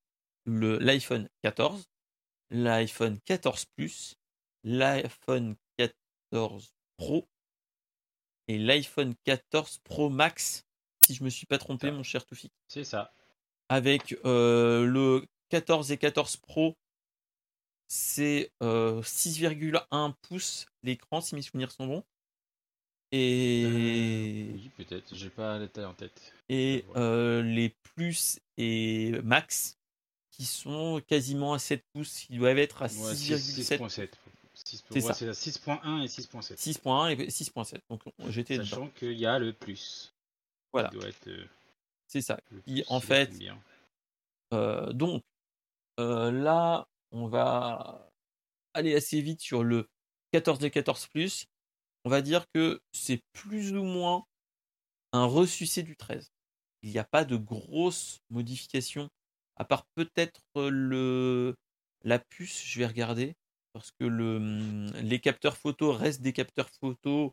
le 0.45 0.79
l'iPhone 0.79 1.29
14, 1.43 1.85
l'iPhone 2.51 3.21
14 3.21 3.67
Plus, 3.77 4.15
l'iPhone 4.65 5.57
14 5.77 6.75
Pro 6.97 7.29
et 8.49 8.59
l'iPhone 8.59 9.15
14 9.25 9.79
Pro 9.85 10.09
Max, 10.09 10.65
si 11.05 11.15
je 11.15 11.23
me 11.23 11.31
suis 11.31 11.47
pas 11.47 11.59
trompé, 11.59 11.91
mon 11.91 12.03
cher 12.03 12.25
Toufik. 12.25 12.53
C'est 12.69 12.85
ça. 12.85 13.13
Avec 13.69 14.17
euh, 14.25 14.87
le 14.87 15.27
14 15.51 15.93
et 15.93 15.99
14 15.99 16.39
Pro, 16.39 16.77
c'est 17.95 18.51
euh, 18.63 19.03
6,1 19.03 20.15
pouces 20.23 20.67
l'écran, 20.83 21.21
si 21.21 21.35
mes 21.35 21.43
souvenirs 21.43 21.71
sont 21.71 21.87
bons. 21.87 22.05
Et, 23.15 23.65
Euh, 23.67 24.53
oui, 24.55 24.71
peut-être. 24.79 25.15
J'ai 25.15 25.29
pas 25.29 25.59
la 25.59 25.69
taille 25.69 25.85
en 25.85 25.93
tête. 25.93 26.33
et 26.49 26.85
voilà. 26.89 27.01
euh, 27.07 27.43
les 27.43 27.69
plus 27.83 28.41
et 28.57 29.13
max 29.23 29.77
qui 30.31 30.47
sont 30.47 31.03
quasiment 31.07 31.53
à 31.53 31.59
7 31.59 31.85
pouces, 31.93 32.27
ils 32.31 32.39
doivent 32.39 32.57
être 32.59 32.81
à 32.83 32.87
Ouais, 32.87 33.15
6,7, 33.15 33.77
6.7. 33.79 34.09
Six- 34.55 34.83
C'est 34.89 34.95
ouais, 34.95 35.01
ça. 35.03 35.13
C'est 35.15 35.27
la 35.27 35.33
6.1 35.35 36.03
et 36.03 36.07
6.7. 36.09 36.57
6.1 36.57 37.11
et 37.11 37.29
6.7. 37.29 37.81
Donc 37.91 38.03
j'étais. 38.29 38.57
Sachant 38.57 38.89
qu'il 38.89 39.13
y 39.19 39.27
a 39.27 39.39
le 39.39 39.53
plus. 39.53 40.15
Voilà, 40.73 40.89
Il 40.95 40.99
doit 41.01 41.09
être 41.11 41.29
euh, 41.29 41.45
c'est 42.07 42.23
ça. 42.23 42.41
Qui, 42.65 42.83
en 42.89 43.01
fait, 43.01 43.31
Euh, 44.55 44.93
donc 44.95 45.23
euh, 46.01 46.31
là, 46.31 46.87
on 47.13 47.29
va 47.29 48.11
aller 48.75 48.95
assez 48.95 49.21
vite 49.21 49.41
sur 49.41 49.63
le 49.65 49.89
14 50.33 50.65
et 50.65 50.71
14 50.71 51.07
Plus. 51.09 51.47
On 52.05 52.11
va 52.11 52.21
dire 52.23 52.45
que 52.55 52.81
c'est 52.93 53.21
plus 53.33 53.77
ou 53.77 53.85
moins 53.85 54.25
un 55.13 55.27
ressucé 55.27 55.83
du 55.83 55.97
13. 55.97 56.33
Il 56.83 56.91
n'y 56.91 56.99
a 56.99 57.05
pas 57.05 57.25
de 57.25 57.37
grosses 57.37 58.19
modifications, 58.31 59.09
à 59.57 59.65
part 59.65 59.85
peut-être 59.95 60.41
le 60.57 61.55
la 62.05 62.19
puce, 62.19 62.65
je 62.65 62.79
vais 62.81 62.87
regarder, 62.87 63.35
parce 63.73 63.91
que 63.93 64.05
le, 64.05 64.87
les 65.03 65.21
capteurs 65.21 65.57
photo 65.57 65.93
restent 65.93 66.23
des 66.23 66.33
capteurs 66.33 66.69
photo 66.81 67.33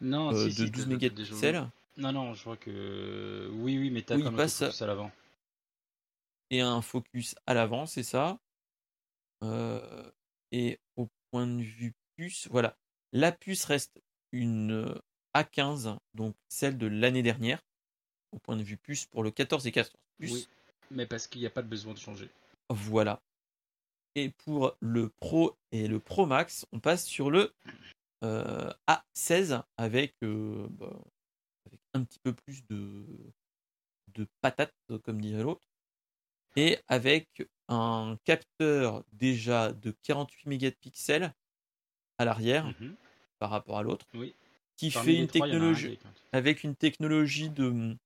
Non, 0.00 0.32
euh, 0.32 0.48
si, 0.48 0.56
de 0.60 0.64
si, 0.64 0.70
12 0.70 0.84
t'as- 0.84 0.90
t'as 0.90 1.08
déjà- 1.10 1.34
mégapixels 1.34 1.70
Non, 1.98 2.12
non, 2.12 2.32
je 2.34 2.40
crois 2.40 2.56
que. 2.56 3.50
Oui, 3.56 3.76
oui, 3.78 3.90
mais 3.90 4.00
t'as 4.02 4.16
Oui, 4.16 4.22
même 4.22 4.36
passe- 4.36 4.62
un 4.62 4.66
focus 4.66 4.80
à 4.82 4.86
l'avant. 4.86 5.10
et 6.50 6.60
un 6.62 6.80
focus 6.80 7.34
à 7.46 7.52
l'avant, 7.52 7.84
c'est 7.84 8.02
ça. 8.04 8.38
Euh, 9.42 10.10
et 10.52 10.80
au 10.96 11.08
point 11.30 11.46
de 11.46 11.62
vue 11.62 11.94
puce, 12.16 12.48
voilà. 12.50 12.76
La 13.12 13.32
puce 13.32 13.64
reste 13.64 14.00
une 14.32 14.72
euh, 14.72 14.94
A15, 15.34 15.98
donc 16.14 16.34
celle 16.48 16.78
de 16.78 16.86
l'année 16.86 17.22
dernière, 17.22 17.62
au 18.32 18.38
point 18.38 18.56
de 18.56 18.62
vue 18.62 18.76
puce 18.76 19.06
pour 19.06 19.22
le 19.22 19.30
14 19.30 19.66
et 19.66 19.72
14 19.72 19.94
Plus. 20.18 20.32
Oui, 20.32 20.48
mais 20.90 21.06
parce 21.06 21.26
qu'il 21.26 21.40
n'y 21.40 21.46
a 21.46 21.50
pas 21.50 21.62
de 21.62 21.68
besoin 21.68 21.92
de 21.92 21.98
changer. 21.98 22.30
Voilà. 22.70 23.20
Et 24.14 24.30
pour 24.30 24.74
le 24.80 25.10
Pro 25.20 25.56
et 25.72 25.88
le 25.88 26.00
Pro 26.00 26.24
Max, 26.24 26.66
on 26.72 26.80
passe 26.80 27.04
sur 27.04 27.30
le 27.30 27.54
euh, 28.24 28.72
A16 28.88 29.62
avec, 29.76 30.14
euh, 30.22 30.66
bah, 30.70 30.98
avec 31.66 31.80
un 31.92 32.02
petit 32.02 32.18
peu 32.20 32.32
plus 32.32 32.66
de, 32.68 33.04
de 34.14 34.26
patate, 34.40 34.74
comme 35.04 35.20
dirait 35.20 35.42
l'autre, 35.42 35.68
et 36.56 36.78
avec 36.88 37.28
un 37.68 38.18
capteur 38.24 39.04
déjà 39.12 39.72
de 39.72 39.90
48 40.02 40.46
mégapixels 40.48 41.34
à 42.18 42.24
l'arrière 42.24 42.66
Mhm. 42.66 42.96
par 43.38 43.50
rapport 43.50 43.78
à 43.78 43.82
l'autre, 43.82 44.06
Oui. 44.14 44.34
qui 44.76 44.90
Parmi 44.90 45.06
fait 45.12 45.18
une 45.20 45.26
trois, 45.26 45.46
technologie 45.48 45.86
avec 45.86 46.06
un- 46.06 46.12
avec 46.32 46.64
une 46.64 46.76
technologie 46.76 47.50
de 47.50 47.96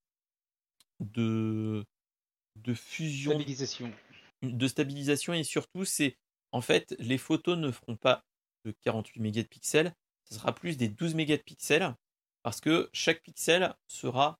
de 1.00 1.84
de 2.56 2.74
fusion 2.74 3.32
Stabilisation. 3.32 3.92
de 4.42 4.68
stabilisation 4.68 5.32
et 5.34 5.44
surtout 5.44 5.84
c'est 5.84 6.16
en 6.52 6.60
fait 6.60 6.94
les 6.98 7.18
photos 7.18 7.56
ne 7.56 7.70
feront 7.70 7.96
pas 7.96 8.24
de 8.64 8.72
48 8.82 9.20
mégapixels, 9.20 9.94
ce 10.24 10.34
sera 10.34 10.54
plus 10.54 10.76
des 10.76 10.88
12 10.88 11.14
mégapixels 11.14 11.94
parce 12.42 12.60
que 12.60 12.90
chaque 12.92 13.22
pixel 13.22 13.74
sera 13.86 14.38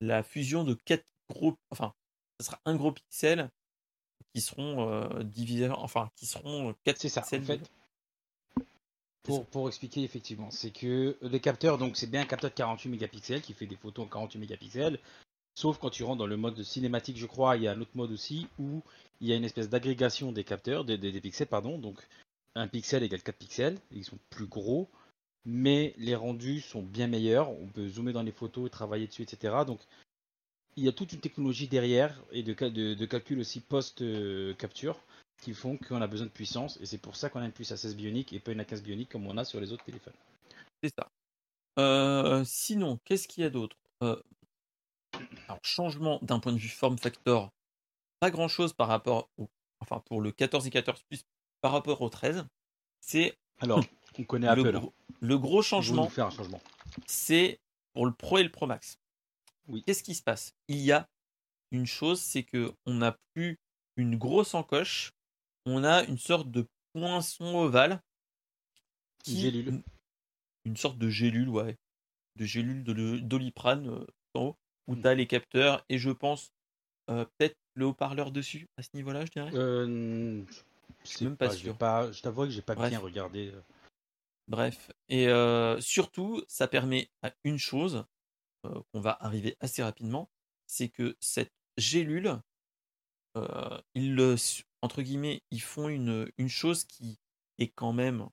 la 0.00 0.22
fusion 0.22 0.64
de 0.64 0.74
quatre 0.74 1.06
gros 1.28 1.56
enfin 1.70 1.94
ce 2.40 2.46
sera 2.46 2.60
un 2.64 2.76
gros 2.76 2.92
pixel 2.92 3.50
qui 4.34 4.40
seront 4.40 4.90
euh, 4.90 5.22
divisés, 5.22 5.68
enfin 5.70 6.10
qui 6.16 6.26
seront 6.26 6.74
4 6.84 6.98
C'est 7.00 7.08
ça, 7.08 7.20
en 7.20 7.24
fait. 7.42 7.70
Pour, 9.22 9.46
pour 9.46 9.68
expliquer 9.68 10.02
effectivement, 10.02 10.50
c'est 10.50 10.70
que 10.70 11.16
les 11.22 11.40
capteurs, 11.40 11.78
donc 11.78 11.96
c'est 11.96 12.10
bien 12.10 12.20
un 12.22 12.26
capteur 12.26 12.50
de 12.50 12.54
48 12.56 12.90
mégapixels 12.90 13.40
qui 13.40 13.54
fait 13.54 13.66
des 13.66 13.76
photos 13.76 14.04
en 14.04 14.08
48 14.08 14.38
mégapixels, 14.38 14.98
sauf 15.54 15.78
quand 15.78 15.88
tu 15.88 16.04
rentres 16.04 16.18
dans 16.18 16.26
le 16.26 16.36
mode 16.36 16.62
cinématique, 16.62 17.16
je 17.16 17.24
crois, 17.26 17.56
il 17.56 17.62
y 17.62 17.68
a 17.68 17.72
un 17.72 17.80
autre 17.80 17.92
mode 17.94 18.12
aussi 18.12 18.48
où 18.58 18.82
il 19.22 19.28
y 19.28 19.32
a 19.32 19.36
une 19.36 19.44
espèce 19.44 19.70
d'agrégation 19.70 20.30
des 20.30 20.44
capteurs, 20.44 20.84
des, 20.84 20.98
des- 20.98 21.10
des 21.10 21.20
pixels, 21.22 21.46
pardon, 21.46 21.78
donc 21.78 22.06
un 22.54 22.68
pixel 22.68 23.02
égale 23.02 23.22
4 23.22 23.36
pixels, 23.36 23.78
ils 23.92 24.04
sont 24.04 24.18
plus 24.28 24.46
gros, 24.46 24.90
mais 25.46 25.94
les 25.96 26.14
rendus 26.16 26.60
sont 26.60 26.82
bien 26.82 27.06
meilleurs, 27.06 27.48
on 27.50 27.66
peut 27.68 27.88
zoomer 27.88 28.12
dans 28.12 28.22
les 28.22 28.32
photos, 28.32 28.70
travailler 28.70 29.06
dessus, 29.06 29.22
etc. 29.22 29.54
Donc 29.66 29.80
il 30.76 30.84
y 30.84 30.88
a 30.88 30.92
toute 30.92 31.12
une 31.12 31.20
technologie 31.20 31.68
derrière 31.68 32.20
et 32.32 32.42
de, 32.42 32.52
cal- 32.52 32.72
de, 32.72 32.94
de 32.94 33.06
calcul 33.06 33.38
aussi 33.40 33.60
post-capture 33.60 35.00
qui 35.42 35.54
font 35.54 35.76
qu'on 35.76 36.00
a 36.00 36.06
besoin 36.06 36.26
de 36.26 36.32
puissance 36.32 36.78
et 36.80 36.86
c'est 36.86 36.98
pour 36.98 37.16
ça 37.16 37.28
qu'on 37.28 37.40
a 37.40 37.44
une 37.44 37.52
à 37.58 37.76
16 37.76 37.96
bionique 37.96 38.32
et 38.32 38.40
pas 38.40 38.52
une 38.52 38.60
à 38.60 38.64
15 38.64 38.82
bionique 38.82 39.10
comme 39.10 39.26
on 39.26 39.36
a 39.36 39.44
sur 39.44 39.60
les 39.60 39.72
autres 39.72 39.84
téléphones. 39.84 40.14
C'est 40.82 40.92
ça. 40.96 41.10
Euh, 41.78 42.44
sinon, 42.44 42.98
qu'est-ce 43.04 43.26
qu'il 43.28 43.42
y 43.42 43.46
a 43.46 43.50
d'autre? 43.50 43.76
Euh, 44.02 44.20
Alors, 45.48 45.58
changement 45.62 46.18
d'un 46.22 46.38
point 46.38 46.52
de 46.52 46.58
vue 46.58 46.68
form 46.68 46.98
factor, 46.98 47.50
pas 48.20 48.30
grand-chose 48.30 48.72
par 48.72 48.88
rapport 48.88 49.28
au, 49.38 49.48
enfin 49.80 50.00
pour 50.06 50.20
le 50.20 50.32
14 50.32 50.66
et 50.66 50.70
14 50.70 51.02
Plus 51.08 51.24
par 51.60 51.72
rapport 51.72 52.00
au 52.00 52.08
13. 52.08 52.46
C'est 53.00 53.36
Alors, 53.60 53.80
on 54.18 54.24
connaît 54.24 54.54
le, 54.54 54.62
Apple. 54.62 54.76
hein. 54.76 54.80
gros, 54.80 54.92
le 55.20 55.38
gros 55.38 55.62
changement, 55.62 56.08
faire 56.08 56.26
un 56.26 56.30
changement. 56.30 56.60
c'est 57.06 57.58
pour 57.92 58.06
le 58.06 58.12
Pro 58.12 58.38
et 58.38 58.42
le 58.44 58.50
Pro 58.50 58.66
Max. 58.66 58.98
Oui. 59.68 59.82
Qu'est-ce 59.84 60.02
qui 60.02 60.14
se 60.14 60.22
passe? 60.22 60.54
Il 60.68 60.78
y 60.78 60.92
a 60.92 61.08
une 61.70 61.86
chose, 61.86 62.20
c'est 62.20 62.42
que 62.44 62.72
on 62.86 62.94
n'a 62.94 63.18
plus 63.34 63.58
une 63.96 64.16
grosse 64.16 64.54
encoche, 64.54 65.12
on 65.66 65.84
a 65.84 66.04
une 66.04 66.18
sorte 66.18 66.50
de 66.50 66.66
poinçon 66.92 67.44
ovale, 67.56 68.00
Une 69.28 69.36
gélule. 69.36 69.82
une, 70.64 70.76
sorte 70.76 70.98
de 70.98 71.08
gélule, 71.08 71.48
ouais, 71.48 71.76
de 72.36 72.44
gélule 72.44 72.84
de 72.84 72.92
le- 72.92 73.20
doliprane 73.20 73.88
euh, 73.88 74.06
en 74.34 74.40
haut, 74.42 74.56
où 74.86 74.96
Mm. 74.96 75.00
tu 75.02 75.06
as 75.08 75.14
les 75.14 75.26
capteurs 75.26 75.84
et 75.88 75.98
je 75.98 76.10
pense 76.10 76.52
euh, 77.10 77.24
peut-être 77.24 77.56
le 77.74 77.86
haut-parleur 77.86 78.30
dessus 78.30 78.66
à 78.76 78.82
ce 78.82 78.90
niveau-là, 78.94 79.24
je 79.26 79.30
dirais? 79.30 79.50
Euh, 79.54 80.42
je 81.04 81.08
sais 81.10 81.24
même 81.24 81.36
pas 81.36 81.50
sûr. 81.50 81.76
pas- 81.76 82.10
Je 82.12 82.22
t'avoue 82.22 82.44
que 82.44 82.50
j'ai 82.50 82.62
pas 82.62 82.74
Bref. 82.74 82.90
bien 82.90 82.98
regardé. 83.00 83.50
euh. 83.52 83.60
Bref, 84.48 84.90
et 85.08 85.28
euh, 85.28 85.80
surtout, 85.80 86.42
ça 86.48 86.68
permet 86.68 87.08
à 87.22 87.32
une 87.44 87.58
chose 87.58 88.04
qu'on 88.92 89.00
va 89.00 89.16
arriver 89.20 89.56
assez 89.60 89.82
rapidement, 89.82 90.30
c'est 90.66 90.88
que 90.88 91.16
cette 91.20 91.52
gélule, 91.76 92.40
euh, 93.36 93.80
ils 93.94 94.14
le, 94.14 94.36
entre 94.82 95.02
guillemets, 95.02 95.42
ils 95.50 95.62
font 95.62 95.88
une, 95.88 96.30
une 96.38 96.48
chose 96.48 96.84
qui 96.84 97.18
est 97.58 97.68
quand 97.68 97.92
même 97.92 98.28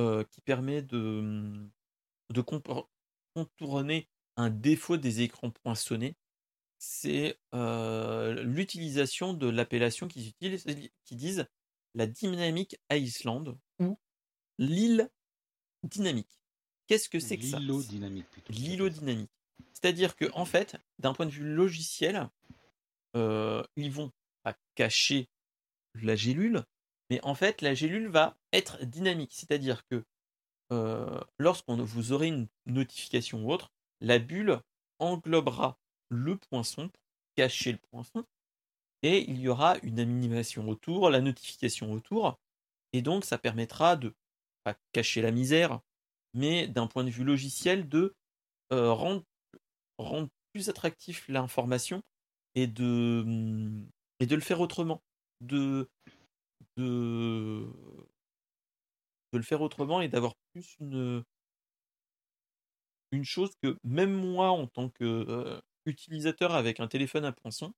euh, 0.00 0.24
qui 0.24 0.40
permet 0.40 0.80
de, 0.80 1.68
contourner 3.34 4.08
un 4.36 4.48
défaut 4.48 4.96
des 4.96 5.20
écrans 5.20 5.50
poinçonnés, 5.50 6.16
c'est 6.78 7.38
euh, 7.54 8.42
l'utilisation 8.42 9.34
de 9.34 9.48
l'appellation 9.48 10.08
qu'ils 10.08 10.28
utilisent, 10.28 10.64
qui 11.04 11.16
disent 11.16 11.46
la 11.94 12.06
dynamique 12.06 12.76
Island 12.90 13.58
ou 13.80 13.98
l'île 14.58 15.10
dynamique. 15.82 16.40
Qu'est-ce 16.86 17.10
que 17.10 17.20
c'est 17.20 17.36
que 17.36 17.44
ça? 17.44 17.58
L'îlot 17.58 17.82
dynamique 17.82 18.30
plutôt. 18.30 18.52
L'îlot 18.52 18.88
dynamique. 18.88 19.30
C'est-à-dire 19.82 20.14
que 20.16 20.26
en 20.34 20.44
fait, 20.44 20.76
d'un 20.98 21.12
point 21.12 21.26
de 21.26 21.30
vue 21.30 21.54
logiciel, 21.54 22.28
euh, 23.16 23.62
ils 23.76 23.90
vont 23.90 24.12
pas 24.44 24.56
cacher 24.74 25.28
la 25.94 26.14
gélule, 26.14 26.62
mais 27.10 27.20
en 27.24 27.34
fait, 27.34 27.60
la 27.62 27.74
gélule 27.74 28.08
va 28.08 28.36
être 28.52 28.84
dynamique. 28.84 29.32
C'est-à-dire 29.34 29.84
que 29.86 30.04
euh, 30.72 31.20
lorsqu'on 31.38 31.76
vous 31.76 32.12
aurez 32.12 32.28
une 32.28 32.48
notification 32.66 33.44
ou 33.44 33.52
autre, 33.52 33.70
la 34.00 34.18
bulle 34.18 34.60
englobera 34.98 35.78
le 36.08 36.36
poinçon 36.36 36.88
pour 36.88 37.02
cacher 37.36 37.72
le 37.72 37.78
poinçon, 37.90 38.24
et 39.02 39.28
il 39.28 39.40
y 39.40 39.48
aura 39.48 39.76
une 39.82 39.98
animation 39.98 40.68
autour, 40.68 41.10
la 41.10 41.20
notification 41.20 41.92
autour, 41.92 42.38
et 42.92 43.02
donc 43.02 43.24
ça 43.24 43.36
permettra 43.36 43.96
de 43.96 44.14
pas 44.62 44.76
cacher 44.92 45.22
la 45.22 45.32
misère, 45.32 45.80
mais 46.34 46.68
d'un 46.68 46.86
point 46.86 47.02
de 47.02 47.10
vue 47.10 47.24
logiciel 47.24 47.88
de 47.88 48.14
euh, 48.72 48.92
rendre, 48.92 49.24
rendre 49.98 50.28
plus 50.52 50.68
attractif 50.68 51.26
l'information 51.28 52.02
et 52.54 52.66
de, 52.66 53.22
hum, 53.24 53.88
et 54.20 54.26
de 54.26 54.34
le 54.34 54.40
faire 54.40 54.60
autrement. 54.60 55.02
De, 55.40 55.88
le 56.76 57.66
faire 59.42 59.60
autrement 59.62 60.00
et 60.00 60.08
d'avoir 60.08 60.34
plus 60.52 60.76
une, 60.80 61.24
une 63.10 63.24
chose 63.24 63.50
que 63.62 63.78
même 63.84 64.12
moi, 64.12 64.50
en 64.50 64.66
tant 64.66 64.88
que 64.88 65.04
euh, 65.04 65.60
utilisateur 65.86 66.54
avec 66.54 66.80
un 66.80 66.88
téléphone 66.88 67.24
à 67.24 67.32
poinçon, 67.32 67.72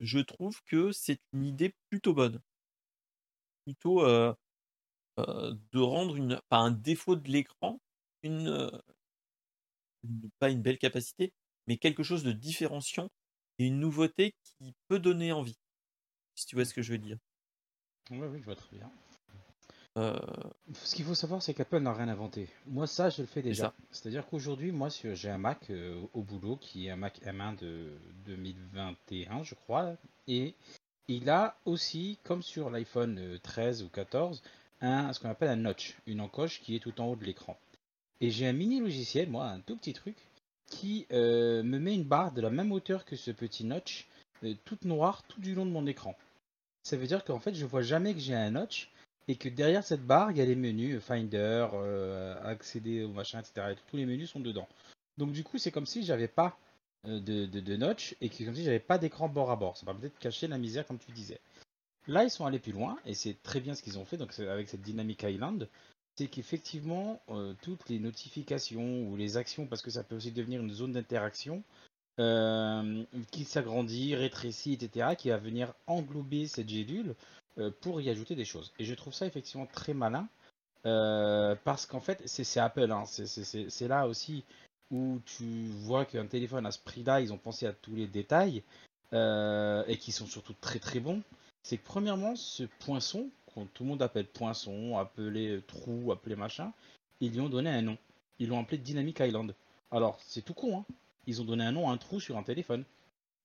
je 0.00 0.20
trouve 0.20 0.62
que 0.64 0.92
c'est 0.92 1.20
une 1.32 1.44
idée 1.44 1.74
plutôt 1.90 2.14
bonne. 2.14 2.40
Plutôt 3.66 4.02
de 5.16 5.80
rendre 5.80 6.16
une, 6.16 6.40
pas 6.48 6.58
un 6.58 6.70
défaut 6.70 7.16
de 7.16 7.28
l'écran, 7.28 7.80
une, 8.22 8.70
une- 10.04 10.30
pas 10.38 10.50
une 10.50 10.62
belle 10.62 10.78
capacité, 10.78 11.32
mais 11.66 11.76
quelque 11.76 12.02
chose 12.02 12.22
de 12.22 12.32
différenciant 12.32 13.08
et 13.58 13.66
une 13.66 13.80
nouveauté 13.80 14.34
qui 14.58 14.74
peut 14.88 14.98
donner 14.98 15.32
envie. 15.32 15.58
Si 16.36 16.46
tu 16.46 16.56
vois 16.56 16.64
ce 16.64 16.74
que 16.74 16.82
je 16.82 16.92
veux 16.92 16.98
dire. 16.98 17.18
Oui, 18.10 18.18
oui, 18.30 18.38
je 18.40 18.44
vois 18.44 18.56
très 18.56 18.76
bien. 18.76 18.90
Euh, 19.96 20.18
Ce 20.74 20.94
qu'il 20.96 21.04
faut 21.04 21.14
savoir, 21.14 21.40
c'est 21.40 21.54
qu'Apple 21.54 21.78
n'a 21.78 21.92
rien 21.94 22.08
inventé. 22.08 22.48
Moi, 22.66 22.86
ça, 22.88 23.10
je 23.10 23.22
le 23.22 23.28
fais 23.28 23.42
déjà. 23.42 23.72
C'est-à-dire 23.92 24.26
qu'aujourd'hui, 24.26 24.72
moi, 24.72 24.88
j'ai 24.88 25.30
un 25.30 25.38
Mac 25.38 25.70
euh, 25.70 26.02
au 26.14 26.22
boulot 26.22 26.56
qui 26.56 26.86
est 26.86 26.90
un 26.90 26.96
Mac 26.96 27.20
M1 27.22 27.54
de 27.60 27.92
2021, 28.26 29.44
je 29.44 29.54
crois. 29.54 29.96
Et 30.26 30.54
il 31.06 31.30
a 31.30 31.56
aussi, 31.64 32.18
comme 32.24 32.42
sur 32.42 32.70
l'iPhone 32.70 33.18
euh, 33.18 33.38
13 33.38 33.84
ou 33.84 33.88
14, 33.88 34.42
un, 34.80 35.12
ce 35.12 35.20
qu'on 35.20 35.28
appelle 35.30 35.50
un 35.50 35.56
notch, 35.56 35.96
une 36.06 36.20
encoche 36.20 36.60
qui 36.60 36.74
est 36.74 36.80
tout 36.80 37.00
en 37.00 37.06
haut 37.06 37.16
de 37.16 37.24
l'écran. 37.24 37.56
Et 38.20 38.30
j'ai 38.30 38.46
un 38.46 38.52
mini 38.52 38.80
logiciel, 38.80 39.28
moi, 39.28 39.46
un 39.46 39.60
tout 39.60 39.76
petit 39.76 39.92
truc, 39.92 40.16
qui 40.66 41.06
euh, 41.12 41.62
me 41.62 41.78
met 41.78 41.94
une 41.94 42.04
barre 42.04 42.32
de 42.32 42.40
la 42.40 42.50
même 42.50 42.72
hauteur 42.72 43.04
que 43.04 43.16
ce 43.16 43.30
petit 43.30 43.64
notch, 43.64 44.06
euh, 44.44 44.54
toute 44.64 44.84
noire, 44.84 45.22
tout 45.24 45.40
du 45.40 45.54
long 45.54 45.66
de 45.66 45.70
mon 45.70 45.86
écran. 45.86 46.16
Ça 46.82 46.96
veut 46.96 47.06
dire 47.06 47.24
qu'en 47.24 47.38
fait, 47.38 47.54
je 47.54 47.64
vois 47.64 47.82
jamais 47.82 48.14
que 48.14 48.20
j'ai 48.20 48.34
un 48.34 48.52
notch 48.52 48.90
et 49.28 49.36
que 49.36 49.48
derrière 49.48 49.84
cette 49.84 50.04
barre, 50.04 50.30
il 50.30 50.38
y 50.38 50.40
a 50.40 50.44
les 50.44 50.54
menus, 50.54 50.96
euh, 50.96 51.00
Finder, 51.00 51.66
accéder 52.42 53.04
au 53.04 53.08
machin, 53.08 53.40
etc. 53.40 53.68
Et 53.72 53.76
tous 53.90 53.96
les 53.96 54.06
menus 54.06 54.30
sont 54.30 54.40
dedans. 54.40 54.68
Donc 55.16 55.32
du 55.32 55.44
coup, 55.44 55.58
c'est 55.58 55.70
comme 55.70 55.86
si 55.86 56.04
j'avais 56.04 56.28
pas 56.28 56.58
de, 57.04 57.76
notch 57.76 58.16
et 58.20 58.28
que 58.28 58.44
comme 58.44 58.54
si 58.54 58.64
j'avais 58.64 58.80
pas 58.80 58.98
d'écran 58.98 59.28
bord 59.28 59.50
à 59.50 59.56
bord. 59.56 59.76
Ça 59.76 59.84
permettait 59.84 60.08
de 60.08 60.18
cacher 60.18 60.48
la 60.48 60.58
misère, 60.58 60.86
comme 60.86 60.98
tu 60.98 61.12
disais. 61.12 61.40
Là, 62.06 62.24
ils 62.24 62.30
sont 62.30 62.44
allés 62.44 62.58
plus 62.58 62.72
loin 62.72 62.98
et 63.06 63.14
c'est 63.14 63.42
très 63.42 63.60
bien 63.60 63.74
ce 63.74 63.82
qu'ils 63.82 63.98
ont 63.98 64.04
fait. 64.04 64.16
Donc 64.16 64.38
avec 64.38 64.68
cette 64.68 64.82
Dynamic 64.82 65.22
Island, 65.22 65.68
c'est 66.16 66.28
qu'effectivement, 66.28 67.20
euh, 67.30 67.54
toutes 67.62 67.88
les 67.88 67.98
notifications 67.98 69.02
ou 69.08 69.16
les 69.16 69.36
actions, 69.36 69.66
parce 69.66 69.82
que 69.82 69.90
ça 69.90 70.04
peut 70.04 70.16
aussi 70.16 70.30
devenir 70.32 70.60
une 70.60 70.72
zone 70.72 70.92
d'interaction, 70.92 71.62
euh, 72.20 73.02
qui 73.32 73.44
s'agrandit, 73.44 74.14
rétrécit, 74.14 74.74
etc., 74.74 75.16
qui 75.16 75.30
va 75.30 75.38
venir 75.38 75.74
englober 75.86 76.46
cette 76.46 76.68
gélule 76.68 77.14
euh, 77.58 77.70
pour 77.80 78.00
y 78.00 78.08
ajouter 78.10 78.36
des 78.36 78.44
choses. 78.44 78.72
Et 78.78 78.84
je 78.84 78.94
trouve 78.94 79.12
ça 79.12 79.26
effectivement 79.26 79.66
très 79.66 79.94
malin, 79.94 80.28
euh, 80.86 81.56
parce 81.64 81.86
qu'en 81.86 82.00
fait, 82.00 82.22
c'est 82.26 82.60
Apple, 82.60 82.90
hein, 82.92 83.04
c'est- 83.06 83.88
là 83.88 84.06
aussi 84.06 84.44
où 84.90 85.20
tu 85.26 85.66
vois 85.66 86.04
qu'un 86.04 86.26
téléphone 86.26 86.66
à 86.66 86.70
ce 86.70 86.78
prix-là, 86.78 87.20
ils 87.20 87.32
ont 87.32 87.38
pensé 87.38 87.66
à 87.66 87.72
tous 87.72 87.96
les 87.96 88.06
détails, 88.06 88.62
et 89.12 89.96
qui 89.98 90.10
sont 90.10 90.26
surtout 90.26 90.54
très 90.60 90.80
très 90.80 90.98
bons. 90.98 91.22
C'est 91.62 91.78
que 91.78 91.84
premièrement, 91.84 92.34
ce 92.36 92.64
poinçon, 92.80 93.30
qu'on 93.54 93.66
tout 93.66 93.84
le 93.84 93.90
monde 93.90 94.02
appelle 94.02 94.26
poinçon, 94.26 94.98
appelé 94.98 95.56
euh, 95.56 95.62
trou, 95.66 96.12
appelé 96.12 96.36
machin, 96.36 96.72
ils 97.20 97.32
lui 97.32 97.40
ont 97.40 97.48
donné 97.48 97.70
un 97.70 97.82
nom. 97.82 97.98
Ils 98.38 98.48
l'ont 98.48 98.60
appelé 98.60 98.78
Dynamic 98.78 99.20
Island. 99.20 99.54
Alors, 99.90 100.18
c'est 100.26 100.42
tout 100.42 100.54
con, 100.54 100.78
hein. 100.78 100.84
Ils 101.26 101.40
ont 101.40 101.44
donné 101.44 101.64
un 101.64 101.72
nom 101.72 101.88
à 101.88 101.92
un 101.92 101.96
trou 101.96 102.20
sur 102.20 102.36
un 102.36 102.42
téléphone. 102.42 102.84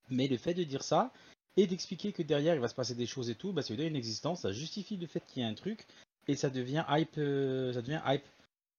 Mais 0.09 0.27
le 0.27 0.37
fait 0.37 0.53
de 0.53 0.63
dire 0.63 0.83
ça, 0.83 1.13
et 1.55 1.67
d'expliquer 1.67 2.11
que 2.11 2.23
derrière 2.23 2.55
il 2.55 2.61
va 2.61 2.67
se 2.67 2.75
passer 2.75 2.95
des 2.95 3.05
choses 3.05 3.29
et 3.29 3.35
tout, 3.35 3.53
bah, 3.53 3.61
ça 3.61 3.73
lui 3.73 3.77
donne 3.77 3.87
une 3.87 3.95
existence, 3.95 4.41
ça 4.41 4.51
justifie 4.51 4.97
le 4.97 5.07
fait 5.07 5.23
qu'il 5.27 5.43
y 5.43 5.45
ait 5.45 5.49
un 5.49 5.53
truc, 5.53 5.85
et 6.27 6.35
ça 6.35 6.49
devient 6.49 6.83
hype, 6.89 7.17
euh, 7.17 7.73
ça 7.73 7.81
devient 7.81 8.01
hype 8.05 8.25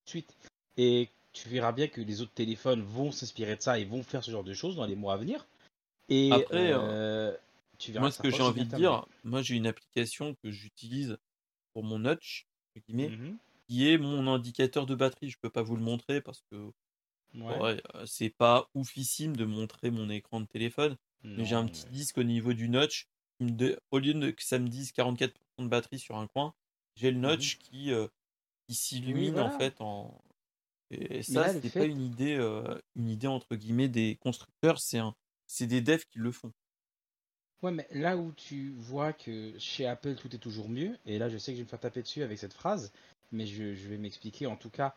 suite. 0.06 0.34
Et 0.76 1.08
tu 1.32 1.48
verras 1.48 1.72
bien 1.72 1.88
que 1.88 2.00
les 2.00 2.20
autres 2.20 2.32
téléphones 2.32 2.82
vont 2.82 3.12
s'inspirer 3.12 3.56
de 3.56 3.62
ça 3.62 3.78
et 3.78 3.84
vont 3.84 4.02
faire 4.02 4.24
ce 4.24 4.30
genre 4.30 4.44
de 4.44 4.54
choses 4.54 4.76
dans 4.76 4.86
les 4.86 4.96
mois 4.96 5.14
à 5.14 5.16
venir. 5.16 5.46
Et 6.08 6.32
Après, 6.32 6.72
euh, 6.72 7.32
tu 7.80 7.92
verras 7.92 8.04
moi, 8.04 8.10
ce 8.12 8.22
que 8.22 8.30
j'ai 8.30 8.42
envie 8.42 8.64
de 8.64 8.76
dire, 8.76 9.06
moi, 9.24 9.42
j'ai 9.42 9.56
une 9.56 9.66
application 9.66 10.34
que 10.42 10.50
j'utilise 10.50 11.18
pour 11.72 11.82
mon 11.84 11.98
notch, 12.00 12.46
entre 12.76 12.84
guillemets, 12.86 13.08
terminé. 13.08 13.34
qui 13.66 13.88
est 13.88 13.98
mon 13.98 14.26
indicateur 14.26 14.86
de 14.86 14.94
batterie. 14.94 15.30
Je 15.30 15.38
peux 15.40 15.50
pas 15.50 15.62
vous 15.62 15.76
le 15.76 15.82
montrer 15.82 16.20
parce 16.20 16.42
que. 16.50 16.70
Ouais. 17.34 17.58
ouais, 17.60 17.82
euh, 17.94 18.04
c'est 18.06 18.30
pas 18.30 18.68
oufissime 18.74 19.36
de 19.36 19.44
montrer 19.44 19.90
mon 19.92 20.10
écran 20.10 20.40
de 20.40 20.46
téléphone. 20.46 20.96
Mais 21.22 21.44
j'ai 21.44 21.54
un 21.54 21.66
petit 21.66 21.84
ouais. 21.84 21.90
disque 21.90 22.18
au 22.18 22.22
niveau 22.24 22.54
du 22.54 22.68
notch 22.68 23.06
qui 23.38 23.44
me 23.44 23.50
de- 23.50 23.78
au 23.90 23.98
lieu 23.98 24.14
de 24.14 24.30
que 24.30 24.42
ça 24.42 24.58
me 24.58 24.68
dise 24.68 24.90
44% 24.92 25.32
de 25.60 25.68
batterie 25.68 25.98
sur 25.98 26.16
un 26.16 26.26
coin, 26.26 26.54
j'ai 26.96 27.10
le 27.10 27.18
notch 27.18 27.58
qui, 27.58 27.92
euh, 27.92 28.08
qui 28.66 28.74
s'illumine 28.74 29.32
voilà. 29.34 29.54
en 29.54 29.58
fait 29.58 29.80
en. 29.80 30.20
Et 30.90 31.22
ça, 31.22 31.52
c'est 31.52 31.60
pas 31.60 31.68
fait- 31.68 31.86
une 31.88 32.00
idée, 32.00 32.34
euh, 32.34 32.76
une 32.96 33.08
idée 33.08 33.28
entre 33.28 33.54
guillemets 33.54 33.88
des 33.88 34.16
constructeurs, 34.16 34.80
c'est 34.80 34.98
un, 34.98 35.14
c'est 35.46 35.66
des 35.68 35.80
devs 35.82 36.04
qui 36.10 36.18
le 36.18 36.32
font. 36.32 36.52
Ouais, 37.62 37.72
mais 37.72 37.86
là 37.92 38.16
où 38.16 38.32
tu 38.32 38.70
vois 38.78 39.12
que 39.12 39.52
chez 39.58 39.86
Apple 39.86 40.14
tout 40.14 40.34
est 40.34 40.38
toujours 40.38 40.70
mieux, 40.70 40.96
et 41.04 41.18
là 41.18 41.28
je 41.28 41.36
sais 41.36 41.52
que 41.52 41.56
je 41.56 41.62
vais 41.62 41.64
me 41.64 41.68
faire 41.68 41.80
taper 41.80 42.00
dessus 42.00 42.22
avec 42.22 42.38
cette 42.38 42.54
phrase, 42.54 42.90
mais 43.32 43.46
je, 43.46 43.64
vais 43.64 43.98
m'expliquer. 43.98 44.46
En 44.46 44.56
tout 44.56 44.70
cas, 44.70 44.94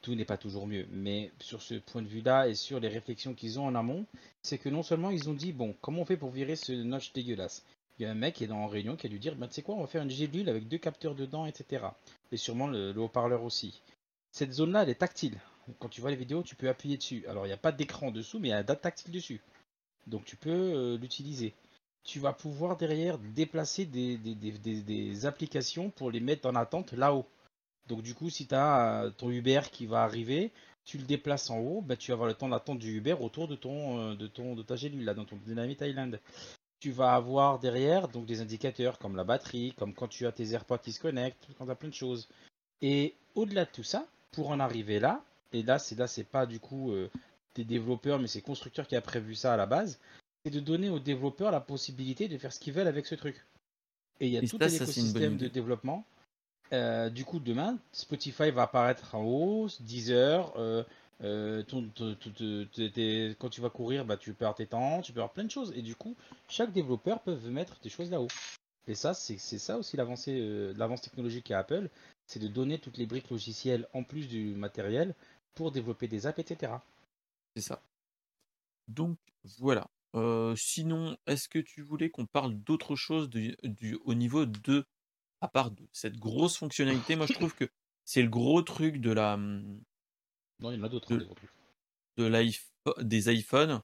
tout 0.00 0.14
n'est 0.14 0.24
pas 0.24 0.38
toujours 0.38 0.66
mieux. 0.66 0.86
Mais 0.90 1.30
sur 1.40 1.62
ce 1.62 1.74
point 1.74 2.02
de 2.02 2.08
vue-là 2.08 2.48
et 2.48 2.54
sur 2.54 2.80
les 2.80 2.88
réflexions 2.88 3.34
qu'ils 3.34 3.60
ont 3.60 3.66
en 3.66 3.74
amont, 3.74 4.06
c'est 4.42 4.58
que 4.58 4.68
non 4.68 4.82
seulement 4.82 5.10
ils 5.10 5.28
ont 5.28 5.34
dit 5.34 5.52
bon, 5.52 5.74
comment 5.80 6.02
on 6.02 6.04
fait 6.06 6.16
pour 6.16 6.30
virer 6.30 6.56
ce 6.56 6.72
notch 6.72 7.12
dégueulasse? 7.12 7.64
Il 7.98 8.02
y 8.02 8.06
a 8.06 8.10
un 8.10 8.14
mec 8.14 8.36
qui 8.36 8.44
est 8.44 8.48
dans 8.48 8.56
en 8.56 8.68
réunion 8.68 8.96
qui 8.96 9.06
a 9.06 9.10
dû 9.10 9.18
dire 9.18 9.36
bah, 9.36 9.46
tu 9.46 9.54
sais 9.54 9.62
quoi, 9.62 9.74
on 9.74 9.82
va 9.82 9.86
faire 9.86 10.02
une 10.02 10.10
gélule 10.10 10.48
avec 10.48 10.68
deux 10.68 10.78
capteurs 10.78 11.14
dedans, 11.14 11.46
etc. 11.46 11.84
Et 12.32 12.38
sûrement 12.38 12.68
le, 12.68 12.92
le 12.92 13.00
haut-parleur 13.02 13.44
aussi. 13.44 13.82
Cette 14.30 14.52
zone-là, 14.52 14.84
elle 14.84 14.88
est 14.88 14.94
tactile. 14.94 15.38
Quand 15.78 15.88
tu 15.88 16.00
vois 16.00 16.10
les 16.10 16.16
vidéos, 16.16 16.42
tu 16.42 16.56
peux 16.56 16.68
appuyer 16.68 16.96
dessus. 16.96 17.24
Alors 17.28 17.44
il 17.44 17.50
n'y 17.50 17.54
a 17.54 17.58
pas 17.58 17.70
d'écran 17.70 18.10
dessous, 18.10 18.38
mais 18.38 18.48
il 18.48 18.50
y 18.52 18.54
a 18.54 18.58
un 18.58 18.62
date 18.62 18.80
tactile 18.80 19.12
dessus. 19.12 19.42
Donc 20.06 20.24
tu 20.24 20.36
peux 20.36 20.50
euh, 20.50 20.96
l'utiliser 20.96 21.54
tu 22.04 22.18
vas 22.18 22.32
pouvoir 22.32 22.76
derrière 22.76 23.18
déplacer 23.18 23.86
des, 23.86 25.26
applications 25.26 25.90
pour 25.90 26.10
les 26.10 26.20
mettre 26.20 26.48
en 26.48 26.54
attente 26.54 26.92
là-haut. 26.92 27.26
Donc 27.88 28.02
du 28.02 28.14
coup, 28.14 28.30
si 28.30 28.46
tu 28.46 28.54
as 28.54 29.10
ton 29.16 29.30
Uber 29.30 29.60
qui 29.70 29.86
va 29.86 30.02
arriver, 30.02 30.52
tu 30.84 30.98
le 30.98 31.04
déplaces 31.04 31.50
en 31.50 31.58
haut, 31.58 31.80
bah, 31.80 31.96
tu 31.96 32.10
vas 32.10 32.14
avoir 32.14 32.28
le 32.28 32.34
temps 32.34 32.48
d'attente 32.48 32.78
du 32.78 32.96
Uber 32.96 33.16
autour 33.20 33.48
de 33.48 33.54
ton 33.54 33.98
euh, 33.98 34.14
de 34.16 34.26
ton 34.26 34.54
de 34.54 34.62
ta 34.62 34.76
gélule 34.76 35.04
là 35.04 35.14
dans 35.14 35.24
ton 35.24 35.36
Dynamic 35.36 35.80
Island. 35.80 36.20
Tu 36.80 36.90
vas 36.90 37.14
avoir 37.14 37.60
derrière 37.60 38.08
donc 38.08 38.26
des 38.26 38.40
indicateurs 38.40 38.98
comme 38.98 39.14
la 39.14 39.24
batterie, 39.24 39.72
comme 39.78 39.94
quand 39.94 40.08
tu 40.08 40.26
as 40.26 40.32
tes 40.32 40.50
AirPods 40.52 40.78
qui 40.78 40.92
se 40.92 41.00
connectent, 41.00 41.46
quand 41.56 41.66
tu 41.66 41.70
as 41.70 41.76
plein 41.76 41.88
de 41.88 41.94
choses. 41.94 42.28
Et 42.80 43.14
au-delà 43.36 43.64
de 43.64 43.70
tout 43.70 43.84
ça, 43.84 44.06
pour 44.32 44.50
en 44.50 44.58
arriver 44.58 44.98
là, 44.98 45.22
et 45.52 45.62
là 45.62 45.78
c'est 45.78 45.96
là 45.96 46.08
c'est 46.08 46.24
pas 46.24 46.46
du 46.46 46.58
coup 46.58 46.90
euh, 46.90 47.08
des 47.54 47.64
développeurs 47.64 48.18
mais 48.18 48.26
c'est 48.26 48.40
constructeur 48.40 48.88
qui 48.88 48.96
a 48.96 49.00
prévu 49.00 49.36
ça 49.36 49.54
à 49.54 49.56
la 49.56 49.66
base, 49.66 50.00
c'est 50.44 50.50
de 50.50 50.60
donner 50.60 50.88
aux 50.90 50.98
développeurs 50.98 51.50
la 51.50 51.60
possibilité 51.60 52.28
de 52.28 52.38
faire 52.38 52.52
ce 52.52 52.58
qu'ils 52.60 52.72
veulent 52.72 52.86
avec 52.86 53.06
ce 53.06 53.14
truc. 53.14 53.44
Et 54.20 54.26
il 54.26 54.32
y 54.32 54.38
a 54.38 54.42
Et 54.42 54.48
tout 54.48 54.58
ça, 54.58 54.66
un 54.66 54.68
écosystème 54.68 55.36
de 55.36 55.48
développement. 55.48 56.04
Euh, 56.72 57.10
du 57.10 57.24
coup, 57.24 57.38
demain, 57.38 57.78
Spotify 57.92 58.50
va 58.50 58.62
apparaître 58.62 59.14
en 59.14 59.22
haut, 59.24 59.68
Deezer, 59.80 60.52
euh, 60.56 60.84
euh, 61.22 61.62
ton- 61.62 61.88
ton- 61.94 62.14
ton- 62.14 62.66
quand 63.38 63.48
tu 63.50 63.60
vas 63.60 63.70
courir, 63.70 64.04
bah, 64.04 64.16
tu 64.16 64.30
avoir 64.30 64.54
tes 64.54 64.66
temps, 64.66 65.02
tu 65.02 65.12
peux 65.12 65.20
avoir 65.20 65.32
plein 65.32 65.44
de 65.44 65.50
choses. 65.50 65.72
Et 65.76 65.82
du 65.82 65.94
coup, 65.94 66.16
chaque 66.48 66.72
développeur 66.72 67.20
peut 67.20 67.36
mettre 67.50 67.78
des 67.80 67.90
choses 67.90 68.10
là-haut. 68.10 68.28
Et 68.88 68.94
ça, 68.94 69.14
c'est 69.14 69.38
c'est 69.38 69.58
ça 69.58 69.78
aussi 69.78 69.96
l'avancée 69.96 70.40
euh, 70.40 70.72
l'avance 70.76 71.02
technologique 71.02 71.50
à 71.52 71.60
Apple, 71.60 71.88
c'est 72.26 72.40
de 72.40 72.48
donner 72.48 72.78
toutes 72.78 72.96
les 72.96 73.06
briques 73.06 73.30
logicielles 73.30 73.86
en 73.92 74.02
plus 74.02 74.26
du 74.26 74.54
matériel 74.54 75.14
pour 75.54 75.70
développer 75.70 76.08
des 76.08 76.26
apps, 76.26 76.38
etc. 76.38 76.72
C'est 77.54 77.62
ça. 77.62 77.80
Donc 78.88 79.16
voilà. 79.58 79.86
Euh, 80.14 80.54
sinon, 80.56 81.16
est-ce 81.26 81.48
que 81.48 81.58
tu 81.58 81.82
voulais 81.82 82.10
qu'on 82.10 82.26
parle 82.26 82.54
d'autre 82.54 82.96
chose 82.96 83.30
du, 83.30 83.56
du- 83.64 83.98
au 84.04 84.14
niveau 84.14 84.44
de, 84.46 84.84
à 85.40 85.48
part 85.48 85.70
de 85.70 85.88
cette 85.92 86.18
grosse 86.18 86.56
fonctionnalité, 86.58 87.16
moi 87.16 87.26
je 87.26 87.32
trouve 87.34 87.54
que 87.54 87.68
c'est 88.04 88.22
le 88.22 88.28
gros 88.30 88.62
truc 88.62 89.00
de 89.00 89.12
la, 89.12 89.34
hum, 89.34 89.80
Non, 90.60 90.70
il 90.70 90.78
y 90.78 90.80
en 90.80 90.84
a 90.84 90.88
d'autres. 90.88 91.14
De- 91.14 91.24
hein, 91.24 91.34
de 92.18 92.24
l'iPhone, 92.24 92.94
des 93.02 93.32
iPhones. 93.32 93.80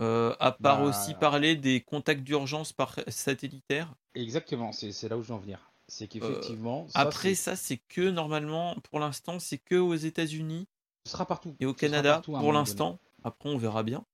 Euh, 0.00 0.34
à 0.40 0.52
part 0.52 0.78
Bah, 0.80 0.84
aussi 0.88 1.14
parler 1.14 1.56
des 1.56 1.82
contacts 1.82 2.22
d'urgence 2.22 2.72
par 2.72 2.96
satellitaire. 3.08 3.94
Exactement, 4.14 4.72
c'est 4.72 5.08
là 5.08 5.16
où 5.16 5.22
je 5.22 5.28
veux 5.28 5.34
en 5.34 5.38
venir. 5.38 5.70
C'est 5.88 6.08
qu'effectivement, 6.08 6.86
Euh, 6.88 6.92
Après 6.94 7.34
ça, 7.34 7.56
c'est 7.56 7.78
que 7.78 8.08
normalement, 8.10 8.76
pour 8.90 8.98
l'instant, 8.98 9.38
c'est 9.38 9.58
que 9.58 9.74
aux 9.76 9.94
États-Unis 9.94 10.66
ce 11.04 11.12
sera 11.12 11.26
partout. 11.26 11.54
et 11.60 11.66
au 11.66 11.74
Ce 11.74 11.78
Canada 11.78 12.22
pour 12.36 12.52
l'instant. 12.52 12.98
Après, 13.22 13.48
on 13.50 13.58
verra 13.58 13.82
bien. 13.82 14.06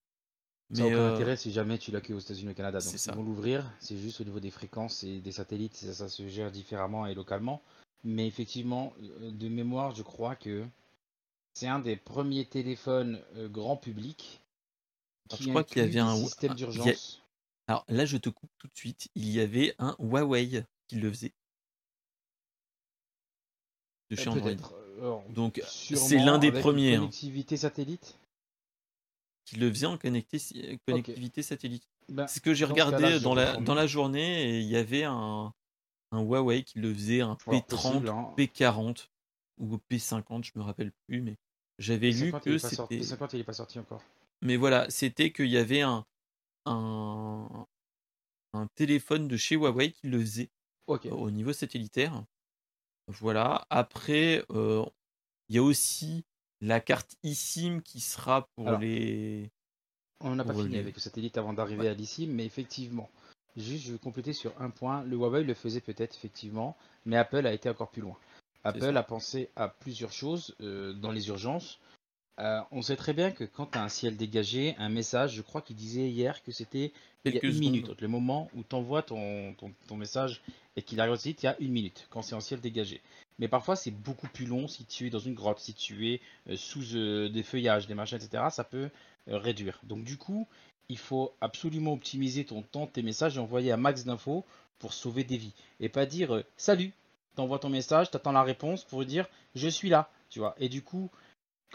Ça 0.72 0.80
n'a 0.82 0.86
aucun 0.88 0.97
euh, 0.97 1.14
intérêt 1.14 1.36
si 1.36 1.52
jamais 1.52 1.78
tu 1.78 1.90
l'as 1.93 2.01
que 2.01 2.12
aux 2.12 2.18
États-Unis 2.18 2.48
et 2.48 2.52
au 2.52 2.56
Canada. 2.56 2.78
Donc 2.80 2.93
ils 2.93 3.12
vont 3.12 3.22
l'ouvrir, 3.22 3.72
c'est 3.78 3.97
juste 3.97 4.20
au 4.20 4.24
niveau 4.24 4.40
des 4.40 4.51
fréquences 4.51 5.05
et 5.05 5.20
des 5.20 5.32
satellites, 5.32 5.76
ça, 5.76 5.94
ça 5.94 6.09
se 6.09 6.26
gère 6.28 6.51
différemment 6.51 7.06
et 7.06 7.14
localement. 7.14 7.62
Mais 8.05 8.26
effectivement, 8.26 8.93
euh, 9.02 9.30
de 9.30 9.48
mémoire, 9.48 9.94
je 9.94 10.02
crois 10.02 10.34
que 10.36 10.64
c'est 11.55 11.68
un 11.68 11.78
des 11.78 11.97
premiers 11.97 12.44
téléphones 12.47 13.20
euh, 13.36 13.48
grand 13.48 13.76
public 13.76 14.40
Alors, 15.30 15.38
qui 15.38 15.44
je 15.44 15.48
crois 15.51 15.64
qu'il 15.64 15.78
y 15.78 15.84
avait 15.84 15.98
un- 16.01 16.16
système 16.16 16.52
il 16.56 16.60
y 16.60 16.64
a- 16.64 16.66
d'urgence. 16.66 17.22
Alors 17.68 17.84
là, 17.88 18.05
je 18.05 18.16
te 18.16 18.28
coupe 18.28 18.51
tout 18.59 18.66
de 18.68 18.76
suite. 18.76 19.09
Il 19.14 19.28
y 19.30 19.40
avait 19.40 19.74
un 19.78 19.97
Huawei 19.98 20.64
qui 20.88 20.97
le 20.97 21.10
faisait. 21.10 21.32
De 24.10 24.16
chez 24.16 24.28
Android. 24.28 24.51
Alors, 24.98 25.24
Donc, 25.30 25.60
c'est 25.66 26.18
l'un 26.18 26.38
des 26.38 26.52
premiers 26.52 26.94
hein, 26.94 26.98
Connectivité 27.01 27.56
satellite. 27.56 28.16
Qui 29.47 29.56
le 29.56 29.70
faisait 29.70 29.86
en 29.86 29.97
connecté- 29.97 30.78
connectivité 30.86 31.43
satellite. 31.43 31.89
C'est 32.09 32.28
ce 32.28 32.40
que 32.40 32.52
j'ai 32.52 32.66
regardé 32.66 33.18
dans 33.20 33.35
la, 33.35 33.56
dans 33.56 33.74
la 33.74 33.86
journée 33.86 34.43
et 34.51 34.60
il 34.60 34.66
y 34.66 34.77
avait 34.77 35.05
un, 35.05 35.55
un 36.12 36.20
Huawei 36.20 36.62
qui 36.64 36.78
le 36.81 36.93
faisait, 36.93 37.20
un 37.23 37.39
alors, 37.47 37.60
P30, 37.62 37.66
possible, 37.66 38.09
hein. 38.10 38.35
P40 38.36 39.09
ou 39.59 39.78
P50, 39.90 40.44
je 40.44 40.52
me 40.56 40.62
rappelle 40.62 40.93
plus, 41.06 41.23
mais 41.23 41.36
j'avais 41.78 42.10
lu 42.10 42.32
P50, 42.32 42.36
il 42.36 42.40
que 42.40 42.59
c'était. 42.59 42.98
P50, 42.98 43.28
il 43.32 43.40
est 43.40 43.44
pas 43.44 43.52
sorti 43.55 43.78
encore. 43.78 44.02
Mais 44.43 44.56
voilà, 44.56 44.90
c'était 44.90 45.32
qu'il 45.32 45.48
y 45.48 45.56
avait 45.56 45.81
un, 45.81 46.05
un, 46.66 47.66
un 48.52 48.66
téléphone 48.74 49.28
de 49.28 49.36
chez 49.36 49.55
Huawei 49.55 49.93
qui 49.93 50.09
le 50.09 50.20
faisait 50.20 50.51
Ok. 50.89 51.06
au 51.10 51.31
niveau 51.31 51.52
satellitaire. 51.52 52.24
Voilà. 53.09 53.66
Après, 53.70 54.44
euh, 54.51 54.85
il 55.48 55.56
y 55.56 55.59
a 55.59 55.62
aussi 55.62 56.24
la 56.60 56.80
carte 56.80 57.16
eSIM 57.22 57.80
qui 57.80 58.00
sera 58.00 58.48
pour 58.56 58.68
Alors, 58.68 58.80
les. 58.80 59.50
On 60.20 60.34
n'a 60.34 60.44
pas 60.44 60.54
fini 60.54 60.70
les- 60.70 60.78
avec 60.78 60.94
le 60.94 61.00
satellite 61.00 61.36
avant 61.36 61.52
d'arriver 61.52 61.88
à 61.88 61.94
l'ICIM, 61.94 62.28
mais 62.32 62.46
effectivement, 62.46 63.10
juste 63.56 63.84
je 63.86 63.92
vais 63.92 63.98
compléter 63.98 64.32
sur 64.32 64.52
un 64.60 64.70
point. 64.70 65.02
Le 65.04 65.16
Huawei 65.16 65.44
le 65.44 65.54
faisait 65.54 65.80
peut-être 65.80 66.16
effectivement, 66.16 66.76
mais 67.04 67.16
Apple 67.16 67.46
a 67.46 67.52
été 67.52 67.68
encore 67.68 67.90
plus 67.90 68.02
loin. 68.02 68.16
Apple 68.64 68.96
a 68.96 69.02
pensé 69.02 69.50
à 69.56 69.68
plusieurs 69.68 70.12
choses 70.12 70.56
euh, 70.60 70.92
dans 70.94 71.12
les 71.12 71.28
urgences. 71.28 71.78
Euh, 72.38 72.60
on 72.70 72.82
sait 72.82 72.96
très 72.96 73.14
bien 73.14 73.30
que 73.30 73.44
quand 73.44 73.66
tu 73.66 73.78
as 73.78 73.82
un 73.82 73.88
ciel 73.88 74.16
dégagé, 74.16 74.74
un 74.78 74.90
message, 74.90 75.34
je 75.34 75.42
crois 75.42 75.62
qu'il 75.62 75.76
disait 75.76 76.08
hier 76.08 76.42
que 76.42 76.52
c'était 76.52 76.92
il 77.24 77.34
y 77.34 77.38
a 77.38 77.44
une 77.44 77.58
minute, 77.58 77.86
secondes. 77.86 78.00
le 78.00 78.08
moment 78.08 78.50
où 78.54 78.62
tu 78.62 78.74
envoies 78.74 79.02
ton, 79.02 79.54
ton, 79.54 79.72
ton 79.88 79.96
message 79.96 80.42
et 80.76 80.82
qu'il 80.82 81.00
arrive 81.00 81.14
au 81.14 81.16
site, 81.16 81.42
il 81.42 81.46
y 81.46 81.48
a 81.48 81.56
une 81.60 81.72
minute 81.72 82.06
quand 82.10 82.22
c'est 82.22 82.34
en 82.34 82.40
ciel 82.40 82.60
dégagé. 82.60 83.00
Mais 83.38 83.48
parfois 83.48 83.76
c'est 83.76 83.90
beaucoup 83.90 84.28
plus 84.28 84.46
long 84.46 84.68
si 84.68 84.84
tu 84.84 85.06
es 85.06 85.10
dans 85.10 85.18
une 85.18 85.34
grotte, 85.34 85.58
si 85.58 85.74
tu 85.74 86.12
es 86.12 86.20
euh, 86.48 86.56
sous 86.56 86.94
euh, 86.94 87.28
des 87.28 87.42
feuillages, 87.42 87.86
des 87.86 87.94
machins, 87.94 88.18
etc. 88.18 88.44
Ça 88.50 88.64
peut 88.64 88.90
euh, 89.28 89.38
réduire. 89.38 89.80
Donc 89.84 90.04
du 90.04 90.16
coup, 90.16 90.46
il 90.88 90.98
faut 90.98 91.34
absolument 91.40 91.92
optimiser 91.92 92.44
ton 92.44 92.62
temps, 92.62 92.86
tes 92.86 93.02
messages 93.02 93.36
et 93.36 93.40
envoyer 93.40 93.72
un 93.72 93.76
max 93.76 94.04
d'infos 94.04 94.44
pour 94.78 94.92
sauver 94.92 95.24
des 95.24 95.36
vies. 95.36 95.54
Et 95.80 95.88
pas 95.88 96.06
dire 96.06 96.42
salut, 96.56 96.92
t'envoies 97.34 97.58
ton 97.58 97.70
message, 97.70 98.10
t'attends 98.10 98.32
la 98.32 98.42
réponse 98.42 98.84
pour 98.84 99.04
dire 99.04 99.26
je 99.54 99.68
suis 99.68 99.88
là, 99.88 100.10
tu 100.30 100.38
vois. 100.38 100.54
Et 100.58 100.68
du 100.68 100.82
coup, 100.82 101.10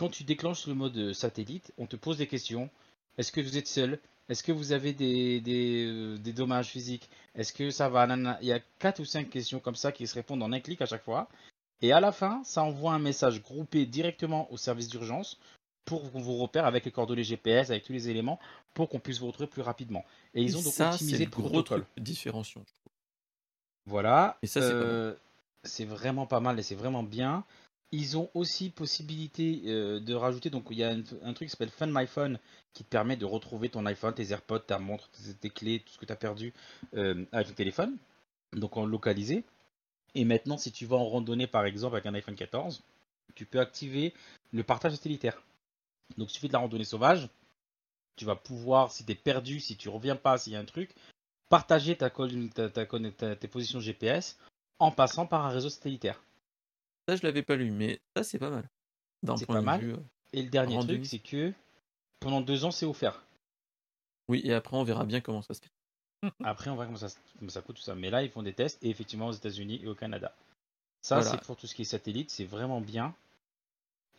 quand 0.02 0.10
tu 0.10 0.24
déclenches 0.24 0.66
le 0.66 0.74
mode 0.74 0.98
euh, 0.98 1.14
satellite, 1.14 1.72
on 1.78 1.86
te 1.86 1.96
pose 1.96 2.18
des 2.18 2.26
questions. 2.26 2.72
Est-ce 3.20 3.32
que 3.32 3.40
vous 3.40 3.56
êtes 3.56 3.68
seul? 3.68 4.00
Est-ce 4.30 4.42
que 4.42 4.52
vous 4.52 4.72
avez 4.72 4.94
des, 4.94 5.42
des, 5.42 5.86
euh, 5.86 6.18
des 6.18 6.34
dommages 6.34 6.70
physiques? 6.70 7.08
Est-ce 7.36 7.54
que 7.54 7.70
ça 7.70 7.88
va? 7.88 8.08
Nanana. 8.08 8.40
Il 8.42 8.48
y 8.48 8.52
a 8.52 8.60
4 8.80 9.00
ou 9.00 9.06
5 9.06 9.30
questions 9.30 9.60
comme 9.60 9.76
ça 9.76 9.92
qui 9.92 10.08
se 10.08 10.16
répondent 10.16 10.42
en 10.42 10.52
un 10.54 10.60
clic 10.60 10.82
à 10.82 10.88
chaque 10.88 11.04
fois. 11.04 11.30
Et 11.84 11.92
à 11.92 12.00
la 12.00 12.12
fin, 12.12 12.42
ça 12.44 12.64
envoie 12.64 12.94
un 12.94 13.00
message 13.00 13.44
groupé 13.44 13.86
directement 13.86 14.52
au 14.52 14.58
service 14.58 14.88
d'urgence 14.88 15.38
pour 15.86 16.12
qu'on 16.12 16.20
vous 16.20 16.38
repère 16.38 16.66
avec 16.66 16.86
les 16.86 16.92
coordonnées 16.92 17.24
GPS, 17.24 17.70
avec 17.70 17.84
tous 17.84 17.94
les 17.94 18.10
éléments, 18.10 18.40
pour 18.74 18.90
qu'on 18.90 19.00
puisse 19.00 19.20
vous 19.20 19.28
retrouver 19.28 19.50
plus 19.50 19.62
rapidement. 19.62 20.04
Et 20.34 20.42
ils 20.42 20.58
ont 20.58 20.64
donc 20.64 20.74
ça, 20.74 20.94
optimisé 20.94 21.26
le 21.26 21.30
gros 21.30 21.44
protocole. 21.44 21.86
truc 21.94 22.04
différenciant. 22.04 22.62
je 22.62 22.74
trouve. 22.74 22.94
Voilà. 23.86 24.40
Et 24.42 24.48
ça, 24.48 24.62
c'est. 24.62 24.74
Euh, 24.74 25.14
c'est 25.64 25.86
vraiment 25.86 26.26
pas 26.26 26.40
mal 26.40 26.58
et 26.58 26.64
c'est 26.64 26.74
vraiment 26.74 27.04
bien. 27.04 27.44
Ils 27.92 28.18
ont 28.18 28.30
aussi 28.34 28.70
possibilité 28.70 29.64
euh, 29.66 30.00
de 30.00 30.14
rajouter, 30.14 30.50
donc 30.50 30.68
il 30.72 30.78
y 30.78 30.84
a 30.84 30.90
un, 30.90 31.34
truc 31.34 31.48
qui 31.48 31.50
s'appelle 31.50 31.70
Find 31.70 31.92
My 31.94 32.08
Phone 32.08 32.40
qui 32.74 32.86
te 32.86 32.90
permet 32.90 33.18
de 33.18 33.26
retrouver 33.26 33.70
ton 33.70 33.86
iPhone, 33.86 34.14
tes 34.14 34.32
AirPods, 34.32 34.60
ta 34.60 34.80
montre, 34.80 35.10
tes, 35.42 35.50
clés, 35.50 35.82
tout 35.86 35.94
ce 35.94 35.98
que 35.98 36.06
tu 36.06 36.14
as 36.14 36.16
perdu 36.16 36.54
euh, 36.96 37.26
avec 37.34 37.50
le 37.50 37.54
téléphone, 37.54 37.98
donc 38.54 38.78
en 38.78 38.86
localisé. 38.86 39.44
Et 40.16 40.24
maintenant, 40.24 40.58
si 40.58 40.72
tu 40.72 40.86
vas 40.86 40.96
en 40.96 41.06
randonnée 41.06 41.48
par 41.48 41.66
exemple 41.66 41.96
avec 41.96 42.06
un 42.06 42.14
iPhone 42.14 42.36
14, 42.36 42.82
tu 43.36 43.46
peux 43.46 43.60
activer 43.60 44.14
le 44.54 44.64
partage 44.64 44.94
satellitaire. 44.94 45.42
Donc 46.18 46.30
il 46.30 46.34
suffit 46.34 46.48
de 46.48 46.54
la 46.54 46.60
randonnée 46.60 46.86
sauvage, 46.86 47.28
tu 48.16 48.24
vas 48.24 48.36
pouvoir, 48.36 48.92
si 48.92 49.06
tu 49.06 49.12
es 49.12 49.16
perdu, 49.16 49.60
si 49.60 49.76
tu 49.76 49.90
reviens 49.90 50.16
pas, 50.16 50.38
s'il 50.38 50.54
y 50.54 50.56
a 50.56 50.60
un 50.60 50.66
truc, 50.66 50.94
partager 51.50 51.98
ta, 51.98 52.10
ta- 52.10 52.70
ta- 52.70 53.36
tes 53.36 53.48
positions 53.48 53.80
GPS 53.82 54.38
en 54.80 54.92
passant 54.92 55.26
par 55.26 55.46
un 55.46 55.50
réseau 55.50 55.70
satellitaire. 55.70 56.22
Ça, 57.08 57.16
je 57.16 57.24
l'avais 57.24 57.44
pas 57.44 57.56
lu, 57.56 57.72
mais 57.72 58.00
ça, 58.16 58.24
c'est 58.24 58.40
pas 58.40 58.50
mal. 58.50 58.70
D'un 59.24 59.36
point 59.36 59.56
pas 59.56 59.60
de 59.62 59.66
mal. 59.66 59.82
vue. 59.82 59.94
euh, 59.94 59.98
Et 60.34 60.44
le 60.44 60.50
dernier 60.50 60.80
truc, 60.80 61.06
c'est 61.06 61.20
que 61.20 61.54
pendant 62.20 62.42
deux 62.42 62.66
ans, 62.66 62.72
c'est 62.72 62.86
offert. 62.86 63.24
Oui, 64.28 64.42
et 64.44 64.54
après, 64.54 64.78
on 64.78 64.84
verra 64.84 65.06
bien 65.06 65.20
comment 65.22 65.42
ça 65.42 65.54
se 65.54 65.62
fait. 65.62 65.72
Après, 66.44 66.70
on 66.70 66.76
voit 66.76 66.86
comment 66.86 66.98
ça, 66.98 67.08
comment 67.40 67.50
ça 67.50 67.62
coûte 67.62 67.78
tout 67.78 67.82
ça. 67.82 67.96
Mais 67.96 68.12
là, 68.12 68.22
ils 68.24 68.30
font 68.30 68.44
des 68.44 68.54
tests, 68.54 68.84
et 68.84 68.90
effectivement, 68.90 69.28
aux 69.28 69.32
États-Unis 69.32 69.80
et 69.84 69.88
au 69.88 69.96
Canada. 69.96 70.36
Ça, 71.02 71.16
Voilà. 71.16 71.32
c'est 71.32 71.42
pour 71.42 71.58
tout 71.58 71.66
ce 71.66 71.74
qui 71.74 71.82
est 71.82 71.86
satellite, 71.86 72.30
c'est 72.30 72.46
vraiment 72.46 72.80
bien. 72.80 73.16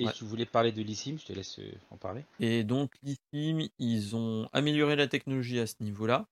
Et 0.00 0.06
Ouais. 0.06 0.12
tu 0.12 0.24
voulais 0.24 0.46
parler 0.46 0.72
de 0.72 0.82
l'ISIM, 0.82 1.16
je 1.18 1.26
te 1.26 1.32
laisse 1.32 1.60
euh, 1.60 1.72
en 1.90 1.96
parler. 1.96 2.24
Et 2.40 2.64
donc, 2.64 2.92
l'ISIM, 3.04 3.68
ils 3.78 4.16
ont 4.16 4.48
amélioré 4.52 4.96
la 4.96 5.06
technologie 5.06 5.60
à 5.60 5.66
ce 5.68 5.76
niveau-là. 5.80 6.26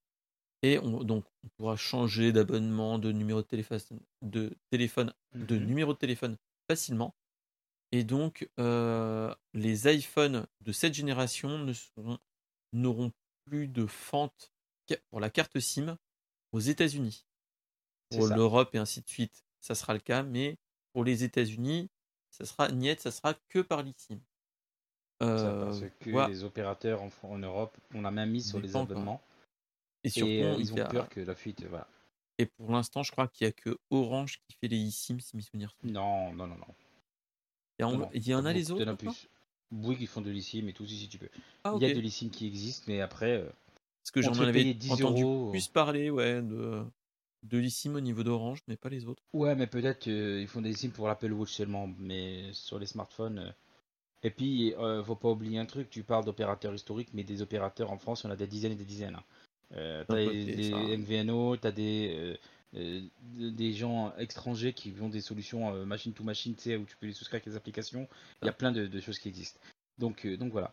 Et 0.62 0.78
on, 0.78 1.02
donc, 1.04 1.24
on 1.44 1.48
pourra 1.56 1.76
changer 1.76 2.32
d'abonnement, 2.32 2.98
de 2.98 3.12
numéro 3.12 3.40
de 3.42 3.46
téléphone, 3.46 3.80
de 4.22 4.52
téléphone, 4.70 5.12
de 5.34 5.56
Mhm. 5.58 5.64
numéro 5.66 5.92
de 5.94 5.98
téléphone 5.98 6.36
facilement. 6.68 7.14
Et 7.92 8.04
donc, 8.04 8.48
euh, 8.58 9.34
les 9.54 9.88
iPhones 9.92 10.46
de 10.60 10.72
cette 10.72 10.94
génération 10.94 11.58
ne 11.58 11.72
seront- 11.72 12.18
n'auront 12.72 13.12
plus 13.46 13.68
de 13.68 13.86
fente 13.86 14.52
pour 15.10 15.20
la 15.20 15.30
carte 15.30 15.58
SIM 15.58 15.96
aux 16.52 16.60
États-Unis. 16.60 17.26
Pour 18.10 18.26
l'Europe 18.36 18.74
et 18.74 18.78
ainsi 18.78 19.00
de 19.00 19.08
suite, 19.08 19.44
ça 19.60 19.74
sera 19.74 19.94
le 19.94 20.00
cas, 20.00 20.22
mais 20.22 20.56
pour 20.92 21.04
les 21.04 21.24
États-Unis, 21.24 21.88
ça 22.30 22.44
sera 22.44 22.70
niet, 22.70 23.00
ça 23.00 23.10
sera 23.10 23.34
que 23.48 23.60
par 23.60 23.82
l'eSIM. 23.82 24.20
Euh, 25.22 25.64
parce 25.64 25.80
que 26.00 26.10
voilà. 26.10 26.28
les 26.28 26.44
opérateurs 26.44 27.02
en, 27.22 27.38
Europe, 27.38 27.76
on 27.94 28.04
a 28.04 28.10
même 28.10 28.30
mis 28.30 28.42
sur 28.42 28.58
les 28.58 28.74
abonnements. 28.76 29.20
Et 30.04 30.08
surtout, 30.10 30.32
et 30.32 30.42
euh, 30.42 30.54
il 30.56 30.60
ils 30.62 30.72
ont 30.74 30.78
a- 30.78 30.84
peur 30.88 31.08
que 31.08 31.20
la 31.20 31.34
fuite. 31.34 31.64
Voilà. 31.68 31.86
Et 32.38 32.46
pour 32.46 32.70
l'instant, 32.72 33.02
je 33.02 33.12
crois 33.12 33.28
qu'il 33.28 33.46
n'y 33.46 33.50
a 33.50 33.52
que 33.52 33.78
Orange 33.90 34.40
qui 34.48 34.56
fait 34.60 34.68
les 34.68 34.78
eSIM, 34.86 35.20
si 35.20 35.36
mes 35.36 35.42
souvenirs 35.42 35.70
sont. 35.80 35.88
Non, 35.88 36.32
non, 36.32 36.46
non, 36.46 36.56
non. 36.56 36.74
Il 37.78 37.82
y, 37.82 37.84
en- 37.84 38.10
il 38.12 38.28
y 38.28 38.32
a 38.32 38.52
les 38.52 38.70
autres. 38.70 38.96
Oui, 39.72 39.96
qui 39.96 40.06
font 40.06 40.20
de 40.20 40.30
l'ISIM 40.30 40.66
et 40.68 40.72
tout, 40.72 40.84
si, 40.86 41.08
tu 41.08 41.18
peux. 41.18 41.28
Ah, 41.62 41.74
Il 41.76 41.82
y 41.82 41.84
a 41.90 41.94
de 41.94 42.00
l'ISIM 42.00 42.28
qui 42.30 42.46
existe, 42.46 42.88
mais 42.88 43.00
après, 43.00 43.36
euh, 43.38 43.48
Parce 44.02 44.10
que 44.10 44.20
j'en 44.20 44.32
on 44.32 44.40
avais 44.42 44.52
payer 44.62 44.74
10 44.74 44.90
entendu 44.90 45.22
euros. 45.22 45.50
plus 45.52 45.68
parler 45.68 46.10
ouais, 46.10 46.42
de, 46.42 46.82
de 47.44 47.58
l'eSIM 47.58 47.94
au 47.94 48.00
niveau 48.00 48.24
d'Orange, 48.24 48.62
mais 48.66 48.76
pas 48.76 48.88
les 48.88 49.06
autres. 49.06 49.22
Ouais, 49.32 49.54
mais 49.54 49.68
peut-être 49.68 50.00
qu'ils 50.00 50.48
font 50.48 50.60
des 50.60 50.72
SIM 50.72 50.90
pour 50.90 51.06
l'Apple 51.06 51.30
Watch 51.32 51.52
seulement, 51.52 51.88
mais 51.98 52.52
sur 52.52 52.78
les 52.80 52.86
smartphones. 52.86 53.38
euh. 53.38 53.50
Et 54.24 54.30
puis, 54.30 54.74
euh, 54.74 55.02
faut 55.04 55.14
pas 55.16 55.30
oublier 55.30 55.58
un 55.58 55.66
truc, 55.66 55.88
tu 55.88 56.02
parles 56.02 56.24
d'opérateurs 56.24 56.74
historiques, 56.74 57.10
mais 57.14 57.24
des 57.24 57.40
opérateurs 57.42 57.90
en 57.92 57.98
France, 57.98 58.22
il 58.22 58.26
y 58.26 58.30
en 58.30 58.32
a 58.32 58.36
des 58.36 58.46
dizaines 58.48 58.72
et 58.72 58.76
des 58.76 58.84
dizaines. 58.84 59.14
hein. 59.14 59.24
Euh, 59.76 60.04
t'as 60.08 60.16
des. 60.16 60.96
MVNO, 60.96 61.56
t'as 61.56 61.70
des, 61.70 62.12
euh, 62.14 62.36
euh, 62.76 63.00
de- 63.38 63.50
des 63.50 63.72
gens 63.72 64.12
étrangers 64.18 64.72
qui 64.72 64.92
ont 65.00 65.08
des 65.08 65.20
solutions 65.20 65.74
euh, 65.74 65.84
machine 65.84 66.12
to 66.12 66.24
machine, 66.24 66.54
tu 66.54 66.62
sais, 66.62 66.76
où 66.76 66.84
tu 66.84 66.96
peux 66.96 67.06
les 67.06 67.12
souscrire 67.12 67.36
avec 67.36 67.46
les 67.46 67.56
applications. 67.56 68.08
Il 68.42 68.46
y 68.46 68.48
a 68.48 68.52
plein 68.52 68.72
de, 68.72 68.86
de 68.86 69.00
choses 69.00 69.18
qui 69.18 69.28
existent. 69.28 69.60
Donc, 69.98 70.26
donc 70.26 70.52
voilà. 70.52 70.72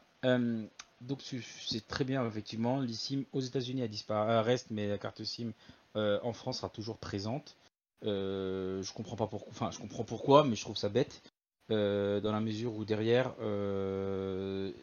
Donc 1.02 1.22
c'est- 1.22 1.88
très 1.88 2.06
bien, 2.06 2.26
effectivement. 2.28 2.80
l'eSIM 2.80 3.24
aux 3.34 3.42
États-Unis 3.42 3.84
a 3.84 3.88
disparu, 3.88 4.40
reste, 4.40 4.68
mais 4.72 4.88
la 4.88 4.98
carte 4.98 5.24
SIM 5.24 5.52
en 5.96 6.34
France 6.34 6.58
sera 6.58 6.70
toujours 6.70 6.98
présente. 6.98 7.56
Je 8.02 8.94
comprends 8.94 9.16
pas 9.16 9.28
pourquoi, 9.28 9.52
enfin 9.52 9.70
je 9.72 9.80
comprends 9.80 10.04
pourquoi, 10.04 10.44
mais 10.44 10.56
je 10.56 10.62
trouve 10.62 10.78
ça 10.78 10.90
bête. 10.90 11.22
dans 11.70 12.32
la 12.32 12.40
mesure 12.40 12.74
où 12.76 12.84
derrière, 12.86 13.36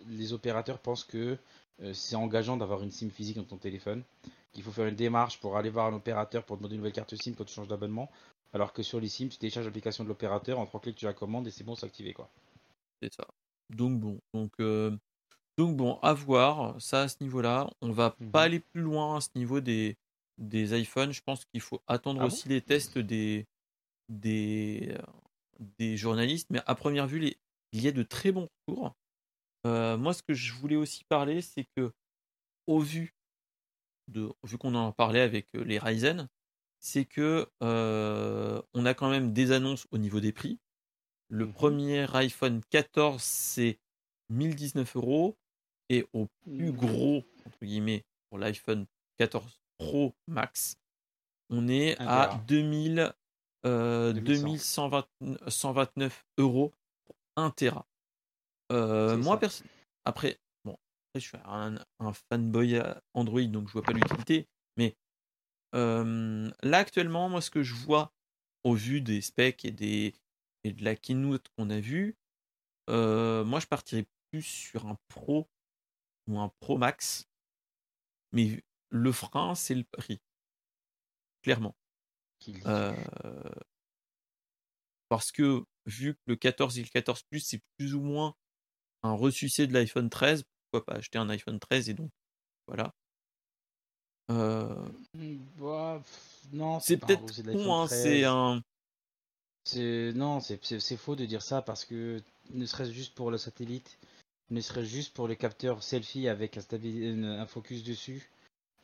les 0.08 0.32
opérateurs 0.32 0.78
pensent 0.78 1.04
que 1.04 1.36
c'est 1.92 2.16
engageant 2.16 2.56
d'avoir 2.56 2.82
une 2.82 2.90
SIM 2.90 3.10
physique 3.10 3.36
dans 3.36 3.44
ton 3.44 3.56
téléphone, 3.58 4.02
qu'il 4.52 4.62
faut 4.62 4.72
faire 4.72 4.86
une 4.86 4.94
démarche 4.96 5.40
pour 5.40 5.56
aller 5.56 5.70
voir 5.70 5.86
un 5.86 5.94
opérateur 5.94 6.44
pour 6.44 6.56
demander 6.56 6.74
une 6.74 6.80
nouvelle 6.80 6.92
carte 6.92 7.14
SIM 7.16 7.34
quand 7.34 7.44
tu 7.44 7.54
changes 7.54 7.68
d'abonnement, 7.68 8.10
alors 8.52 8.72
que 8.72 8.82
sur 8.82 9.00
les 9.00 9.08
SIM, 9.08 9.28
tu 9.28 9.38
télécharges 9.38 9.66
l'application 9.66 10.04
de 10.04 10.08
l'opérateur, 10.08 10.58
en 10.58 10.66
trois 10.66 10.80
clics 10.80 10.96
tu 10.96 11.04
la 11.04 11.12
commandes 11.14 11.46
et 11.46 11.50
c'est 11.50 11.64
bon, 11.64 11.74
c'est 11.74 11.86
activé 11.86 12.12
quoi. 12.14 12.30
C'est 13.02 13.12
ça. 13.14 13.26
Donc 13.70 13.98
bon, 14.00 14.20
donc, 14.32 14.52
euh, 14.60 14.96
donc 15.58 15.76
bon, 15.76 15.98
à 16.02 16.14
voir, 16.14 16.80
ça 16.82 17.02
à 17.02 17.08
ce 17.08 17.16
niveau-là. 17.22 17.70
On 17.82 17.90
va 17.92 18.16
Mhm. 18.20 18.30
pas 18.32 18.42
aller 18.44 18.60
plus 18.60 18.82
loin 18.82 19.16
à 19.18 19.20
ce 19.20 19.30
niveau 19.36 19.60
des, 19.60 19.96
des 20.38 20.78
iPhones. 20.80 21.12
Je 21.12 21.22
pense 21.22 21.44
qu'il 21.46 21.60
faut 21.60 21.82
attendre 21.86 22.20
Ah 22.20 22.26
bon? 22.28 22.28
aussi 22.28 22.48
les 22.48 22.60
tests 22.62 22.98
des, 22.98 23.46
des, 24.08 24.88
euh, 24.92 25.02
des 25.78 25.96
journalistes. 25.96 26.48
Mais 26.50 26.60
à 26.66 26.74
première 26.74 27.06
vue, 27.06 27.20
les- 27.20 27.38
il 27.72 27.82
y 27.82 27.88
a 27.88 27.92
de 27.92 28.02
très 28.02 28.32
bons 28.32 28.48
retours. 28.68 28.94
Euh, 29.66 29.96
moi, 29.96 30.12
ce 30.14 30.22
que 30.22 30.34
je 30.34 30.52
voulais 30.52 30.76
aussi 30.76 31.04
parler, 31.04 31.40
c'est 31.40 31.64
que 31.76 31.92
au 32.66 32.80
vu 32.80 33.14
de, 34.08 34.30
vu 34.42 34.58
qu'on 34.58 34.74
en 34.74 34.92
parlait 34.92 35.20
avec 35.20 35.54
euh, 35.54 35.64
les 35.64 35.78
Ryzen, 35.78 36.28
c'est 36.80 37.04
que 37.06 37.48
euh, 37.62 38.60
on 38.74 38.84
a 38.84 38.94
quand 38.94 39.08
même 39.10 39.32
des 39.32 39.52
annonces 39.52 39.86
au 39.90 39.98
niveau 39.98 40.20
des 40.20 40.32
prix. 40.32 40.58
Le 41.28 41.46
Mhm. 41.46 41.52
premier 41.52 42.16
iPhone 42.16 42.60
14, 42.70 43.22
c'est 43.22 43.78
1019 44.30 44.96
euros. 44.96 45.36
Et 45.90 46.06
au 46.14 46.28
plus 46.42 46.72
gros, 46.72 47.22
entre 47.46 47.58
guillemets, 47.64 48.04
pour 48.30 48.38
l'iPhone 48.38 48.86
14 49.18 49.60
Pro 49.78 50.14
Max, 50.26 50.76
on 51.50 51.68
est 51.68 52.00
Un 52.00 52.06
à 52.06 52.26
Tera. 52.28 52.38
2000, 52.46 53.12
euh, 53.66 54.12
2100. 54.14 54.88
2120 55.20 55.50
129 55.50 56.24
euros 56.38 56.72
pour 57.04 57.16
1 57.36 57.50
Tera. 57.50 57.86
Euh, 58.74 59.16
moi, 59.16 59.36
ça. 59.36 59.40
perso- 59.40 59.64
après, 60.04 60.38
bon, 60.64 60.72
après, 60.72 61.20
je 61.20 61.28
suis 61.28 61.38
un, 61.44 61.76
un 62.00 62.12
fanboy 62.12 62.76
à 62.78 63.02
Android, 63.14 63.42
donc 63.42 63.68
je 63.68 63.72
vois 63.72 63.82
pas 63.82 63.92
l'utilité. 63.92 64.48
Mais 64.76 64.96
euh, 65.74 66.50
là, 66.62 66.78
actuellement, 66.78 67.28
moi, 67.28 67.40
ce 67.40 67.50
que 67.50 67.62
je 67.62 67.74
vois 67.74 68.12
au 68.64 68.74
vu 68.74 69.00
des 69.00 69.20
specs 69.20 69.64
et, 69.64 69.70
des, 69.70 70.14
et 70.64 70.72
de 70.72 70.84
la 70.84 70.96
keynote 70.96 71.46
qu'on 71.56 71.70
a 71.70 71.80
vu, 71.80 72.16
euh, 72.90 73.44
moi, 73.44 73.60
je 73.60 73.66
partirais 73.66 74.06
plus 74.30 74.42
sur 74.42 74.86
un 74.86 74.96
Pro 75.08 75.48
ou 76.28 76.38
un 76.38 76.50
Pro 76.60 76.78
Max. 76.78 77.28
Mais 78.32 78.62
le 78.90 79.12
frein, 79.12 79.54
c'est 79.54 79.74
le 79.74 79.84
prix. 79.84 80.20
Clairement. 81.42 81.76
Euh, 82.66 82.94
parce 85.08 85.32
que 85.32 85.64
vu 85.86 86.14
que 86.14 86.20
le 86.26 86.36
14 86.36 86.78
et 86.78 86.82
le 86.82 86.88
14 86.88 87.22
Plus, 87.24 87.40
c'est 87.40 87.60
plus 87.78 87.94
ou 87.94 88.00
moins 88.00 88.34
un 89.04 89.12
ressucé 89.14 89.66
de 89.66 89.72
l'iPhone 89.72 90.10
13, 90.10 90.44
pourquoi 90.70 90.84
pas 90.86 90.98
acheter 90.98 91.18
un 91.18 91.28
iPhone 91.28 91.60
13 91.60 91.88
et 91.88 91.94
donc 91.94 92.10
voilà. 92.66 92.92
Euh, 94.30 94.74
Mm, 95.14 95.36
bah, 95.58 96.02
non, 96.52 96.80
c'est 96.80 96.96
peut-être 96.96 97.20
con, 97.52 97.74
hein, 97.74 97.86
13. 97.86 98.02
c'est 98.02 98.24
un. 98.24 98.62
Non, 100.14 100.40
c'est 100.40 100.96
faux 100.96 101.16
de 101.16 101.24
dire 101.24 101.42
ça 101.42 101.62
parce 101.62 101.84
que 101.84 102.20
ne 102.50 102.66
serait-ce 102.66 102.92
juste 102.92 103.14
pour 103.14 103.30
le 103.30 103.38
satellite, 103.38 103.98
ne 104.50 104.60
serait-ce 104.60 104.88
juste 104.88 105.14
pour 105.14 105.28
le 105.28 105.34
capteur 105.34 105.82
selfie 105.82 106.28
avec 106.28 106.58
un, 106.58 107.46
focus 107.46 107.82
dessus, 107.82 108.30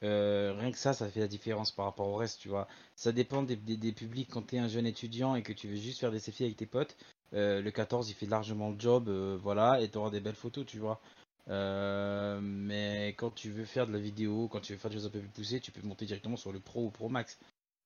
euh, 0.03 0.55
rien 0.59 0.71
que 0.73 0.79
ça, 0.79 0.95
ça 0.95 1.09
fait 1.09 1.21
la 1.21 1.29
différence 1.29 1.73
par 1.73 1.85
rapport 1.85 2.09
au 2.09 2.17
reste, 2.17 2.41
tu 2.41 2.49
vois. 2.49 2.67
Ça 2.97 3.13
dépend 3.13 3.43
des, 3.43 3.57
des- 3.57 3.77
des 3.77 3.93
publics. 3.93 4.31
Quand 4.31 4.43
tu 4.43 4.57
es 4.57 4.59
un 4.59 4.69
jeune 4.69 4.87
étudiant 4.87 5.35
et 5.35 5.43
que 5.43 5.53
tu 5.53 5.69
veux 5.69 5.77
juste 5.77 6.01
faire 6.01 6.13
des 6.13 6.21
selfies 6.21 6.45
avec 6.45 6.57
tes 6.57 6.67
potes, 6.67 6.97
euh, 7.35 7.61
le 7.63 7.71
14 7.71 8.11
il 8.11 8.15
fait 8.15 8.27
largement 8.27 8.71
le 8.71 8.79
job, 8.79 9.09
euh, 9.09 9.39
voilà, 9.41 9.81
et 9.81 9.89
tu 9.89 9.99
auras 9.99 10.11
des 10.11 10.21
belles 10.21 10.35
photos, 10.35 10.67
tu 10.67 10.79
vois. 10.79 11.01
Euh, 11.49 12.41
mais 12.41 13.09
quand 13.17 13.31
tu 13.31 13.51
veux 13.51 13.65
faire 13.65 13.87
de 13.87 13.93
la 13.93 13.99
vidéo, 13.99 14.49
quand 14.49 14.61
tu 14.61 14.73
veux 14.73 14.79
faire 14.79 14.91
des 14.91 14.97
choses 14.97 15.07
un 15.07 15.11
peu 15.11 15.21
plus 15.21 15.29
poussées, 15.29 15.61
tu 15.61 15.73
peux 15.73 15.87
monter 15.87 16.07
directement 16.07 16.37
sur 16.37 16.53
le 16.53 16.61
Pro 16.61 16.85
ou 16.87 16.91
Pro 16.91 17.09
Max. 17.09 17.39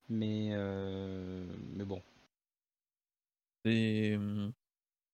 Mais, 0.09 0.51
mais 1.73 1.85
bon. 1.85 2.03
c'est- 3.65 4.19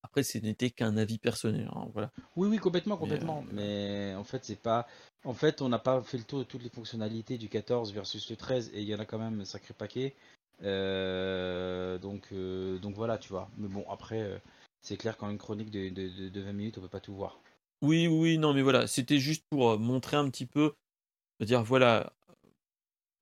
Après, 0.02 0.23
ce 0.23 0.39
n'était 0.39 0.70
qu'un 0.70 0.97
avis 0.97 1.19
personnel. 1.19 1.69
hein, 1.74 1.89
voilà. 1.93 2.11
Oui, 2.35 2.48
oui, 2.48 2.59
complètement, 2.59 2.97
complètement. 2.97 3.44
Mais 3.52 4.15
en 4.16 4.24
fait, 4.24 4.44
c'est 4.44 4.61
pas. 4.61 4.86
En 5.24 5.35
fait, 5.35 5.61
on 5.61 5.69
n'a 5.69 5.78
pas 5.78 6.01
fait 6.02 6.16
le 6.19 6.24
tour 6.24 6.39
de 6.39 6.44
toutes 6.44 6.62
les 6.62 6.70
fonctionnalités 6.70 7.36
du 7.39 7.48
14 7.48 7.93
versus 7.93 8.28
le 8.31 8.36
13, 8.36 8.70
et 8.73 8.81
il 8.81 8.89
y 8.89 8.94
en 8.94 8.98
a 8.98 9.05
quand 9.05 9.19
même 9.19 9.40
un 9.40 9.44
sacré 9.44 9.74
paquet. 9.74 10.16
Euh, 10.62 11.98
donc, 11.98 12.28
euh, 12.32 12.78
donc 12.78 12.94
voilà, 12.94 13.18
tu 13.18 13.28
vois. 13.30 13.50
Mais 13.56 13.68
bon, 13.68 13.84
après, 13.90 14.20
euh, 14.20 14.38
c'est 14.82 14.96
clair 14.96 15.16
qu'en 15.16 15.30
une 15.30 15.38
chronique 15.38 15.70
de, 15.70 15.88
de, 15.88 16.08
de- 16.08 16.28
de 16.28 16.40
20 16.40 16.52
minutes, 16.52 16.78
on 16.78 16.82
peut 16.82 16.88
pas 16.88 17.00
tout 17.00 17.14
voir. 17.14 17.38
Oui, 17.82 18.06
oui, 18.08 18.36
non, 18.38 18.52
mais 18.52 18.62
voilà, 18.62 18.86
c'était 18.86 19.18
juste 19.18 19.44
pour 19.48 19.78
montrer 19.78 20.16
un 20.18 20.28
petit 20.28 20.46
peu, 20.46 20.74
dire 21.40 21.62
voilà, 21.62 22.12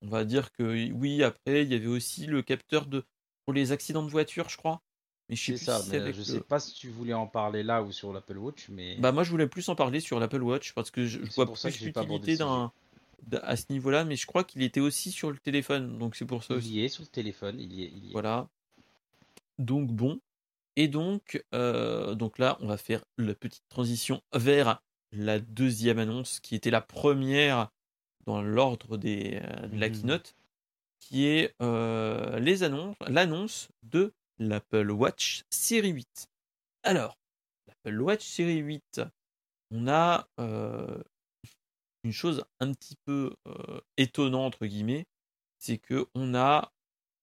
on 0.02 0.08
va 0.08 0.24
dire 0.24 0.52
que 0.52 0.62
oui, 0.92 1.22
après, 1.22 1.62
il 1.62 1.68
y 1.68 1.74
avait 1.74 1.86
aussi 1.86 2.26
le 2.26 2.42
capteur 2.42 2.86
de 2.86 3.04
pour 3.44 3.54
les 3.54 3.72
accidents 3.72 4.02
de 4.02 4.10
voiture, 4.10 4.48
je 4.48 4.56
crois. 4.56 4.82
Mais 5.28 5.36
je 5.36 5.44
sais 5.44 5.52
plus 5.52 5.64
ça, 5.64 5.80
si 5.80 5.90
mais 5.90 5.98
je 6.12 6.18
le- 6.18 6.24
sais 6.24 6.40
pas 6.40 6.58
si 6.58 6.74
tu 6.74 6.88
voulais 6.88 7.14
en 7.14 7.26
parler 7.26 7.62
là 7.62 7.82
ou 7.82 7.92
sur 7.92 8.12
l'Apple 8.12 8.38
Watch, 8.38 8.68
mais 8.68 8.96
Bah 8.96 9.12
moi 9.12 9.22
je 9.24 9.30
voulais 9.30 9.46
plus 9.46 9.68
en 9.68 9.74
parler 9.74 10.00
sur 10.00 10.18
l'Apple 10.20 10.42
Watch 10.42 10.72
parce 10.72 10.90
que 10.90 11.06
je, 11.06 11.18
vois 11.36 11.46
pour 11.46 11.58
ça 11.58 11.70
que 11.70 11.76
plus 11.76 11.86
l'utilité 11.86 12.36
d'un- 12.36 12.72
à 13.42 13.56
ce 13.56 13.64
niveau-là, 13.70 14.04
mais 14.04 14.16
je 14.16 14.26
crois 14.26 14.44
qu'il 14.44 14.62
était 14.62 14.80
aussi 14.80 15.10
sur 15.12 15.30
le 15.30 15.38
téléphone, 15.38 15.98
donc 15.98 16.16
c'est 16.16 16.24
pour 16.26 16.44
ça 16.44 16.54
il 16.56 16.66
y 16.66 16.84
est 16.84 16.88
sur 16.88 17.02
le 17.02 17.08
téléphone, 17.08 17.60
il 17.60 17.72
y 17.72 17.84
est. 17.84 17.88
Il 17.94 18.04
y 18.06 18.08
est. 18.08 18.12
Voilà. 18.12 18.48
Donc 19.58 19.88
bon. 19.90 20.20
Et 20.76 20.86
donc, 20.86 21.44
euh, 21.54 22.14
donc 22.14 22.38
là, 22.38 22.56
on 22.60 22.66
va 22.68 22.76
faire 22.76 23.04
la 23.16 23.34
petite 23.34 23.68
transition 23.68 24.22
vers 24.32 24.80
la 25.10 25.40
deuxième 25.40 25.98
annonce, 25.98 26.38
qui 26.38 26.54
était 26.54 26.70
la 26.70 26.80
première 26.80 27.70
dans 28.26 28.42
l'ordre 28.42 28.96
des 28.96 29.40
euh, 29.42 29.66
de 29.66 29.76
la 29.78 29.88
Mhm. 29.88 29.94
keynote, 30.00 30.36
qui 31.00 31.26
est 31.26 31.54
euh, 31.60 32.38
les 32.38 32.62
annonces, 32.62 32.94
l'annonce 33.08 33.70
de 33.82 34.12
l'Apple 34.38 34.90
Watch 34.92 35.42
Série 35.50 35.90
8. 35.90 36.28
Alors, 36.84 37.18
l'Apple 37.66 38.00
Watch 38.00 38.24
Série 38.24 38.58
8, 38.58 39.00
on 39.72 39.88
a 39.88 40.28
une 42.08 42.14
chose 42.14 42.42
un 42.58 42.72
petit 42.72 42.96
peu 43.04 43.36
euh, 43.46 43.80
étonnante 43.98 44.54
entre 44.54 44.64
guillemets, 44.64 45.06
c'est 45.58 45.76
que 45.76 46.08
on 46.14 46.34
a 46.34 46.72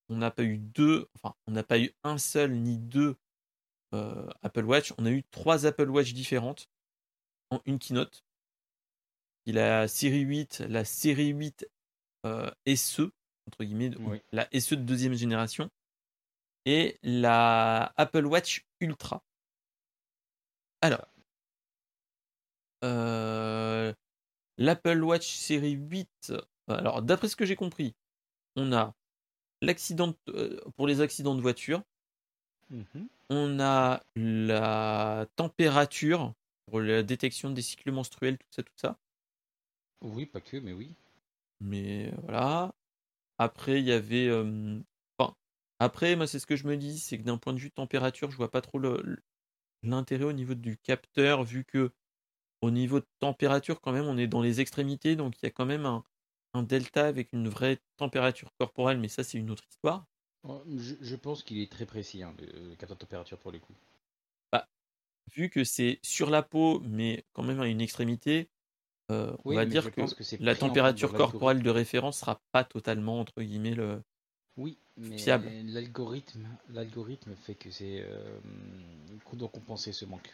on 0.10 0.18
n'a 0.18 0.30
pas 0.30 0.44
eu 0.44 0.60
deux, 0.60 1.10
enfin 1.16 1.34
on 1.48 1.52
n'a 1.54 1.64
pas 1.64 1.80
eu 1.80 1.92
un 2.04 2.20
seul 2.20 2.52
ni 2.54 2.78
deux 2.78 3.16
euh, 3.96 4.30
Apple 4.44 4.64
Watch, 4.64 4.94
on 5.00 5.08
a 5.08 5.10
eu 5.10 5.24
trois 5.24 5.66
Apple 5.66 5.90
Watch 5.90 6.14
différentes 6.14 6.70
en 7.50 7.62
une 7.66 7.80
keynote. 7.80 8.24
Il 9.48 9.58
a 9.58 9.82
la 9.82 9.88
série 9.88 10.22
8, 10.22 10.60
la 10.70 10.86
série 10.86 11.30
8 11.30 11.68
euh, 12.28 12.52
SE, 12.76 13.12
entre 13.48 13.64
guillemets, 13.64 13.92
Oui. 13.98 14.22
la 14.32 14.48
SE 14.60 14.76
de 14.76 14.84
deuxième 14.84 15.14
génération, 15.16 15.72
et 16.66 17.00
la 17.02 17.92
Apple 17.98 18.26
Watch 18.26 18.68
Ultra. 18.82 19.24
Alors, 20.82 21.08
euh, 22.84 23.92
l'Apple 24.58 25.04
Watch 25.04 25.28
série 25.36 25.72
8, 25.74 26.34
alors 26.68 27.02
d'après 27.02 27.28
ce 27.30 27.36
que 27.36 27.46
j'ai 27.46 27.56
compris, 27.56 27.96
on 28.56 28.74
a 28.74 28.96
l'accident 29.62 30.10
de- 30.10 30.18
euh, 30.30 30.62
pour 30.78 30.88
les 30.88 31.02
accidents 31.02 31.36
de 31.36 31.42
voiture, 31.42 31.84
Mhm. 32.70 33.08
on 33.30 33.60
a 33.60 34.02
la 34.16 35.28
température 35.36 36.34
pour 36.66 36.80
la 36.82 37.04
détection 37.04 37.52
des 37.52 37.62
cycles 37.62 37.92
menstruels, 37.92 38.38
tout 38.38 38.48
ça, 38.50 38.64
tout 38.64 38.74
ça. 38.78 38.98
Oui, 40.02 40.26
pas 40.26 40.40
que, 40.40 40.56
mais 40.56 40.72
oui. 40.72 40.96
Mais 41.60 42.08
euh, 42.14 42.16
voilà. 42.24 42.74
Après, 43.40 43.80
il 43.82 43.86
y 43.88 43.92
avait. 43.92 44.28
euh, 44.30 44.80
Enfin, 45.20 45.36
après, 45.80 46.16
moi, 46.18 46.28
c'est 46.28 46.40
ce 46.40 46.48
que 46.48 46.56
je 46.58 46.68
me 46.68 46.78
dis, 46.78 47.00
c'est 47.00 47.18
que 47.20 47.24
d'un 47.24 47.38
point 47.40 47.54
de 47.54 47.60
vue 47.60 47.72
température, 47.72 48.32
je 48.32 48.38
vois 48.38 48.52
pas 48.52 48.62
trop 48.62 48.80
l'intérêt 49.84 50.26
au 50.26 50.34
niveau 50.34 50.54
du 50.56 50.78
capteur, 50.78 51.44
vu 51.44 51.64
que 51.66 51.92
au 52.66 52.72
niveau 52.72 53.00
de 53.00 53.06
température, 53.20 53.80
quand 53.82 53.92
même, 53.92 54.06
on 54.06 54.18
est 54.18 54.28
dans 54.28 54.42
les 54.42 54.60
extrémités, 54.60 55.16
donc 55.16 55.36
il 55.42 55.46
y 55.46 55.48
a 55.48 55.52
quand 55.52 55.66
même 55.66 55.86
un, 55.86 56.04
un 56.54 56.64
delta 56.64 57.06
avec 57.08 57.32
une 57.34 57.48
vraie 57.48 57.80
température 57.98 58.50
corporelle, 58.60 59.00
mais 59.00 59.08
ça, 59.08 59.24
c'est 59.24 59.38
une 59.38 59.52
autre 59.52 59.64
histoire. 59.70 60.06
Oh, 60.44 60.62
Je, 60.76 60.96
je 61.02 61.16
pense 61.16 61.44
qu'il 61.44 61.60
est 61.60 61.72
très 61.72 61.86
précis, 61.86 62.24
hein, 62.24 62.34
le, 62.40 62.70
le 62.70 62.76
capteur 62.76 62.98
de 62.98 63.02
température 63.02 63.38
pour 63.38 63.52
le 63.52 63.60
coup. 63.60 63.74
Vu 65.36 65.50
que 65.50 65.64
c'est 65.64 66.00
sur 66.04 66.30
la 66.30 66.44
peau, 66.44 66.80
mais 66.82 67.26
quand 67.34 67.44
même 67.44 67.60
à 67.60 67.68
une 67.68 67.82
extrémité, 67.82 68.50
euh, 69.12 69.36
on 69.44 69.54
va 69.54 69.66
dire 69.66 69.92
que 69.92 70.02
la 70.40 70.56
température 70.56 71.14
corporelle 71.14 71.62
de 71.62 71.70
référence 71.70 72.20
sera 72.20 72.42
pas 72.52 72.64
totalement, 72.64 73.20
entre 73.20 73.42
guillemets, 73.42 73.76
le. 73.76 74.02
Oui, 74.58 74.78
mais 74.98 75.18
Fiable. 75.18 75.52
l'algorithme, 75.66 76.48
l'algorithme 76.70 77.36
fait 77.36 77.56
que 77.56 77.70
c'est 77.70 78.04
euh, 78.04 78.40
doit 79.34 79.50
compenser 79.50 79.92
ce 79.92 80.06
manque. 80.06 80.34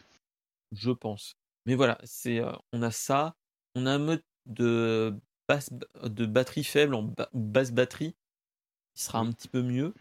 je 0.72 0.90
pense. 0.90 1.34
Mais 1.66 1.74
voilà, 1.74 1.98
c'est 2.04 2.40
euh, 2.40 2.52
on 2.72 2.82
a 2.82 2.90
ça, 2.90 3.34
on 3.74 3.86
a 3.86 3.92
un 3.92 3.98
mode 3.98 4.22
de 4.46 5.14
basse 5.48 5.70
de 6.02 6.26
batterie 6.26 6.64
faible 6.64 6.94
en 6.94 7.02
ba- 7.02 7.30
basse 7.32 7.72
batterie 7.72 8.14
qui 8.94 9.02
sera 9.04 9.20
un 9.20 9.32
petit 9.32 9.48
peu 9.48 9.62
mieux. 9.62 9.94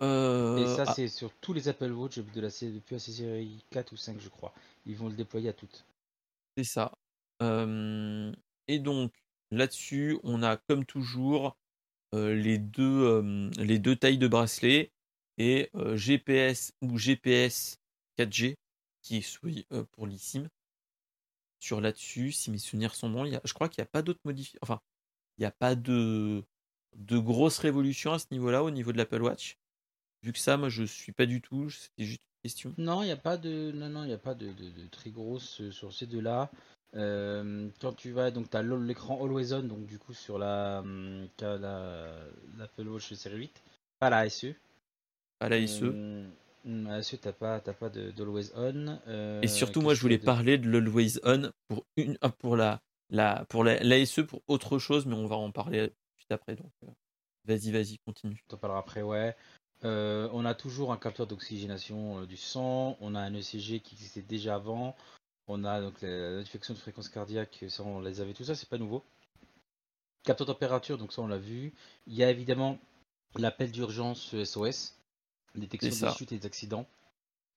Et 0.00 0.04
Euh, 0.04 0.76
ça, 0.76 0.84
ah, 0.86 0.94
c'est 0.94 1.08
sur 1.08 1.32
tous 1.40 1.52
les 1.52 1.68
Apple 1.68 1.92
Watch 1.92 2.18
de 2.18 2.40
la 2.40 2.48
depuis 2.48 2.94
la 2.94 2.98
série 2.98 3.64
4 3.70 3.92
ou 3.92 3.96
5, 3.96 4.18
je 4.20 4.28
crois. 4.28 4.52
Ils 4.84 4.96
vont 4.96 5.08
le 5.08 5.14
déployer 5.14 5.48
à 5.48 5.52
toutes. 5.52 5.84
c'est 6.56 6.64
ça. 6.64 6.92
Euh, 7.42 8.32
et 8.68 8.78
donc 8.78 9.12
là-dessus, 9.50 10.18
on 10.22 10.42
a 10.42 10.56
comme 10.56 10.84
toujours 10.84 11.56
euh, 12.14 12.34
les 12.34 12.58
deux 12.58 13.50
les 13.58 13.78
deux 13.78 13.96
tailles 13.96 14.18
de 14.18 14.28
bracelet 14.28 14.92
et 15.38 15.70
GPS 15.94 16.72
ou 16.82 16.98
GPS 16.98 17.78
4G 18.16 18.56
qui 19.02 19.18
est 19.18 19.66
pour 19.92 20.06
l'eSIM. 20.06 20.48
Sur 21.58 21.80
là-dessus, 21.80 22.32
si 22.32 22.50
mes 22.50 22.58
souvenirs 22.58 22.94
sont 22.94 23.10
bons, 23.10 23.24
il 23.24 23.32
y 23.32 23.36
a, 23.36 23.40
je 23.44 23.52
crois 23.54 23.68
qu'il 23.68 23.82
n'y 23.82 23.86
a 23.86 23.90
pas 23.90 24.02
d'autres 24.02 24.20
modifications. 24.24 24.58
Enfin, 24.62 24.80
il 25.38 25.42
n'y 25.42 25.46
a 25.46 25.50
pas 25.50 25.74
de, 25.74 26.44
de 26.96 27.18
grosse 27.18 27.58
révolution 27.58 28.12
à 28.12 28.18
ce 28.18 28.26
niveau-là, 28.30 28.62
au 28.62 28.70
niveau 28.70 28.92
de 28.92 28.98
l'Apple 28.98 29.22
Watch. 29.22 29.58
Vu 30.22 30.32
que 30.32 30.38
ça, 30.38 30.56
moi, 30.56 30.68
je 30.68 30.84
suis 30.84 31.12
pas 31.12 31.26
du 31.26 31.40
tout. 31.40 31.70
C'était 31.70 32.04
juste 32.04 32.20
une 32.22 32.48
question. 32.50 32.74
Non, 32.78 33.02
il 33.02 33.06
n'y 33.06 33.12
a 33.12 33.16
pas 33.16 33.36
de, 33.36 33.72
non, 33.74 33.88
non, 33.88 34.04
il 34.04 34.12
a 34.12 34.18
pas 34.18 34.34
de, 34.34 34.46
de- 34.48 34.70
de 34.70 34.86
très 34.90 35.10
grosse 35.10 35.60
euh, 35.60 35.70
sur 35.70 35.92
ces 35.92 36.06
deux-là. 36.06 36.50
Euh, 36.94 37.68
quand 37.80 37.92
tu 37.92 38.10
vas, 38.12 38.30
donc 38.30 38.48
tu 38.50 38.56
as 38.56 38.62
l'écran 38.62 39.22
Always 39.22 39.52
On, 39.52 39.62
donc 39.62 39.86
du 39.86 39.98
coup 39.98 40.14
sur 40.14 40.38
la, 40.38 40.80
hum, 40.80 41.28
t'as 41.36 41.58
la 41.58 42.10
l'Apple 42.56 42.88
Watch 42.88 43.12
série 43.14 43.36
8, 43.38 43.62
pas 43.98 44.08
la 44.08 44.28
SE. 44.30 44.54
À 45.40 45.48
la 45.48 45.66
SE. 45.66 45.84
Euh, 45.84 46.26
la 46.66 47.02
t'as 47.02 47.32
pas, 47.32 47.60
de- 47.88 48.12
On. 48.56 49.00
euh, 49.06 49.40
Et 49.42 49.48
surtout, 49.48 49.80
moi, 49.80 49.94
je 49.94 50.00
voulais 50.00 50.18
de- 50.18 50.24
parler 50.24 50.58
de 50.58 50.68
l'Always 50.68 51.20
On 51.24 51.50
pour, 51.68 51.86
une, 51.96 52.18
ah, 52.20 52.30
pour, 52.30 52.56
la, 52.56 52.80
la, 53.10 53.44
pour 53.48 53.64
la, 53.64 53.82
l'ASE 53.82 54.20
pour 54.26 54.42
autre 54.48 54.78
chose, 54.78 55.06
mais 55.06 55.14
on 55.14 55.26
va 55.26 55.36
en 55.36 55.52
parler 55.52 55.92
juste 56.16 56.32
après. 56.32 56.56
Donc, 56.56 56.72
euh, 56.84 56.88
vas-y, 57.44 57.70
vas-y, 57.70 57.98
continue. 57.98 58.42
On 58.48 58.50
t'en 58.50 58.56
parlera 58.58 58.80
après, 58.80 59.02
ouais. 59.02 59.36
Euh, 59.84 60.28
on 60.32 60.44
a 60.44 60.54
toujours 60.54 60.92
un 60.92 60.96
capteur 60.96 61.26
d'oxygénation 61.26 62.24
du 62.24 62.36
sang. 62.36 62.96
On 63.00 63.14
a 63.14 63.20
un 63.20 63.34
ECG 63.34 63.80
qui 63.80 63.94
existait 63.94 64.22
déjà 64.22 64.56
avant. 64.56 64.96
On 65.48 65.64
a 65.64 65.80
donc 65.80 66.00
la, 66.02 66.32
notification 66.38 66.74
de 66.74 66.78
fréquence 66.78 67.08
cardiaque, 67.08 67.64
ça 67.68 67.84
on 67.84 68.00
les 68.00 68.20
avait 68.20 68.32
tout 68.34 68.42
ça, 68.44 68.56
c'est 68.56 68.68
pas 68.68 68.78
nouveau. 68.78 69.04
Capteur 70.24 70.46
de 70.46 70.52
température, 70.52 70.98
donc 70.98 71.12
ça 71.12 71.22
on 71.22 71.28
l'a 71.28 71.38
vu. 71.38 71.72
Il 72.08 72.14
y 72.14 72.24
a 72.24 72.30
évidemment 72.30 72.78
l'appel 73.36 73.70
d'urgence 73.70 74.34
SOS, 74.34 74.95
détection 75.60 75.96
des 75.96 76.08
chutes 76.08 76.32
et 76.32 76.38
des 76.38 76.46
accidents. 76.46 76.86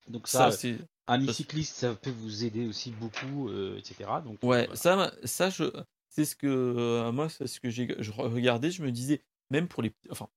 Donc 0.08 0.28
Ça, 0.28 0.50
ça, 0.50 0.52
c'est. 0.52 0.78
amis 1.08 1.34
ça, 1.64 1.96
peut 1.96 2.10
vous 2.10 2.44
aider 2.46 2.68
aussi 2.68 2.92
beaucoup, 2.92 3.50
euh, 3.50 3.78
etc. 3.78 4.22
Donc 4.22 4.40
Ouais, 4.44 4.66
voilà. 4.66 4.76
ça, 4.76 5.12
ça 5.24 5.50
je, 5.50 5.66
c'est 6.10 6.26
ce 6.26 6.36
que 6.36 6.48
euh, 6.48 7.12
moi, 7.12 7.30
c'est 7.30 7.48
ce 7.48 7.60
que 7.60 7.70
j'ai, 7.70 7.96
je 8.00 8.12
regardais, 8.12 8.72
je 8.72 8.84
me 8.84 8.92
disais, 8.92 9.22
même 9.50 9.68
pour 9.68 9.84
les, 9.84 9.92
enfin, 10.10 10.30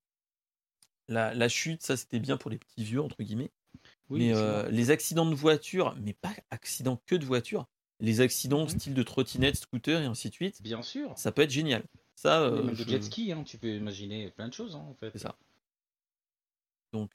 la, 1.09 1.35
la 1.35 1.49
chute, 1.49 1.83
ça 1.83 1.97
c'était 1.97 2.21
bien 2.21 2.37
pour 2.37 2.51
les 2.51 2.59
petits 2.59 2.85
vieux 2.85 3.01
entre 3.03 3.23
guillemets, 3.23 3.51
Oui, 4.11 4.21
mais 4.21 4.33
euh, 4.35 4.69
les 4.71 4.91
accidents 4.91 5.27
de 5.27 5.35
voiture, 5.35 5.97
mais 6.01 6.13
pas 6.15 6.35
accidents 6.51 7.01
que 7.07 7.15
de 7.17 7.25
voiture, 7.25 7.67
les 8.01 8.21
accidents 8.21 8.65
Mhm. 8.65 8.69
style 8.69 8.95
de 8.95 9.03
trottinette, 9.03 9.57
scooter 9.57 10.03
et 10.03 10.07
ainsi 10.07 10.29
de 10.31 10.35
suite, 10.35 10.61
bien 10.61 10.83
sûr. 10.83 11.15
ça 11.17 11.33
peut 11.33 11.43
être 11.43 11.51
génial. 11.51 11.85
Ça, 12.17 12.51
même 12.51 12.71
de 12.71 12.75
je- 12.75 12.85
jet 12.85 13.03
ski, 13.03 13.33
hein, 13.33 13.43
tu 13.45 13.59
peux 13.59 13.69
imaginer 13.75 14.31
plein 14.31 14.49
de 14.49 14.53
choses 14.55 14.77
hein, 14.77 14.85
en 14.89 14.95
fait. 14.95 15.13
c'est 15.13 15.19
ça. 15.19 15.37
Donc 16.93 17.11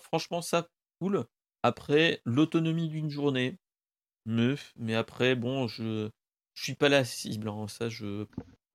franchement, 0.00 0.42
ça 0.42 0.68
cool. 1.00 1.24
Après, 1.62 2.22
l'autonomie 2.24 2.88
d'une 2.88 3.10
journée, 3.10 3.58
meuf, 4.26 4.72
mais 4.76 4.94
après, 4.94 5.34
bon, 5.34 5.68
je, 5.68 6.08
je 6.54 6.62
suis 6.62 6.74
pas 6.74 6.88
la 6.88 7.04
cible, 7.04 7.48
hein, 7.48 7.68
ça 7.68 7.88
je 7.88 8.26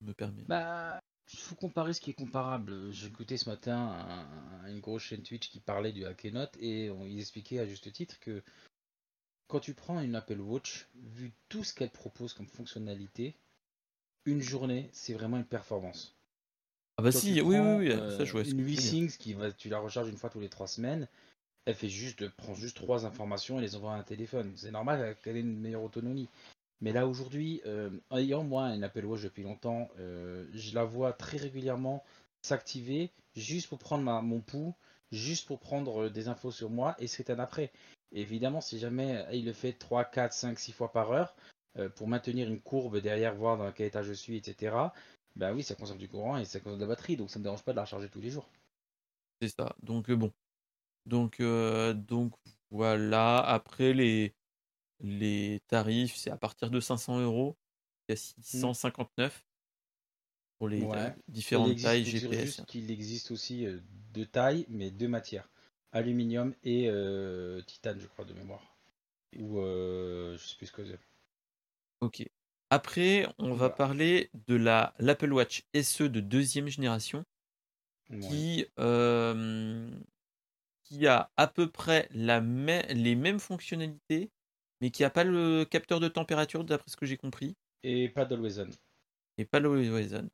me 0.01 0.13
permets. 0.13 0.43
Bah, 0.47 0.99
il 1.33 1.39
faut 1.39 1.55
comparer 1.55 1.93
ce 1.93 2.01
qui 2.01 2.11
est 2.11 2.15
comparable. 2.15 2.91
Écouté 3.05 3.37
ce 3.37 3.49
matin 3.49 3.77
un- 3.77 4.67
une 4.67 4.79
grosse 4.79 5.03
chaîne 5.03 5.23
Twitch 5.23 5.49
qui 5.49 5.59
parlait 5.59 5.91
du 5.91 6.05
Hackenote 6.05 6.55
et 6.59 6.89
on, 6.89 7.05
ils 7.05 7.19
expliquaient 7.19 7.59
à 7.59 7.65
juste 7.65 7.91
titre 7.91 8.19
que 8.19 8.43
quand 9.47 9.59
tu 9.59 9.73
prends 9.73 9.99
une 10.01 10.15
Apple 10.15 10.39
Watch, 10.39 10.87
vu 10.95 11.33
tout 11.49 11.63
ce 11.63 11.73
qu'elle 11.73 11.91
propose 11.91 12.33
comme 12.33 12.47
fonctionnalité, 12.47 13.35
une 14.25 14.41
journée, 14.41 14.89
c'est 14.91 15.13
vraiment 15.13 15.37
une 15.37 15.45
performance. 15.45 16.15
Ah 16.97 17.01
bah 17.01 17.11
si, 17.11 17.41
oui, 17.41 17.57
oui, 17.57 17.75
oui, 17.77 17.91
euh, 17.91 18.17
ça 18.17 18.23
je 18.23 18.31
vois. 18.31 18.43
Une. 18.43 18.61
V-Sync 18.61 19.17
qui 19.17 19.33
va, 19.33 19.51
tu 19.51 19.69
la 19.69 19.79
recharges 19.79 20.09
une 20.09 20.17
fois 20.17 20.29
tous 20.29 20.39
les 20.39 20.49
trois 20.49 20.67
semaines, 20.67 21.07
elle 21.65 21.75
fait 21.75 21.89
juste, 21.89 22.29
prend 22.29 22.53
juste 22.53 22.77
trois 22.77 23.05
informations 23.05 23.59
et 23.59 23.61
les 23.61 23.75
envoie 23.75 23.93
à 23.93 23.97
un 23.97 24.03
téléphone. 24.03 24.53
C'est 24.55 24.71
normal 24.71 25.17
qu'elle 25.23 25.37
ait 25.37 25.41
une 25.41 25.59
meilleure 25.59 25.83
autonomie. 25.83 26.29
Mais 26.81 26.91
là 26.91 27.07
aujourd'hui, 27.07 27.61
euh, 27.65 27.89
ayant 28.11 28.43
moi 28.43 28.67
une 28.67 28.83
Apple 28.83 29.05
Watch 29.05 29.23
depuis 29.23 29.43
longtemps, 29.43 29.89
euh, 29.99 30.45
je 30.53 30.75
la 30.75 30.83
vois 30.83 31.13
très 31.13 31.37
régulièrement 31.37 32.03
s'activer 32.41 33.11
juste 33.35 33.67
pour 33.67 33.79
prendre 33.79 34.03
ma- 34.03 34.21
mon 34.21 34.39
pouls, 34.41 34.75
juste 35.11 35.47
pour 35.47 35.59
prendre 35.59 36.03
euh, 36.03 36.09
des 36.09 36.27
infos 36.27 36.51
sur 36.51 36.69
moi 36.69 36.95
et 36.99 37.07
c'est 37.07 37.29
un 37.29 37.39
après. 37.39 37.71
Évidemment, 38.11 38.61
si 38.61 38.77
jamais 38.77 39.25
il 39.33 39.45
le 39.45 39.53
fait 39.53 39.73
3, 39.73 40.05
4, 40.05 40.33
5, 40.33 40.59
6 40.59 40.71
fois 40.71 40.91
par 40.91 41.11
heure, 41.11 41.35
euh, 41.77 41.89
pour 41.89 42.07
maintenir 42.07 42.47
une 42.47 42.61
courbe 42.61 42.99
derrière, 42.99 43.35
voir 43.35 43.57
dans 43.57 43.71
quel 43.71 43.87
état 43.87 44.03
je 44.03 44.13
suis, 44.13 44.37
etc., 44.37 44.93
bah 45.35 45.53
oui, 45.53 45.63
ça 45.63 45.75
consomme 45.75 45.97
du 45.97 46.07
courant 46.09 46.37
et 46.37 46.45
ça 46.45 46.59
consomme 46.59 46.79
de 46.79 46.83
la 46.83 46.89
batterie, 46.89 47.17
donc 47.17 47.29
ça 47.29 47.39
me 47.39 47.43
dérange 47.43 47.63
pas 47.63 47.71
de 47.71 47.77
la 47.77 47.83
recharger 47.83 48.09
tous 48.09 48.21
les 48.21 48.29
jours. 48.31 48.49
C'est 49.41 49.49
ça. 49.49 49.75
Donc 49.81 50.09
euh, 50.09 50.15
bon. 50.15 50.31
Donc, 51.05 51.39
euh, 51.39 51.93
donc 51.93 52.33
voilà. 52.71 53.39
Après 53.39 53.93
les, 53.93 54.35
les 55.01 55.61
tarifs, 55.67 56.15
c'est 56.17 56.31
à 56.31 56.37
partir 56.37 56.69
de 56.71 56.79
500 56.79 57.19
euros 57.21 57.57
à 58.09 58.15
659 58.15 59.45
pour 60.57 60.69
les 60.69 60.81
Ouais. 60.81 61.15
Il 61.27 61.33
différentes 61.33 61.71
existe, 61.71 61.83
tailles 61.83 62.05
GPS. 62.05 62.41
juste 62.45 62.65
qu'il 62.65 62.91
existe 62.91 63.31
aussi 63.31 63.65
euh, 63.65 63.79
deux 64.13 64.25
tailles, 64.25 64.65
mais 64.69 64.91
deux 64.91 65.07
matières. 65.07 65.49
Aluminium 65.91 66.53
et 66.63 66.89
euh, 66.89 67.61
titane, 67.61 67.99
je 67.99 68.07
crois, 68.07 68.25
de 68.25 68.33
mémoire. 68.33 68.77
Ou 69.39 69.59
euh, 69.59 70.37
je 70.37 70.45
sais 70.47 70.55
plus 70.57 70.67
ce 70.67 70.71
que 70.71 70.85
c'est. 70.85 70.99
Ok. 71.99 72.25
Après, 72.69 73.27
on 73.39 73.53
va 73.55 73.69
parler 73.71 74.29
de 74.33 74.55
la 74.55 74.93
l'Apple 74.99 75.33
Watch 75.33 75.63
SE 75.73 76.03
de 76.09 76.19
deuxième 76.19 76.67
génération 76.67 77.25
Ouais. 78.09 78.45
qui, 78.45 78.65
euh, 78.79 79.89
qui 80.83 81.07
a 81.07 81.31
à 81.37 81.47
peu 81.47 81.71
près 81.71 82.07
la 82.11 82.39
les 82.41 83.15
mêmes 83.15 83.39
fonctionnalités, 83.39 84.31
mais 84.81 84.91
qui 84.91 85.03
n'a 85.03 85.09
pas 85.11 85.23
le 85.25 85.65
capteur 85.65 85.99
de 85.99 86.07
température, 86.09 86.63
d'après 86.65 86.91
ce 86.91 86.97
que 86.97 87.05
j'ai 87.05 87.17
compris. 87.17 87.57
Et 87.83 88.09
pas 88.09 88.25
d'Always 88.25 88.59
On. 88.59 88.69
et 89.37 89.45
pas 89.45 89.59
l'Horizon. 89.59 90.29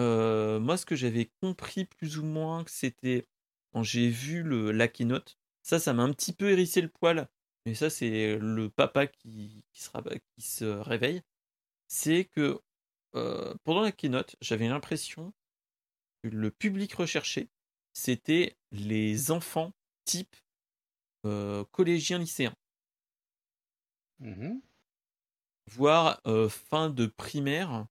Euh, 0.00 0.60
moi, 0.60 0.76
ce 0.76 0.86
que 0.86 0.96
j'avais 0.96 1.32
compris 1.42 1.84
plus 1.86 2.18
ou 2.18 2.24
moins, 2.24 2.64
c'était 2.68 3.28
quand 3.72 3.82
j'ai 3.82 4.08
vu 4.10 4.42
le, 4.42 4.72
la 4.72 4.88
keynote, 4.88 5.38
ça, 5.62 5.78
ça 5.80 5.92
m'a 5.94 6.02
un 6.04 6.12
petit 6.12 6.32
peu 6.32 6.50
hérissé 6.50 6.80
le 6.82 6.88
poil, 6.88 7.28
mais 7.66 7.74
ça, 7.74 7.90
c'est 7.90 8.38
le 8.38 8.70
papa 8.70 9.06
qui, 9.06 9.64
qui, 9.72 9.82
sera, 9.82 10.02
qui 10.36 10.42
se 10.42 10.64
réveille. 10.64 11.22
C'est 11.94 12.24
que 12.24 12.58
euh, 13.14 13.54
pendant 13.64 13.82
la 13.82 13.92
keynote, 13.92 14.36
j'avais 14.40 14.66
l'impression 14.66 15.34
que 16.22 16.28
le 16.30 16.50
public 16.50 16.94
recherché, 16.94 17.50
c'était 17.92 18.56
les 18.70 19.30
enfants 19.30 19.74
type 20.06 20.34
euh, 21.26 21.66
collégiens 21.70 22.16
lycéens. 22.16 22.56
Mhm. 24.20 24.62
Voire 25.66 26.22
euh, 26.26 26.48
fin 26.48 26.88
de 26.88 27.04
primaire 27.04 27.86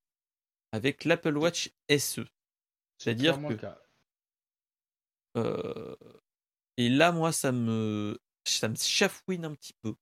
avec 0.71 1.05
l'Apple 1.05 1.37
Watch 1.37 1.71
SE. 1.87 2.25
C'est-à-dire 2.97 3.39
que. 3.39 3.55
Euh, 5.37 5.95
et 6.77 6.89
là, 6.89 7.11
moi, 7.11 7.31
ça 7.31 7.51
me, 7.51 8.19
ça 8.45 8.67
me 8.67 8.75
chafouine 8.75 9.45
un 9.45 9.53
petit 9.53 9.73
peu. 9.73 9.93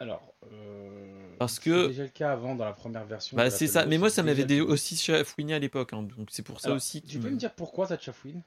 Alors, 0.00 0.34
euh, 0.50 1.36
parce 1.38 1.58
que 1.58 1.88
déjà 1.88 2.04
le 2.04 2.08
cas 2.08 2.32
avant 2.32 2.54
dans 2.54 2.64
la 2.64 2.72
première 2.72 3.04
version. 3.04 3.36
Bah 3.36 3.50
c'est 3.50 3.66
ça, 3.66 3.84
mais 3.84 3.98
moi 3.98 4.08
ça 4.08 4.22
m'avait 4.22 4.60
aussi 4.60 4.96
chafouiné 4.96 5.52
à 5.52 5.58
l'époque, 5.58 5.92
hein, 5.92 6.02
donc 6.02 6.28
c'est 6.30 6.42
pour 6.42 6.58
ça 6.58 6.72
aussi. 6.72 7.02
Tu 7.02 7.18
peux 7.18 7.28
me... 7.28 7.36
dire 7.36 7.54
pourquoi 7.54 7.86
ça 7.86 7.98
te 7.98 8.02
chafouine? 8.02 8.42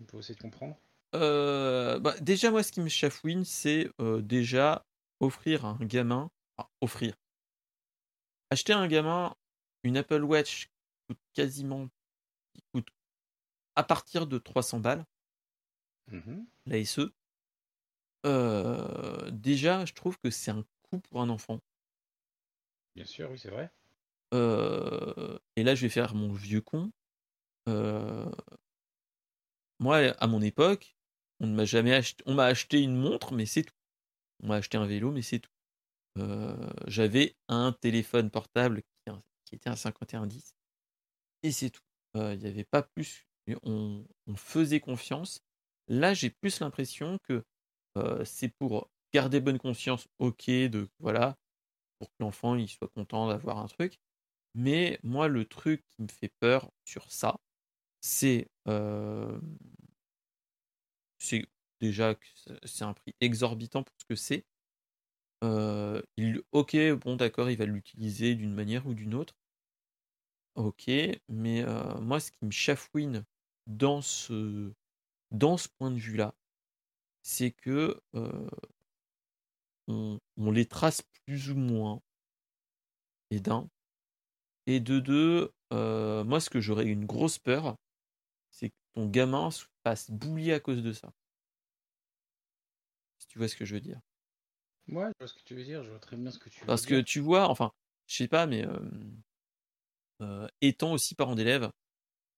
On 0.00 0.04
peut 0.04 0.18
essayer 0.18 0.34
de 0.34 0.40
comprendre. 0.40 0.76
Euh, 1.14 1.98
bah, 1.98 2.14
déjà 2.20 2.50
moi 2.50 2.62
ce 2.62 2.72
qui 2.72 2.82
me 2.82 2.90
chafouine, 2.90 3.46
c'est 3.46 3.90
euh, 4.02 4.20
déjà 4.20 4.84
offrir 5.20 5.64
à 5.64 5.78
un 5.80 5.84
gamin, 5.86 6.30
offrir, 6.82 7.14
acheter 8.50 8.74
à 8.74 8.78
un 8.78 8.86
gamin 8.86 9.34
une 9.82 9.96
Apple 9.96 10.22
Watch 10.22 10.66
qui 10.66 10.70
coûte 11.08 11.20
quasiment, 11.32 11.88
qui 12.52 12.62
coûte 12.74 12.88
à 13.76 13.82
partir 13.82 14.26
de 14.26 14.36
300 14.36 14.80
balles, 14.80 15.06
la 16.66 16.84
SE. 16.84 17.10
Euh, 18.26 19.30
déjà, 19.30 19.86
je 19.86 19.94
trouve 19.94 20.18
que 20.18 20.28
c'est 20.28 20.50
un 20.50 20.64
pour 20.96 21.20
un 21.20 21.28
enfant. 21.28 21.60
Bien 22.94 23.04
sûr, 23.04 23.30
oui, 23.30 23.38
c'est 23.38 23.50
vrai. 23.50 23.70
Euh, 24.34 25.38
et 25.56 25.62
là, 25.62 25.74
je 25.74 25.82
vais 25.82 25.88
faire 25.88 26.14
mon 26.14 26.32
vieux 26.32 26.60
con. 26.60 26.90
Euh, 27.68 28.30
moi, 29.78 29.98
à 30.18 30.26
mon 30.26 30.40
époque, 30.40 30.96
on 31.40 31.46
ne 31.46 31.54
m'a 31.54 31.64
jamais 31.64 31.94
acheté. 31.94 32.24
On 32.26 32.34
m'a 32.34 32.46
acheté 32.46 32.82
une 32.82 32.96
montre, 32.96 33.32
mais 33.32 33.46
c'est 33.46 33.62
tout. 33.62 33.74
On 34.42 34.48
m'a 34.48 34.56
acheté 34.56 34.76
un 34.76 34.86
vélo, 34.86 35.12
mais 35.12 35.22
c'est 35.22 35.40
tout. 35.40 35.50
J'avais 36.88 37.36
un 37.46 37.72
téléphone 37.72 38.30
portable 38.30 38.82
qui, 39.44 39.54
était 39.54 39.70
un 39.70 39.76
5110, 39.76 40.56
et 41.44 41.52
c'est 41.52 41.70
tout. 41.70 41.82
Il 42.16 42.38
n'y 42.38 42.46
avait 42.46 42.64
pas 42.64 42.82
plus. 42.82 43.28
On, 43.62 44.04
on, 44.26 44.34
faisait 44.34 44.80
confiance. 44.80 45.38
Là, 45.86 46.14
j'ai 46.14 46.30
plus 46.30 46.58
l'impression 46.58 47.18
que 47.22 47.44
c'est 48.24 48.48
pour 48.48 48.90
garder 49.12 49.40
bonne 49.40 49.58
conscience, 49.58 50.08
ok, 50.18 50.46
de 50.50 50.88
voilà, 51.00 51.36
pour 51.98 52.10
que 52.10 52.16
l'enfant 52.20 52.56
il 52.56 52.68
soit 52.68 52.88
content 52.88 53.28
d'avoir 53.28 53.58
un 53.58 53.68
truc. 53.68 53.98
Mais 54.54 55.00
moi, 55.04 55.28
le 55.28 55.44
truc 55.46 55.84
qui 55.90 56.02
me 56.02 56.08
fait 56.08 56.32
peur 56.40 56.70
sur 56.84 57.10
ça, 57.12 57.40
c'est 58.00 58.48
c'est 61.18 61.46
déjà 61.80 62.14
que 62.14 62.26
c'est 62.64 62.84
un 62.84 62.92
prix 62.94 63.14
exorbitant 63.20 63.82
pour 63.82 63.94
ce 63.98 64.04
que 64.04 64.14
c'est. 64.14 64.44
il, 66.16 66.42
ok, 66.52 66.76
bon, 67.00 67.16
d'accord, 67.16 67.50
il 67.50 67.56
va 67.56 67.66
l'utiliser 67.66 68.34
d'une 68.34 68.54
manière 68.54 68.86
ou 68.86 68.94
d'une 68.94 69.14
autre. 69.14 69.34
Ok, 70.54 70.90
mais 71.28 71.64
moi, 72.00 72.20
ce 72.20 72.30
qui 72.32 72.44
me 72.44 72.50
chafouine 72.50 73.24
dans 73.66 74.00
ce, 74.00 74.72
dans 75.30 75.56
ce 75.56 75.68
point 75.68 75.90
de 75.90 75.98
vue-là, 75.98 76.34
c'est 77.22 77.52
que 77.52 78.00
on, 79.88 80.50
les 80.50 80.66
trace 80.66 81.02
plus 81.26 81.50
ou 81.50 81.56
moins. 81.56 82.00
Et 83.30 83.40
d'un. 83.40 83.68
Et 84.66 84.80
de 84.80 85.00
deux, 85.00 85.52
moi, 85.70 86.40
ce 86.40 86.50
que 86.50 86.60
j'aurais 86.60 86.86
une 86.86 87.06
grosse 87.06 87.38
peur, 87.38 87.76
c'est 88.50 88.70
que 88.70 88.76
ton 88.94 89.06
gamin 89.06 89.50
se 89.50 89.64
fasse 89.84 90.10
boulier 90.10 90.52
à 90.52 90.60
cause 90.60 90.82
de 90.82 90.92
ça. 90.92 91.12
Si 93.18 93.26
tu 93.28 93.38
vois 93.38 93.48
ce 93.48 93.56
que 93.56 93.64
je 93.64 93.74
veux 93.74 93.80
dire. 93.80 94.00
Ouais, 94.88 95.06
je 95.06 95.12
vois 95.18 95.28
ce 95.28 95.34
que 95.34 95.42
tu 95.44 95.54
veux 95.54 95.64
dire, 95.64 95.82
je 95.84 95.90
vois 95.90 95.98
très 95.98 96.16
bien 96.16 96.30
ce 96.30 96.38
que 96.38 96.48
tu 96.48 96.60
veux 96.60 96.66
Parce 96.66 96.86
que 96.86 97.00
tu 97.00 97.20
vois, 97.20 97.48
enfin, 97.48 97.72
je 98.06 98.16
sais 98.16 98.28
pas, 98.28 98.46
mais 98.46 98.66
étant 100.60 100.92
aussi 100.92 101.14
parent 101.14 101.34
d'élèves, 101.34 101.70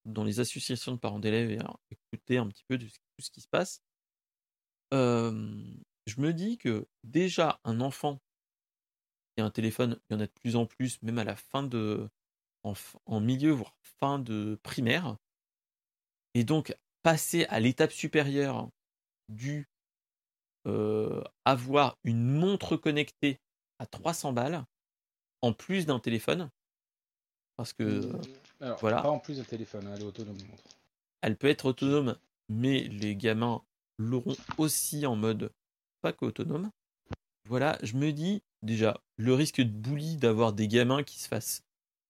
dans 0.05 0.25
les 0.25 0.41
associations 0.41 0.93
de 0.93 0.99
parents 0.99 1.21
d'élèves 1.21 1.51
et 1.51 1.59
écouter 1.91 2.39
un 2.39 2.49
petit 2.49 2.65
peu 2.67 2.79
de 2.79 2.87
tout 2.87 3.21
ce 3.21 3.31
qui 3.31 3.41
se 3.41 3.49
passe, 3.49 3.83
je 6.11 6.21
me 6.21 6.33
dis 6.33 6.59
que 6.59 6.87
déjà 7.05 7.61
un 7.65 7.81
enfant 7.81 8.21
qui 9.35 9.43
a 9.43 9.45
un 9.45 9.51
téléphone, 9.51 9.99
il 10.09 10.15
y 10.15 10.17
en 10.17 10.21
a 10.21 10.27
de 10.27 10.33
plus 10.33 10.57
en 10.57 10.67
plus, 10.67 11.01
même 11.03 11.19
à 11.19 11.25
la 11.25 11.37
fin 11.37 11.63
de, 11.63 12.09
en, 12.65 13.21
milieu 13.21 13.53
voire 13.53 13.77
fin 14.01 14.19
de 14.19 14.59
primaire, 14.63 15.17
et 16.35 16.45
donc 16.45 16.77
passer 17.03 17.45
à 17.47 17.61
l'étape 17.61 17.93
supérieure 17.93 18.69
du 19.29 19.69
avoir 21.45 21.99
une 22.05 22.23
montre 22.23 22.77
connectée 22.77 23.41
à 23.79 23.87
300 23.87 24.33
balles 24.33 24.65
en 25.41 25.53
plus 25.53 25.87
d'un 25.87 25.99
téléphone, 25.99 26.51
parce 27.57 27.73
que 27.73 28.13
voilà. 28.81 29.01
Pas 29.03 29.11
en 29.11 29.19
plus 29.19 29.39
d'un 29.39 29.45
téléphone, 29.45 29.87
hein, 29.87 29.95
elle 29.95 30.03
est 30.03 30.07
autonome. 30.07 30.37
Elle 31.23 31.37
peut 31.37 31.49
être 31.49 31.67
autonome, 31.67 32.19
mais 32.49 32.85
les 32.85 33.17
gamins 33.17 33.63
l'auront 33.99 34.37
aussi 34.59 35.07
en 35.07 35.17
mode 35.17 35.53
pas 36.01 36.13
qu'autonome. 36.13 36.71
Voilà, 37.49 37.79
je 37.83 37.97
me 37.97 38.13
dis 38.13 38.43
déjà 38.63 39.01
le 39.17 39.35
risque 39.35 39.61
de 39.61 39.71
bully 39.71 40.17
d'avoir 40.17 40.53
des 40.53 40.69
gamins 40.69 41.03
qui 41.03 41.19
se 41.19 41.29
fassent 41.29 41.65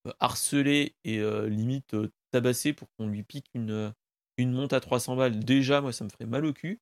euh, 0.07 0.13
harceler 0.19 0.95
et 1.03 1.19
euh, 1.19 1.47
limite 1.47 1.93
euh, 1.93 2.11
tabasser 2.31 2.73
pour 2.73 2.89
qu'on 2.97 3.07
lui 3.07 3.23
pique 3.23 3.49
une, 3.53 3.93
une 4.37 4.51
monte 4.51 4.73
à 4.73 4.79
300 4.79 5.15
balles. 5.15 5.39
Déjà, 5.39 5.81
moi, 5.81 5.93
ça 5.93 6.03
me 6.03 6.09
ferait 6.09 6.25
mal 6.25 6.45
au 6.45 6.53
cul. 6.53 6.79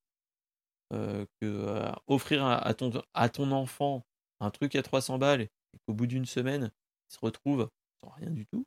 que 0.91 1.91
offrir 2.07 2.45
à, 2.45 2.73
ton, 2.73 2.91
à 3.13 3.29
ton 3.29 3.51
enfant 3.51 4.03
un 4.39 4.49
truc 4.49 4.75
à 4.75 4.83
300 4.83 5.19
balles 5.19 5.41
et 5.41 5.49
qu'au 5.85 5.93
bout 5.93 6.07
d'une 6.07 6.25
semaine, 6.25 6.71
il 7.09 7.13
se 7.13 7.19
retrouve 7.21 7.69
sans 8.03 8.11
rien 8.11 8.29
du 8.29 8.45
tout. 8.45 8.65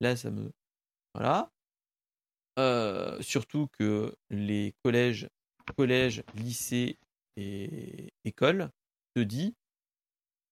Là, 0.00 0.16
ça 0.16 0.30
me. 0.30 0.50
Voilà. 1.14 1.50
surtout 3.20 3.68
que 3.78 4.14
les 4.30 4.74
collèges 4.84 5.28
collège, 5.70 6.22
lycée 6.34 6.98
et 7.36 8.12
école 8.24 8.70
te 9.14 9.20
dit 9.20 9.54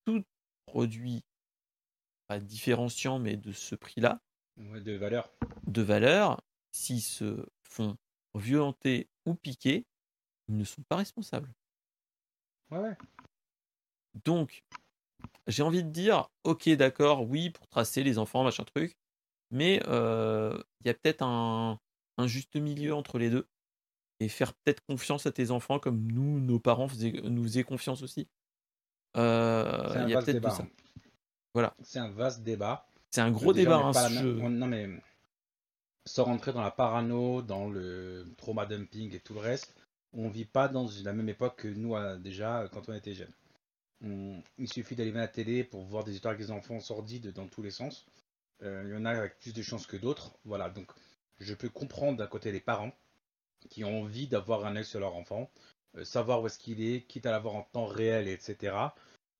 tout 0.05 0.23
produit 0.65 1.23
pas 2.27 2.39
différenciant 2.39 3.19
mais 3.19 3.37
de 3.37 3.51
ce 3.51 3.75
prix-là 3.75 4.21
de 4.57 4.93
valeur. 4.93 5.31
de 5.67 5.81
valeur 5.81 6.41
s'ils 6.71 7.01
se 7.01 7.45
font 7.63 7.97
violenter 8.35 9.07
ou 9.25 9.35
piquer 9.35 9.85
ils 10.47 10.57
ne 10.57 10.63
sont 10.63 10.81
pas 10.83 10.95
responsables. 10.95 11.53
Ouais, 12.71 12.97
donc 14.25 14.63
j'ai 15.47 15.63
envie 15.63 15.83
de 15.83 15.89
dire 15.89 16.29
ok 16.43 16.69
d'accord 16.69 17.27
oui 17.27 17.49
pour 17.49 17.67
tracer 17.67 18.03
les 18.03 18.17
enfants 18.17 18.43
machin 18.43 18.63
truc 18.63 18.95
mais 19.51 19.81
euh, 19.87 20.61
il 20.81 20.87
y 20.87 20.89
a 20.89 20.93
peut-être 20.93 21.23
un, 21.23 21.79
un 22.17 22.27
juste 22.27 22.55
milieu 22.55 22.93
entre 22.93 23.17
les 23.17 23.29
deux 23.29 23.47
et 24.19 24.27
faire 24.27 24.53
peut-être 24.53 24.83
confiance 24.85 25.25
à 25.25 25.31
tes 25.31 25.51
enfants 25.51 25.79
comme 25.79 26.11
nous, 26.11 26.39
nos 26.39 26.59
parents 26.59 26.87
nous 27.23 27.43
faisaient 27.43 27.63
confiance 27.63 28.01
aussi. 28.01 28.27
Euh, 29.17 30.03
il 30.03 30.09
y 30.09 30.15
a 30.15 30.21
peut-être 30.21 30.51
ça. 30.51 30.63
Hein. 30.63 30.69
Voilà. 31.53 31.75
C'est 31.81 31.99
un 31.99 32.09
vaste 32.09 32.43
débat. 32.43 32.87
C'est 33.11 33.21
un 33.21 33.31
gros 33.31 33.53
débat. 33.53 33.77
Hein, 33.77 34.49
Non 34.49 34.67
mais 34.67 34.89
sans 36.05 36.25
rentrer 36.25 36.53
dans 36.53 36.61
la 36.61 36.71
parano, 36.71 37.41
dans 37.41 37.69
le 37.69 38.25
trauma 38.37 38.65
dumping 38.65 39.15
et 39.15 39.19
tout 39.19 39.33
le 39.33 39.39
reste, 39.39 39.75
on 40.13 40.29
vit 40.29 40.45
pas 40.45 40.67
dans 40.67 40.87
la 41.03 41.13
même 41.13 41.29
époque 41.29 41.57
que 41.57 41.67
nous 41.67 41.95
déjà 42.19 42.67
quand 42.71 42.89
on 42.89 42.93
était 42.93 43.13
jeunes. 43.13 43.33
Il 44.57 44.71
suffit 44.71 44.95
d'aller 44.95 45.11
à 45.11 45.19
la 45.19 45.27
télé 45.27 45.63
pour 45.63 45.83
voir 45.83 46.03
des 46.03 46.13
histoires 46.13 46.33
avec 46.33 46.45
des 46.45 46.51
enfants 46.51 46.79
sordides 46.79 47.31
dans 47.33 47.47
tous 47.47 47.61
les 47.61 47.71
sens. 47.71 48.05
Euh, 48.63 48.83
il 48.85 48.93
y 48.93 48.97
en 48.97 49.05
a 49.05 49.11
avec 49.11 49.39
plus 49.39 49.53
de 49.53 49.61
chances 49.61 49.87
que 49.87 49.97
d'autres. 49.97 50.37
Voilà, 50.45 50.69
donc 50.69 50.91
je 51.39 51.53
peux 51.53 51.69
comprendre 51.69 52.17
d'un 52.17 52.27
côté 52.27 52.51
les 52.51 52.59
parents 52.59 52.91
qui 53.69 53.83
ont 53.83 54.01
envie 54.01 54.27
d'avoir 54.27 54.65
un 54.65 54.75
œil 54.75 54.85
sur 54.85 54.99
leur 54.99 55.15
enfant, 55.15 55.49
euh, 55.97 56.03
savoir 56.03 56.41
où 56.41 56.47
est-ce 56.47 56.59
qu'il 56.59 56.81
est, 56.81 57.05
quitte 57.07 57.25
à 57.25 57.31
l'avoir 57.31 57.55
en 57.55 57.63
temps 57.63 57.85
réel, 57.85 58.27
etc. 58.27 58.75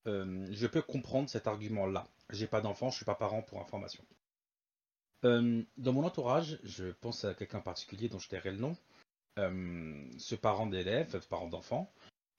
Euh, 0.08 0.48
je 0.52 0.68
peux 0.68 0.82
comprendre 0.82 1.30
cet 1.30 1.48
argument-là. 1.48 2.08
J'ai 2.32 2.48
pas 2.48 2.62
d'enfant, 2.62 2.90
je 2.90 2.98
suis 2.98 3.06
pas 3.06 3.16
parent 3.16 3.42
pour 3.42 3.62
information. 3.62 4.04
Euh, 5.26 5.64
dans 5.78 5.94
mon 5.94 6.06
entourage, 6.06 6.60
je 6.64 6.92
pense 6.92 7.26
à 7.26 7.34
quelqu'un 7.34 7.60
particulier 7.60 8.08
dont 8.10 8.20
je 8.20 8.30
tairai 8.30 8.52
le 8.52 8.58
nom. 8.58 8.78
ce 9.38 10.36
parent 10.36 10.68
d'élève, 10.68 11.20
parent 11.28 11.48
d'enfant, 11.48 11.92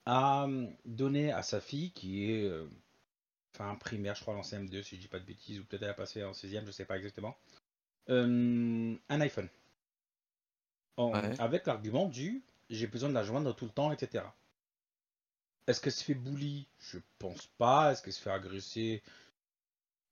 a 0.05 0.47
donné 0.85 1.31
à 1.31 1.43
sa 1.43 1.59
fille, 1.61 1.91
qui 1.91 2.31
est 2.31 2.51
enfin 3.55 3.75
primaire, 3.75 4.15
je 4.15 4.21
crois, 4.21 4.35
en 4.35 4.41
CM2, 4.41 4.83
si 4.83 4.95
je 4.95 5.01
dis 5.01 5.07
pas 5.07 5.19
de 5.19 5.25
bêtises, 5.25 5.59
ou 5.59 5.65
peut-être 5.65 5.83
elle 5.83 5.89
a 5.89 5.93
passé 5.95 6.23
en 6.23 6.31
6ème, 6.31 6.65
je 6.65 6.71
sais 6.71 6.85
pas 6.85 6.97
exactement. 6.97 7.37
Un 8.07 8.97
iPhone. 9.09 9.49
Ouais. 10.97 11.39
Avec 11.39 11.65
l'argument 11.65 12.07
du 12.07 12.43
j'ai 12.69 12.87
besoin 12.87 13.09
de 13.09 13.13
la 13.13 13.23
joindre 13.23 13.53
tout 13.53 13.65
le 13.65 13.71
temps, 13.71 13.91
etc. 13.91 14.23
Est-ce 15.67 15.81
qu'elle 15.81 15.91
se 15.91 16.03
fait 16.03 16.15
bully? 16.15 16.67
Je 16.79 16.99
pense 17.19 17.47
pas. 17.57 17.91
Est-ce 17.91 18.01
qu'elle 18.01 18.13
se 18.13 18.21
fait 18.21 18.31
agresser? 18.31 19.03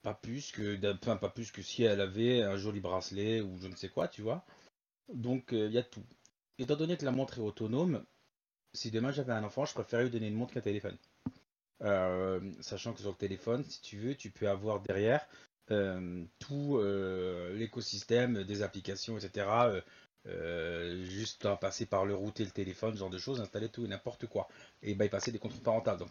Pas 0.01 0.13
plus 0.13 0.51
que, 0.51 0.79
enfin, 1.01 1.17
pas 1.17 1.29
plus 1.29 1.51
que 1.51 1.61
si 1.61 1.83
elle 1.83 2.01
avait 2.01 2.41
un 2.41 2.57
joli 2.57 2.79
bracelet 2.79 3.41
ou 3.41 3.57
je 3.59 3.67
ne 3.67 3.75
sais 3.75 3.89
quoi, 3.89 4.07
tu 4.07 4.21
vois. 4.21 4.45
Donc 5.13 5.47
il 5.51 5.71
y 5.71 5.77
a 5.77 5.83
tout. 5.83 6.03
Étant 6.57 6.75
donné 6.75 6.97
que 6.97 7.05
la 7.05 7.11
montre 7.11 7.37
est 7.37 7.41
autonome, 7.41 8.05
si 8.73 8.91
demain 8.91 9.11
j'avais 9.11 9.33
un 9.33 9.43
enfant, 9.43 9.65
je 9.65 9.73
préférerais 9.73 10.05
lui 10.05 10.11
donner 10.11 10.27
une 10.27 10.35
montre 10.35 10.53
qu'un 10.53 10.61
téléphone. 10.61 10.97
Euh, 11.81 12.39
sachant 12.59 12.93
que 12.93 12.99
sur 12.99 13.09
le 13.09 13.15
téléphone, 13.15 13.63
si 13.63 13.81
tu 13.81 13.97
veux, 13.97 14.15
tu 14.15 14.29
peux 14.31 14.49
avoir 14.49 14.81
derrière 14.81 15.25
euh, 15.71 16.23
tout 16.39 16.77
euh, 16.77 17.53
l'écosystème 17.55 18.43
des 18.43 18.61
applications, 18.61 19.17
etc. 19.17 19.81
euh, 20.27 21.03
juste 21.05 21.47
passer 21.61 21.85
par 21.85 22.05
le 22.05 22.13
router 22.15 22.43
le 22.45 22.51
téléphone, 22.51 22.93
ce 22.93 22.99
genre 22.99 23.09
de 23.09 23.17
choses, 23.17 23.39
installer 23.41 23.69
tout 23.69 23.85
et 23.85 23.87
n'importe 23.87 24.27
quoi. 24.27 24.47
Et 24.83 24.93
bypasser 24.95 25.31
des 25.31 25.39
contrôles 25.39 25.61
parentaux. 25.63 25.95
Donc 25.95 26.09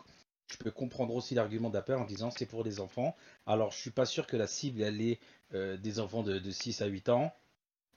je 0.50 0.56
peux 0.56 0.70
comprendre 0.70 1.14
aussi 1.14 1.34
l'argument 1.34 1.68
d'Apple 1.70 1.92
en 1.94 2.04
disant 2.04 2.30
c'est 2.30 2.46
pour 2.46 2.64
des 2.64 2.80
enfants. 2.80 3.14
Alors 3.46 3.70
je 3.72 3.78
suis 3.78 3.90
pas 3.90 4.06
sûr 4.06 4.26
que 4.26 4.36
la 4.36 4.46
cible 4.46 4.82
elle 4.82 5.00
est 5.00 5.20
euh, 5.54 5.76
des 5.76 6.00
enfants 6.00 6.22
de, 6.22 6.38
de 6.38 6.50
6 6.50 6.80
à 6.82 6.86
8 6.86 7.08
ans. 7.10 7.34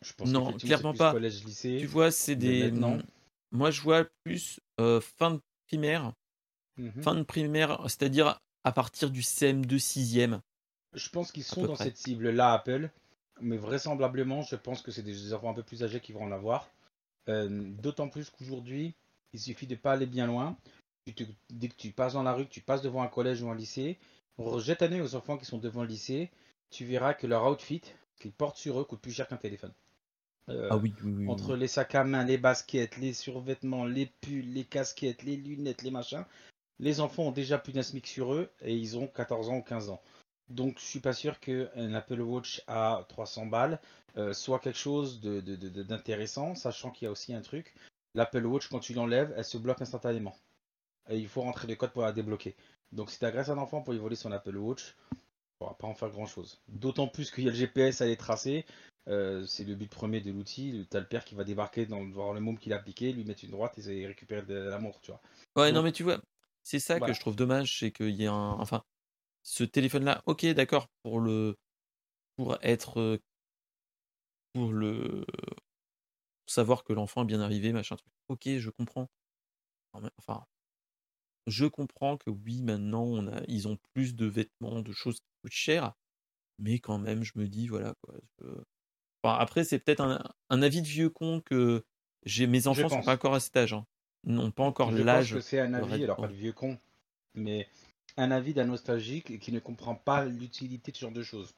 Je 0.02 0.14
pense 0.14 0.30
Non, 0.30 0.52
clairement 0.54 0.94
pas. 0.94 1.12
collège 1.12 1.44
lycée. 1.46 1.78
Tu 1.80 1.86
vois, 1.86 2.10
c'est 2.12 2.36
des. 2.36 2.72
maintenant- 2.72 2.98
Moi, 3.52 3.70
je 3.70 3.82
vois 3.82 4.06
plus 4.24 4.60
euh, 4.80 5.00
fin 5.00 5.32
de 5.32 5.40
primaire. 5.68 6.14
Mhm. 6.78 7.04
Fin 7.04 7.14
de 7.16 7.22
primaire, 7.24 7.80
c'est-à-dire 7.84 8.40
à 8.64 8.72
partir 8.72 9.12
du 9.12 9.22
CM2 9.22 9.78
6ème. 9.78 10.40
Je 10.94 11.10
pense 11.10 11.32
qu'ils 11.32 11.44
sont 11.44 11.66
dans 11.66 11.74
près. 11.76 11.84
cette 11.86 11.98
cible-là, 11.98 12.54
Apple. 12.54 12.90
Mais 13.42 13.58
vraisemblablement, 13.58 14.42
je 14.44 14.56
pense 14.56 14.82
que 14.82 14.92
c'est 14.92 15.02
des 15.04 15.34
enfants 15.34 15.50
un 15.50 15.54
peu 15.54 15.64
plus 15.64 15.84
âgés 15.84 16.00
qui 16.00 16.14
vont 16.14 16.24
en 16.24 16.32
avoir. 16.32 16.70
Euh, 17.30 17.50
D'autant 17.50 18.08
plus 18.10 18.30
qu'aujourd'hui, 18.30 18.94
il 19.34 19.40
suffit 19.40 19.68
de 19.68 19.76
pas 19.76 19.94
aller 19.94 20.06
bien 20.06 20.28
loin. 20.28 20.58
Tu 21.06 21.14
te- 21.14 21.24
dès 21.50 21.68
que 21.68 21.76
tu 21.76 21.92
passes 21.92 22.14
dans 22.14 22.24
la 22.24 22.34
rue, 22.34 22.46
que 22.46 22.52
tu 22.52 22.62
passes 22.62 22.82
devant 22.82 23.02
un 23.02 23.08
collège 23.08 23.42
ou 23.42 23.50
un 23.50 23.56
lycée, 23.56 23.98
rejette 24.38 24.82
un 24.82 24.92
œil 24.92 25.02
aux 25.02 25.16
enfants 25.16 25.38
qui 25.38 25.46
sont 25.46 25.58
devant 25.58 25.82
le 25.82 25.88
lycée, 25.90 26.30
tu 26.70 26.86
verras 26.86 27.14
que 27.14 27.28
leur 27.28 27.46
outfit 27.50 27.82
qu'ils 28.20 28.32
portent 28.32 28.58
sur 28.58 28.80
eux 28.80 28.84
coûte 28.86 29.02
plus 29.02 29.12
cher 29.12 29.28
qu'un 29.28 29.38
téléphone. 29.38 29.74
Euh, 30.50 30.68
Ah 30.72 30.78
oui, 30.78 30.94
oui, 31.04 31.12
oui, 31.12 31.24
oui. 31.26 31.30
entre 31.30 31.56
les 31.56 31.68
sacs 31.68 31.96
à 31.96 32.04
main, 32.04 32.24
les 32.24 32.38
baskets, 32.38 32.98
les 32.98 33.14
survêtements, 33.14 33.86
les 33.86 34.08
pulls, 34.22 34.54
les 34.54 34.64
casquettes, 34.64 35.24
les 35.24 35.36
lunettes, 35.38 35.82
les 35.84 35.92
machins, 35.92 36.26
les 36.80 37.00
enfants 37.00 37.24
ont 37.28 37.32
déjà 37.32 37.58
plus 37.58 37.74
d'un 37.74 37.84
SMIC 37.84 38.08
sur 38.08 38.34
eux 38.34 38.50
et 38.62 38.76
ils 38.76 38.98
ont 38.98 39.08
14 39.08 39.50
ans 39.50 39.58
ou 39.58 39.62
15 39.64 39.90
ans. 39.90 40.02
Donc 40.52 40.80
je 40.80 40.86
suis 40.86 41.00
pas 41.00 41.14
sûr 41.14 41.40
qu'un 41.40 41.94
Apple 41.94 42.22
Watch 42.22 42.62
à 42.68 43.06
300 43.10 43.46
balles 43.46 43.80
euh, 44.18 44.34
soit 44.34 44.60
quelque 44.60 44.78
chose 44.78 45.22
de- 45.22 45.40
de- 45.40 45.56
de- 45.56 45.70
de- 45.70 45.84
d'intéressant, 45.84 46.56
sachant 46.56 46.92
qu'il 46.92 47.06
y 47.06 47.08
a 47.08 47.12
aussi 47.12 47.34
un 47.34 47.42
truc. 47.42 47.74
L'Apple 48.14 48.46
Watch, 48.46 48.68
quand 48.68 48.80
tu 48.80 48.94
l'enlèves, 48.94 49.34
elle 49.38 49.46
se 49.46 49.58
bloque 49.58 49.82
instantanément. 49.82 50.36
Et 51.10 51.18
il 51.18 51.28
faut 51.30 51.42
rentrer 51.42 51.68
les 51.68 51.78
codes 51.78 51.92
pour 51.92 52.02
la 52.02 52.12
débloquer. 52.12 52.56
Donc 52.92 53.10
si 53.10 53.20
tu 53.20 53.26
agresses 53.26 53.50
un 53.50 53.58
enfant 53.58 53.82
pour 53.82 53.94
lui 53.94 54.00
voler 54.00 54.18
son 54.18 54.32
Apple 54.34 54.58
Watch, 54.58 54.96
tu 55.12 55.18
pourras 55.60 55.76
pas 55.76 55.88
en 55.88 55.96
faire 55.96 56.10
grand 56.10 56.26
chose. 56.26 56.60
D'autant 56.68 57.08
plus 57.08 57.32
qu'il 57.32 57.46
y 57.46 57.48
a 57.48 57.52
le 57.52 57.58
GPS 57.58 58.02
à 58.02 58.06
les 58.06 58.18
tracer. 58.18 58.66
Euh, 59.08 59.46
c'est 59.48 59.64
le 59.64 59.76
but 59.76 59.90
premier 59.90 60.22
de 60.22 60.32
l'outil. 60.32 60.86
T'as 60.90 61.00
le 61.00 61.08
père 61.08 61.26
qui 61.26 61.34
va 61.36 61.44
débarquer 61.44 61.86
dans, 61.86 62.04
voir 62.10 62.34
le 62.34 62.40
môme 62.42 62.60
qu'il 62.60 62.74
a 62.74 62.80
piqué, 62.80 63.14
lui 63.14 63.24
mettre 63.24 63.44
une 63.46 63.52
droite 63.52 63.78
et 63.80 64.06
récupérer 64.06 64.44
de 64.44 64.54
la 64.54 64.78
montre, 64.78 65.00
tu 65.02 65.12
vois. 65.12 65.22
Ouais, 65.56 65.72
non, 65.72 65.82
mais 65.82 65.92
tu 65.92 66.04
vois, 66.04 66.20
c'est 66.64 66.80
ça 66.80 67.00
que 67.00 67.14
je 67.14 67.20
trouve 67.20 67.36
dommage, 67.36 67.80
c'est 67.80 67.92
qu'il 67.92 68.12
y 68.12 68.26
ait 68.26 68.28
un. 68.28 68.58
Enfin, 68.60 68.84
ce 69.44 69.64
téléphone-là, 69.64 70.22
ok, 70.26 70.46
d'accord, 70.48 70.88
pour 71.04 71.20
le. 71.20 71.56
Pour 72.38 72.58
être. 72.64 73.00
euh, 73.00 73.20
Pour 74.54 74.72
le. 74.72 75.26
Pour 76.46 76.54
savoir 76.54 76.84
que 76.84 76.94
l'enfant 76.94 77.24
est 77.24 77.26
bien 77.26 77.42
arrivé, 77.42 77.74
machin 77.74 77.96
truc. 77.96 78.14
Ok, 78.28 78.48
je 78.48 78.70
comprends. 78.70 79.10
Enfin. 79.94 80.46
Je 81.48 81.66
comprends 81.66 82.18
que 82.18 82.30
oui, 82.30 82.62
maintenant, 82.62 83.04
on 83.04 83.28
a, 83.28 83.42
ils 83.48 83.68
ont 83.68 83.78
plus 83.94 84.16
de 84.16 84.26
vêtements, 84.26 84.82
de 84.82 84.92
choses 84.92 85.16
qui 85.20 85.26
coûtent 85.42 85.52
cher, 85.52 85.94
mais 86.60 86.80
quand 86.80 87.00
même, 87.00 87.24
je 87.24 87.34
me 87.36 87.48
dis, 87.48 87.68
voilà, 87.68 87.96
quoi. 88.04 88.16
je- 88.42 88.48
Enfin, 89.24 89.38
après, 89.40 89.64
c'est 89.66 89.80
peut-être 89.80 90.02
un, 90.02 90.24
un 90.50 90.62
avis 90.64 90.82
de 90.82 90.88
vieux 90.88 91.10
con 91.10 91.42
que 91.42 91.86
j'ai 92.26 92.48
mes 92.48 92.68
enfants 92.68 92.90
sont 92.90 93.04
pas 93.04 93.16
encore 93.16 93.36
à 93.36 93.40
cet 93.40 93.58
âge. 93.58 93.74
hein. 93.74 93.86
N'ont 94.26 94.52
pas 94.52 94.64
encore 94.64 94.92
Je 94.92 94.98
pense 94.98 95.06
l'âge. 95.06 95.34
que 95.36 95.42
c'est 95.42 95.60
un 95.60 95.74
avis, 95.74 96.04
alors 96.04 96.18
pas 96.18 96.28
de 96.28 96.34
vieux 96.34 96.54
con, 96.54 96.78
mais 97.36 97.68
un 98.18 98.32
avis 98.32 98.54
d'un 98.54 98.66
nostalgique 98.66 99.40
qui 99.40 99.52
ne 99.52 99.60
comprend 99.60 99.96
pas 99.96 100.26
l'utilité 100.26 100.92
de 100.92 100.98
ce 100.98 101.02
genre 101.02 101.12
de 101.12 101.24
choses. 101.24 101.54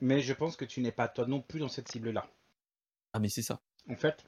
Mais 0.00 0.20
je 0.20 0.32
pense 0.34 0.56
que 0.56 0.64
tu 0.66 0.80
n'es 0.80 0.92
pas 0.92 1.08
toi 1.08 1.26
non 1.26 1.40
plus 1.42 1.60
dans 1.60 1.68
cette 1.68 1.90
cible-là. 1.90 2.28
Ah, 3.14 3.20
mais 3.20 3.28
c'est 3.30 3.42
ça. 3.42 3.60
En 3.90 3.96
fait, 3.96 4.24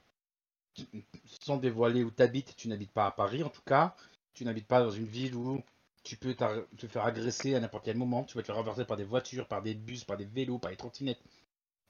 sans 1.40 1.56
dévoiler 1.56 2.04
où 2.04 2.10
tu 2.10 2.22
habites, 2.22 2.56
tu 2.56 2.68
n'habites 2.68 2.90
pas 2.92 3.06
à 3.06 3.10
Paris 3.10 3.42
en 3.42 3.48
tout 3.48 3.62
cas, 3.62 3.94
tu 4.34 4.44
n'habites 4.44 4.66
pas 4.66 4.80
dans 4.80 4.90
une 4.90 5.06
ville 5.06 5.34
où 5.34 5.62
tu 6.02 6.16
peux 6.16 6.34
te 6.34 6.86
faire 6.86 7.04
agresser 7.04 7.54
à 7.54 7.60
n'importe 7.60 7.84
quel 7.84 7.96
moment, 7.96 8.24
tu 8.24 8.34
peux 8.34 8.42
te 8.42 8.46
faire 8.46 8.56
renverser 8.56 8.84
par 8.84 8.96
des 8.96 9.04
voitures, 9.04 9.48
par 9.48 9.62
des 9.62 9.74
bus, 9.74 10.04
par 10.04 10.16
des 10.16 10.24
vélos, 10.24 10.58
par 10.58 10.70
des 10.70 10.76
trottinettes. 10.76 11.20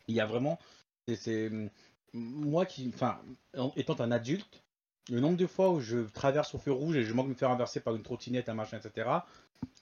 Il 0.09 0.15
y 0.15 0.21
a 0.21 0.27
vraiment... 0.27 0.59
c'est- 1.17 1.51
moi 2.15 2.67
qui... 2.67 2.91
Enfin, 2.95 3.21
en- 3.57 3.73
étant 3.77 4.01
un 4.01 4.13
adulte, 4.13 4.63
le 5.11 5.21
nombre 5.21 5.37
de 5.37 5.47
fois 5.47 5.71
où 5.71 5.81
je 5.81 5.99
traverse 6.11 6.55
au 6.55 6.59
feu 6.59 6.73
rouge 6.73 6.97
et 6.97 7.05
je 7.05 7.13
manque 7.13 7.27
de 7.27 7.33
me 7.33 7.37
faire 7.37 7.51
renverser 7.51 7.81
par 7.81 7.95
une 7.97 8.03
trottinette, 8.03 8.49
un 8.49 8.55
machin, 8.55 8.79
etc., 8.79 9.27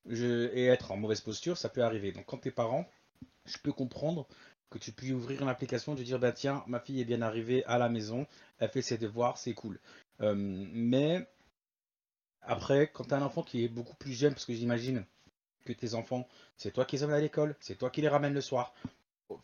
je, 0.09 0.51
et 0.55 0.66
être 0.66 0.92
en 0.92 0.96
mauvaise 0.96 1.20
posture, 1.20 1.56
ça 1.56 1.68
peut 1.68 1.82
arriver. 1.82 2.12
Donc 2.12 2.26
quand 2.26 2.38
t'es 2.38 2.51
parent, 2.51 2.86
je 3.46 3.59
peux 3.59 3.72
comprendre 3.72 4.26
que 4.70 4.78
tu 4.78 4.92
puisses 4.92 5.12
ouvrir 5.12 5.42
une 5.42 5.48
application 5.48 5.94
te 5.94 6.02
dire 6.02 6.18
bah 6.18 6.32
tiens 6.32 6.64
ma 6.66 6.80
fille 6.80 7.01
est 7.01 7.05
bien 7.05 7.22
arrivée 7.22 7.64
à 7.66 7.78
la 7.78 7.88
maison 7.88 8.26
elle 8.59 8.68
fait 8.70 8.82
ses 8.82 8.98
devoirs 8.98 9.38
c'est 9.38 9.55
cool 9.55 9.78
Euh, 10.20 10.34
mais 10.36 11.28
après 12.42 12.90
quand 12.92 13.05
t'as 13.05 13.18
un 13.18 13.22
enfant 13.22 13.42
qui 13.42 13.64
est 13.64 13.68
beaucoup 13.68 13.94
plus 13.96 14.12
jeune 14.12 14.32
parce 14.32 14.44
que 14.46 14.52
j'imagine 14.55 15.05
que 15.64 15.72
tes 15.72 15.94
enfants 15.94 16.26
c'est 16.56 16.72
toi 16.72 16.84
qui 16.84 16.96
les 16.96 17.02
amènes 17.05 17.16
à 17.16 17.20
l'école 17.20 17.55
c'est 17.60 17.76
toi 17.76 17.90
qui 17.90 18.01
les 18.01 18.09
ramènes 18.09 18.34
le 18.34 18.40
soir 18.40 18.74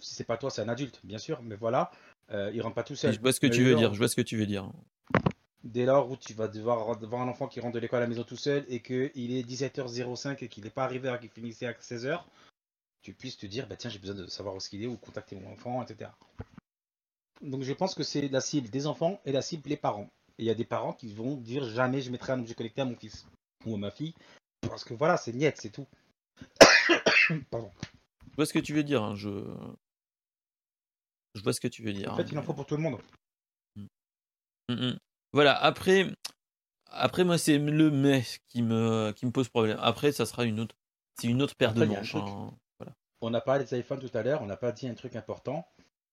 si 0.01 0.15
c'est 0.15 0.25
pas 0.25 0.37
toi 0.37 0.51
c'est 0.51 0.63
un 0.63 0.69
adulte 0.69 1.01
bien 1.05 1.19
sûr 1.19 1.43
mais 1.43 1.57
voilà 1.57 1.91
euh, 2.33 2.51
ils 2.55 2.61
rentrent 2.63 2.75
pas 2.75 2.85
tout 2.85 2.97
seuls 2.97 3.13
Je 3.15 3.21
vois 3.21 3.33
ce 3.33 3.41
que 3.41 3.47
Mais 3.47 3.53
tu 3.55 3.63
veux 3.65 3.75
dire. 3.75 3.93
Je 3.93 3.99
vois 3.99 4.09
ce 4.09 4.17
que 4.17 4.23
tu 4.23 4.37
veux 4.37 4.47
dire. 4.47 4.71
Dès 5.65 5.85
lors 5.85 6.11
où 6.11 6.17
tu 6.17 6.33
vas 6.35 6.49
devoir 6.49 6.99
voir 6.99 7.23
un 7.23 7.29
enfant 7.29 7.49
qui 7.49 7.61
rentre 7.61 7.75
de 7.75 7.79
l'école 7.81 7.99
à 7.99 8.03
la 8.03 8.09
maison 8.09 8.25
tout 8.25 8.37
seul 8.37 8.65
et 8.69 8.81
qu'il 8.81 9.33
est 9.33 9.49
17h05 9.49 10.43
et 10.45 10.49
qu'il 10.49 10.65
n'est 10.65 10.71
pas 10.71 10.85
arrivé 10.85 11.09
alors 11.09 11.21
qu'il 11.21 11.31
finissait 11.31 11.67
à 11.67 11.73
16h, 11.73 12.23
tu 13.03 13.15
puisses 13.15 13.37
te 13.37 13.47
dire, 13.47 13.67
bah 13.67 13.77
tiens, 13.77 13.91
j'ai 13.91 13.99
besoin 13.99 14.15
de 14.15 14.27
savoir 14.27 14.55
où 14.55 14.61
ce 14.61 14.69
qu'il 14.69 14.83
est 14.83 14.87
ou 14.87 14.97
contacter 14.97 15.37
mon 15.37 15.53
enfant, 15.53 15.83
etc. 15.83 16.11
Donc 17.43 17.63
je 17.63 17.73
pense 17.73 17.95
que 17.95 18.03
c'est 18.03 18.29
la 18.29 18.41
cible 18.41 18.69
des 18.69 18.87
enfants 18.87 19.21
et 19.25 19.33
la 19.33 19.43
cible 19.43 19.69
des 19.69 19.77
parents. 19.77 20.09
Et 20.39 20.43
il 20.43 20.47
y 20.47 20.51
a 20.51 20.55
des 20.55 20.65
parents 20.65 20.93
qui 20.93 21.13
vont 21.13 21.37
dire 21.37 21.65
jamais 21.65 22.01
je 22.01 22.11
mettrai 22.11 22.33
un 22.33 22.41
objet 22.41 22.55
connecté 22.55 22.81
à 22.81 22.85
mon 22.85 22.97
fils 22.97 23.27
ou 23.67 23.75
à 23.75 23.79
ma 23.79 23.91
fille 23.91 24.15
parce 24.63 24.85
que 24.85 24.95
voilà, 24.95 25.17
c'est 25.17 25.33
niette, 25.33 25.59
c'est 25.61 25.71
tout. 25.71 25.87
Pardon. 27.51 27.71
Je 28.31 28.37
vois 28.37 28.47
ce 28.47 28.53
que 28.53 28.59
tu 28.59 28.75
veux 28.75 28.85
dire. 28.85 29.03
hein, 29.03 29.15
Je... 29.15 29.29
je 31.35 31.43
vois 31.43 31.53
ce 31.53 31.61
que 31.61 31.69
tu 31.69 31.83
veux 31.83 31.93
dire. 31.93 32.13
En 32.13 32.17
fait, 32.17 32.23
hein, 32.23 32.29
il 32.33 32.39
en 32.39 32.43
faut 32.43 32.55
pour 32.55 32.67
tout 32.67 32.77
le 32.77 32.83
monde. 32.83 33.01
Mm, 33.77 33.87
mm. 34.71 34.99
Voilà, 35.33 35.57
après, 35.57 36.07
après 36.87 37.25
moi, 37.25 37.39
c'est 37.39 37.59
le 37.59 37.91
mais 37.91 38.23
qui 38.49 38.63
me, 38.63 39.13
qui 39.13 39.27
me 39.27 39.31
pose 39.31 39.49
problème. 39.49 39.79
Après, 39.81 40.13
ça 40.13 40.27
sera 40.27 40.45
une 40.45 40.61
autre, 40.61 40.75
c'est 41.19 41.29
une 41.29 41.43
autre 41.43 41.55
paire 41.55 41.71
Après, 41.71 41.87
de 41.87 41.87
manches. 41.87 42.15
hein. 42.15 42.53
Voilà. 42.79 42.93
On 43.21 43.33
a 43.35 43.41
parlé 43.41 43.65
des 43.65 43.79
iPhones 43.79 44.01
tout 44.01 44.17
à 44.17 44.23
l'heure, 44.23 44.43
on 44.43 44.47
n'a 44.47 44.57
pas 44.57 44.73
dit 44.73 44.89
un 44.89 44.95
truc 44.95 45.15
important. 45.17 45.67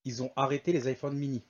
Ils 0.06 0.24
ont 0.24 0.32
arrêté 0.36 0.72
les 0.72 0.90
iPhones 0.92 1.16
mini. 1.18 1.42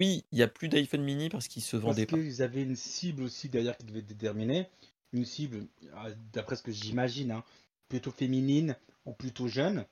Oui, 0.00 0.24
il 0.32 0.36
n'y 0.36 0.42
a 0.42 0.48
plus 0.48 0.68
d'iPhone 0.68 1.02
mini 1.02 1.28
parce 1.28 1.46
qu'ils 1.48 1.62
se 1.62 1.76
Parce 1.76 1.84
vendaient 1.86 2.06
pas. 2.06 2.16
qu'ils 2.16 2.42
avaient 2.42 2.62
une 2.62 2.76
cible 2.76 3.22
aussi 3.22 3.48
derrière 3.48 3.76
qui 3.76 3.84
devait 3.86 4.00
être 4.00 4.06
déterminée. 4.06 4.66
Une 5.12 5.24
cible, 5.24 5.66
ah, 5.94 6.08
d'après 6.32 6.56
ce 6.56 6.62
que 6.62 6.72
j'imagine, 6.72 7.30
hein, 7.30 7.44
plutôt 7.88 8.10
féminine 8.10 8.76
ou 9.06 9.12
plutôt 9.12 9.46
jeune. 9.48 9.84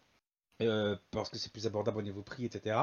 euh, 0.62 0.96
parce 1.10 1.30
que 1.30 1.38
c'est 1.38 1.52
plus 1.52 1.66
abordable 1.66 1.98
au 1.98 2.02
niveau 2.02 2.22
prix, 2.22 2.44
etc. 2.44 2.76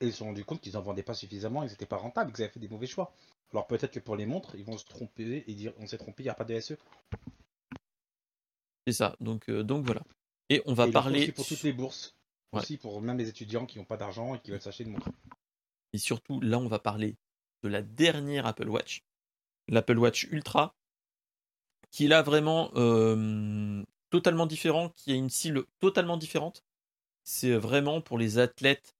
Et 0.00 0.06
ils 0.06 0.12
se 0.12 0.18
sont 0.18 0.26
rendus 0.26 0.44
compte 0.44 0.60
qu'ils 0.60 0.74
n'en 0.74 0.82
vendaient 0.82 1.02
pas 1.02 1.14
suffisamment, 1.14 1.62
ils 1.62 1.70
n'étaient 1.70 1.86
pas 1.86 1.96
rentables, 1.96 2.32
qu'ils 2.32 2.44
avaient 2.44 2.52
fait 2.52 2.60
des 2.60 2.68
mauvais 2.68 2.86
choix. 2.86 3.12
Alors 3.52 3.66
peut-être 3.66 3.92
que 3.92 4.00
pour 4.00 4.16
les 4.16 4.26
montres, 4.26 4.54
ils 4.54 4.64
vont 4.64 4.76
se 4.76 4.84
tromper 4.84 5.44
et 5.46 5.54
dire 5.54 5.72
on 5.78 5.86
s'est 5.86 5.98
trompé, 5.98 6.22
il 6.22 6.26
n'y 6.26 6.30
a 6.30 6.34
pas 6.34 6.44
de 6.44 6.58
SE. 6.60 6.74
C'est 8.86 8.92
ça. 8.92 9.16
Donc, 9.20 9.48
euh, 9.50 9.62
donc 9.62 9.84
voilà. 9.84 10.02
Et 10.48 10.62
on 10.66 10.74
va 10.74 10.86
Et 10.86 10.92
parler 10.92 11.20
aussi 11.20 11.32
pour 11.32 11.46
toutes 11.46 11.62
les 11.62 11.72
bourses. 11.72 12.14
Ouais. 12.52 12.60
Aussi 12.60 12.78
pour 12.78 13.00
même 13.02 13.18
les 13.18 13.28
étudiants 13.28 13.66
qui 13.66 13.78
n'ont 13.78 13.84
pas 13.84 13.98
d'argent 13.98 14.34
et 14.34 14.40
qui 14.40 14.50
veulent 14.50 14.60
s'acheter 14.60 14.84
une 14.84 14.92
montre. 14.92 15.10
Et 15.92 15.98
surtout, 15.98 16.40
là, 16.40 16.58
on 16.58 16.68
va 16.68 16.78
parler 16.78 17.16
de 17.62 17.68
la 17.68 17.82
dernière 17.82 18.46
Apple 18.46 18.68
Watch, 18.68 19.02
l'Apple 19.68 19.98
Watch 19.98 20.24
Ultra, 20.30 20.74
qui 21.90 22.06
est 22.06 22.08
là 22.08 22.22
vraiment 22.22 22.70
euh, 22.76 23.82
totalement 24.10 24.46
différent, 24.46 24.90
qui 24.96 25.12
a 25.12 25.14
une 25.14 25.30
cible 25.30 25.64
totalement 25.80 26.16
différente. 26.16 26.64
C'est 27.24 27.54
vraiment 27.56 28.00
pour 28.00 28.18
les 28.18 28.38
athlètes 28.38 28.94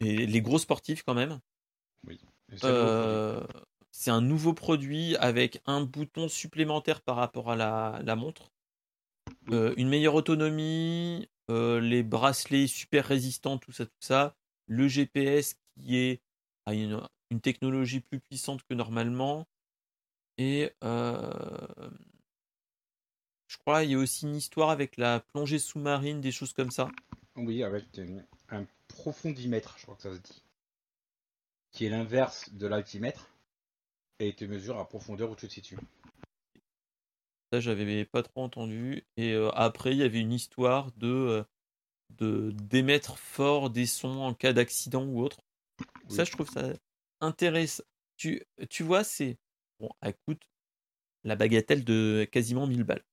et 0.00 0.26
les 0.26 0.42
gros 0.42 0.58
sportifs 0.58 1.02
quand 1.02 1.14
même. 1.14 1.40
Et 2.08 2.58
c'est 2.58 2.66
un 2.66 2.72
nouveau 2.72 2.86
Euh, 2.86 3.46
c'est 3.96 4.10
un 4.10 4.20
nouveau 4.20 4.54
produit 4.54 5.16
avec 5.16 5.62
un 5.66 5.82
bouton 5.82 6.28
supplémentaire 6.28 7.00
par 7.00 7.16
rapport 7.16 7.50
à 7.50 7.56
la, 7.56 8.00
la 8.02 8.16
montre. 8.16 8.50
Euh, 9.50 9.72
une 9.76 9.88
meilleure 9.88 10.14
autonomie, 10.14 11.28
euh, 11.50 11.80
les 11.80 12.02
bracelets 12.02 12.66
super 12.66 13.06
résistants, 13.06 13.58
tout 13.58 13.72
ça, 13.72 13.86
tout 13.86 13.92
ça. 14.00 14.36
Le 14.66 14.88
GPS 14.88 15.54
qui 15.76 15.96
est 15.96 16.22
à 16.66 16.74
une, 16.74 17.00
une 17.30 17.40
technologie 17.40 18.00
plus 18.00 18.20
puissante 18.20 18.62
que 18.64 18.74
normalement. 18.74 19.46
Et 20.38 20.72
euh, 20.82 21.30
je 23.46 23.58
crois 23.58 23.84
il 23.84 23.92
y 23.92 23.94
a 23.94 23.98
aussi 23.98 24.26
une 24.26 24.34
histoire 24.34 24.70
avec 24.70 24.96
la 24.96 25.20
plongée 25.20 25.58
sous-marine, 25.58 26.20
des 26.20 26.32
choses 26.32 26.52
comme 26.52 26.70
ça. 26.70 26.90
Oui, 27.36 27.62
avec 27.62 27.84
un 28.48 28.64
profondimètre, 28.94 29.76
je 29.78 29.82
crois 29.82 29.96
que 29.96 30.02
ça 30.02 30.14
se 30.14 30.20
dit. 30.20 30.42
Qui 31.72 31.86
est 31.86 31.90
l'inverse 31.90 32.52
de 32.52 32.66
l'altimètre. 32.66 33.30
Et 34.20 34.34
te 34.34 34.44
mesure 34.44 34.78
à 34.78 34.88
profondeur 34.88 35.30
où 35.30 35.36
tu 35.36 35.48
te 35.48 35.52
situes. 35.52 35.78
Ça, 37.52 37.60
j'avais 37.60 38.04
pas 38.04 38.22
trop 38.22 38.42
entendu. 38.44 39.04
Et 39.16 39.32
euh, 39.32 39.50
après, 39.50 39.92
il 39.92 39.98
y 39.98 40.02
avait 40.02 40.20
une 40.20 40.32
histoire 40.32 40.92
de 40.92 41.08
euh, 41.08 41.44
de 42.10 42.52
d'émettre 42.52 43.18
fort 43.18 43.70
des 43.70 43.86
sons 43.86 44.18
en 44.20 44.34
cas 44.34 44.52
d'accident 44.52 45.04
ou 45.04 45.20
autre. 45.20 45.38
Ça, 46.08 46.24
je 46.24 46.30
trouve 46.32 46.48
ça 46.48 46.72
intéressant. 47.20 47.82
Tu, 48.16 48.42
tu 48.70 48.84
vois, 48.84 49.02
c'est 49.02 49.36
bon, 49.80 49.90
elle 50.00 50.14
coûte 50.26 50.42
la 51.24 51.34
bagatelle 51.36 51.84
de 51.84 52.28
quasiment 52.30 52.66
1000 52.66 52.84
balles. 52.84 53.04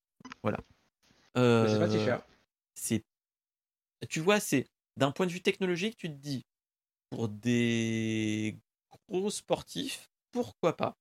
Voilà. 0.43 0.59
C'est 1.65 1.79
pas 1.79 1.89
si 1.89 1.97
Euh, 1.97 2.05
cher. 2.05 2.25
c'est 2.75 3.03
tu 4.09 4.19
vois 4.19 4.39
c'est 4.39 4.67
d'un 4.97 5.11
point 5.11 5.25
de 5.25 5.31
vue 5.31 5.41
technologique 5.41 5.97
tu 5.97 6.07
te 6.09 6.13
dis 6.13 6.45
pour 7.09 7.29
des 7.29 8.57
gros 9.09 9.29
sportifs 9.29 10.09
pourquoi 10.31 10.77
pas? 10.77 10.97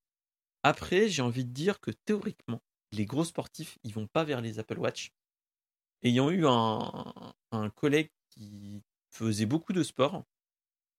Après 0.62 1.08
j'ai 1.08 1.22
envie 1.22 1.44
de 1.44 1.52
dire 1.52 1.80
que 1.80 1.90
théoriquement 1.90 2.60
les 2.92 3.06
gros 3.06 3.24
sportifs 3.24 3.78
ils 3.84 3.94
vont 3.94 4.06
pas 4.06 4.24
vers 4.24 4.40
les 4.40 4.58
Apple 4.58 4.78
Watch. 4.78 5.12
Ayant 6.02 6.30
eu 6.30 6.46
un, 6.46 7.14
collègue 7.74 8.10
qui 8.30 8.82
faisait 9.10 9.46
beaucoup 9.46 9.72
de 9.72 9.82
sport 9.82 10.24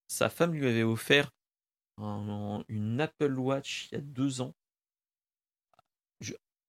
sa 0.07 0.29
femme 0.29 0.53
lui 0.53 0.67
avait 0.67 0.83
offert 0.83 1.31
un- 1.97 2.63
une 2.67 2.99
Apple 3.01 3.39
Watch 3.39 3.89
il 3.91 3.95
y 3.95 3.97
a 3.97 4.01
deux 4.01 4.41
ans 4.41 4.53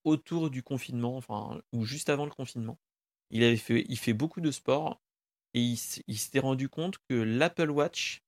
autour 0.05 0.51
du 0.51 0.63
confinement 0.63 1.21
ou 1.73 1.85
juste 1.85 2.09
avant 2.09 2.25
le 2.25 2.31
confinement. 2.31 2.79
Il 3.31 3.45
avait 3.45 3.61
il 3.89 3.99
fait 3.99 4.13
beaucoup 4.13 4.41
de 4.41 4.51
sport 4.51 5.01
et 5.55 5.61
il, 5.61 5.79
il 6.07 6.19
s'était 6.19 6.39
rendu 6.41 6.69
compte 6.69 6.99
que 7.09 7.15
l'Apple 7.15 7.71
Watch 7.71 8.23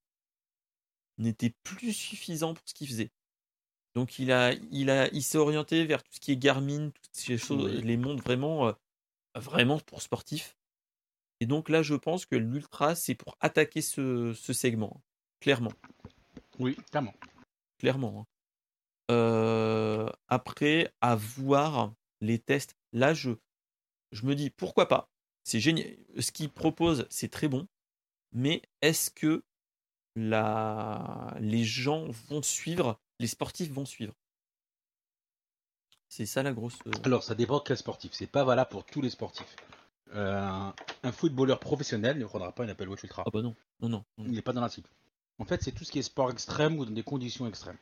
n'était 1.18 1.54
plus 1.62 1.92
suffisant 1.92 2.54
pour 2.54 2.68
ce 2.68 2.74
qu'il 2.74 2.88
faisait. 2.88 3.10
Donc 3.94 4.18
il 4.18 4.32
a, 4.32 4.52
il 4.72 4.90
a, 4.90 5.08
il 5.12 5.22
s'est 5.22 5.38
orienté 5.38 5.84
vers 5.84 6.02
tout 6.02 6.12
ce 6.12 6.20
qui 6.20 6.32
est 6.32 6.36
Garmin, 6.36 6.90
toutes 6.90 7.14
ces 7.14 7.38
choses, 7.38 7.72
Oui. 7.72 7.82
les 7.82 7.96
montres 7.96 8.22
vraiment, 8.24 8.68
euh, 8.68 8.72
vraiment 9.36 9.78
pour 9.78 10.02
sportifs. 10.02 10.56
Et 11.40 11.46
donc 11.46 11.68
là, 11.68 11.82
je 11.82 11.94
pense 11.94 12.26
que 12.26 12.36
l'Ultra, 12.36 12.94
c'est 12.94 13.14
pour 13.14 13.36
attaquer 13.40 13.82
ce, 13.82 14.32
ce 14.34 14.52
segment, 14.52 15.00
clairement, 15.40 15.72
Oui, 16.58 16.76
clairement. 16.90 17.14
clairement. 17.78 18.20
hein. 18.20 18.26
Euh, 19.10 20.08
après, 20.28 20.92
à 21.00 21.14
voir 21.14 21.92
les 22.20 22.38
tests, 22.38 22.74
là, 22.92 23.14
je, 23.14 23.32
je 24.12 24.24
me 24.26 24.34
dis 24.34 24.50
pourquoi 24.50 24.88
pas. 24.88 25.10
C'est 25.44 25.60
génial. 25.60 25.96
Ce 26.18 26.32
qu'il 26.32 26.50
propose, 26.50 27.06
c'est 27.10 27.30
très 27.30 27.48
bon. 27.48 27.68
Mais 28.32 28.62
est-ce 28.82 29.10
que 29.10 29.44
la... 30.16 31.36
les 31.38 31.64
gens 31.64 32.06
vont 32.28 32.42
suivre, 32.42 32.98
les 33.20 33.28
sportifs 33.28 33.70
vont 33.70 33.84
suivre? 33.86 34.14
C'est 36.08 36.26
ça 36.26 36.42
la 36.42 36.52
grosse. 36.52 36.78
euh, 36.86 36.92
Alors, 37.04 37.22
ça 37.22 37.34
dépend 37.34 37.58
de 37.58 37.64
quel 37.64 37.76
sportif. 37.76 38.12
C'est 38.12 38.26
pas 38.26 38.44
valable 38.44 38.70
pour 38.70 38.84
tous 38.84 39.00
les 39.02 39.10
sportifs. 39.10 39.56
Euh, 40.14 40.70
un 41.02 41.12
footballeur 41.12 41.58
professionnel 41.58 42.18
ne 42.18 42.24
prendra 42.24 42.52
pas 42.52 42.64
une 42.64 42.70
Apple 42.70 42.88
Watch 42.88 43.02
Ultra. 43.02 43.24
Ah 43.26 43.30
bah 43.32 43.42
non, 43.42 43.54
non, 43.80 43.88
non. 43.88 44.04
non. 44.18 44.24
Il 44.26 44.32
n'est 44.32 44.42
pas 44.42 44.52
dans 44.52 44.60
la 44.60 44.68
cible. 44.68 44.88
En 45.38 45.44
fait, 45.44 45.62
c'est 45.62 45.72
tout 45.72 45.84
ce 45.84 45.90
qui 45.90 45.98
est 45.98 46.02
sport 46.02 46.30
extrême 46.30 46.78
ou 46.78 46.84
dans 46.84 46.92
des 46.92 47.02
conditions 47.02 47.46
extrêmes. 47.48 47.78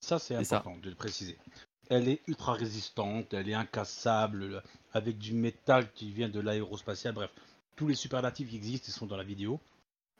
Ça, 0.00 0.18
c'est 0.18 0.42
ça. 0.44 0.58
important 0.58 0.76
de 0.78 0.90
le 0.90 0.96
préciser. 0.96 1.38
Elle 1.88 2.08
est 2.08 2.20
ultra 2.26 2.52
résistante, 2.52 3.32
elle 3.32 3.48
est 3.48 3.54
incassable, 3.54 4.62
avec 4.92 5.18
du 5.18 5.32
métal 5.32 5.90
qui 5.92 6.10
vient 6.10 6.28
de 6.28 6.40
l'aérospatial. 6.40 7.14
Bref, 7.14 7.30
tous 7.76 7.88
les 7.88 7.94
superlatifs 7.94 8.50
qui 8.50 8.56
existent, 8.56 8.92
sont 8.92 9.06
dans 9.06 9.16
la 9.16 9.24
vidéo. 9.24 9.60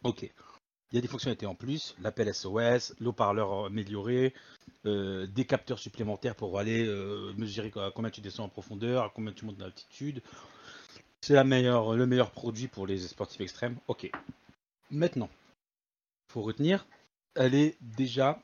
Ok. 0.03 0.23
Il 0.91 0.95
y 0.95 0.99
a 0.99 1.03
des 1.03 1.09
fonctionnalités 1.09 1.45
en 1.45 1.55
plus, 1.55 1.95
l'appel 2.01 2.33
SOS, 2.33 2.95
l'eau-parleur 2.99 3.67
amélioré, 3.67 4.33
euh, 4.87 5.27
des 5.27 5.45
capteurs 5.45 5.79
supplémentaires 5.79 6.35
pour 6.35 6.59
aller 6.59 6.87
euh, 6.87 7.35
mesurer 7.37 7.71
à 7.77 7.91
combien 7.95 8.11
tu 8.11 8.23
descends 8.23 8.45
en 8.45 8.49
profondeur, 8.49 9.05
à 9.05 9.13
combien 9.15 9.33
tu 9.33 9.45
montes 9.45 9.59
d'altitude. 9.59 10.23
C'est 11.21 11.35
la 11.35 11.45
meilleure, 11.45 11.95
le 11.95 12.07
meilleur 12.07 12.31
produit 12.31 12.69
pour 12.69 12.87
les 12.87 12.99
sportifs 12.99 13.43
extrêmes. 13.43 13.77
Ok. 13.89 14.11
Maintenant, 14.91 15.29
faut 16.29 16.41
retenir, 16.41 16.87
elle 17.35 17.55
est 17.55 17.77
déjà 17.83 18.41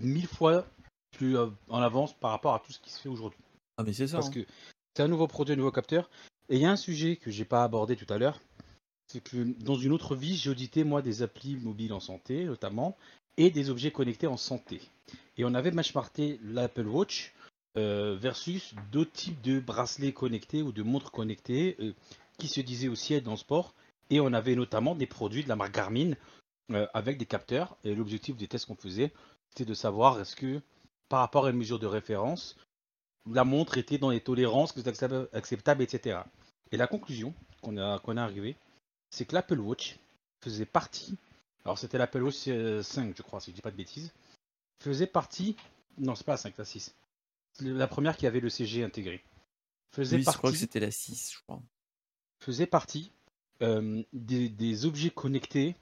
mille 0.00 0.26
fois 0.26 0.66
plus 1.12 1.36
euh, 1.36 1.46
en 1.68 1.80
avance 1.80 2.12
par 2.14 2.30
rapport 2.30 2.54
à 2.54 2.58
tout 2.58 2.72
ce 2.72 2.80
qui 2.80 2.90
se 2.90 3.00
fait 3.00 3.08
aujourd'hui. 3.08 3.40
Ah 3.78 3.84
mais 3.84 3.92
c'est 3.92 4.08
ça. 4.08 4.18
Parce 4.18 4.28
hein. 4.28 4.32
que 4.32 4.46
c'est 4.94 5.02
un 5.02 5.08
nouveau 5.08 5.26
produit, 5.26 5.54
un 5.54 5.56
nouveau 5.56 5.72
capteur. 5.72 6.10
Et 6.48 6.56
il 6.56 6.62
y 6.62 6.66
a 6.66 6.70
un 6.70 6.76
sujet 6.76 7.16
que 7.16 7.30
j'ai 7.30 7.44
pas 7.44 7.64
abordé 7.64 7.96
tout 7.96 8.12
à 8.12 8.18
l'heure, 8.18 8.40
c'est 9.06 9.22
que 9.22 9.54
dans 9.62 9.76
une 9.76 9.92
autre 9.92 10.14
vie, 10.16 10.36
j'ai 10.36 10.50
audité 10.50 10.84
moi 10.84 11.02
des 11.02 11.22
applis 11.22 11.56
mobiles 11.56 11.92
en 11.92 12.00
santé, 12.00 12.44
notamment, 12.44 12.96
et 13.36 13.50
des 13.50 13.70
objets 13.70 13.90
connectés 13.90 14.26
en 14.26 14.36
santé. 14.36 14.80
Et 15.36 15.44
on 15.44 15.54
avait 15.54 15.70
benchmarké 15.70 16.38
l'Apple 16.42 16.86
Watch 16.86 17.32
euh, 17.78 18.16
versus 18.16 18.74
d'autres 18.90 19.12
types 19.12 19.40
de 19.40 19.60
bracelets 19.60 20.12
connectés 20.12 20.62
ou 20.62 20.72
de 20.72 20.82
montres 20.82 21.10
connectées 21.10 21.76
euh, 21.80 21.94
qui 22.38 22.48
se 22.48 22.60
disaient 22.60 22.88
aussi 22.88 23.14
être 23.14 23.24
dans 23.24 23.32
le 23.32 23.36
sport. 23.38 23.74
Et 24.10 24.20
on 24.20 24.32
avait 24.32 24.56
notamment 24.56 24.94
des 24.94 25.06
produits 25.06 25.44
de 25.44 25.48
la 25.48 25.56
marque 25.56 25.74
Garmin 25.74 26.12
euh, 26.70 26.86
avec 26.92 27.16
des 27.16 27.26
capteurs. 27.26 27.76
Et 27.84 27.94
l'objectif 27.94 28.36
des 28.36 28.48
tests 28.48 28.66
qu'on 28.66 28.76
faisait, 28.76 29.12
c'était 29.50 29.64
de 29.64 29.74
savoir 29.74 30.20
est-ce 30.20 30.36
que 30.36 30.60
par 31.12 31.20
rapport 31.20 31.44
à 31.44 31.50
une 31.50 31.58
mesure 31.58 31.78
de 31.78 31.86
référence, 31.86 32.56
la 33.30 33.44
montre 33.44 33.76
était 33.76 33.98
dans 33.98 34.08
les 34.08 34.22
tolérances 34.22 34.72
que 34.72 34.80
c'est 34.80 34.88
acceptable, 34.88 35.28
acceptable, 35.34 35.82
etc. 35.82 36.20
Et 36.70 36.78
la 36.78 36.86
conclusion 36.86 37.34
qu'on 37.60 37.76
a, 37.76 37.98
qu'on 37.98 38.16
a 38.16 38.22
arrivée, 38.22 38.56
c'est 39.10 39.26
que 39.26 39.34
l'Apple 39.34 39.60
Watch 39.60 39.98
faisait 40.42 40.64
partie, 40.64 41.18
alors 41.66 41.76
c'était 41.78 41.98
l'Apple 41.98 42.22
Watch 42.22 42.48
euh, 42.48 42.82
5, 42.82 43.14
je 43.14 43.20
crois, 43.20 43.42
si 43.42 43.50
je 43.50 43.56
dis 43.56 43.60
pas 43.60 43.70
de 43.70 43.76
bêtises, 43.76 44.10
faisait 44.82 45.06
partie, 45.06 45.54
non, 45.98 46.14
c'est 46.14 46.24
pas 46.24 46.32
la 46.32 46.38
5, 46.38 46.56
la 46.56 46.64
6, 46.64 46.94
C'est 47.58 47.64
la 47.66 47.86
première 47.88 48.16
qui 48.16 48.26
avait 48.26 48.40
le 48.40 48.48
CG 48.48 48.82
intégré, 48.82 49.22
faisait 49.94 50.16
Oui, 50.16 50.22
je 50.22 50.38
crois 50.38 50.50
que 50.50 50.56
partie, 50.56 50.56
c'était 50.56 50.80
la 50.80 50.90
6, 50.90 51.34
je 51.34 51.38
crois. 51.42 51.60
faisait 52.40 52.66
partie 52.66 53.12
euh, 53.60 54.02
des, 54.14 54.48
des 54.48 54.86
objets 54.86 55.10
connectés 55.10 55.76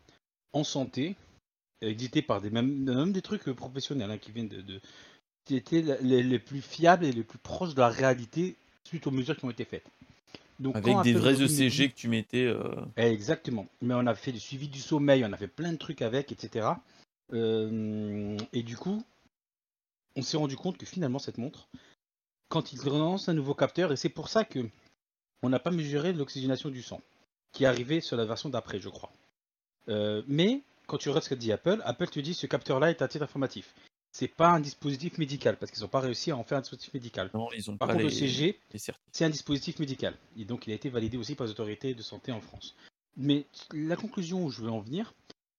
en 0.52 0.64
santé, 0.64 1.14
édités 1.82 2.20
par 2.20 2.40
des 2.40 2.50
même, 2.50 2.82
même 2.82 3.12
des 3.12 3.22
trucs 3.22 3.46
euh, 3.46 3.54
professionnels 3.54 4.10
hein, 4.10 4.18
qui 4.18 4.32
viennent 4.32 4.48
de, 4.48 4.60
de- 4.60 4.80
qui 5.44 5.56
étaient 5.56 5.82
les, 6.02 6.22
les 6.22 6.38
plus 6.38 6.60
fiables 6.62 7.04
et 7.04 7.12
les 7.12 7.22
plus 7.24 7.38
proches 7.38 7.74
de 7.74 7.80
la 7.80 7.88
réalité 7.88 8.56
suite 8.84 9.06
aux 9.06 9.10
mesures 9.10 9.36
qui 9.36 9.44
ont 9.44 9.50
été 9.50 9.64
faites. 9.64 9.86
Donc, 10.58 10.76
Avec 10.76 11.00
des 11.02 11.14
vrais 11.14 11.40
ECG 11.40 11.70
dit- 11.70 11.90
que 11.90 11.94
tu 11.96 12.08
mettais. 12.08 12.44
euh, 12.44 12.62
Exactement. 12.96 13.66
Mais 13.80 13.94
on 13.94 14.06
a 14.06 14.14
fait 14.14 14.32
le 14.32 14.38
suivi 14.38 14.68
du 14.68 14.78
sommeil, 14.80 15.24
on 15.24 15.32
a 15.32 15.36
fait 15.36 15.48
plein 15.48 15.72
de 15.72 15.78
trucs 15.78 16.02
avec, 16.02 16.32
etc. 16.32 16.68
Euh, 17.32 18.36
et 18.52 18.62
du 18.62 18.76
coup, 18.76 19.02
on 20.16 20.22
s'est 20.22 20.36
rendu 20.36 20.56
compte 20.56 20.76
que 20.76 20.84
finalement 20.86 21.18
cette 21.18 21.38
montre, 21.38 21.68
quand 22.48 22.72
il 22.72 22.80
relance 22.80 23.28
un 23.28 23.32
nouveau 23.34 23.54
capteur, 23.54 23.92
et 23.92 23.96
c'est 23.96 24.08
pour 24.08 24.28
ça 24.28 24.44
que 24.44 24.60
on 25.42 25.48
n'a 25.48 25.58
pas 25.60 25.70
mesuré 25.70 26.12
l'oxygénation 26.12 26.68
du 26.68 26.82
sang, 26.82 27.00
qui 27.52 27.64
est 27.64 27.66
arrivé 27.66 28.00
sur 28.00 28.16
la 28.16 28.24
version 28.26 28.48
d'après, 28.50 28.80
je 28.80 28.88
crois. 28.90 29.10
Euh, 29.88 30.22
mais 30.26 30.60
quand 30.86 30.98
tu 30.98 31.08
regardes 31.08 31.24
ce 31.24 31.30
que 31.30 31.34
dit 31.36 31.52
Apple, 31.52 31.80
Apple 31.84 32.08
te 32.08 32.20
dit 32.20 32.34
ce 32.34 32.46
capteur-là 32.46 32.90
est 32.90 33.00
à 33.00 33.08
titre 33.08 33.24
informatif. 33.24 33.72
C'est 34.12 34.28
pas 34.28 34.50
un 34.50 34.60
dispositif 34.60 35.18
médical 35.18 35.56
parce 35.56 35.70
qu'ils 35.70 35.82
n'ont 35.82 35.88
pas 35.88 36.00
réussi 36.00 36.32
à 36.32 36.36
en 36.36 36.42
faire 36.42 36.58
un 36.58 36.62
dispositif 36.62 36.92
médical. 36.94 37.30
Non, 37.32 37.48
ils 37.52 37.70
ont 37.70 37.76
Par 37.76 37.88
pas 37.88 37.94
contre, 37.94 38.06
les, 38.06 38.10
le 38.10 38.16
CG, 38.16 38.58
c'est 39.12 39.24
un 39.24 39.30
dispositif 39.30 39.78
médical. 39.78 40.16
Et 40.36 40.44
donc, 40.44 40.66
il 40.66 40.72
a 40.72 40.74
été 40.74 40.88
validé 40.88 41.16
aussi 41.16 41.36
par 41.36 41.46
les 41.46 41.52
autorités 41.52 41.94
de 41.94 42.02
santé 42.02 42.32
en 42.32 42.40
France. 42.40 42.74
Mais 43.16 43.46
la 43.72 43.96
conclusion 43.96 44.44
où 44.44 44.50
je 44.50 44.62
veux 44.62 44.70
en 44.70 44.80
venir, 44.80 45.14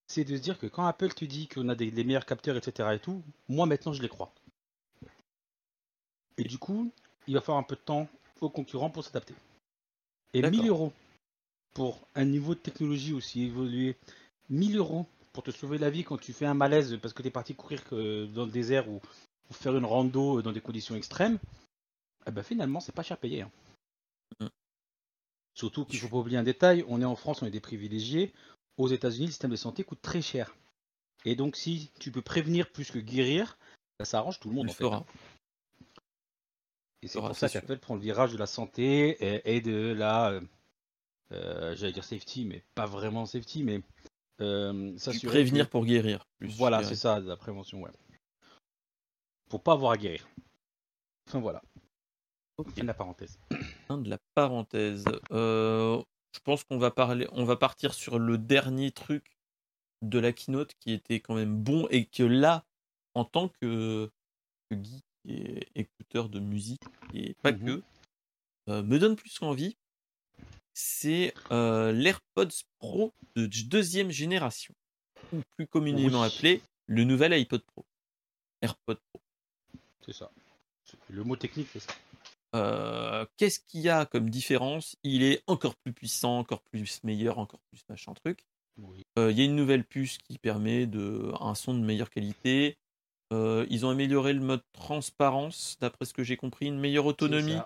c'est 0.08 0.26
de 0.26 0.36
se 0.36 0.42
dire 0.42 0.60
que 0.60 0.68
quand 0.68 0.86
Apple 0.86 1.14
te 1.14 1.24
dit 1.24 1.48
qu'on 1.48 1.70
a 1.70 1.76
des, 1.76 1.90
les 1.90 2.04
meilleurs 2.04 2.26
capteurs, 2.26 2.58
etc. 2.58 2.90
et 2.94 3.00
tout, 3.00 3.22
moi 3.48 3.66
maintenant 3.66 3.94
je 3.94 4.02
les 4.02 4.10
crois. 4.10 4.34
Et 6.38 6.44
du 6.44 6.58
coup, 6.58 6.92
il 7.28 7.36
va 7.36 7.42
falloir 7.42 7.60
un 7.60 7.64
peu 7.64 7.76
de 7.76 7.82
temps 7.82 8.08
aux 8.42 8.50
concurrents 8.50 8.90
pour 8.90 9.04
s'adapter. 9.04 9.36
Et 10.34 10.42
D'accord. 10.42 10.60
1000 10.60 10.70
euros 10.70 10.94
pour 11.74 12.00
un 12.16 12.26
niveau 12.26 12.56
de 12.56 12.60
technologie 12.60 13.14
aussi 13.14 13.44
évolué, 13.44 13.96
1000 14.50 14.78
euros 14.78 15.06
pour 15.34 15.44
te 15.44 15.52
sauver 15.52 15.78
la 15.78 15.90
vie 15.90 16.04
quand 16.04 16.18
tu 16.18 16.34
fais 16.34 16.46
un 16.46 16.54
malaise 16.54 16.98
parce 17.02 17.14
que 17.14 17.22
tu 17.22 17.28
es 17.30 17.32
parti 17.32 17.56
courir 17.56 17.82
euh, 17.94 18.28
dans 18.28 18.46
le 18.46 18.52
désert 18.52 18.90
ou, 18.90 19.02
ou 19.50 19.54
faire 19.54 19.76
une 19.76 19.86
rando 19.86 20.42
dans 20.42 20.52
des 20.52 20.62
conditions 20.62 20.96
extrêmes, 20.96 21.40
eh 22.28 22.32
ben 22.32 22.44
finalement 22.44 22.80
c'est 22.80 22.92
pas 22.92 23.04
cher 23.04 23.18
payé. 23.18 23.42
hein. 23.42 23.52
Mm. 24.40 24.48
Surtout 25.54 25.86
qu'il 25.86 26.00
faut 26.00 26.10
pas 26.10 26.18
oublier 26.18 26.38
un 26.38 26.44
détail, 26.44 26.86
on 26.88 27.02
est 27.02 27.06
en 27.06 27.16
France, 27.16 27.42
on 27.42 27.46
est 27.46 27.52
des 27.52 27.60
privilégiés. 27.60 28.34
Aux 28.78 28.88
États-Unis, 28.88 29.26
le 29.28 29.32
système 29.32 29.52
de 29.52 29.56
santé 29.56 29.84
coûte 29.84 30.02
très 30.02 30.22
cher. 30.22 30.56
Et 31.26 31.36
donc 31.36 31.56
si 31.56 31.92
tu 32.00 32.12
peux 32.12 32.22
prévenir 32.22 32.72
plus 32.72 32.90
que 32.90 33.00
guérir, 33.00 33.58
ben, 34.00 34.06
ça 34.06 34.20
arrange 34.20 34.40
tout 34.40 34.50
le 34.50 34.54
On 34.54 34.58
monde 34.58 34.68
le 34.68 34.72
en 34.72 34.74
fait. 34.74 34.84
fera. 34.84 35.06
Et 37.04 37.08
c'est 37.08 37.20
pour 37.20 37.36
ça 37.36 37.50
qu'Apple 37.50 37.78
prend 37.80 37.96
le 37.96 38.02
virage 38.02 38.32
de 38.32 38.38
la 38.38 38.46
santé 38.46 39.18
et, 39.50 39.60
de 39.62 39.92
la, 39.92 40.40
euh, 41.32 41.76
j'allais 41.76 41.94
dire 41.94 42.04
safety, 42.04 42.46
mais 42.46 42.64
pas 42.76 42.86
vraiment 42.86 43.26
safety, 43.26 43.64
mais 43.64 43.82
euh, 44.40 44.96
prévenir 45.24 45.70
pour 45.70 45.86
guérir. 45.86 46.26
voilà, 46.40 46.84
c'est 46.84 46.96
ça, 46.96 47.20
la 47.20 47.38
prévention, 47.38 47.82
ouais. 47.82 47.92
Pour 49.50 49.62
pas 49.62 49.74
avoir 49.74 49.92
à 49.92 49.98
guérir. 49.98 50.28
Enfin 51.28 51.40
voilà. 51.42 51.62
Fin 52.58 52.82
de 52.82 52.88
la 52.88 52.94
parenthèse. 52.94 53.40
Fin 53.88 53.98
de 53.98 54.10
la 54.10 54.18
parenthèse. 54.36 55.06
Euh, 55.32 56.02
je 56.34 56.40
pense 56.40 56.64
qu'on 56.64 56.78
va 56.78 56.92
parler, 56.92 57.28
on 57.32 57.44
va 57.44 57.58
partir 57.58 57.94
sur 57.94 58.20
le 58.20 58.38
dernier 58.38 58.92
truc 58.92 59.38
de 60.02 60.20
la 60.20 60.32
keynote 60.32 60.74
qui 60.80 60.94
était 60.94 61.20
quand 61.20 61.36
même 61.36 61.56
bon 61.56 61.88
et 61.90 62.06
que 62.06 62.24
là, 62.24 62.66
en 63.14 63.26
tant 63.26 63.50
que, 63.50 64.10
que 64.70 64.76
geek 64.82 65.04
et 65.28 65.68
écouteur 65.76 66.30
de 66.30 66.40
musique 66.40 66.84
et 67.14 67.36
pas 67.36 67.52
mhm. 67.52 67.66
que, 67.66 67.84
euh, 68.70 68.84
me 68.84 68.98
donne 69.00 69.16
plus 69.16 69.42
envie. 69.42 69.78
C'est 70.74 71.34
euh, 71.52 71.92
l'AirPods 71.92 72.64
Pro 72.80 73.14
de 73.36 73.48
deuxième 73.66 74.10
génération, 74.10 74.74
ou 75.34 75.42
plus 75.56 75.68
communément 75.68 76.24
appelé 76.24 76.62
le 76.88 77.04
nouvel 77.04 77.34
iPod 77.34 77.62
Pro. 77.62 77.86
AirPod 78.62 78.98
Pro. 79.12 79.22
C'est 80.06 80.14
ça. 80.14 80.32
Le 81.10 81.24
mot 81.24 81.36
technique, 81.36 81.68
c'est 81.72 81.80
ça. 81.80 81.94
Euh, 82.54 83.26
qu'est-ce 83.38 83.60
qu'il 83.60 83.82
y 83.82 83.90
a 83.90 84.06
comme 84.06 84.30
différence? 84.30 84.98
Il 85.04 85.24
est 85.24 85.44
encore 85.48 85.76
plus 85.76 85.94
puissant, 85.94 86.40
encore 86.40 86.62
plus 86.62 87.02
meilleur, 87.04 87.38
encore 87.38 87.62
plus 87.72 87.82
machin 87.90 88.14
truc. 88.14 88.46
Il 89.18 89.32
y 89.32 89.42
a 89.42 89.44
une 89.44 89.56
nouvelle 89.56 89.84
puce 89.84 90.18
qui 90.18 90.38
permet 90.38 90.86
de, 90.88 91.32
un 91.40 91.56
son 91.56 91.74
de 91.74 91.80
meilleure 91.80 92.10
qualité. 92.10 92.78
Euh, 93.32 93.66
ils 93.70 93.86
ont 93.86 93.90
amélioré 93.90 94.34
le 94.34 94.42
mode 94.42 94.64
transparence, 94.74 95.78
d'après 95.80 96.06
ce 96.06 96.14
que 96.14 96.24
j'ai 96.24 96.36
compris, 96.36 96.66
une 96.66 96.80
meilleure 96.80 97.06
autonomie. 97.06 97.58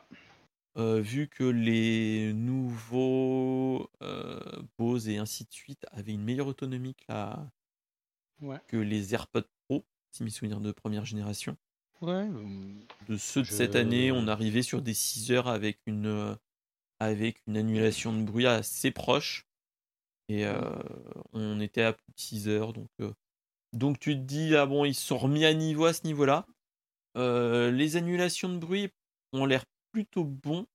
Euh, 0.78 1.00
vu 1.00 1.30
que 1.30 1.44
les 1.44 2.34
nouveaux 2.34 3.90
euh, 4.02 4.40
Bose 4.78 5.08
et 5.08 5.18
ainsi 5.18 5.46
de 5.46 5.52
suite 5.52 5.86
avaient 5.92 6.12
une 6.12 6.24
meilleure 6.24 6.48
autonomie 6.48 6.96
que, 8.68 8.78
les 8.78 9.14
AirPods 9.14 9.48
Pro, 9.68 9.86
si 10.12 10.24
mes 10.24 10.30
souvenirs 10.30 10.60
de 10.60 10.72
première 10.72 11.06
génération. 11.06 11.56
de 13.08 13.16
ceux 13.18 13.42
de 13.42 13.48
cette 13.48 13.76
année, 13.76 14.12
on 14.12 14.28
arrivait 14.28 14.64
sur 14.64 14.82
des 14.82 14.94
6 14.94 15.32
heures 15.32 15.48
avec 15.48 15.80
une, 15.86 16.38
avec 17.00 17.42
une 17.48 17.56
annulation 17.56 18.12
de 18.12 18.24
bruit 18.24 18.46
assez 18.46 18.92
proche. 18.92 19.48
Et 20.28 20.46
on 21.32 21.60
était 21.62 21.84
à 21.84 21.94
plus 21.94 22.12
de 22.12 22.20
6 22.20 22.50
heures, 22.50 22.74
donc 22.74 22.90
donc 23.76 24.00
tu 24.00 24.16
te 24.16 24.22
dis, 24.22 24.56
ah 24.56 24.66
bon, 24.66 24.86
ils 24.86 24.96
sont 24.96 25.18
remis 25.18 25.46
à 25.46 25.54
niveau 25.54 25.86
à 25.86 25.94
ce 25.94 26.06
niveau-là. 26.06 26.48
Euh, 27.18 27.72
les 27.72 27.98
annulations 27.98 28.50
de 28.50 28.58
bruit 28.58 28.90
ont 29.34 29.46
l'air 29.46 29.66
plutôt 29.96 30.26
bons. 30.26 30.68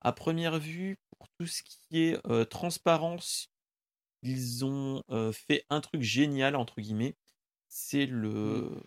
À 0.00 0.12
première 0.12 0.58
vue, 0.58 0.98
pour 1.16 1.28
tout 1.38 1.46
ce 1.46 1.62
qui 1.62 2.02
est 2.02 2.18
euh, 2.26 2.44
transparence, 2.44 3.52
ils 4.22 4.64
ont 4.64 5.04
euh, 5.10 5.30
fait 5.30 5.64
un 5.70 5.80
truc 5.80 6.02
génial, 6.02 6.56
entre 6.56 6.80
guillemets. 6.80 7.14
C'est 7.68 8.06
le. 8.06 8.70
Mmh. 8.70 8.80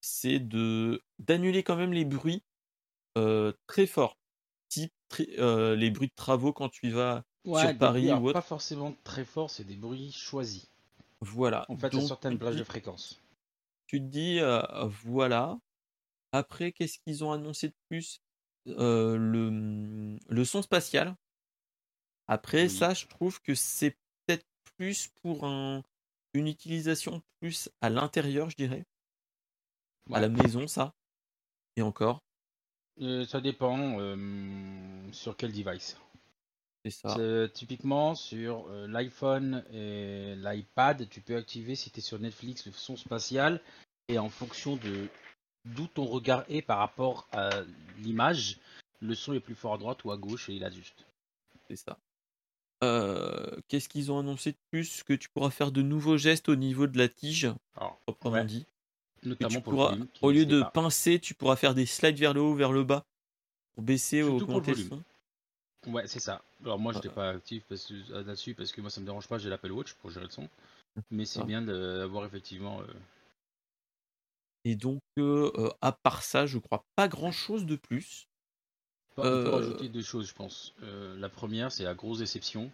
C'est 0.00 0.38
de 0.38 1.02
d'annuler 1.18 1.64
quand 1.64 1.74
même 1.76 1.92
les 1.92 2.04
bruits 2.04 2.44
très 3.66 3.86
forts. 3.88 4.16
Type 4.68 4.92
les 5.10 5.90
bruits 5.90 6.08
de 6.08 6.14
travaux 6.14 6.52
quand 6.52 6.68
tu 6.68 6.90
vas 6.90 7.24
sur 7.44 7.78
Paris 7.78 8.12
ou 8.12 8.28
autre. 8.28 8.34
Pas 8.34 8.42
forcément 8.42 8.94
très 9.02 9.24
forts, 9.24 9.50
c'est 9.50 9.64
des 9.64 9.74
bruits 9.74 10.12
choisis. 10.12 10.68
Voilà. 11.20 11.66
En 11.68 11.76
fait, 11.76 11.92
à 11.92 12.00
certaines 12.00 12.38
plages 12.38 12.56
de 12.56 12.62
fréquence. 12.64 13.20
Tu 13.88 14.00
te 14.00 14.06
dis, 14.06 14.38
euh, 14.38 14.62
voilà. 15.04 15.58
Après, 16.32 16.72
qu'est-ce 16.72 16.98
qu'ils 16.98 17.24
ont 17.24 17.32
annoncé 17.32 17.68
de 17.68 17.74
plus? 17.88 18.20
Euh, 18.78 19.16
le, 19.16 20.18
le 20.28 20.44
son 20.44 20.62
spatial. 20.62 21.14
Après, 22.26 22.68
ça, 22.68 22.94
je 22.94 23.06
trouve 23.06 23.40
que 23.40 23.54
c'est 23.54 23.96
peut-être 24.26 24.46
plus 24.76 25.08
pour 25.22 25.44
un, 25.46 25.82
une 26.34 26.46
utilisation 26.46 27.22
plus 27.40 27.70
à 27.80 27.88
l'intérieur, 27.88 28.50
je 28.50 28.56
dirais. 28.56 28.84
À 30.12 30.20
la 30.20 30.28
maison, 30.28 30.66
ça. 30.66 30.94
Et 31.76 31.82
encore. 31.82 32.20
Euh, 33.00 33.24
ça 33.24 33.40
dépend 33.40 33.98
sur 35.12 35.36
quel 35.36 35.52
device. 35.52 35.96
Typiquement 37.52 38.14
sur 38.14 38.66
euh, 38.68 38.86
l'iPhone 38.86 39.64
et 39.70 40.34
l'iPad, 40.36 41.08
tu 41.08 41.20
peux 41.20 41.36
activer 41.36 41.74
si 41.74 41.90
tu 41.90 41.98
es 41.98 42.02
sur 42.02 42.18
Netflix 42.18 42.66
le 42.66 42.72
son 42.72 42.96
spatial 42.96 43.60
et 44.08 44.18
en 44.18 44.30
fonction 44.30 44.76
de 44.76 45.08
d'où 45.74 45.86
ton 45.86 46.04
regard 46.04 46.44
est 46.48 46.62
par 46.62 46.78
rapport 46.78 47.26
à 47.32 47.50
l'image, 47.98 48.58
le 49.00 49.14
son 49.14 49.32
est 49.32 49.40
plus 49.40 49.54
fort 49.54 49.74
à 49.74 49.78
droite 49.78 50.04
ou 50.04 50.10
à 50.10 50.16
gauche 50.16 50.48
et 50.48 50.54
il 50.54 50.64
ajuste. 50.64 51.04
C'est 51.68 51.76
ça. 51.76 51.98
Euh, 52.84 53.56
qu'est-ce 53.68 53.88
qu'ils 53.88 54.12
ont 54.12 54.20
annoncé 54.20 54.52
de 54.52 54.58
plus 54.70 55.02
Que 55.02 55.12
tu 55.12 55.28
pourras 55.28 55.50
faire 55.50 55.72
de 55.72 55.82
nouveaux 55.82 56.16
gestes 56.16 56.48
au 56.48 56.56
niveau 56.56 56.86
de 56.86 56.96
la 56.96 57.08
tige, 57.08 57.48
proprement 58.06 58.44
dit. 58.44 58.66
Notamment 59.24 59.60
pour 59.60 59.92
Au 60.22 60.30
lieu 60.30 60.46
de 60.46 60.62
pincer, 60.72 61.18
tu 61.18 61.34
pourras 61.34 61.56
faire 61.56 61.74
des 61.74 61.86
slides 61.86 62.18
vers 62.18 62.34
le 62.34 62.40
haut, 62.40 62.54
vers 62.54 62.70
le 62.70 62.84
bas, 62.84 63.04
pour 63.74 63.82
baisser 63.82 64.22
ou 64.22 64.36
augmenter 64.36 64.74
le 64.74 64.84
son. 64.84 65.02
Ouais, 65.88 66.06
c'est 66.06 66.20
ça. 66.20 66.42
Alors 66.62 66.78
moi, 66.78 66.92
j'étais 66.92 67.08
pas 67.08 67.30
actif 67.30 67.62
euh, 67.70 68.24
là-dessus 68.24 68.54
parce 68.54 68.72
que 68.72 68.80
moi, 68.80 68.90
ça 68.90 69.00
me 69.00 69.06
dérange 69.06 69.28
pas. 69.28 69.38
J'ai 69.38 69.48
l'Apple 69.48 69.70
Watch 69.70 69.94
pour 69.94 70.10
gérer 70.10 70.26
le 70.26 70.30
son, 70.30 70.48
mais 71.10 71.24
c'est 71.24 71.44
bien 71.44 71.62
d'avoir 71.62 72.24
effectivement. 72.24 72.80
Euh, 72.80 72.84
Et 74.68 74.76
donc, 74.76 75.00
euh, 75.18 75.70
à 75.80 75.92
part 75.92 76.22
ça, 76.22 76.44
je 76.44 76.58
crois 76.58 76.84
pas 76.94 77.08
grand-chose 77.08 77.64
de 77.64 77.76
plus. 77.76 78.28
On 79.16 79.22
peut 79.22 79.48
rajouter 79.48 79.88
deux 79.88 80.02
choses, 80.02 80.28
je 80.28 80.34
pense. 80.34 80.74
la 80.82 81.28
première, 81.28 81.72
c'est 81.72 81.84
la 81.84 81.94
grosse 81.94 82.18
déception. 82.18 82.70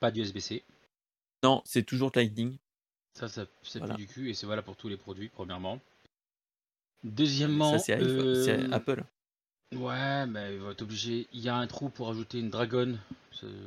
Pas 0.00 0.10
d'USB-C. 0.10 0.64
Non, 1.44 1.62
c'est 1.64 1.84
toujours 1.84 2.10
Lightning. 2.14 2.58
Ça, 3.14 3.28
ça, 3.28 3.46
ça 3.62 3.86
fait 3.86 3.94
du 3.94 4.06
cul 4.06 4.30
et 4.30 4.34
c'est 4.34 4.46
valable 4.46 4.66
pour 4.66 4.76
tous 4.76 4.88
les 4.88 4.96
produits, 4.96 5.28
premièrement. 5.28 5.80
Deuxièmement, 7.04 7.78
c'est 7.78 8.72
Apple. 8.72 9.04
Ouais, 9.74 10.26
mais 10.26 10.54
il 10.54 10.60
va 10.60 10.72
être 10.72 10.82
obligé. 10.82 11.28
Il 11.32 11.40
y 11.40 11.48
a 11.48 11.56
un 11.56 11.66
trou 11.66 11.88
pour 11.88 12.10
ajouter 12.10 12.40
une 12.40 12.50
dragon. 12.50 12.98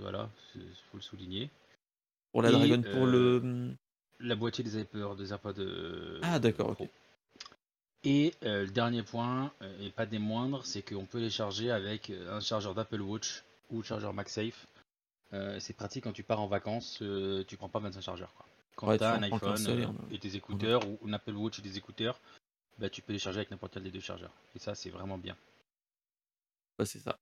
Voilà, 0.02 0.30
il 0.56 0.62
faut 0.92 0.98
le 0.98 1.02
souligner. 1.02 1.50
Pour 2.32 2.42
la 2.42 2.52
dragon, 2.52 2.82
pour 2.82 3.06
le. 3.06 3.42
Euh, 3.44 3.72
la 4.20 4.36
boîtier 4.36 4.64
des 4.64 4.78
AirPods, 4.78 5.16
des 5.16 5.32
AirPods. 5.32 5.60
Euh, 5.60 6.20
ah, 6.22 6.40
d'accord, 6.40 6.76
ok. 6.80 6.88
Et 8.06 8.34
euh, 8.44 8.66
le 8.66 8.72
dernier 8.72 9.04
point, 9.04 9.52
et 9.82 9.90
pas 9.90 10.06
des 10.06 10.20
moindres, 10.20 10.66
c'est 10.66 10.82
qu'on 10.82 11.06
peut 11.06 11.20
les 11.20 11.30
charger 11.30 11.72
avec 11.72 12.12
un 12.30 12.40
chargeur 12.40 12.76
d'Apple 12.76 13.02
Watch 13.02 13.44
ou 13.72 13.82
chargeur 13.84 14.14
MagSafe. 14.14 14.68
c'est 15.60 15.76
pratique 15.76 16.04
quand 16.04 16.14
tu 16.14 16.24
pars 16.24 16.40
en 16.40 16.48
vacances, 16.48 17.04
tu 17.48 17.58
prends 17.58 17.70
pas 17.70 17.80
25 17.80 18.02
chargeurs. 18.02 18.34
Quoi. 18.36 18.46
Quand 18.76 18.98
tu 18.98 19.04
as 19.04 19.14
un 19.14 19.24
iPhone 19.24 19.98
et 20.12 20.18
des 20.18 20.36
écouteurs 20.36 20.82
ou 20.88 21.00
un 21.08 21.14
Apple 21.14 21.34
Watch 21.34 21.60
et 21.60 21.62
des 21.62 21.78
écouteurs, 21.78 22.20
bah, 22.78 22.90
tu 22.90 23.02
peux 23.02 23.14
les 23.14 23.20
charger 23.20 23.40
avec 23.40 23.52
n'importe 23.52 23.74
quel 23.74 23.84
des 23.84 23.92
deux 23.92 24.02
chargeurs. 24.02 24.34
Et 24.56 24.60
ça, 24.60 24.76
c'est 24.76 24.90
vraiment 24.90 25.18
bien 25.18 25.36
c'est 26.84 27.00
ça. 27.00 27.18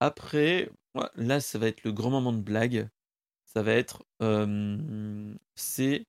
Après, 0.00 0.70
là, 1.16 1.40
ça 1.40 1.58
va 1.58 1.68
être 1.68 1.84
le 1.84 1.92
grand 1.92 2.10
moment 2.10 2.32
de 2.34 2.42
blague. 2.42 2.88
Ça 3.46 3.62
va 3.62 3.72
être. 3.72 4.04
c'est. 5.54 6.04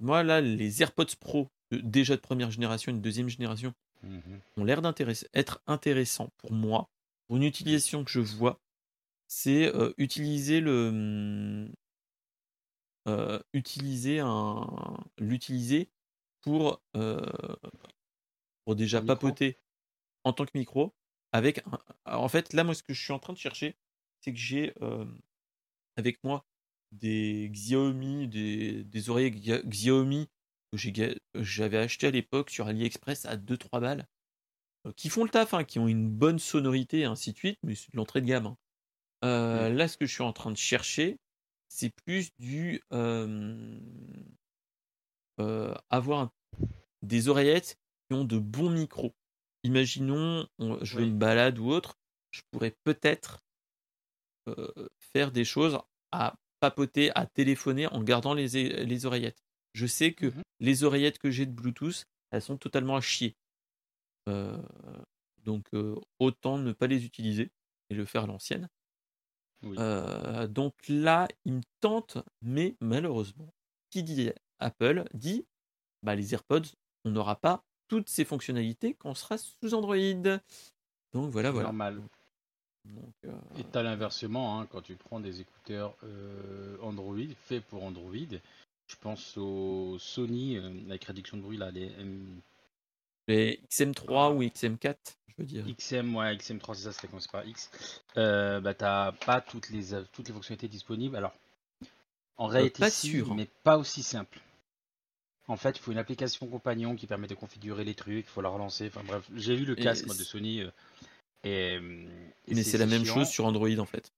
moi, 0.00 0.22
là, 0.22 0.40
les 0.40 0.82
AirPods 0.82 1.16
Pro, 1.18 1.48
déjà 1.70 2.16
de 2.16 2.20
première 2.20 2.50
génération 2.50 2.92
et 2.92 2.94
de 2.94 3.00
deuxième 3.00 3.28
génération, 3.28 3.74
mmh 4.02 4.18
ont 4.56 4.64
l'air 4.64 4.82
d'être 4.82 5.62
intéressants 5.66 6.30
pour 6.38 6.52
moi. 6.52 6.88
Pour 7.26 7.36
une 7.36 7.42
utilisation 7.42 8.04
que 8.04 8.10
je 8.10 8.20
vois, 8.20 8.60
c'est 9.26 9.72
utiliser 9.98 10.60
le. 10.60 11.68
utiliser 13.52 14.20
un. 14.20 14.66
L'utiliser 15.18 15.90
pour. 16.42 16.82
pour 18.64 18.76
déjà 18.76 19.00
papoter 19.00 19.58
en 20.24 20.32
tant 20.32 20.44
que 20.44 20.56
micro 20.56 20.94
avec 21.32 21.62
en 22.04 22.28
fait 22.28 22.52
là 22.52 22.64
moi 22.64 22.74
ce 22.74 22.82
que 22.82 22.92
je 22.94 23.02
suis 23.02 23.12
en 23.12 23.18
train 23.18 23.32
de 23.32 23.38
chercher 23.38 23.76
c'est 24.20 24.32
que 24.32 24.38
j'ai 24.38 24.74
avec 25.96 26.22
moi 26.24 26.44
des 26.92 27.48
Xiaomi 27.50 28.28
des, 28.28 28.84
des 28.84 29.10
oreillers 29.10 29.30
Xiaomi 29.30 30.28
que 30.76 31.18
j'avais 31.34 31.78
acheté 31.78 32.06
à 32.06 32.10
l'époque 32.10 32.50
sur 32.50 32.66
AliExpress 32.66 33.26
à 33.26 33.36
2-3 33.36 33.80
balles 33.80 34.08
qui 34.96 35.08
font 35.08 35.24
le 35.24 35.30
taf 35.30 35.52
hein, 35.54 35.64
qui 35.64 35.78
ont 35.78 35.88
une 35.88 36.08
bonne 36.08 36.38
sonorité 36.38 37.04
ainsi 37.04 37.32
de 37.32 37.38
suite 37.38 37.58
mais 37.62 37.74
c'est 37.74 37.90
de 37.92 37.96
l'entrée 37.96 38.20
de 38.20 38.26
gamme 38.26 38.54
hein. 39.22 39.68
mmh. 39.70 39.74
là 39.74 39.88
ce 39.88 39.96
que 39.96 40.06
je 40.06 40.12
suis 40.12 40.22
en 40.22 40.32
train 40.32 40.50
de 40.50 40.56
chercher 40.56 41.18
c'est 41.68 41.90
plus 41.90 42.30
du 42.38 42.82
avoir 45.90 46.30
des 47.02 47.28
oreillettes 47.28 47.78
qui 48.08 48.14
ont 48.14 48.24
de 48.24 48.38
bons 48.38 48.70
micros 48.70 49.14
imaginons, 49.66 50.46
je 50.58 50.96
vais 50.96 51.04
une 51.04 51.18
balade 51.18 51.58
ou 51.58 51.70
autre, 51.70 51.98
je 52.30 52.42
pourrais 52.50 52.74
peut-être 52.84 53.44
faire 55.12 55.32
des 55.32 55.44
choses 55.44 55.78
à 56.12 56.36
papoter, 56.60 57.10
à 57.14 57.26
téléphoner 57.26 57.86
en 57.88 58.02
gardant 58.02 58.32
les, 58.32 58.84
les 58.84 59.06
oreillettes. 59.06 59.44
Je 59.76 59.86
sais 59.86 60.12
que 60.12 60.26
mmh 60.26 60.42
les 60.58 60.84
oreillettes 60.84 61.18
que 61.18 61.30
j'ai 61.30 61.44
de 61.44 61.52
Bluetooth, 61.52 62.06
elles 62.30 62.40
sont 62.40 62.56
totalement 62.56 62.96
à 62.96 63.02
chier. 63.02 63.36
Donc 65.44 65.66
autant 66.18 66.56
ne 66.56 66.72
pas 66.72 66.86
les 66.86 67.04
utiliser 67.04 67.52
et 67.90 67.94
le 67.94 68.06
faire 68.06 68.24
à 68.24 68.26
l'ancienne. 68.26 68.70
Oui. 69.62 69.76
donc 70.48 70.72
là, 70.88 71.28
il 71.44 71.52
me 71.52 71.62
tente, 71.80 72.16
mais 72.40 72.74
malheureusement, 72.80 73.52
qui 73.90 74.02
dit 74.02 74.30
Apple 74.60 75.04
dit 75.12 75.44
bah, 76.02 76.14
les 76.14 76.32
AirPods, 76.32 76.72
on 77.04 77.10
n'aura 77.10 77.36
pas 77.36 77.62
toutes 77.88 78.08
ces 78.08 78.24
fonctionnalités 78.24 78.94
quand 78.94 79.10
on 79.10 79.14
sera 79.14 79.36
sous 79.36 79.74
Android. 79.74 79.96
Donc 81.12 81.30
voilà, 81.30 81.50
voilà. 81.50 81.68
Normal. 81.68 82.02
Donc, 82.84 83.14
euh, 83.24 83.32
Et 83.58 83.64
t'as 83.64 83.82
l'inversement, 83.82 84.60
hein, 84.60 84.66
quand 84.66 84.82
tu 84.82 84.94
prends 84.94 85.18
des 85.18 85.40
écouteurs 85.40 85.96
euh, 86.04 86.76
Android, 86.82 87.16
faits 87.36 87.64
pour 87.64 87.82
Android, 87.82 88.12
je 88.86 88.96
pense 89.00 89.36
au 89.36 89.98
Sony, 89.98 90.56
euh, 90.56 90.70
avec 90.88 91.04
réduction 91.04 91.36
de 91.36 91.42
bruit, 91.42 91.56
là, 91.56 91.70
les 91.70 91.86
M- 91.98 92.40
les 93.28 93.60
XM3 93.70 94.32
ou 94.34 94.42
XM4, 94.42 94.96
je 95.28 95.34
veux 95.38 95.44
dire. 95.44 95.64
XM, 95.76 96.14
ouais, 96.14 96.36
XM3, 96.36 96.74
c'est 96.74 96.82
ça, 96.84 96.92
c'est 96.92 97.08
commencé 97.08 97.28
par 97.30 97.44
X. 97.46 97.70
Euh, 98.16 98.60
bah, 98.60 98.74
t'as 98.74 99.12
pas 99.12 99.40
toutes 99.40 99.70
les, 99.70 99.86
toutes 100.12 100.28
les 100.28 100.34
fonctionnalités 100.34 100.68
disponibles. 100.68 101.16
Alors, 101.16 101.34
en 102.36 102.46
réalité, 102.46 102.78
pas 102.80 102.90
si, 102.90 103.08
sûr, 103.10 103.32
hein. 103.32 103.34
mais 103.36 103.48
pas 103.64 103.78
aussi 103.78 104.02
simple. 104.02 104.38
En 105.48 105.56
fait, 105.56 105.76
il 105.76 105.80
faut 105.80 105.92
une 105.92 105.98
application 105.98 106.46
compagnon 106.48 106.96
qui 106.96 107.06
permet 107.06 107.28
de 107.28 107.34
configurer 107.34 107.84
les 107.84 107.94
trucs, 107.94 108.26
il 108.26 108.30
faut 108.30 108.40
la 108.42 108.48
relancer. 108.48 108.88
Enfin 108.88 109.02
bref, 109.04 109.24
j'ai 109.34 109.54
vu 109.56 109.64
le 109.64 109.74
casque 109.76 110.06
moi, 110.06 110.14
de 110.14 110.18
c'est- 110.18 110.24
Sony. 110.24 110.60
euh, 110.60 110.70
et, 111.44 111.76
euh, 111.76 112.06
et 112.48 112.54
Mais 112.54 112.62
c'est 112.64 112.78
la 112.78 112.86
même 112.86 113.04
chose 113.04 113.28
sur 113.28 113.46
Android 113.46 113.76
en 113.78 113.86
fait. 113.86 114.12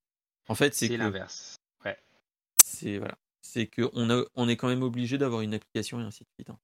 En 0.49 0.55
fait, 0.55 0.75
c'est 0.75 0.89
C'est 0.89 0.97
l'inverse. 0.97 1.57
Ouais. 1.85 1.99
c'est 2.65 2.97
voilà, 2.99 3.17
c'est 3.41 3.67
que 3.67 3.89
on 3.93 4.11
a 4.11 4.25
on 4.35 4.49
est 4.49 4.57
quand 4.57 4.69
même 4.69 4.83
obligé 4.83 5.19
d'avoir 5.19 5.43
une 5.43 5.55
application 5.55 6.01
et 6.01 6.05
ainsi 6.05 6.25
de 6.25 6.29
suite. 6.35 6.51
hein. 6.51 6.59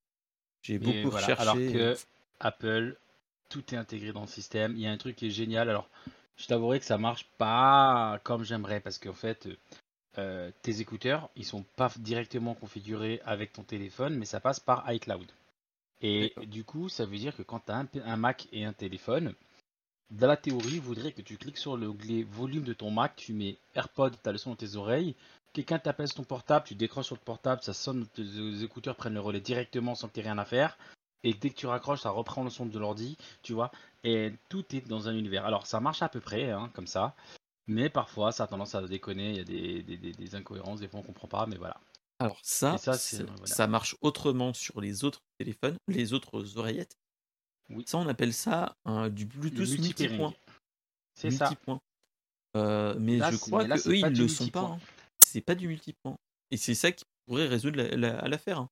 J'ai 0.62 0.78
beaucoup 0.78 1.10
voilà, 1.10 1.26
recherché. 1.28 1.42
Alors 1.42 1.55
que 1.56 1.96
Apple, 2.40 2.96
tout 3.48 3.74
est 3.74 3.76
intégré 3.76 4.12
dans 4.12 4.22
le 4.22 4.26
système. 4.26 4.72
Il 4.76 4.80
y 4.80 4.86
a 4.86 4.90
un 4.90 4.96
truc 4.96 5.16
qui 5.16 5.26
est 5.26 5.30
génial. 5.30 5.68
Alors, 5.68 5.88
je 6.36 6.46
t'avouerai 6.46 6.80
que 6.80 6.86
ça 6.86 6.98
marche 6.98 7.26
pas 7.38 8.18
comme 8.24 8.44
j'aimerais 8.44 8.80
parce 8.80 8.98
qu'en 8.98 9.12
fait, 9.12 9.48
euh, 10.18 10.51
tes 10.62 10.80
écouteurs, 10.80 11.28
ils 11.36 11.44
sont 11.44 11.64
pas 11.76 11.92
directement 11.98 12.55
configurés 12.55 13.20
avec 13.24 13.52
ton 13.52 13.62
téléphone, 13.62 14.16
mais 14.16 14.24
ça 14.24 14.40
passe 14.40 14.60
par 14.60 14.90
iCloud. 14.90 15.26
Et 16.02 16.34
du 16.46 16.64
coup, 16.64 16.88
ça 16.88 17.06
veut 17.06 17.16
dire 17.16 17.34
que 17.34 17.42
quand 17.42 17.60
tu 17.66 17.72
as 17.72 17.86
un, 18.05 18.16
Mac 18.16 18.48
et 18.52 18.64
un 18.64 18.72
téléphone, 18.72 19.34
dans 20.10 20.26
la 20.26 20.36
théorie, 20.36 20.74
il 20.74 20.80
voudrait 20.80 21.12
que 21.12 21.22
tu 21.22 21.36
cliques 21.38 21.56
sur 21.56 21.76
l'onglet 21.76 22.24
volume 22.24 22.62
de 22.62 22.74
ton 22.74 22.90
Mac, 22.90 23.16
tu 23.16 23.32
mets 23.32 23.56
AirPod, 23.74 24.14
tu 24.22 24.28
as 24.28 24.32
le 24.32 24.38
son 24.38 24.51
dans 24.51 24.56
tes 24.56 24.76
oreilles, 24.76 25.14
quelqu'un 25.55 25.78
t'appelle 25.78 26.09
sur 26.09 26.16
ton 26.16 26.24
portable, 26.24 26.66
tu 26.66 26.74
décroches 26.74 27.06
sur 27.06 27.14
le 27.16 27.20
portable, 27.20 27.62
ça 27.62 27.72
sonne, 27.72 28.06
tes 28.09 28.62
écouteurs 28.62 28.97
prennent 28.97 29.14
le 29.14 29.20
relais 29.20 29.40
directement 29.40 29.94
sans 29.94 30.09
que 30.09 30.12
tu 30.14 30.20
aies 30.20 30.24
rien 30.24 30.36
à 30.36 30.44
faire. 30.44 30.76
Et 31.22 31.32
dès 31.32 31.48
que 31.48 31.55
tu 31.56 31.66
raccroches, 31.66 32.02
ça 32.02 32.10
reprend 32.10 32.44
le 32.44 32.51
son 32.51 32.66
de 32.66 32.78
l'ordi, 32.78 33.16
tu 33.43 33.55
vois. 33.55 33.70
Et 34.02 34.35
tout 34.51 34.62
est 34.76 34.86
dans 34.86 35.09
un 35.09 35.16
univers. 35.16 35.47
Alors, 35.47 35.66
ça 35.66 35.81
marche 35.81 36.02
à 36.02 36.10
peu 36.10 36.20
près, 36.20 36.51
hein, 36.51 36.70
comme 36.74 36.86
ça. 36.86 37.14
Mais 37.66 37.89
parfois, 37.89 38.31
ça 38.31 38.44
a 38.44 38.47
tendance 38.47 38.74
à 38.74 38.82
déconner. 38.86 39.31
Il 39.31 39.36
y 39.36 39.40
a 39.40 39.44
des, 39.44 39.82
des- 39.82 39.97
des- 39.97 40.12
des 40.12 40.35
incohérences, 40.35 40.81
des 40.81 40.89
fois 40.89 41.01
on 41.01 41.02
comprend 41.02 41.28
pas, 41.28 41.47
mais 41.47 41.56
voilà. 41.56 41.81
Alors 42.18 42.39
ça, 42.43 42.74
Et 42.74 42.78
ça, 42.78 42.93
voilà. 42.93 43.47
ça 43.47 43.66
marche 43.66 43.97
autrement 44.02 44.52
sur 44.52 44.82
les 44.82 45.02
autres 45.05 45.20
téléphones, 45.39 45.76
les 45.89 46.12
autres 46.12 46.59
oreillettes. 46.59 46.97
Oui. 47.70 47.85
Ça, 47.86 47.97
on 47.97 48.06
appelle 48.06 48.35
ça 48.35 48.76
du 49.10 49.24
Bluetooth 49.24 49.78
multipoint. 49.78 50.35
C'est 51.14 51.31
ça. 51.31 51.47
Multipoint. 51.48 51.81
Euh, 52.56 52.94
mais 53.01 53.16
Là, 53.16 53.31
je 53.31 53.36
crois 53.39 53.62
mais 53.62 53.68
là, 53.68 53.78
que 53.78 53.89
eux, 53.89 53.97
ils 53.97 54.12
du 54.12 54.22
le 54.22 54.28
sont 54.28 54.48
pas. 54.48 54.60
hein. 54.60 54.78
C'est 55.35 55.40
pas 55.40 55.56
du 55.56 55.66
multipoint. 55.66 56.15
Et 56.52 56.56
c'est 56.56 56.77
ça 56.77 56.93
qui 56.93 57.05
pourrait 57.27 57.48
résoudre 57.48 57.78
la- 57.82 57.97
la- 57.97 58.28
l'affaire. 58.28 58.61
hein. 58.61 58.70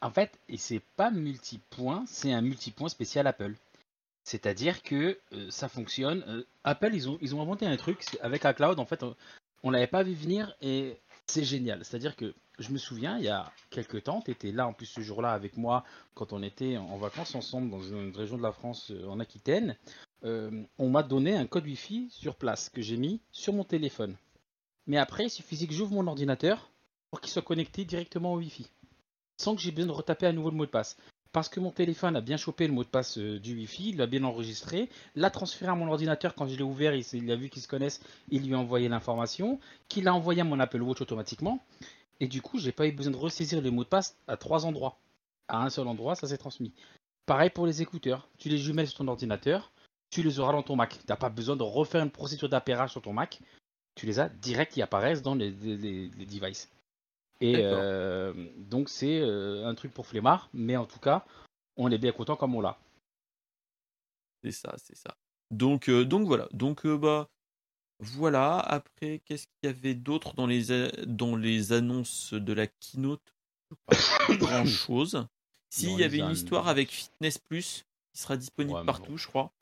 En 0.00 0.10
fait, 0.10 0.32
et 0.48 0.56
c'est 0.56 0.80
pas 0.96 1.10
multipoint, 1.10 2.04
c'est 2.06 2.32
un 2.32 2.40
multipoint 2.40 2.88
spécial 2.88 3.26
Apple. 3.26 3.52
C'est-à-dire 4.24 4.82
que 4.82 5.18
euh, 5.34 5.50
ça 5.50 5.68
fonctionne. 5.68 6.24
euh, 6.26 6.42
Apple, 6.64 6.94
ils 6.94 7.06
ont, 7.10 7.18
ils 7.20 7.34
ont 7.34 7.42
inventé 7.42 7.66
un 7.66 7.76
truc 7.76 8.02
avec 8.22 8.44
iCloud. 8.44 8.78
En 8.78 8.86
fait, 8.86 9.02
on, 9.02 9.14
on 9.62 9.68
l'avait 9.70 9.86
pas 9.88 10.02
vu 10.02 10.14
venir 10.14 10.56
et 10.62 10.96
c'est 11.26 11.44
génial. 11.44 11.84
C'est-à-dire 11.84 12.16
que 12.16 12.32
je 12.58 12.70
me 12.72 12.78
souviens, 12.78 13.18
il 13.18 13.24
y 13.24 13.28
a 13.28 13.52
quelques 13.68 14.04
temps, 14.04 14.22
tu 14.22 14.30
étais 14.30 14.52
là 14.52 14.66
en 14.66 14.72
plus 14.72 14.86
ce 14.86 15.02
jour-là 15.02 15.32
avec 15.34 15.58
moi 15.58 15.84
quand 16.14 16.32
on 16.32 16.42
était 16.42 16.78
en 16.78 16.96
vacances 16.96 17.34
ensemble 17.34 17.68
dans 17.70 17.82
une 17.82 18.16
région 18.16 18.38
de 18.38 18.42
la 18.42 18.52
France 18.52 18.90
euh, 18.90 19.06
en 19.06 19.20
Aquitaine. 19.20 19.76
Euh, 20.24 20.62
on 20.78 20.88
m'a 20.88 21.02
donné 21.02 21.36
un 21.36 21.46
code 21.46 21.66
Wi-Fi 21.66 22.08
sur 22.10 22.36
place 22.36 22.70
que 22.70 22.80
j'ai 22.80 22.96
mis 22.96 23.20
sur 23.32 23.52
mon 23.52 23.64
téléphone. 23.64 24.16
Mais 24.90 24.96
après, 24.96 25.26
il 25.26 25.30
suffisait 25.30 25.68
que 25.68 25.72
j'ouvre 25.72 25.92
mon 25.92 26.08
ordinateur 26.08 26.68
pour 27.10 27.20
qu'il 27.20 27.30
soit 27.30 27.42
connecté 27.42 27.84
directement 27.84 28.34
au 28.34 28.38
Wi-Fi 28.38 28.66
sans 29.36 29.54
que 29.54 29.62
j'ai 29.62 29.70
besoin 29.70 29.86
de 29.86 29.92
retaper 29.92 30.26
à 30.26 30.32
nouveau 30.32 30.50
le 30.50 30.56
mot 30.56 30.66
de 30.66 30.70
passe. 30.70 30.96
Parce 31.30 31.48
que 31.48 31.60
mon 31.60 31.70
téléphone 31.70 32.16
a 32.16 32.20
bien 32.20 32.36
chopé 32.36 32.66
le 32.66 32.72
mot 32.72 32.82
de 32.82 32.88
passe 32.88 33.16
euh, 33.18 33.38
du 33.38 33.54
Wi-Fi, 33.54 33.90
il 33.90 33.98
l'a 33.98 34.08
bien 34.08 34.24
enregistré, 34.24 34.88
l'a 35.14 35.30
transféré 35.30 35.70
à 35.70 35.76
mon 35.76 35.86
ordinateur 35.86 36.34
quand 36.34 36.48
je 36.48 36.56
l'ai 36.56 36.64
ouvert, 36.64 36.92
il, 36.92 37.30
a 37.30 37.36
vu 37.36 37.50
qu'ils 37.50 37.62
se 37.62 37.68
connaissent, 37.68 38.02
il 38.30 38.44
lui 38.44 38.52
a 38.52 38.58
envoyé 38.58 38.88
l'information, 38.88 39.60
qu'il 39.88 40.08
a 40.08 40.14
envoyé 40.14 40.40
à 40.40 40.44
mon 40.44 40.58
Apple 40.58 40.82
Watch 40.82 41.00
automatiquement. 41.02 41.64
Et 42.18 42.26
du 42.26 42.42
coup, 42.42 42.58
j'ai 42.58 42.72
pas 42.72 42.88
eu 42.88 42.92
besoin 42.92 43.12
de 43.12 43.16
ressaisir 43.16 43.62
le 43.62 43.70
mot 43.70 43.84
de 43.84 43.88
passe 43.88 44.16
à 44.26 44.36
trois 44.36 44.66
endroits. 44.66 44.98
À 45.46 45.62
un 45.62 45.70
seul 45.70 45.86
endroit, 45.86 46.16
ça 46.16 46.26
s'est 46.26 46.36
transmis. 46.36 46.72
Pareil 47.26 47.50
pour 47.50 47.64
les 47.64 47.80
écouteurs. 47.80 48.28
Tu 48.38 48.48
les 48.48 48.58
jumelles 48.58 48.88
sur 48.88 48.98
ton 48.98 49.06
ordinateur, 49.06 49.70
tu 50.10 50.24
les 50.24 50.40
auras 50.40 50.52
dans 50.52 50.64
ton 50.64 50.74
Mac. 50.74 50.98
T'as 51.06 51.16
pas 51.16 51.30
besoin 51.30 51.54
de 51.54 51.62
refaire 51.62 52.02
une 52.02 52.10
procédure 52.10 52.48
d'appairage 52.48 52.90
sur 52.90 53.02
ton 53.02 53.12
Mac. 53.12 53.40
Tu 54.00 54.06
les 54.06 54.18
as 54.18 54.30
direct, 54.30 54.78
ils 54.78 54.82
apparaissent 54.82 55.20
dans 55.20 55.34
les, 55.34 55.50
les- 55.50 55.76
les- 55.76 56.08
les 56.08 56.24
devices. 56.24 56.70
Et 57.42 57.56
euh, 57.64 58.32
donc 58.56 58.88
c'est 58.88 59.20
euh, 59.20 59.66
un 59.66 59.74
truc 59.74 59.92
pour 59.92 60.06
flemmard, 60.06 60.48
mais 60.54 60.74
en 60.78 60.86
tout 60.86 60.98
cas, 60.98 61.26
on 61.76 61.90
est 61.90 61.98
bien 61.98 62.12
content 62.12 62.34
comme 62.34 62.54
on 62.54 62.62
l'a. 62.62 62.78
C'est 64.42 64.52
ça, 64.52 64.74
c'est 64.78 64.96
ça. 64.96 65.14
Donc, 65.50 65.90
euh, 65.90 66.06
donc 66.06 66.26
voilà. 66.26 66.48
Donc 66.52 66.86
bah 66.86 67.28
voilà. 67.98 68.58
Après, 68.58 69.20
qu'est-ce 69.26 69.44
qu'il 69.48 69.68
y 69.70 69.74
avait 69.74 69.94
d'autre 69.94 70.32
dans 70.32 70.46
les 70.46 70.90
dans 71.06 71.36
les 71.36 71.72
annonces 71.72 72.32
de 72.32 72.54
la 72.54 72.68
keynote? 72.68 73.34
Grand 74.40 74.64
chose. 74.64 75.26
S'il 75.68 76.00
y 76.00 76.04
avait 76.04 76.20
une 76.20 76.30
histoire 76.30 76.68
avec 76.68 76.88
Fitness 76.88 77.36
Plus, 77.36 77.84
qui 78.14 78.22
sera 78.22 78.38
disponible 78.38 78.78
Ouais, 78.78 78.84
partout, 78.86 79.12
bon. 79.12 79.16
je 79.18 79.26
crois. 79.26 79.52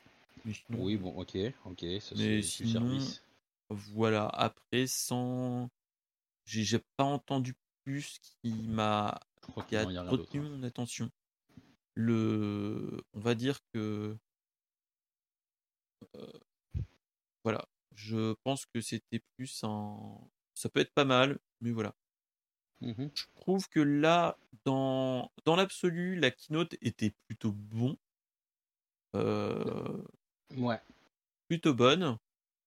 Sinon, 0.44 0.84
Oui, 0.84 0.96
bon, 0.96 1.10
ok, 1.18 1.36
ok, 1.64 1.84
ça 2.00 2.14
Mais 2.14 2.40
sinon, 2.42 3.00
service. 3.00 3.22
Voilà. 3.70 4.26
Après, 4.28 4.86
sans, 4.86 5.68
j'ai 6.44 6.64
j'ai 6.64 6.80
pas 6.96 7.04
entendu 7.04 7.54
plus 7.84 8.18
qui 8.20 8.52
m'a 8.52 9.20
Je 9.42 9.52
crois 9.52 9.64
qui 9.64 9.76
a 9.76 9.84
n'y 9.84 9.96
a 9.96 10.02
rien 10.02 10.10
d'autre. 10.10 10.24
retenu 10.24 10.40
hein. 10.46 10.50
mon 10.50 10.62
attention. 10.62 11.10
Le, 11.94 13.02
on 13.12 13.20
va 13.20 13.34
dire 13.34 13.58
que, 13.72 14.16
euh, 16.14 16.32
voilà, 17.44 17.66
je 17.94 18.34
pense 18.44 18.66
que 18.66 18.80
c'était 18.80 19.22
plus 19.36 19.64
un, 19.64 19.98
ça 20.54 20.68
peut 20.68 20.80
être 20.80 20.94
pas 20.94 21.04
mal, 21.04 21.38
mais 21.60 21.72
voilà. 21.72 21.94
Mhm. 22.80 23.10
Je 23.12 23.24
trouve 23.40 23.68
que 23.68 23.80
là, 23.80 24.38
dans, 24.64 25.32
dans 25.44 25.56
l'absolu, 25.56 26.14
la 26.14 26.30
keynote 26.30 26.76
était 26.80 27.12
plutôt 27.26 27.52
bon, 27.52 27.96
euh, 29.14 30.02
Ouais, 30.56 30.80
plutôt 31.48 31.74
bonne. 31.74 32.18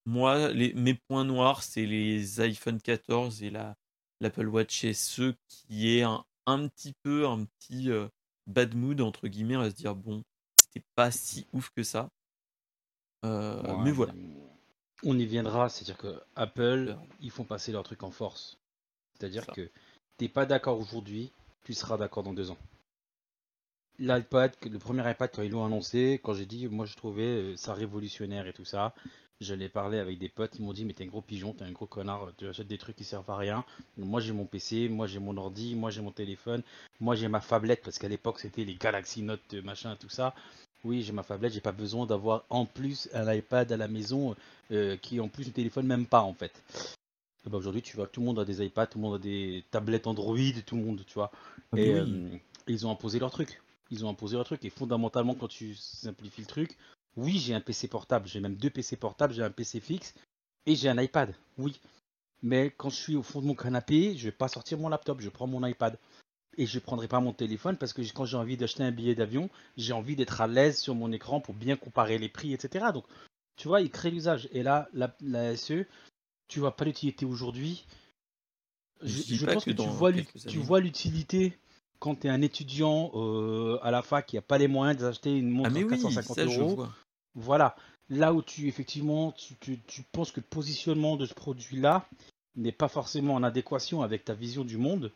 Moi, 0.06 0.52
les, 0.52 0.74
mes 0.74 0.96
points 0.96 1.26
noirs, 1.26 1.64
c'est 1.64 1.86
les 1.86 2.42
iPhone 2.42 2.82
14 2.82 3.44
et 3.44 3.50
la 3.50 3.76
l'Apple 4.22 4.48
Watch 4.48 4.86
SE 4.94 5.34
qui 5.48 5.98
est 5.98 6.04
un, 6.04 6.24
un 6.46 6.68
petit 6.68 6.94
peu 7.04 7.28
un 7.28 7.46
petit 7.46 7.90
euh, 7.90 8.08
bad 8.48 8.76
mood 8.76 9.02
entre 9.02 9.28
guillemets 9.28 9.56
à 9.56 9.70
se 9.70 9.76
dire 9.76 9.96
bon, 9.96 10.24
c'était 10.62 10.86
pas 10.96 11.12
si 11.12 11.48
ouf 11.54 11.72
que 11.76 11.84
ça. 11.84 12.10
Euh, 13.26 13.62
ouais, 13.62 13.84
mais 13.84 13.92
voilà. 13.92 14.14
On 15.04 15.18
y 15.18 15.26
viendra, 15.26 15.70
c'est-à-dire 15.70 15.98
que 15.98 16.22
Apple, 16.36 16.96
ils 17.20 17.32
font 17.32 17.44
passer 17.44 17.72
leur 17.72 17.84
truc 17.84 18.04
en 18.04 18.12
force. 18.12 18.60
C'est-à-dire 19.14 19.48
que 19.48 19.70
t'es 20.18 20.30
pas 20.30 20.46
d'accord 20.46 20.80
aujourd'hui, 20.80 21.32
tu 21.64 21.74
seras 21.74 21.98
d'accord 21.98 22.24
dans 22.24 22.34
deux 22.34 22.52
ans. 22.52 22.58
L'iPad, 24.00 24.56
le 24.64 24.80
premier 24.80 25.10
iPad 25.10 25.32
quand 25.34 25.42
ils 25.42 25.52
l'ont 25.52 25.66
annoncé, 25.66 26.20
quand 26.24 26.34
j'ai 26.34 26.46
dit, 26.46 26.68
moi 26.68 26.86
je 26.86 26.96
trouvais 26.96 27.24
euh, 27.24 27.58
ça 27.58 27.74
révolutionnaire 27.74 28.48
et 28.48 28.54
tout 28.54 28.66
ça, 28.66 28.96
je 29.42 29.54
l'ai 29.56 29.68
parlé 29.70 29.98
avec 29.98 30.20
des 30.20 30.30
potes, 30.30 30.56
ils 30.58 30.64
m'ont 30.64 30.72
dit 30.72 30.86
mais 30.86 30.94
t'es 30.94 31.04
un 31.04 31.08
gros 31.08 31.22
pigeon, 31.22 31.52
t'es 31.54 31.66
un 31.66 31.72
gros 31.72 31.88
connard, 31.88 32.32
tu 32.38 32.48
achètes 32.48 32.68
des 32.68 32.78
trucs 32.78 32.96
qui 32.96 33.04
servent 33.04 33.30
à 33.30 33.36
rien. 33.36 33.66
Moi 33.98 34.22
j'ai 34.22 34.32
mon 34.32 34.46
PC, 34.46 34.88
moi 34.88 35.08
j'ai 35.08 35.20
mon 35.20 35.36
ordi, 35.36 35.76
moi 35.76 35.90
j'ai 35.90 36.02
mon 36.02 36.12
téléphone, 36.12 36.62
moi 37.00 37.16
j'ai 37.16 37.28
ma 37.28 37.42
phablette 37.42 37.82
parce 37.84 37.98
qu'à 37.98 38.08
l'époque 38.08 38.40
c'était 38.40 38.64
les 38.64 38.76
Galaxy 38.76 39.24
Note 39.24 39.42
euh, 39.56 39.62
machin 39.64 39.98
tout 40.00 40.10
ça. 40.10 40.34
Oui 40.84 41.02
j'ai 41.02 41.12
ma 41.12 41.24
phablette, 41.24 41.54
j'ai 41.54 41.62
pas 41.62 41.72
besoin 41.72 42.06
d'avoir 42.06 42.46
en 42.50 42.66
plus 42.66 43.10
un 43.14 43.34
iPad 43.34 43.72
à 43.72 43.78
la 43.78 43.88
maison 43.88 44.36
euh, 44.72 44.96
qui 44.98 45.20
en 45.20 45.28
plus 45.28 45.48
ne 45.48 45.52
téléphone 45.52 45.88
même 45.88 46.06
pas 46.06 46.22
en 46.22 46.34
fait. 46.34 46.54
Ben, 47.46 47.58
aujourd'hui 47.58 47.82
tu 47.82 47.96
vois 47.98 48.06
que 48.06 48.12
tout 48.12 48.22
le 48.22 48.28
monde 48.28 48.40
a 48.40 48.46
des 48.46 48.64
iPads, 48.64 48.88
tout 48.88 49.00
le 49.00 49.04
monde 49.04 49.16
a 49.16 49.24
des 49.24 49.64
tablettes 49.72 50.06
Android, 50.06 50.38
tout 50.66 50.76
le 50.76 50.84
monde 50.84 51.04
tu 51.06 51.16
vois. 51.16 51.32
Ah, 51.72 51.78
Et 51.78 51.90
oui. 51.90 52.00
euh, 52.00 52.30
ils 52.68 52.86
ont 52.86 52.92
imposé 52.92 53.18
leur 53.18 53.32
truc. 53.32 53.62
Ils 53.90 54.06
ont 54.06 54.10
imposé 54.10 54.36
leur 54.36 54.46
truc. 54.46 54.64
Et 54.64 54.70
fondamentalement, 54.70 55.34
quand 55.34 55.48
tu 55.48 55.76
simplifies 55.76 56.42
le 56.42 56.48
truc, 56.48 56.78
oui, 57.18 57.38
j'ai 57.38 57.54
un 57.54 57.62
PC 57.62 57.88
portable. 57.88 58.28
J'ai 58.28 58.40
même 58.40 58.56
deux 58.56 58.70
PC 58.70 58.96
portables. 58.96 59.34
J'ai 59.34 59.44
un 59.44 59.52
PC 59.52 59.80
fixe 59.80 60.14
et 60.66 60.76
j'ai 60.76 60.90
un 60.90 61.02
iPad. 61.02 61.34
Oui. 61.58 61.80
Mais 62.42 62.74
quand 62.76 62.90
je 62.90 62.96
suis 62.96 63.16
au 63.16 63.24
fond 63.24 63.42
de 63.42 63.46
mon 63.46 63.56
canapé, 63.56 64.18
je 64.18 64.26
vais 64.26 64.32
pas 64.32 64.48
sortir 64.48 64.78
mon 64.78 64.90
laptop. 64.90 65.22
Je 65.22 65.30
prends 65.30 65.48
mon 65.48 65.66
iPad. 65.66 65.98
Et 66.58 66.66
je 66.66 66.76
ne 66.80 66.82
prendrai 66.82 67.08
pas 67.08 67.22
mon 67.22 67.32
téléphone 67.32 67.78
parce 67.78 67.94
que 67.94 68.02
quand 68.14 68.26
j'ai 68.26 68.36
envie 68.36 68.58
d'acheter 68.58 68.84
un 68.84 68.92
billet 68.92 69.16
d'avion, 69.16 69.50
j'ai 69.78 69.94
envie 69.94 70.18
d'être 70.18 70.42
à 70.42 70.48
l'aise 70.48 70.80
sur 70.80 70.96
mon 70.96 71.12
écran 71.12 71.40
pour 71.40 71.56
bien 71.56 71.78
comparer 71.78 72.18
les 72.18 72.28
prix, 72.28 72.54
etc. 72.54 72.88
Donc, 72.94 73.06
tu 73.56 73.70
vois, 73.70 73.82
il 73.82 73.90
crée 73.90 74.12
l'usage. 74.12 74.50
Et 74.52 74.62
là, 74.62 74.90
la, 74.94 75.16
la 75.22 75.56
SE, 75.56 75.86
tu 76.50 76.60
vois 76.60 76.76
pas 76.76 76.84
l'utilité 76.84 77.26
aujourd'hui. 77.26 77.86
Je, 79.02 79.46
pense 79.46 79.66
que, 79.66 79.72
tu, 79.72 79.88
vois 79.88 80.12
tu 80.14 80.60
vois 80.60 80.80
l'utilité 80.80 81.58
quand 82.02 82.16
tu 82.16 82.28
es 82.28 82.30
un 82.32 82.42
étudiant 82.42 83.12
euh, 83.14 83.78
à 83.84 83.92
la 83.92 84.02
fac 84.02 84.26
qui 84.26 84.36
n'a 84.36 84.42
pas 84.42 84.58
les 84.58 84.68
moyens 84.68 85.00
d'acheter 85.00 85.38
une 85.38 85.50
montre 85.50 85.70
ah 85.76 85.78
à 85.78 85.84
450 85.84 86.40
euros. 86.40 86.86
Voilà. 87.36 87.76
Là 88.10 88.34
où 88.34 88.42
tu, 88.42 88.68
effectivement, 88.68 89.32
tu, 89.32 89.56
tu 89.56 90.04
penses 90.12 90.32
que 90.32 90.42
le 90.42 90.46
positionnement 90.46 91.16
de 91.16 91.28
ce 91.28 91.36
produit-là 91.36 92.06
n'est 92.56 92.72
pas 92.72 92.88
forcément 92.88 93.36
en 93.36 93.44
adéquation 93.44 94.02
avec 94.02 94.26
ta 94.26 94.34
vision 94.34 94.66
du 94.66 94.78
monde. 94.78 95.12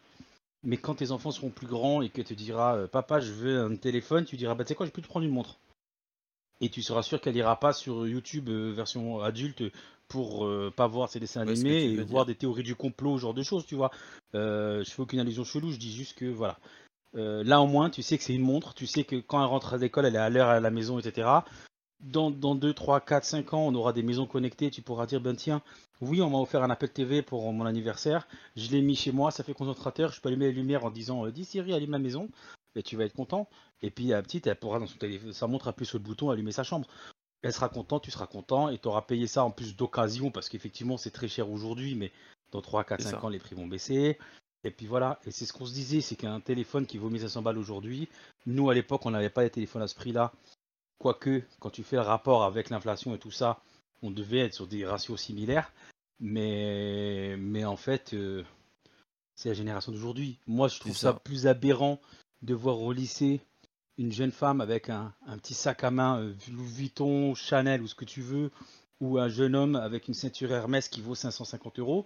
Mais 0.64 0.78
quand 0.78 0.96
tes 0.96 1.12
enfants 1.12 1.32
seront 1.32 1.50
plus 1.50 1.68
grands 1.68 2.04
et 2.04 2.10
que 2.10 2.22
tu 2.22 2.36
diras 2.36 2.76
euh, 2.76 2.88
papa 2.88 3.20
je 3.20 3.32
veux 3.32 3.62
un 3.62 3.76
téléphone, 3.76 4.26
tu 4.26 4.38
diras 4.38 4.54
bah 4.54 4.64
tu 4.64 4.70
sais 4.70 4.76
quoi 4.76 4.86
je 4.86 4.92
peux 4.92 5.02
te 5.02 5.08
prendre 5.08 5.26
une 5.26 5.34
montre. 5.34 5.58
Et 6.62 6.70
tu 6.70 6.84
seras 6.84 7.04
sûr 7.04 7.20
qu'elle 7.20 7.36
ira 7.36 7.60
pas 7.60 7.74
sur 7.74 8.08
YouTube 8.08 8.50
euh, 8.50 8.72
version 8.74 9.22
adulte 9.22 9.64
pour 10.08 10.46
euh, 10.46 10.72
pas 10.76 10.88
voir 10.88 11.10
ses 11.10 11.20
dessins 11.20 11.42
animés 11.42 11.84
et 11.84 11.98
voir 12.04 12.26
des 12.26 12.36
théories 12.36 12.64
du 12.64 12.76
complot, 12.76 13.18
ce 13.18 13.24
genre 13.24 13.34
de 13.34 13.44
choses, 13.44 13.66
tu 13.66 13.76
vois. 13.76 13.92
je 14.34 14.84
fais 14.86 15.02
aucune 15.02 15.20
allusion 15.20 15.44
chelou, 15.44 15.72
je 15.72 15.78
dis 15.78 15.94
juste 15.94 16.18
que 16.18 16.26
voilà. 16.26 16.58
là 17.14 17.62
au 17.62 17.68
moins 17.68 17.90
tu 17.90 18.02
sais 18.02 18.18
que 18.18 18.24
c'est 18.24 18.36
une 18.36 18.42
montre, 18.42 18.74
tu 18.74 18.88
sais 18.88 19.04
que 19.04 19.16
quand 19.18 19.40
elle 19.42 19.50
rentre 19.50 19.74
à 19.74 19.78
l'école 19.78 20.06
elle 20.06 20.16
est 20.16 20.20
à 20.20 20.30
l'heure 20.30 20.50
à 20.50 20.60
la 20.60 20.72
maison, 20.72 21.00
etc 21.00 21.42
dans, 22.00 22.30
dans 22.32 22.56
2, 22.56 22.74
3, 22.74 23.02
4, 23.02 23.24
5 23.24 23.54
ans, 23.54 23.68
on 23.68 23.76
aura 23.76 23.94
des 23.94 24.04
maisons 24.04 24.26
connectées, 24.26 24.70
tu 24.70 24.82
pourras 24.82 25.06
dire, 25.06 25.22
ben 25.22 25.36
tiens, 25.36 25.62
oui, 26.02 26.22
on 26.22 26.30
m'a 26.30 26.38
offert 26.38 26.64
un 26.64 26.70
Apple 26.70 26.90
TV 26.90 27.22
pour 27.22 27.52
mon 27.52 27.66
anniversaire, 27.66 28.28
je 28.56 28.70
l'ai 28.70 28.82
mis 28.82 28.96
chez 28.96 29.12
moi, 29.12 29.32
ça 29.32 29.44
fait 29.44 29.54
concentrateur, 29.54 30.12
je 30.12 30.22
peux 30.22 30.30
allumer 30.30 30.48
les 30.48 30.54
lumières 30.54 30.86
en 30.86 30.92
disant, 30.92 31.26
euh, 31.26 31.32
dis 31.32 31.46
Siri, 31.46 31.74
allume 31.74 31.92
la 31.92 32.00
maison, 32.00 32.30
et 32.76 32.84
tu 32.84 32.96
vas 32.96 33.06
être 33.06 33.16
content. 33.16 33.48
Et 33.82 33.90
puis 33.90 34.08
la 34.08 34.22
petite, 34.22 34.48
elle 34.48 34.58
pourra 34.58 34.80
dans 34.80 34.88
son 34.88 34.98
téléphone, 34.98 35.34
ça 35.34 35.48
montre 35.48 35.68
appuyer 35.68 35.88
sur 35.88 35.98
le 35.98 36.04
bouton, 36.04 36.30
allumer 36.30 36.52
sa 36.52 36.64
chambre. 36.64 36.88
Elle 37.46 37.54
sera 37.54 37.70
contente, 37.70 38.04
tu 38.04 38.12
seras 38.12 38.28
content, 38.28 38.70
et 38.70 38.78
tu 38.78 38.88
auras 38.88 39.04
payé 39.04 39.28
ça 39.28 39.44
en 39.44 39.52
plus 39.52 39.76
d'occasion, 39.76 40.32
parce 40.32 40.50
qu'effectivement 40.50 40.98
c'est 40.98 41.12
très 41.12 41.28
cher 41.28 41.50
aujourd'hui, 41.50 41.96
mais 41.96 42.12
dans 42.52 42.62
3, 42.62 42.84
4, 42.84 43.02
5 43.02 43.24
ans, 43.24 43.30
les 43.30 43.40
prix 43.40 43.56
vont 43.56 43.68
baisser. 43.68 44.18
Et 44.64 44.72
puis 44.72 44.88
voilà, 44.88 45.20
et 45.26 45.32
c'est 45.32 45.46
ce 45.46 45.54
qu'on 45.54 45.66
se 45.66 45.74
disait, 45.74 46.02
c'est 46.02 46.16
qu'un 46.16 46.40
téléphone 46.40 46.88
qui 46.88 46.98
vaut 46.98 47.10
1500 47.10 47.44
balles 47.44 47.58
aujourd'hui, 47.58 48.10
nous 48.48 48.70
à 48.70 48.74
l'époque 48.74 49.06
on 49.06 49.12
n'avait 49.12 49.30
pas 49.30 49.44
les 49.44 49.52
téléphones 49.52 49.84
à 49.84 49.88
ce 49.88 49.96
prix-là, 49.96 50.34
Quoique, 50.98 51.44
quand 51.60 51.70
tu 51.70 51.84
fais 51.84 51.98
le 51.98 52.02
rapport 52.02 52.44
avec 52.44 52.70
l'inflation 52.70 53.14
et 53.16 53.20
tout 53.20 53.32
ça, 53.32 53.62
on 54.02 54.12
devait 54.12 54.40
être 54.40 54.54
sur 54.54 54.68
des 54.68 54.86
ratios 54.86 55.22
similaires. 55.22 55.72
Mais, 56.20 57.36
mais 57.38 57.66
en 57.66 57.76
fait, 57.76 58.14
euh, 58.14 58.44
c'est 59.36 59.50
la 59.50 59.56
génération 59.56 59.92
d'aujourd'hui. 59.92 60.40
Moi, 60.48 60.68
je 60.68 60.80
trouve 60.80 60.96
ça. 60.96 61.14
plus 61.14 61.48
aberrant 61.48 62.00
de 62.42 62.54
voir 62.54 62.80
au 62.80 62.94
lycée 62.94 63.42
une 63.98 64.12
jeune 64.12 64.32
femme 64.32 64.62
avec 64.62 64.90
un, 64.90 65.14
petit 65.38 65.54
sac 65.54 65.84
à 65.84 65.92
main 65.92 66.20
euh, 66.20 66.34
Louis 66.52 66.68
Vuitton, 66.68 67.36
Chanel 67.36 67.82
ou 67.82 67.88
ce 67.88 67.96
que 67.96 68.06
tu 68.06 68.22
veux, 68.22 68.52
ou 69.00 69.18
un 69.18 69.30
jeune 69.30 69.56
homme 69.56 69.76
avec 69.76 70.08
une 70.08 70.14
ceinture 70.14 70.52
Hermès 70.52 70.90
qui 70.90 71.02
vaut 71.02 71.16
550 71.16 71.80
euros, 71.80 72.06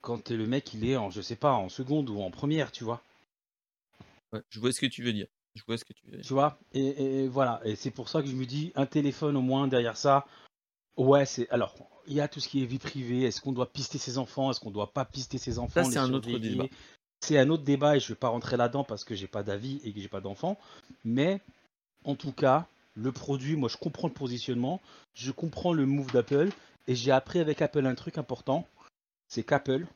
quand 0.00 0.30
le 0.30 0.46
mec 0.46 0.72
il 0.74 0.88
est 0.88 0.96
en, 0.96 1.10
je 1.10 1.20
sais 1.20 1.36
pas, 1.36 1.52
en 1.52 1.68
seconde 1.68 2.10
ou 2.10 2.20
en 2.20 2.30
première, 2.30 2.72
tu 2.72 2.84
vois. 2.84 3.02
Ouais, 4.32 4.42
je 4.48 4.60
vois 4.60 4.72
ce 4.72 4.80
que 4.80 4.86
tu 4.86 5.02
veux 5.02 5.12
dire. 5.12 5.26
Je 5.56 5.62
vois 5.66 5.76
ce 5.76 5.84
que 5.84 5.92
tu 5.92 6.06
veux 6.06 6.20
Tu 6.20 6.32
vois 6.32 6.58
et, 6.72 7.26
voilà. 7.26 7.60
Et 7.64 7.74
c'est 7.74 7.90
pour 7.90 8.08
ça 8.08 8.22
que 8.22 8.28
je 8.28 8.36
me 8.36 8.46
dis, 8.46 8.72
un 8.76 8.86
téléphone 8.86 9.36
au 9.36 9.42
moins 9.42 9.66
derrière 9.66 9.96
ça. 9.96 10.26
Ouais, 10.96 11.26
c'est. 11.26 11.48
Alors, 11.50 11.74
il 12.06 12.14
y 12.14 12.20
a 12.20 12.28
tout 12.28 12.40
ce 12.40 12.48
qui 12.48 12.62
est 12.62 12.66
vie 12.66 12.78
privée. 12.78 13.22
Est-ce 13.22 13.40
qu'on 13.40 13.52
doit 13.52 13.72
pister 13.72 13.98
ses 13.98 14.18
enfants? 14.18 14.50
Est-ce 14.50 14.60
qu'on 14.60 14.70
doit 14.70 14.92
pas 14.92 15.04
pister 15.04 15.38
ses 15.38 15.58
enfants? 15.58 15.84
C'est 15.84 15.98
un 15.98 16.12
autre 16.12 16.38
débat. 16.38 16.66
C'est 17.20 17.38
un 17.38 17.50
autre 17.50 17.64
débat 17.64 17.96
et 17.96 18.00
je 18.00 18.08
vais 18.08 18.14
pas 18.14 18.28
rentrer 18.28 18.56
là-dedans 18.56 18.84
parce 18.84 19.04
que 19.04 19.14
j'ai 19.14 19.26
pas 19.26 19.42
d'avis 19.42 19.80
et 19.84 19.92
que 19.92 20.00
j'ai 20.00 20.08
pas 20.08 20.20
d'enfants. 20.20 20.58
Mais 21.04 21.40
en 22.04 22.14
tout 22.14 22.32
cas, 22.32 22.66
le 22.94 23.12
produit, 23.12 23.56
moi 23.56 23.68
je 23.68 23.76
comprends 23.76 24.08
le 24.08 24.14
positionnement, 24.14 24.80
je 25.14 25.30
comprends 25.30 25.72
le 25.72 25.86
move 25.86 26.12
d'Apple 26.12 26.48
et 26.86 26.94
j'ai 26.94 27.12
appris 27.12 27.40
avec 27.40 27.60
Apple 27.62 27.86
un 27.86 27.94
truc 27.94 28.18
important, 28.18 28.66
c'est 29.28 29.42
qu'Apple, 29.42 29.86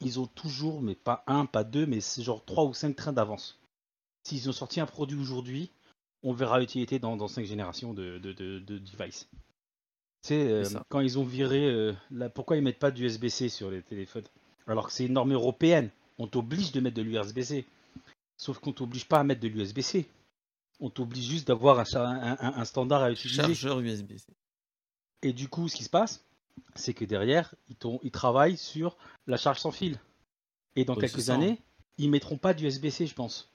ils 0.00 0.20
ont 0.20 0.26
toujours, 0.26 0.82
mais 0.82 0.94
pas 0.94 1.24
un, 1.26 1.46
pas 1.46 1.64
deux, 1.64 1.86
mais 1.86 2.00
c'est 2.00 2.22
genre 2.22 2.44
trois 2.44 2.64
ou 2.64 2.74
cinq 2.74 2.94
trains 2.96 3.12
d'avance 3.12 3.58
s'ils 4.24 4.48
ont 4.48 4.52
sorti 4.52 4.80
un 4.80 4.86
produit 4.86 5.18
aujourd'hui, 5.18 5.70
on 6.22 6.32
verra 6.32 6.58
l'utilité 6.58 6.98
dans, 6.98 7.16
dans 7.16 7.28
cinq 7.28 7.44
générations 7.44 7.92
de, 7.92 8.18
de, 8.18 8.32
de, 8.32 8.58
devices. 8.78 9.28
Tu 10.22 10.28
sais, 10.28 10.48
euh, 10.48 10.64
quand 10.88 11.00
ils 11.00 11.18
ont 11.18 11.24
viré, 11.24 11.66
euh, 11.66 11.92
pourquoi 12.34 12.56
ils 12.56 12.62
mettent 12.62 12.78
pas 12.78 12.90
d'USB-C 12.90 13.50
sur 13.50 13.70
les 13.70 13.82
téléphones? 13.82 14.24
Alors 14.66 14.86
que 14.86 14.92
c'est 14.92 15.04
une 15.04 15.12
norme 15.12 15.34
européenne. 15.34 15.90
On 16.18 16.26
t'oblige 16.26 16.72
de 16.72 16.80
mettre 16.80 16.96
de 16.96 17.02
l'USB-C. 17.02 17.64
Sauf 18.36 18.58
qu'on 18.58 18.72
t'oblige 18.72 19.06
pas 19.06 19.20
à 19.20 19.24
mettre 19.24 19.40
de 19.40 19.48
l'USB-C. 19.48 20.06
On 20.80 20.90
t'oblige 20.90 21.24
juste 21.24 21.48
d'avoir 21.48 21.78
un, 21.80 22.36
un, 22.40 22.64
standard 22.64 23.02
à 23.02 23.12
utiliser. 23.12 23.42
Chargeur 23.42 23.80
USB-C. 23.80 24.26
Et 25.22 25.32
du 25.32 25.48
coup, 25.48 25.68
ce 25.68 25.76
qui 25.76 25.84
se 25.84 25.90
passe, 25.90 26.24
c'est 26.74 26.94
que 26.94 27.04
derrière, 27.04 27.54
ils, 27.68 27.76
ils, 28.02 28.10
travaillent 28.10 28.56
sur 28.56 28.96
la 29.26 29.36
charge 29.36 29.60
sans 29.60 29.70
fil. 29.70 29.98
Et 30.76 30.84
dans 30.84 30.96
quelques 30.96 31.30
années, 31.30 31.60
ils 31.98 32.10
mettront 32.10 32.38
pas 32.38 32.54
d'USB-C, 32.54 33.06
je 33.06 33.14
pense 33.14 33.54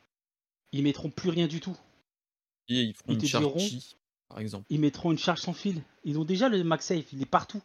ils 0.71 0.83
mettront 0.83 1.09
plus 1.09 1.29
rien 1.29 1.47
du 1.47 1.59
tout. 1.59 1.77
Et 2.67 2.81
ils 2.81 2.93
feront 2.93 3.13
une 3.13 3.25
charge 3.25 3.95
par 4.27 4.39
exemple. 4.39 4.65
Ils 4.69 4.79
mettront 4.79 5.11
une 5.11 5.17
charge 5.17 5.41
sans 5.41 5.53
fil. 5.53 5.81
Ils 6.03 6.19
ont 6.19 6.25
déjà 6.25 6.49
le 6.49 6.63
MagSafe, 6.63 7.11
il 7.13 7.21
est 7.21 7.25
partout. 7.29 7.61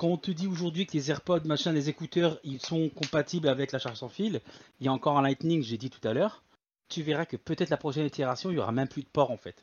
Quand 0.00 0.08
on 0.08 0.16
te 0.16 0.30
dit 0.30 0.46
aujourd'hui 0.46 0.86
que 0.86 0.94
les 0.94 1.10
AirPods, 1.10 1.44
machin, 1.44 1.72
les 1.72 1.90
écouteurs, 1.90 2.40
ils 2.42 2.58
sont 2.58 2.88
compatibles 2.88 3.48
avec 3.48 3.70
la 3.70 3.78
charge 3.78 3.98
sans 3.98 4.08
fil, 4.08 4.40
il 4.80 4.86
y 4.86 4.88
a 4.88 4.92
encore 4.94 5.18
un 5.18 5.20
Lightning, 5.20 5.62
j'ai 5.62 5.76
dit 5.76 5.90
tout 5.90 6.08
à 6.08 6.14
l'heure, 6.14 6.42
tu 6.88 7.02
verras 7.02 7.26
que 7.26 7.36
peut-être 7.36 7.68
la 7.68 7.76
prochaine 7.76 8.06
itération, 8.06 8.48
il 8.48 8.54
n'y 8.54 8.60
aura 8.60 8.72
même 8.72 8.88
plus 8.88 9.02
de 9.02 9.08
port 9.08 9.30
en 9.30 9.36
fait. 9.36 9.62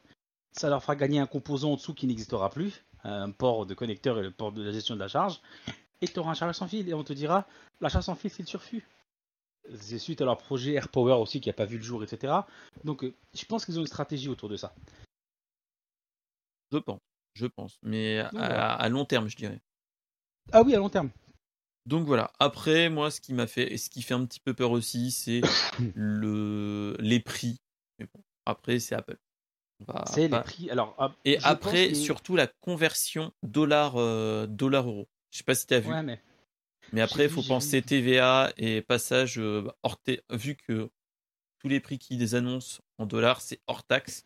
Ça 0.52 0.70
leur 0.70 0.84
fera 0.84 0.96
gagner 0.96 1.20
un 1.20 1.26
composant 1.26 1.72
en 1.72 1.76
dessous 1.76 1.96
qui 1.96 2.06
n'existera 2.06 2.52
plus, 2.52 2.86
un 3.04 3.32
port 3.32 3.66
de 3.66 3.74
connecteur 3.74 4.20
et 4.20 4.22
le 4.22 4.30
port 4.30 4.52
de 4.52 4.62
la 4.62 4.72
gestion 4.72 4.94
de 4.94 5.00
la 5.00 5.08
charge, 5.08 5.42
et 6.02 6.08
tu 6.08 6.20
auras 6.20 6.30
un 6.30 6.36
charge 6.36 6.56
sans 6.56 6.68
fil, 6.68 6.88
et 6.88 6.94
on 6.94 7.04
te 7.04 7.14
dira, 7.14 7.48
la 7.82 7.90
charge 7.90 8.06
sans 8.06 8.14
fil, 8.14 8.30
c'est 8.30 8.44
le 8.44 8.48
surfus 8.48 8.86
c'est 9.74 9.98
suite 9.98 10.22
à 10.22 10.26
leur 10.26 10.38
projet 10.38 10.74
AirPower 10.74 11.16
aussi 11.16 11.42
qui 11.42 11.50
n'a 11.50 11.54
pas 11.54 11.66
vu 11.66 11.78
le 11.78 11.84
jour, 11.84 12.04
etc. 12.04 12.32
Donc 12.84 13.04
euh, 13.04 13.12
je 13.34 13.44
pense 13.46 13.66
qu'ils 13.66 13.80
ont 13.80 13.82
une 13.82 13.88
stratégie 13.88 14.30
autour 14.30 14.50
de 14.50 14.56
ça. 14.56 14.76
Je 16.72 16.78
pense, 16.78 17.02
je 17.34 17.48
pense, 17.48 17.80
mais 17.82 18.20
à, 18.20 18.88
long 18.88 19.04
terme, 19.04 19.28
je 19.30 19.36
dirais. 19.36 19.60
Ah 20.52 20.64
oui, 20.64 20.76
à 20.76 20.78
long 20.78 20.90
terme. 20.90 21.10
Donc 21.86 22.06
voilà. 22.06 22.32
Après, 22.40 22.90
moi, 22.90 23.12
ce 23.12 23.22
qui 23.22 23.34
m'a 23.34 23.48
fait, 23.48 23.72
et 23.72 23.78
ce 23.78 23.90
qui 23.90 24.02
fait 24.02 24.14
un 24.14 24.26
petit 24.26 24.40
peu 24.40 24.54
peur 24.54 24.72
aussi, 24.72 25.12
c'est 25.12 25.42
le 25.96 26.96
les 27.00 27.20
prix. 27.20 27.60
Mais 28.00 28.08
bon, 28.14 28.22
après, 28.46 28.80
c'est 28.80 28.96
Apple. 28.96 29.18
C'est 30.08 30.28
les 30.28 30.40
prix. 30.42 30.70
Alors, 30.70 30.96
ah, 30.98 31.14
et 31.24 31.38
après, 31.44 31.94
surtout 31.94 32.36
la 32.36 32.48
conversion 32.48 33.32
dollar 33.44 33.96
euh, 33.98 34.48
dollar 34.48 34.88
euro. 34.88 35.08
Je 35.32 35.38
sais 35.38 35.44
pas 35.44 35.56
si 35.56 35.68
tu 35.68 35.74
as 35.76 35.80
vu. 35.80 35.90
Ouais, 35.90 36.04
mais 36.04 36.22
mais 36.94 37.02
après, 37.02 37.26
il 37.26 37.30
faut 37.30 37.44
penser 37.44 37.82
TVA 37.82 38.52
et 38.58 38.82
passage 38.82 39.40
euh, 39.40 39.68
hors 39.84 40.00
vu 40.32 40.56
que 40.56 40.90
tous 41.60 41.68
les 41.68 41.80
prix 41.80 41.98
qu'ils 41.98 42.36
annoncent 42.36 42.82
en 42.98 43.06
dollars, 43.06 43.42
c'est 43.42 43.60
hors 43.68 43.84
taxe. 43.84 44.26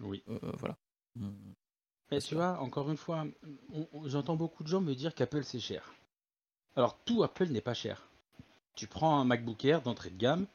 Oui. 0.00 0.22
Euh, 0.28 0.38
voilà. 0.58 0.76
Mais 2.10 2.20
tu 2.20 2.34
vois, 2.34 2.58
encore 2.60 2.90
une 2.90 2.96
fois, 2.96 3.26
j'entends 4.06 4.36
beaucoup 4.36 4.62
de 4.62 4.68
gens 4.68 4.80
me 4.80 4.94
dire 4.94 5.14
qu'Apple 5.14 5.44
c'est 5.44 5.60
cher. 5.60 5.92
Alors 6.76 6.98
tout 7.04 7.22
Apple 7.22 7.48
n'est 7.48 7.60
pas 7.60 7.74
cher. 7.74 8.08
Tu 8.74 8.86
prends 8.86 9.18
un 9.18 9.24
MacBook 9.24 9.64
Air 9.64 9.82
d'entrée 9.82 10.10
de 10.10 10.16
gamme, 10.16 10.46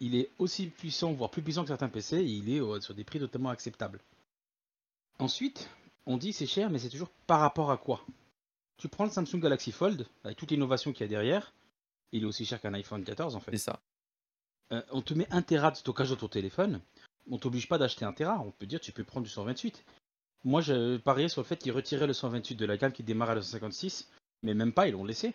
il 0.00 0.14
est 0.14 0.30
aussi 0.38 0.66
puissant, 0.66 1.12
voire 1.12 1.30
plus 1.30 1.42
puissant 1.42 1.62
que 1.62 1.68
certains 1.68 1.88
PC, 1.88 2.18
et 2.18 2.24
il 2.24 2.50
est 2.50 2.60
euh, 2.60 2.80
sur 2.80 2.94
des 2.94 3.04
prix 3.04 3.18
totalement 3.18 3.50
acceptables. 3.50 4.00
Ensuite, 5.18 5.68
on 6.04 6.16
dit 6.16 6.32
c'est 6.32 6.46
cher, 6.46 6.70
mais 6.70 6.78
c'est 6.78 6.90
toujours 6.90 7.10
par 7.26 7.40
rapport 7.40 7.70
à 7.70 7.78
quoi? 7.78 8.04
Tu 8.76 8.88
prends 8.88 9.04
le 9.04 9.10
Samsung 9.10 9.40
Galaxy 9.40 9.72
Fold, 9.72 10.06
avec 10.24 10.36
toute 10.36 10.50
l'innovation 10.50 10.92
qu'il 10.92 11.02
y 11.02 11.04
a 11.04 11.08
derrière, 11.08 11.52
il 12.12 12.22
est 12.22 12.26
aussi 12.26 12.44
cher 12.44 12.60
qu'un 12.60 12.74
iPhone 12.74 13.02
14 13.04 13.34
en 13.34 13.40
fait. 13.40 13.52
C'est 13.52 13.64
ça. 13.64 13.80
Euh, 14.72 14.82
on 14.90 15.00
te 15.00 15.14
met 15.14 15.26
1 15.30 15.42
Tera 15.42 15.70
de 15.70 15.76
stockage 15.76 16.10
dans 16.10 16.16
ton 16.16 16.28
téléphone, 16.28 16.80
on 17.30 17.38
t'oblige 17.38 17.68
pas 17.68 17.78
d'acheter 17.78 18.04
1 18.04 18.12
Tera, 18.12 18.40
on 18.40 18.50
peut 18.50 18.66
dire 18.66 18.80
tu 18.80 18.92
peux 18.92 19.04
prendre 19.04 19.24
du 19.24 19.30
128. 19.32 19.84
Moi 20.44 20.60
je 20.60 20.96
pariais 20.98 21.28
sur 21.28 21.42
le 21.42 21.46
fait 21.46 21.56
qu'ils 21.56 21.72
retiraient 21.72 22.06
le 22.06 22.12
128 22.12 22.54
de 22.54 22.66
la 22.66 22.76
gamme 22.76 22.92
qui 22.92 23.02
démarre 23.02 23.30
à 23.30 23.34
la 23.34 23.42
156, 23.42 24.08
mais 24.42 24.54
même 24.54 24.72
pas, 24.72 24.86
ils 24.86 24.92
l'ont 24.92 25.04
laissé. 25.04 25.34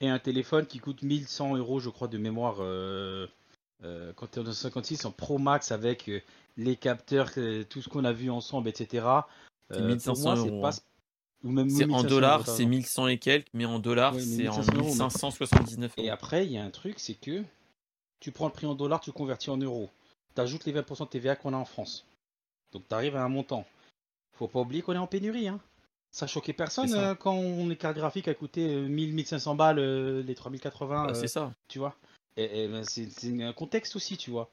Et 0.00 0.08
un 0.08 0.18
téléphone 0.18 0.66
qui 0.66 0.78
coûte 0.78 1.02
1100 1.02 1.56
euros 1.56 1.80
je 1.80 1.90
crois 1.90 2.08
de 2.08 2.18
mémoire 2.18 2.56
euh, 2.60 3.26
euh, 3.82 4.12
quand 4.14 4.28
tu 4.30 4.38
es 4.38 4.40
en 4.40 4.44
256 4.44 5.04
en 5.04 5.10
Pro 5.10 5.38
Max 5.38 5.72
avec 5.72 6.10
les 6.56 6.76
capteurs, 6.76 7.30
tout 7.68 7.82
ce 7.82 7.88
qu'on 7.88 8.04
a 8.04 8.12
vu 8.12 8.30
ensemble, 8.30 8.68
etc. 8.68 9.06
pour 9.68 10.18
moi, 10.18 10.36
c'est 10.36 10.60
pas 10.60 10.70
c'est 11.68 11.90
en 11.90 12.02
dollars, 12.02 12.46
c'est 12.46 12.64
1100 12.64 13.08
et 13.08 13.18
quelques, 13.18 13.48
mais 13.52 13.66
en 13.66 13.78
dollars, 13.78 14.14
c'est 14.18 14.48
en 14.48 14.62
1579 14.62 15.92
Et 15.98 16.08
après, 16.08 16.46
il 16.46 16.52
y 16.52 16.58
a 16.58 16.64
un 16.64 16.70
truc, 16.70 16.98
c'est 16.98 17.14
que 17.14 17.42
tu 18.20 18.32
prends 18.32 18.46
le 18.46 18.52
prix 18.52 18.66
en 18.66 18.74
dollars, 18.74 19.00
tu 19.00 19.12
convertis 19.12 19.50
en 19.50 19.58
euros. 19.58 19.90
Tu 20.34 20.40
ajoutes 20.40 20.64
les 20.64 20.72
20% 20.72 21.04
de 21.04 21.08
TVA 21.08 21.36
qu'on 21.36 21.52
a 21.52 21.56
en 21.56 21.66
France. 21.66 22.06
Donc 22.72 22.88
tu 22.88 22.94
arrives 22.94 23.16
à 23.16 23.22
un 23.22 23.28
montant. 23.28 23.66
Faut 24.34 24.48
pas 24.48 24.60
oublier 24.60 24.82
qu'on 24.82 24.94
est 24.94 24.98
en 24.98 25.06
pénurie. 25.06 25.48
Hein. 25.48 25.60
Ça 26.10 26.28
choquait 26.28 26.52
personne 26.52 26.94
euh, 26.94 27.14
quand 27.16 27.34
on, 27.34 27.68
les 27.68 27.76
cartes 27.76 27.96
graphiques 27.96 28.28
a 28.28 28.34
coûté 28.34 28.86
1000-1500 28.86 29.56
balles, 29.56 29.80
euh, 29.80 30.22
les 30.22 30.34
3080. 30.36 31.06
Bah, 31.06 31.14
c'est 31.14 31.24
euh, 31.24 31.26
ça. 31.26 31.52
Tu 31.66 31.80
vois 31.80 31.96
Et, 32.36 32.68
ben, 32.68 32.84
c'est 32.84 33.42
un 33.42 33.52
contexte 33.52 33.96
aussi, 33.96 34.16
tu 34.16 34.30
vois. 34.30 34.48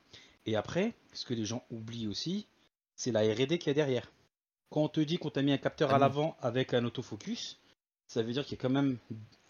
Et 0.48 0.56
après, 0.56 0.94
ce 1.14 1.24
que 1.24 1.36
les 1.36 1.46
gens 1.46 1.64
oublient 1.70 2.08
aussi, 2.08 2.48
c'est 2.96 3.12
la 3.12 3.22
R&D 3.22 3.60
qu'il 3.60 3.68
y 3.68 3.70
a 3.70 3.74
derrière. 3.74 4.12
Quand 4.72 4.82
on 4.82 4.90
te 4.90 5.02
dit 5.02 5.18
qu'on 5.18 5.30
t'a 5.30 5.44
mis 5.44 5.52
un 5.52 5.58
capteur 5.58 5.92
à 5.92 5.96
ah 5.96 6.00
l'avant 6.00 6.36
avec 6.42 6.74
un 6.74 6.84
autofocus, 6.86 7.60
ça 8.08 8.24
veut 8.24 8.34
dire 8.34 8.44
qu'il 8.44 8.58
y 8.58 8.60
a 8.60 8.62
quand 8.62 8.74
même 8.74 8.98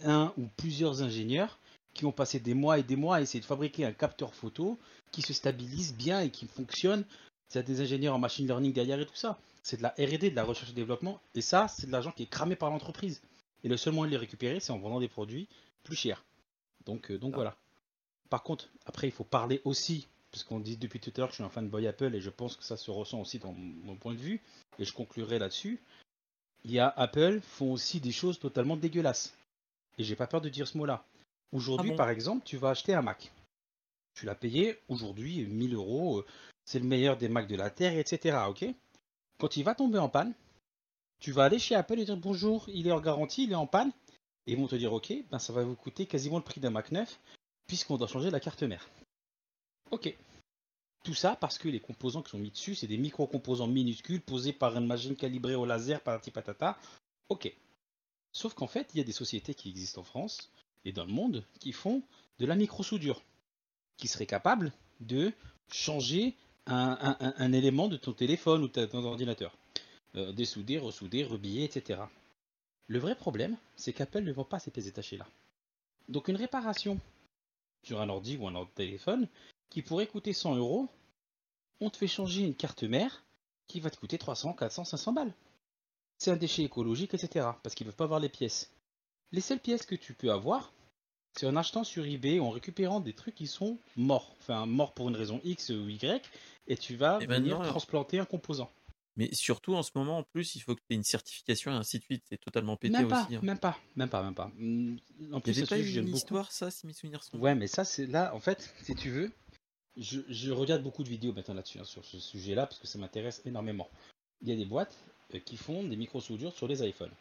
un 0.04 0.34
ou 0.38 0.48
plusieurs 0.58 1.04
ingénieurs 1.04 1.60
qui 1.94 2.06
ont 2.06 2.12
passé 2.12 2.40
des 2.40 2.54
mois 2.54 2.78
et 2.78 2.84
des 2.84 2.96
mois 2.96 3.18
à 3.18 3.22
essayer 3.22 3.40
de 3.40 3.46
fabriquer 3.46 3.86
un 3.86 3.94
capteur 3.94 4.34
photo 4.34 4.78
qui 5.12 5.22
se 5.22 5.34
stabilise 5.34 5.96
bien 5.96 6.22
et 6.22 6.30
qui 6.30 6.46
fonctionne. 6.46 7.06
C'est 7.48 7.66
des 7.66 7.82
ingénieurs 7.82 8.16
en 8.16 8.20
machine 8.20 8.48
learning 8.48 8.74
derrière 8.74 9.00
et 9.00 9.06
tout 9.06 9.16
ça. 9.16 9.38
C'est 9.64 9.78
de 9.78 9.84
la 9.84 9.90
R&D, 9.90 10.32
de 10.32 10.36
la 10.36 10.44
recherche 10.44 10.72
et 10.72 10.74
développement. 10.74 11.22
Et 11.36 11.42
ça, 11.42 11.68
c'est 11.68 11.88
de 11.88 11.92
l'argent 11.92 12.12
qui 12.12 12.24
est 12.24 12.30
cramé 12.30 12.56
par 12.56 12.70
l'entreprise. 12.70 13.22
Et 13.64 13.70
le 13.70 13.78
seul 13.78 13.94
moyen 13.94 14.08
de 14.08 14.12
les 14.12 14.20
récupérer, 14.20 14.60
c'est 14.60 14.72
en 14.72 14.80
vendant 14.80 15.00
des 15.00 15.08
produits 15.08 15.48
plus 15.84 15.96
chers. 15.96 16.24
Donc, 16.86 17.12
euh, 17.12 17.18
donc 17.18 17.34
ah. 17.34 17.38
voilà. 17.38 17.58
Par 18.30 18.44
contre, 18.44 18.70
après, 18.86 19.08
il 19.08 19.12
faut 19.12 19.24
parler 19.24 19.62
aussi, 19.66 20.08
parce 20.32 20.44
qu'on 20.44 20.60
dit 20.60 20.78
depuis 20.78 21.00
tout 21.00 21.12
à 21.16 21.20
l'heure 21.20 21.28
que 21.28 21.34
je 21.34 21.38
suis 21.38 21.44
un 21.44 21.50
fan 21.50 21.66
de 21.66 21.70
Boy 21.70 21.88
Apple, 21.88 22.16
et 22.16 22.22
je 22.22 22.30
pense 22.30 22.56
que 22.56 22.64
ça 22.64 22.78
se 22.78 22.90
ressent 22.90 23.20
aussi 23.20 23.40
dans 23.40 23.52
mon 23.54 23.96
point 23.96 24.14
de 24.14 24.20
vue, 24.20 24.42
et 24.80 24.86
je 24.86 24.94
conclurai 24.94 25.38
là-dessus. 25.38 25.82
Il 26.64 26.72
y 26.72 26.80
a 26.80 26.88
Apple 26.90 27.42
font 27.42 27.74
aussi 27.74 28.00
des 28.00 28.12
choses 28.12 28.40
totalement 28.40 28.78
dégueulasses. 28.78 29.34
Et 29.98 30.04
j'ai 30.04 30.16
pas 30.16 30.28
peur 30.28 30.42
de 30.42 30.50
dire 30.50 30.68
ce 30.68 30.78
mot-là. 30.78 31.06
Aujourd'hui, 31.52 31.92
ah 31.94 31.98
par 31.98 32.10
exemple, 32.10 32.44
tu 32.46 32.58
vas 32.58 32.70
acheter 32.70 32.94
un 32.94 33.02
Mac. 33.02 33.32
Tu 34.14 34.26
l'as 34.26 34.36
payé 34.36 34.80
aujourd'hui 34.88 35.46
1000 35.46 35.76
euros, 35.76 36.20
euh, 36.20 36.26
c'est 36.66 36.80
le 36.80 36.86
meilleur 36.86 37.18
des 37.18 37.28
Macs 37.28 37.48
de 37.48 37.56
la 37.56 37.70
Terre, 37.70 37.98
etc. 37.98 38.38
Ok? 38.48 38.66
Quand 39.42 39.58
il 39.58 39.64
va 39.64 39.74
tomber 39.74 39.98
en 39.98 40.08
panne, 40.08 40.36
tu 41.20 41.32
vas 41.32 41.46
aller 41.46 41.58
chez 41.58 41.74
Apple 41.74 41.98
et 41.98 42.06
dire 42.06 42.16
bonjour, 42.16 42.70
il 42.70 42.86
est 42.86 42.92
en 42.92 43.02
garantie, 43.02 43.46
il 43.46 43.52
est 43.52 43.56
en 43.56 43.66
panne. 43.66 43.92
Et 44.46 44.52
ils 44.52 44.58
vont 44.58 44.68
te 44.68 44.76
dire 44.76 44.94
ok, 44.94 45.12
ben 45.32 45.40
ça 45.40 45.52
va 45.52 45.64
vous 45.64 45.76
coûter 45.76 46.06
quasiment 46.06 46.38
le 46.38 46.44
prix 46.44 46.62
d'un 46.62 46.70
Mac 46.70 46.92
neuf, 46.92 47.20
puisqu'on 47.66 47.98
doit 47.98 48.08
changer 48.08 48.30
la 48.30 48.40
carte 48.40 48.62
mère. 48.62 48.88
Ok. 49.90 50.16
Tout 51.04 51.16
ça 51.16 51.36
parce 51.36 51.58
que 51.58 51.70
les 51.70 51.80
composants 51.80 52.22
qui 52.22 52.30
sont 52.30 52.38
mis 52.38 52.52
dessus, 52.52 52.76
c'est 52.76 52.86
des 52.86 53.00
micro-composants 53.00 53.66
minuscules 53.66 54.22
posés 54.22 54.54
par 54.54 54.78
une 54.78 54.86
machine 54.86 55.16
calibrée 55.16 55.56
au 55.56 55.66
laser, 55.66 56.02
patati 56.02 56.30
patata. 56.30 56.78
Ok. 57.28 57.52
Sauf 58.34 58.54
qu'en 58.54 58.68
fait, 58.68 58.92
il 58.94 59.00
y 59.00 59.02
a 59.02 59.06
des 59.06 59.12
sociétés 59.12 59.56
qui 59.56 59.70
existent 59.70 60.02
en 60.02 60.04
France 60.04 60.52
et 60.86 60.92
dans 60.92 61.06
le 61.06 61.14
monde 61.14 61.44
qui 61.60 61.72
font 61.72 62.04
de 62.38 62.46
la 62.46 62.54
micro-soudure, 62.54 63.24
qui 63.98 64.08
seraient 64.08 64.28
capables 64.28 64.72
de 65.00 65.34
changer 65.72 66.36
un, 66.68 67.54
élément 67.54 67.88
de 67.88 67.98
ton 67.98 68.14
téléphone 68.14 68.64
ou 68.64 68.68
de 68.68 68.86
ton 68.86 69.04
ordinateur. 69.04 69.58
Euh, 70.16 70.32
dessouder, 70.32 70.78
ressouder, 70.78 71.24
rebiller, 71.24 71.64
etc. 71.64 72.02
Le 72.88 73.00
vrai 73.00 73.16
problème, 73.16 73.58
c'est 73.76 73.94
qu'Apple 73.94 74.22
ne 74.22 74.32
vend 74.34 74.44
pas 74.44 74.60
ces 74.60 74.72
pièces 74.72 74.86
détachées-là. 74.86 75.28
Donc 76.10 76.28
une 76.28 76.36
réparation 76.36 77.00
sur 77.84 78.02
un 78.02 78.10
ordi 78.10 78.38
ou 78.38 78.48
un 78.48 78.66
téléphone 78.76 79.28
qui 79.70 79.82
pourrait 79.82 80.08
coûter 80.08 80.34
100 80.34 80.56
euros, 80.56 80.90
on 81.80 81.90
te 81.90 81.98
fait 81.98 82.08
changer 82.08 82.44
une 82.44 82.56
carte 82.56 82.84
mère 82.84 83.24
qui 83.68 83.80
va 83.80 83.90
te 83.90 83.98
coûter 83.98 84.18
300, 84.18 84.54
400, 84.54 84.84
500 84.84 85.14
balles. 85.14 85.34
C'est 86.18 86.32
un 86.32 86.36
déchet 86.36 86.64
écologique, 86.64 87.14
etc. 87.14 87.48
Parce 87.64 87.74
qu'ils 87.74 87.88
ne 87.88 87.92
peuvent 87.92 87.98
pas 87.98 88.04
avoir 88.04 88.20
les 88.20 88.30
pièces. 88.30 88.72
Les 89.32 89.42
seules 89.42 89.60
pièces 89.60 89.86
que 89.86 89.96
tu 89.96 90.14
peux 90.14 90.32
avoir, 90.32 90.74
c'est 91.34 91.46
en 91.46 91.56
achetant 91.56 91.84
sur 91.84 92.06
eBay 92.06 92.40
ou 92.40 92.46
en 92.46 92.50
récupérant 92.50 93.00
des 93.00 93.14
trucs 93.14 93.36
qui 93.36 93.48
sont 93.48 93.78
morts. 93.96 94.36
Enfin, 94.40 94.66
morts 94.66 94.94
pour 94.94 95.10
une 95.10 95.16
raison 95.16 95.40
X 95.44 95.70
ou 95.70 95.88
Y, 95.88 96.30
et 96.68 96.78
tu 96.78 96.96
vas 96.96 97.20
venir 97.20 97.62
transplanter 97.62 98.20
un 98.20 98.26
composant. 98.26 98.72
Mais 99.18 99.34
surtout 99.34 99.76
en 99.76 99.84
ce 99.84 99.92
moment, 99.96 100.20
en 100.20 100.24
plus, 100.24 100.56
il 100.56 100.62
faut 100.62 100.74
que 100.74 100.80
tu 100.80 100.94
aies 100.94 100.96
une 100.96 101.04
certification 101.04 101.72
et 101.72 101.76
ainsi 101.76 102.00
de 102.00 102.04
suite. 102.04 102.24
C'est 102.30 102.40
totalement 102.40 102.78
pété 102.78 102.98
même 102.98 103.08
pas, 103.08 103.24
aussi. 103.26 103.36
Hein. 103.36 103.42
Même 103.44 103.60
pas, 103.60 103.78
même 103.96 104.10
pas, 104.10 104.24
même 104.24 104.36
pas. 104.36 104.52
Mm, 104.56 104.98
en 105.34 105.42
plus, 105.42 105.66
c'est 105.66 105.94
une 105.96 106.08
histoire, 106.08 106.52
ça, 106.52 106.72
si 106.72 106.88
mes 106.88 106.94
souvenirs 106.94 107.24
sont. 107.24 107.38
Ouais, 107.38 107.54
mais 107.54 107.68
ça, 107.68 107.84
c'est 107.84 108.06
là, 108.06 108.34
en 108.34 108.40
fait, 108.40 108.74
si 108.84 108.96
tu 108.96 109.10
veux, 109.10 109.32
je, 109.98 110.52
regarde 110.52 110.82
beaucoup 110.82 111.04
de 111.04 111.10
vidéos 111.10 111.34
maintenant 111.34 111.56
là-dessus, 111.56 111.80
hein, 111.80 111.84
sur 111.84 112.06
ce 112.06 112.20
sujet-là, 112.20 112.66
parce 112.66 112.80
que 112.80 112.88
ça 112.88 112.98
m'intéresse 113.00 113.42
énormément. 113.46 113.90
Il 114.42 114.50
y 114.50 114.54
a 114.54 114.56
des 114.56 114.66
boîtes 114.66 114.96
euh, 115.36 115.40
qui 115.40 115.58
font 115.58 115.84
des 115.84 115.98
micro-soudures 115.98 116.54
sur 116.54 116.68
les 116.68 116.88
iPhones. 116.88 117.12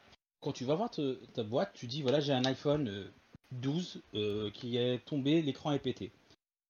Quand 0.41 0.53
tu 0.53 0.65
vas 0.65 0.75
voir 0.75 0.91
ta 0.91 1.43
boîte, 1.43 1.73
tu 1.75 1.87
dis 1.87 2.03
voilà, 2.03 2.21
j'ai 2.21 2.33
un 2.33 2.45
iPhone 2.47 3.13
12 3.53 4.03
euh, 4.15 4.19
euh, 4.19 4.51
qui 4.51 4.77
est 4.77 5.05
tombé, 5.05 5.43
l'écran 5.43 5.73
est 5.73 5.79
pété. 5.79 6.13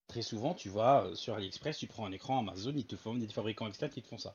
Très 0.09 0.23
souvent, 0.23 0.55
tu 0.55 0.69
vas 0.69 1.09
sur 1.15 1.35
AliExpress, 1.35 1.79
tu 1.79 1.87
prends 1.87 2.07
un 2.07 2.13
écran 2.13 2.41
Amazon, 2.41 2.73
ils 2.75 2.87
te 2.87 2.97
font 2.97 3.15
des 3.15 3.29
fabricants 3.29 3.69
externes 3.69 3.93
qui 3.93 4.03
te 4.03 4.09
font 4.09 4.19
ça. 4.19 4.35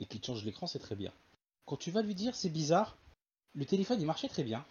Et 0.00 0.06
qui 0.06 0.20
te 0.20 0.26
changent 0.26 0.44
l'écran, 0.44 0.66
c'est 0.66 0.80
très 0.80 0.96
bien. 0.96 1.12
Quand 1.64 1.76
tu 1.76 1.90
vas 1.90 2.02
lui 2.02 2.14
dire 2.14 2.34
c'est 2.34 2.50
bizarre, 2.50 2.96
le 3.54 3.64
téléphone 3.64 4.00
il 4.00 4.06
marchait 4.06 4.28
très 4.28 4.42
bien. 4.42 4.64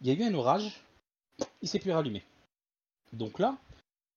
Il 0.00 0.06
y 0.06 0.10
a 0.10 0.14
eu 0.14 0.22
un 0.22 0.34
orage, 0.34 0.82
il 1.60 1.68
s'est 1.68 1.78
plus 1.78 1.92
rallumé. 1.92 2.22
Donc 3.12 3.38
là, 3.38 3.58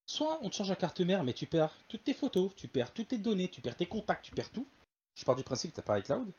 Soit 0.07 0.39
on 0.41 0.49
te 0.49 0.55
change 0.55 0.69
la 0.69 0.77
carte 0.77 1.01
mère, 1.01 1.26
mais 1.26 1.34
tu 1.34 1.45
perds 1.45 1.76
toutes 1.89 2.05
tes 2.05 2.14
photos, 2.14 2.55
tu 2.55 2.69
perds 2.69 2.93
toutes 2.93 3.09
tes 3.09 3.18
données, 3.18 3.49
tu 3.49 3.59
perds 3.59 3.76
tes 3.76 3.85
contacts, 3.85 4.23
tu 4.23 4.31
perds 4.31 4.49
tout. 4.51 4.65
Je 5.15 5.26
pars 5.26 5.35
du 5.35 5.43
principe 5.43 5.72
que 5.72 5.76
tu 5.76 5.81
n'as 5.81 5.85
pas 5.85 5.99
iCloud. 5.99 6.31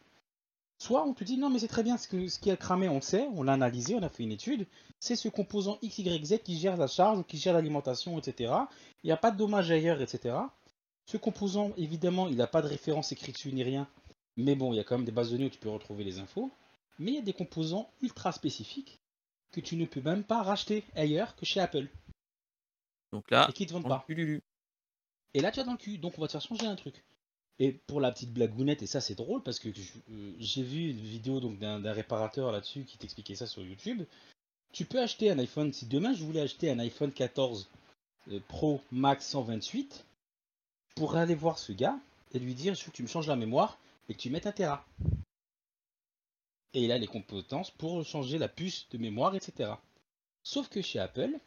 Soit 0.79 1.05
on 1.05 1.13
te 1.13 1.25
dit 1.25 1.37
non 1.37 1.51
mais 1.51 1.59
c'est 1.59 1.69
très 1.69 1.83
bien, 1.83 1.97
ce, 1.97 2.07
que, 2.07 2.29
ce 2.29 2.39
qui 2.39 2.51
a 2.51 2.57
cramé 2.57 2.89
on 2.89 2.97
le 2.97 3.01
sait, 3.01 3.29
on 3.35 3.43
l'a 3.43 3.55
analysé, 3.55 3.95
on 3.97 4.03
a 4.03 4.09
fait 4.09 4.23
une 4.23 4.33
étude, 4.33 4.67
c'est 5.01 5.17
ce 5.17 5.29
composant 5.29 5.79
XYZ 5.83 6.39
qui 6.45 6.59
gère 6.59 6.77
la 6.77 6.87
charge, 6.87 7.25
qui 7.27 7.37
gère 7.37 7.53
l'alimentation, 7.55 8.19
etc. 8.19 8.55
Il 9.03 9.09
n'y 9.09 9.13
a 9.13 9.17
pas 9.17 9.31
de 9.31 9.37
dommage 9.37 9.71
ailleurs, 9.71 10.01
etc. 10.01 10.37
Ce 11.07 11.17
composant, 11.17 11.73
évidemment, 11.77 12.29
il 12.29 12.37
n'a 12.37 12.47
pas 12.47 12.63
de 12.63 12.69
référence 12.69 13.13
écrite 13.13 13.35
dessus 13.35 13.53
ni 13.53 13.63
rien, 13.63 13.89
mais 14.37 14.55
bon, 14.55 14.73
il 14.73 14.77
y 14.77 14.81
a 14.81 14.85
quand 14.85 14.97
même 14.97 15.05
des 15.05 15.13
bases 15.13 15.31
de 15.31 15.37
données 15.37 15.47
où 15.47 15.51
tu 15.51 15.59
peux 15.59 15.69
retrouver 15.69 16.05
les 16.05 16.21
infos. 16.21 16.51
Mais 17.01 17.13
il 17.13 17.15
y 17.15 17.19
a 17.19 17.23
des 17.23 17.33
composants 17.33 17.91
ultra 18.03 18.31
spécifiques 18.33 19.01
que 19.53 19.61
tu 19.61 19.77
ne 19.77 19.85
peux 19.85 20.01
même 20.01 20.25
pas 20.25 20.43
racheter 20.43 20.85
ailleurs 20.95 21.35
que 21.35 21.45
chez 21.45 21.61
Apple. 21.61 21.89
Donc 23.13 23.31
là, 23.31 23.47
et 23.49 23.53
qui 23.53 23.67
te 23.67 23.73
vendent 23.73 23.89
pas. 23.89 24.05
Et 25.35 25.41
là, 25.41 25.51
tu 25.51 25.61
as 25.61 25.65
dans 25.65 25.73
le 25.73 25.79
cul. 25.79 25.99
Donc, 25.99 26.15
on 26.19 26.21
va 26.21 26.29
te 26.29 26.33
faire 26.33 26.41
changer 26.41 26.67
un 26.67 26.77
truc. 26.77 27.05
Et 27.60 27.72
pour 27.72 28.01
la 28.01 28.12
petite 28.12 28.32
blagounette, 28.32 28.82
et 28.82 28.86
ça 28.86 29.01
c'est 29.01 29.16
drôle 29.16 29.43
parce 29.43 29.59
que 29.59 29.68
euh, 29.68 30.32
j'ai 30.39 30.62
vu 30.62 30.90
une 30.90 31.01
vidéo 31.01 31.40
d'un 31.40 31.93
réparateur 31.93 32.52
là-dessus 32.52 32.85
qui 32.85 32.98
t'expliquait 32.98 33.35
ça 33.35 33.47
sur 33.47 33.62
YouTube. 33.62 34.05
Tu 34.72 34.85
peux 34.85 35.01
acheter 35.01 35.30
un 35.30 35.39
iPhone. 35.39 35.72
Si 35.72 35.86
demain 35.86 36.14
je 36.14 36.22
voulais 36.22 36.40
acheter 36.40 36.70
un 36.70 36.78
iPhone 36.78 37.12
14 37.12 37.68
euh, 38.30 38.40
Pro 38.47 38.80
Max 38.93 39.26
128, 39.26 40.05
pour 40.98 41.16
aller 41.16 41.35
voir 41.35 41.59
ce 41.59 41.72
gars 41.72 41.98
et 42.32 42.39
lui 42.39 42.55
dire 42.55 42.74
il 42.74 42.76
faut 42.76 42.90
que 42.90 42.97
tu 42.97 43.02
me 43.02 43.09
changes 43.09 43.28
la 43.28 43.36
mémoire 43.36 43.78
et 44.09 44.14
que 44.14 44.18
tu 44.18 44.30
mettes 44.30 44.47
un 44.47 44.52
Tera. 44.52 44.85
Et 46.74 46.85
il 46.85 46.93
a 46.93 46.98
les 46.98 47.06
compétences 47.06 47.70
pour 47.70 48.05
changer 48.05 48.36
la 48.39 48.48
puce 48.48 48.89
de 48.90 48.98
mémoire, 48.98 49.35
etc. 49.35 49.72
Sauf 50.43 50.68
que 50.68 50.82
chez 50.82 50.98
Apple, 50.98 51.39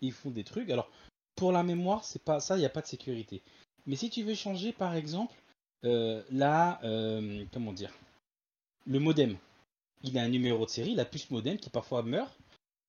ils 0.00 0.12
font 0.12 0.30
des 0.30 0.44
trucs. 0.44 0.70
Alors, 0.70 0.90
pour 1.34 1.52
la 1.52 1.62
mémoire, 1.62 2.04
c'est 2.04 2.22
pas 2.22 2.38
ça, 2.40 2.56
il 2.56 2.60
n'y 2.60 2.66
a 2.66 2.70
pas 2.70 2.82
de 2.82 2.86
sécurité. 2.86 3.42
Mais 3.86 3.96
si 3.96 4.10
tu 4.10 4.22
veux 4.22 4.34
changer, 4.34 4.72
par 4.72 4.94
exemple, 4.94 5.34
euh, 5.84 6.22
la, 6.30 6.82
euh, 6.84 7.44
comment 7.52 7.72
dire, 7.72 7.92
le 8.86 8.98
modem, 8.98 9.36
il 10.02 10.18
a 10.18 10.22
un 10.22 10.28
numéro 10.28 10.64
de 10.64 10.70
série, 10.70 10.94
la 10.94 11.04
puce 11.04 11.30
modem 11.30 11.58
qui 11.58 11.70
parfois 11.70 12.02
meurt. 12.02 12.36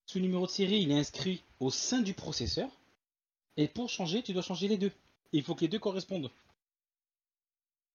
Ce 0.05 0.17
numéro 0.17 0.45
de 0.45 0.51
série, 0.51 0.81
il 0.81 0.91
est 0.91 0.99
inscrit 0.99 1.43
au 1.59 1.69
sein 1.69 2.01
du 2.01 2.13
processeur. 2.13 2.69
Et 3.57 3.67
pour 3.67 3.89
changer, 3.89 4.23
tu 4.23 4.33
dois 4.33 4.41
changer 4.41 4.67
les 4.67 4.77
deux. 4.77 4.91
il 5.33 5.43
faut 5.43 5.53
que 5.53 5.61
les 5.61 5.67
deux 5.67 5.79
correspondent. 5.79 6.31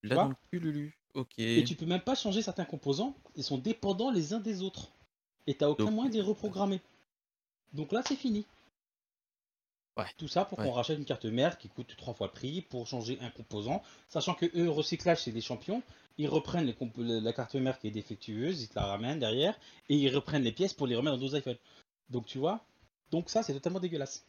Là, 0.03 0.31
Lulu. 0.53 0.97
Ok. 1.15 1.39
Et 1.39 1.65
tu 1.65 1.75
peux 1.75 1.87
même 1.87 2.03
pas 2.03 2.15
changer 2.15 2.43
certains 2.43 2.65
composants. 2.65 3.17
Ils 3.37 3.45
sont 3.45 3.59
dépendants 3.59 4.11
les 4.11 4.35
uns 4.35 4.41
des 4.41 4.63
autres. 4.63 4.91
Et 5.47 5.55
tu 5.55 5.65
n'as 5.65 5.71
aucun 5.71 5.91
moyen 5.91 6.11
de 6.11 6.15
les 6.17 6.21
reprogrammer. 6.21 6.81
Donc 7.73 7.93
là, 7.93 8.03
c'est 8.07 8.17
fini. 8.17 8.45
Tout 10.17 10.29
ça 10.29 10.45
pour 10.45 10.59
qu'on 10.59 10.73
rachète 10.73 10.99
une 10.99 11.05
carte 11.05 11.25
mère 11.25 11.57
qui 11.57 11.69
coûte 11.69 11.95
trois 11.97 12.15
fois 12.15 12.27
le 12.27 12.33
prix 12.33 12.63
pour 12.63 12.87
changer 12.87 13.19
un 13.21 13.31
composant, 13.31 13.83
sachant 14.09 14.35
que 14.35 14.47
eux, 14.57 14.69
recyclage, 14.69 15.23
c'est 15.23 15.31
des 15.31 15.41
champions. 15.41 15.83
Ils 16.19 16.29
reprennent 16.29 16.75
la 16.97 17.33
carte 17.33 17.55
mère 17.55 17.79
qui 17.79 17.89
est 17.89 17.93
défectueuse, 17.93 18.63
ils 18.63 18.69
te 18.69 18.75
la 18.75 18.87
ramènent 18.87 19.19
derrière, 19.19 19.59
et 19.89 19.97
ils 19.97 20.15
reprennent 20.15 20.43
les 20.43 20.53
pièces 20.53 20.75
pour 20.75 20.87
les 20.87 20.97
remettre 20.97 21.17
dans 21.17 21.23
d'autres 21.23 21.39
iPhones. 21.39 21.59
Donc 22.11 22.27
tu 22.27 22.39
vois, 22.39 22.65
donc 23.11 23.31
ça, 23.31 23.43
c'est 23.43 23.53
totalement 23.53 23.81
dégueulasse. 23.81 24.27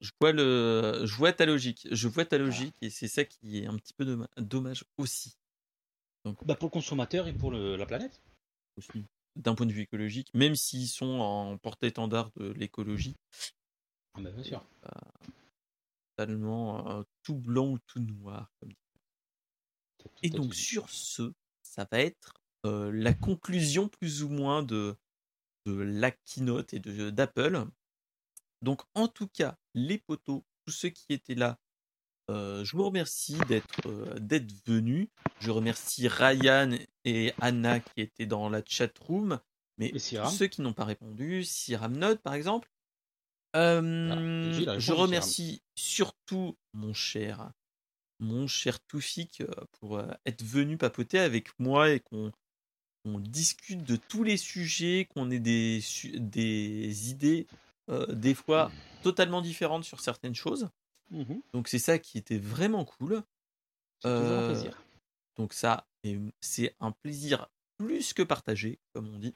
Je 0.00 0.10
vois, 0.20 0.32
le... 0.32 1.02
je 1.04 1.14
vois 1.16 1.32
ta 1.32 1.44
logique, 1.44 1.88
je 1.90 2.08
vois 2.08 2.24
ta 2.24 2.38
logique, 2.38 2.74
et 2.82 2.90
c'est 2.90 3.08
ça 3.08 3.24
qui 3.24 3.58
est 3.58 3.66
un 3.66 3.76
petit 3.76 3.92
peu 3.94 4.26
dommage 4.36 4.84
aussi. 4.96 5.36
Donc... 6.24 6.44
Bah 6.46 6.54
pour 6.54 6.68
le 6.68 6.72
consommateur 6.72 7.28
et 7.28 7.32
pour 7.32 7.50
la 7.52 7.86
planète. 7.86 8.20
Aussi 8.76 9.04
d'un 9.36 9.54
point 9.54 9.66
de 9.66 9.72
vue 9.72 9.82
écologique, 9.82 10.28
même 10.34 10.56
s'ils 10.56 10.88
sont 10.88 11.20
en 11.20 11.56
porte-étendard 11.58 12.30
de 12.36 12.48
l'écologie, 12.54 13.14
ah 14.18 14.22
bah, 14.22 14.30
bien 14.30 14.44
sûr. 14.44 14.64
totalement 16.16 17.04
tout 17.22 17.36
blanc 17.36 17.68
ou 17.72 17.78
tout 17.86 18.00
noir. 18.00 18.50
Et 20.22 20.30
donc 20.30 20.54
sur 20.54 20.90
ce, 20.90 21.32
ça 21.62 21.86
va 21.90 22.00
être 22.00 22.34
la 22.64 23.14
conclusion 23.14 23.88
plus 23.88 24.22
ou 24.22 24.28
moins 24.28 24.62
de, 24.62 24.96
de 25.66 25.72
la 25.72 26.10
keynote 26.10 26.74
et 26.74 26.80
d'Apple. 26.80 27.66
Donc 28.62 28.82
en 28.94 29.06
tout 29.06 29.28
cas, 29.28 29.56
les 29.74 29.98
potos, 29.98 30.42
tous 30.66 30.72
ceux 30.72 30.88
qui 30.88 31.12
étaient 31.12 31.34
là, 31.34 31.58
je 32.28 32.76
vous 32.76 32.84
remercie 32.84 33.38
d'être 33.48 34.18
d'être 34.18 34.52
venus. 34.66 35.08
Je 35.40 35.50
remercie 35.50 36.08
Ryan 36.08 36.76
et 37.04 37.32
Anna 37.40 37.80
qui 37.80 38.00
étaient 38.00 38.26
dans 38.26 38.48
la 38.48 38.62
chat 38.66 38.96
room. 38.98 39.40
Mais 39.78 39.90
tous 39.90 40.30
ceux 40.30 40.48
qui 40.48 40.62
n'ont 40.62 40.72
pas 40.72 40.84
répondu, 40.84 41.44
Siram 41.44 41.96
Note 41.96 42.20
par 42.20 42.34
exemple, 42.34 42.68
Euh, 43.56 44.78
je 44.78 44.92
remercie 44.92 45.62
surtout 45.74 46.56
mon 46.74 46.92
cher, 46.92 47.50
mon 48.20 48.46
cher 48.46 48.80
Toufik 48.80 49.40
euh, 49.40 49.46
pour 49.72 49.98
euh, 49.98 50.06
être 50.26 50.42
venu 50.42 50.76
papoter 50.76 51.18
avec 51.18 51.58
moi 51.58 51.90
et 51.90 52.00
qu'on 52.00 52.32
on 53.04 53.18
discute 53.18 53.84
de 53.84 53.96
tous 53.96 54.22
les 54.22 54.36
sujets, 54.36 55.08
qu'on 55.14 55.30
ait 55.30 55.38
des, 55.38 55.80
idées, 56.14 57.46
euh, 57.88 58.06
des 58.06 58.34
fois 58.34 58.70
totalement 59.02 59.40
différentes 59.40 59.84
sur 59.84 60.00
certaines 60.00 60.34
choses. 60.34 60.68
Mhm. 61.10 61.40
Donc 61.54 61.68
c'est 61.68 61.78
ça 61.78 61.98
qui 61.98 62.18
était 62.18 62.38
vraiment 62.38 62.84
cool. 62.84 63.22
C'est 64.02 64.08
toujours 64.10 64.36
un 64.36 64.42
Euh, 64.42 64.48
plaisir. 64.52 64.82
Donc 65.36 65.52
ça, 65.52 65.86
c'est 66.40 66.74
un 66.80 66.90
plaisir 66.90 67.48
plus 67.78 68.12
que 68.12 68.22
partagé, 68.22 68.78
comme 68.92 69.08
on 69.14 69.18
dit. 69.18 69.34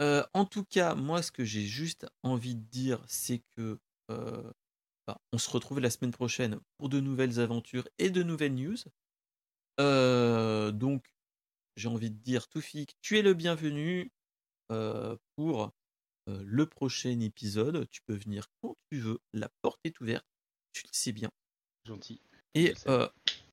Euh, 0.00 0.24
en 0.32 0.46
tout 0.46 0.64
cas, 0.64 0.94
moi, 0.94 1.22
ce 1.22 1.30
que 1.30 1.44
j'ai 1.44 1.66
juste 1.66 2.06
envie 2.22 2.54
de 2.54 2.64
dire, 2.70 3.02
c'est 3.06 3.42
que 3.56 3.78
euh, 4.10 4.52
bah, 5.06 5.20
on 5.32 5.38
se 5.38 5.50
retrouve 5.50 5.80
la 5.80 5.90
semaine 5.90 6.10
prochaine 6.10 6.58
pour 6.78 6.88
de 6.88 7.00
nouvelles 7.00 7.38
aventures 7.38 7.86
et 7.98 8.10
de 8.10 8.22
nouvelles 8.22 8.54
news. 8.54 8.76
Euh, 9.78 10.72
donc, 10.72 11.04
j'ai 11.76 11.88
envie 11.88 12.10
de 12.10 12.18
dire, 12.18 12.48
Toufik, 12.48 12.96
tu 13.02 13.18
es 13.18 13.22
le 13.22 13.34
bienvenu 13.34 14.10
pour 15.36 15.72
le 16.26 16.64
prochain 16.64 17.18
épisode. 17.20 17.88
Tu 17.90 18.02
peux 18.02 18.14
venir 18.14 18.46
quand 18.62 18.76
tu 18.90 18.98
veux. 19.00 19.18
La 19.32 19.48
porte 19.62 19.80
est 19.82 20.00
ouverte. 20.00 20.24
Tu 20.72 20.84
le 20.84 20.90
sais 20.92 21.10
bien. 21.10 21.30
Gentil. 21.84 22.20
Et 22.54 22.74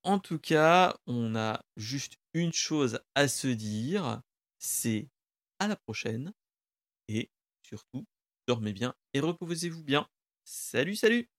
en 0.03 0.19
tout 0.19 0.37
cas, 0.37 0.95
on 1.07 1.35
a 1.35 1.65
juste 1.75 2.17
une 2.33 2.53
chose 2.53 2.99
à 3.15 3.27
se 3.27 3.47
dire, 3.47 4.21
c'est 4.59 5.07
à 5.59 5.67
la 5.67 5.75
prochaine. 5.75 6.33
Et 7.07 7.31
surtout, 7.63 8.05
dormez 8.47 8.73
bien 8.73 8.95
et 9.13 9.19
reposez-vous 9.19 9.83
bien. 9.83 10.07
Salut, 10.45 10.95
salut 10.95 11.29